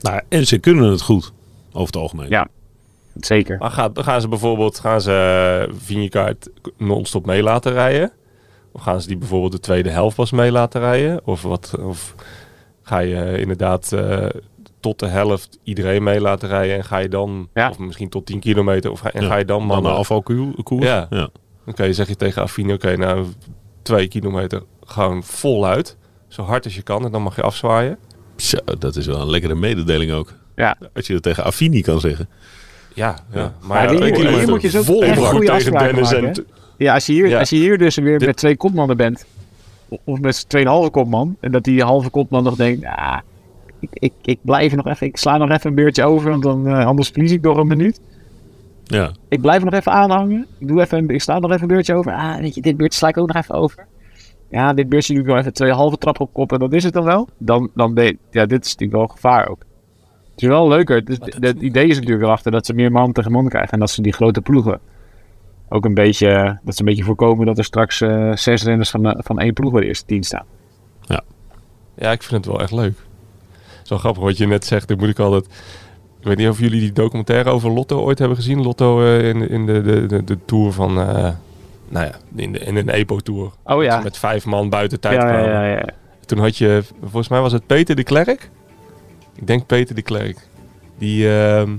Nou, 0.00 0.20
en 0.28 0.46
ze 0.46 0.58
kunnen 0.58 0.90
het 0.90 1.02
goed, 1.02 1.32
over 1.68 1.86
het 1.86 1.96
algemeen. 1.96 2.28
Ja. 2.28 2.48
Zeker. 3.14 3.58
Maar 3.58 3.70
gaat, 3.70 4.02
gaan 4.02 4.20
ze 4.20 4.28
bijvoorbeeld 4.28 4.78
gaan 4.78 5.00
ze 5.00 5.66
eh, 5.68 5.74
Vingegaard 5.78 6.50
non-stop 6.76 7.26
mee 7.26 7.42
laten 7.42 7.72
rijden? 7.72 8.12
Of 8.72 8.82
gaan 8.82 9.00
ze 9.00 9.08
die 9.08 9.16
bijvoorbeeld 9.16 9.52
de 9.52 9.60
tweede 9.60 9.90
helft 9.90 10.16
pas 10.16 10.30
mee 10.30 10.52
laten 10.52 10.80
rijden? 10.80 11.20
Of, 11.24 11.42
wat, 11.42 11.74
of 11.80 12.14
ga 12.82 12.98
je 12.98 13.38
inderdaad 13.38 13.92
eh, 13.92 14.26
tot 14.86 14.98
de 14.98 15.06
helft 15.06 15.58
iedereen 15.62 16.02
mee 16.02 16.20
laten 16.20 16.48
rijden 16.48 16.76
en 16.76 16.84
ga 16.84 16.98
je 16.98 17.08
dan, 17.08 17.48
Ja. 17.54 17.70
of 17.70 17.78
misschien 17.78 18.08
tot 18.08 18.26
10 18.26 18.40
kilometer, 18.40 18.90
of 18.90 19.00
ga, 19.00 19.10
en 19.12 19.22
Ja, 19.22 19.28
ga 19.28 19.36
je 19.36 19.44
dan 19.44 19.58
Dan 19.58 19.66
mannen 19.66 19.92
afvalkoers. 19.92 20.54
Ja. 20.78 21.06
ja. 21.10 21.28
Oké, 21.66 21.92
zeg 21.92 22.08
je 22.08 22.16
tegen 22.16 22.42
Affine, 22.42 22.72
oké, 22.72 22.96
nou 22.96 23.26
twee 23.82 24.08
kilometer 24.08 24.62
gewoon 24.84 25.22
voluit. 25.24 25.96
Zo 26.28 26.42
hard 26.42 26.64
als 26.64 26.74
je 26.74 26.82
kan 26.82 27.04
en 27.04 27.10
dan 27.12 27.22
mag 27.22 27.36
je 27.36 27.42
afzwaaien. 27.42 27.98
Zo, 28.36 28.58
dat 28.78 28.96
is 28.96 29.06
wel 29.06 29.20
een 29.20 29.30
lekkere 29.30 29.54
mededeling 29.54 30.12
ook. 30.12 30.32
Ja. 30.56 30.76
Als 30.94 31.06
je 31.06 31.12
dat 31.12 31.22
tegen 31.22 31.44
Affini 31.44 31.80
kan 31.80 32.00
zeggen. 32.00 32.28
Ja, 32.94 33.18
ja. 33.32 33.40
Ja. 33.40 33.54
maar 33.62 33.94
Ja, 33.94 34.08
hier 34.16 34.48
moet 34.48 34.62
je 34.62 34.70
zo 34.70 34.82
vol 34.82 35.02
echt 35.02 35.20
bak 35.20 35.24
goede 35.30 35.40
tegen 35.46 35.54
afspraken 35.56 35.94
Dennis 35.94 36.10
maken, 36.12 36.28
en? 36.28 36.46
Ja, 36.78 36.94
als 36.94 37.06
je 37.06 37.12
hier, 37.12 37.28
Ja. 37.28 37.38
als 37.38 37.50
je 37.50 37.56
hier 37.56 37.78
dus 37.78 37.96
weer 37.96 38.18
Dit- 38.18 38.28
met 38.28 38.36
twee 38.36 38.56
kopmannen 38.56 38.96
bent, 38.96 39.26
of 40.04 40.18
met 40.20 40.36
z'n 40.36 40.46
tweeënhalve 40.46 40.90
kopman, 40.90 41.36
en 41.40 41.52
dat 41.52 41.64
die 41.64 41.82
halve 41.82 42.10
kopman 42.10 42.42
nog 42.42 42.54
denkt, 42.56 42.84
ah, 42.84 43.18
ik, 43.90 44.02
ik, 44.02 44.12
ik 44.22 44.38
blijf 44.42 44.74
nog 44.74 44.86
even, 44.86 45.06
ik 45.06 45.16
sla 45.16 45.36
nog 45.36 45.50
even 45.50 45.68
een 45.70 45.74
beurtje 45.76 46.04
over, 46.04 46.30
want 46.30 46.42
dan, 46.42 46.66
eh, 46.68 46.86
anders 46.86 47.08
verlies 47.08 47.32
ik 47.32 47.40
nog 47.40 47.56
een 47.56 47.66
minuut. 47.66 48.00
Ja. 48.84 49.10
Ik 49.28 49.40
blijf 49.40 49.64
nog 49.64 49.72
even 49.72 49.92
aanhangen, 49.92 50.46
ik, 50.58 50.68
doe 50.68 50.80
even, 50.80 50.98
een- 50.98 51.08
ik 51.08 51.22
sla 51.22 51.38
nog 51.38 51.50
even 51.50 51.62
een 51.62 51.68
beurtje 51.68 51.94
over. 51.94 52.12
Ah, 52.12 52.36
weet 52.38 52.54
je, 52.54 52.60
dit 52.60 52.76
beurtje 52.76 52.98
sla 52.98 53.08
ik 53.08 53.16
ook 53.18 53.26
nog 53.32 53.36
even 53.42 53.54
over. 53.54 53.86
Ja, 54.50 54.72
dit 54.72 54.88
beurtje 54.88 55.12
doe 55.12 55.22
ik 55.22 55.28
wel 55.28 55.38
even 55.38 55.52
twee 55.52 55.72
halve 55.72 55.96
trap 55.98 56.20
op 56.20 56.32
kop 56.32 56.52
en 56.52 56.58
dat 56.58 56.72
is 56.72 56.84
het 56.84 56.92
dan 56.92 57.04
wel. 57.04 57.28
Dan, 57.38 57.70
dan 57.74 57.94
ja, 58.30 58.46
dit 58.46 58.64
is 58.64 58.70
natuurlijk 58.76 58.92
wel 58.98 59.06
gevaar 59.06 59.48
ook. 59.48 59.64
Het 60.34 60.42
is 60.42 60.48
wel 60.48 60.68
leuker. 60.68 60.96
Het, 60.96 61.08
is, 61.08 61.18
het 61.40 61.60
idee 61.60 61.86
is 61.88 61.96
natuurlijk 61.96 62.24
erachter 62.24 62.50
dat 62.52 62.66
ze 62.66 62.74
meer 62.74 62.92
man 62.92 63.12
tegen 63.12 63.32
man 63.32 63.48
krijgen. 63.48 63.70
En 63.72 63.78
dat 63.78 63.90
ze 63.90 64.02
die 64.02 64.12
grote 64.12 64.40
ploegen 64.40 64.80
ook 65.68 65.84
een 65.84 65.94
beetje, 65.94 66.58
dat 66.62 66.74
ze 66.74 66.80
een 66.80 66.86
beetje 66.88 67.04
voorkomen 67.04 67.46
dat 67.46 67.58
er 67.58 67.64
straks 67.64 68.00
eh, 68.00 68.32
zes 68.36 68.62
renners 68.64 68.90
van, 68.90 69.06
eh, 69.06 69.14
van 69.18 69.38
één 69.38 69.52
ploeg 69.52 69.72
bij 69.72 69.80
de 69.80 69.86
eerste 69.86 70.06
tien 70.06 70.22
staan. 70.22 70.44
Ja, 71.98 72.12
ik 72.12 72.22
vind 72.22 72.44
het 72.44 72.52
wel 72.54 72.62
echt 72.62 72.72
leuk. 72.72 73.05
Zo 73.86 73.98
grappig 73.98 74.22
wat 74.22 74.36
je 74.36 74.46
net 74.46 74.64
zegt. 74.64 74.88
Dan 74.88 74.98
moet 74.98 75.08
ik 75.08 75.18
altijd... 75.18 75.44
Ik 76.20 76.26
weet 76.26 76.36
niet 76.36 76.48
of 76.48 76.58
jullie 76.58 76.80
die 76.80 76.92
documentaire 76.92 77.50
over 77.50 77.70
Lotto 77.70 78.00
ooit 78.00 78.18
hebben 78.18 78.36
gezien. 78.36 78.62
Lotto 78.62 79.02
eh, 79.02 79.28
in, 79.28 79.48
in 79.48 79.66
de, 79.66 79.82
de, 79.82 80.06
de, 80.06 80.24
de 80.24 80.38
tour 80.44 80.72
van... 80.72 81.00
eh, 81.00 81.28
nou 81.88 82.06
ja, 82.06 82.12
in, 82.34 82.52
de, 82.52 82.58
in 82.58 82.76
een 82.76 82.88
EPO-tour. 82.88 83.50
Oh 83.64 83.82
ja. 83.82 84.00
Met 84.00 84.18
vijf 84.18 84.44
man 84.44 84.68
buiten 84.68 85.00
tijd 85.00 85.22
Ja, 85.22 85.38
ja, 85.38 85.64
ja. 85.66 85.84
Toen 86.24 86.38
had 86.38 86.56
je, 86.56 86.82
volgens 87.00 87.28
mij 87.28 87.40
was 87.40 87.52
het 87.52 87.66
Peter 87.66 87.96
de 87.96 88.02
Klerk. 88.02 88.50
Ik 89.34 89.46
denk 89.46 89.66
Peter 89.66 89.94
de 89.94 90.02
Klerk. 90.02 90.48
Die 90.98 91.38
ehm, 91.38 91.70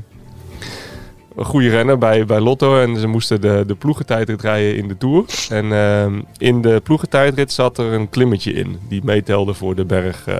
een 1.37 1.45
goede 1.45 1.69
renner 1.69 1.97
bij, 1.97 2.25
bij 2.25 2.39
Lotto. 2.39 2.79
En 2.81 2.99
ze 2.99 3.07
moesten 3.07 3.41
de, 3.41 3.63
de 3.67 3.75
ploegentijdrit 3.75 4.41
rijden 4.41 4.77
in 4.77 4.87
de 4.87 4.97
Tour. 4.97 5.25
En 5.49 5.71
ehm, 5.71 6.21
in 6.37 6.61
de 6.61 6.81
ploegentijdrit 6.83 7.51
zat 7.51 7.77
er 7.77 7.93
een 7.93 8.09
klimmetje 8.09 8.53
in. 8.53 8.79
Die 8.89 9.01
meetelde 9.03 9.53
voor 9.53 9.75
de 9.75 9.85
berg, 9.85 10.27
eh 10.27 10.35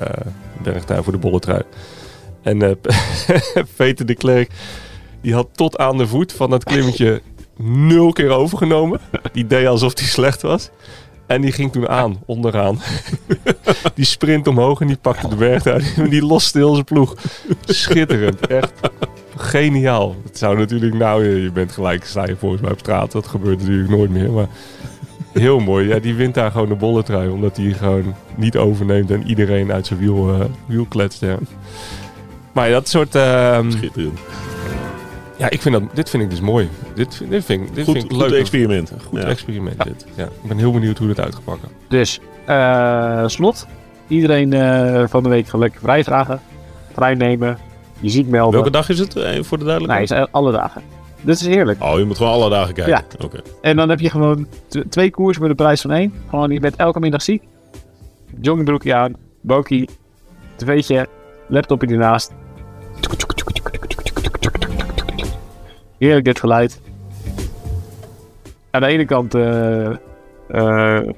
bergtuin, 0.64 1.04
voor 1.04 1.14
de 1.14 1.20
bolletrui. 1.20 1.62
En 2.42 2.62
eh, 2.62 2.72
Peter 3.78 4.06
de 4.06 4.16
Klerk, 4.16 4.52
die 5.22 5.34
had 5.34 5.48
tot 5.52 5.78
aan 5.78 5.98
de 5.98 6.08
voet 6.08 6.34
van 6.34 6.50
dat 6.50 6.64
klimmetje 6.64 7.22
nul 7.58 8.14
keer 8.14 8.30
overgenomen. 8.30 9.00
Die 9.32 9.48
deed 9.48 9.68
alsof 9.68 10.00
hij 10.00 10.08
slecht 10.08 10.42
was. 10.42 10.70
En 11.28 11.42
die 11.42 11.52
ging 11.52 11.72
toen 11.72 11.90
aan, 11.90 12.18
onderaan. 12.26 12.80
die 13.96 14.06
sprint 14.06 14.48
omhoog 14.48 14.82
en 14.82 14.88
die 14.88 14.98
pakte 14.98 15.28
de 15.28 15.36
berg 15.36 15.66
uit. 15.66 15.94
En 15.96 16.10
die 16.16 16.26
loste 16.26 16.58
heel 16.58 16.74
zijn 16.74 16.86
ploeg. 16.86 17.16
Schitterend, 17.66 18.48
echt 18.48 18.74
geniaal. 19.36 20.16
Het 20.24 20.38
zou 20.38 20.58
natuurlijk, 20.58 20.94
nou, 20.94 21.26
je 21.26 21.52
bent 21.52 21.72
gelijk, 21.72 22.06
sta 22.06 22.26
volgens 22.38 22.62
mij 22.62 22.72
op 22.72 22.80
straat. 22.80 23.12
Dat 23.12 23.28
gebeurt 23.28 23.60
natuurlijk 23.60 23.90
nooit 23.90 24.10
meer, 24.10 24.32
maar 24.32 24.48
heel 25.34 25.60
mooi. 25.60 25.88
Ja, 25.88 26.00
die 26.00 26.16
wint 26.16 26.34
daar 26.34 26.52
gewoon 26.52 26.70
de 26.70 26.76
bolletrui, 26.76 27.30
omdat 27.30 27.58
hij 27.58 27.72
gewoon 27.72 28.16
niet 28.36 28.58
overneemt 28.58 29.12
en 29.12 29.28
iedereen 29.28 29.72
uit 29.72 29.88
zijn 29.88 30.00
wiel, 30.00 30.50
wiel 30.66 30.86
kletst. 30.86 31.22
Ja. 31.22 31.38
Maar 32.52 32.70
dat 32.70 32.90
soort, 32.90 33.16
ehm, 33.16 33.72
Schitterend. 33.72 34.20
Ja, 35.38 35.50
ik 35.50 35.62
vind 35.62 35.76
dat, 35.76 35.84
dit 35.94 36.10
vind 36.10 36.24
ik 36.24 36.30
dus 36.30 36.40
mooi. 36.42 36.70
Dit, 36.96 37.22
dit 37.30 37.46
vind, 37.46 37.62
ik- 37.68 37.76
dit 37.76 37.84
Goed, 37.86 37.94
vind 37.98 38.12
ik 38.12 38.18
goed 38.18 38.30
leuk. 38.30 38.40
experiment. 38.40 38.92
Goed 39.08 39.22
Ja. 39.22 39.28
experiment 39.28 39.84
dit. 39.84 40.06
Ja, 40.16 40.24
ik 40.24 40.48
ben 40.48 40.58
heel 40.58 40.72
benieuwd 40.72 40.98
hoe 40.98 41.08
dit 41.08 41.20
uit 41.20 41.36
gaat 41.36 41.44
pakken. 41.44 41.70
Dus, 41.88 42.20
eh, 42.46 43.28
slot. 43.28 43.68
Iedereen 44.08 44.54
eh, 44.54 45.04
van 45.08 45.24
de 45.24 45.30
week 45.30 45.54
lekker 45.54 45.80
vrij 45.82 46.04
vragen. 46.04 46.42
Vrij 46.94 47.14
nemen. 47.14 47.58
Je 48.00 48.10
ziek 48.10 48.28
melden. 48.28 48.54
Welke 48.54 48.70
dag 48.72 48.90
is 48.90 49.00
het? 49.00 49.16
eh, 49.16 49.24
voor 49.24 49.58
de 49.58 49.64
Nee, 49.64 49.78
duidelijkheid? 49.78 50.10
het 50.10 50.18
is 50.20 50.28
alle 50.32 50.52
dagen. 50.52 50.82
Dit 51.22 51.36
is 51.40 51.46
heerlijk. 51.48 51.84
Oh, 51.84 51.98
je 51.98 52.06
moet 52.06 52.18
gewoon 52.18 52.32
alle 52.34 52.50
dagen 52.50 52.74
kijken. 52.74 53.04
Oké. 53.24 53.40
En 53.62 53.76
dan 53.76 53.90
heb 53.90 54.00
je 54.00 54.10
gewoon 54.10 54.48
twee 54.90 55.12
koersen 55.12 55.40
voor 55.42 55.50
de 55.50 55.56
prijs 55.56 55.82
van 55.82 55.92
één. 55.92 56.14
Gewoon, 56.30 56.50
je 56.52 56.60
bent 56.60 56.76
elke 56.76 57.00
middag 57.00 57.22
ziek. 57.22 57.44
Joggingbroekje 58.42 58.94
aan, 58.96 59.14
bokie, 59.42 59.90
tv'tje, 60.56 61.08
laptopje 61.48 61.88
ernaast. 61.88 62.32
Heerlijk 65.98 66.26
dit 66.26 66.40
geluid. 66.40 66.82
Aan 68.72 68.82
de 68.82 68.88
ene 68.88 69.06
kant 69.06 69.36
eh 69.36 69.90
eh 70.48 71.10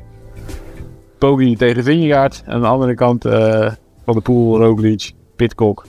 Poggi 1.17 1.55
tegen 1.55 1.83
Vingegaard. 1.83 2.43
En 2.45 2.53
aan 2.53 2.61
de 2.61 2.67
andere 2.67 2.93
kant 2.93 3.25
eh, 3.25 3.71
Van 4.05 4.15
de 4.15 4.21
Poel, 4.21 4.57
Roglic, 4.57 5.11
Pitcock, 5.35 5.85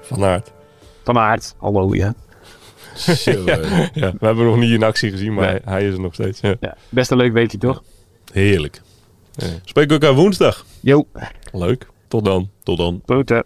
Van 0.00 0.24
Aert. 0.24 0.52
Van 1.04 1.18
Aert. 1.18 1.54
Hallo, 1.58 1.94
ja. 1.94 2.14
Zo, 2.94 3.30
Ja, 3.44 3.58
we 3.92 4.26
hebben 4.26 4.44
nog 4.44 4.56
niet 4.56 4.70
in 4.70 4.82
actie 4.82 5.10
gezien, 5.10 5.34
maar 5.34 5.44
Nee. 5.52 5.60
hij, 5.64 5.72
hij 5.74 5.88
is 5.88 5.94
er 5.94 6.00
nog 6.00 6.14
steeds. 6.14 6.40
Ja. 6.40 6.54
ja. 6.60 6.76
Best 6.88 7.10
een 7.10 7.16
leuk 7.16 7.32
weetje, 7.32 7.58
toch? 7.58 7.82
Heerlijk. 8.32 8.80
We 9.72 9.86
elkaar 9.86 10.14
woensdag. 10.14 10.64
Yo, 10.80 11.06
Leuk. 11.52 11.86
Tot 12.08 12.24
dan. 12.24 12.50
Tot 12.62 12.78
dan. 12.78 13.02
groeten. 13.06 13.44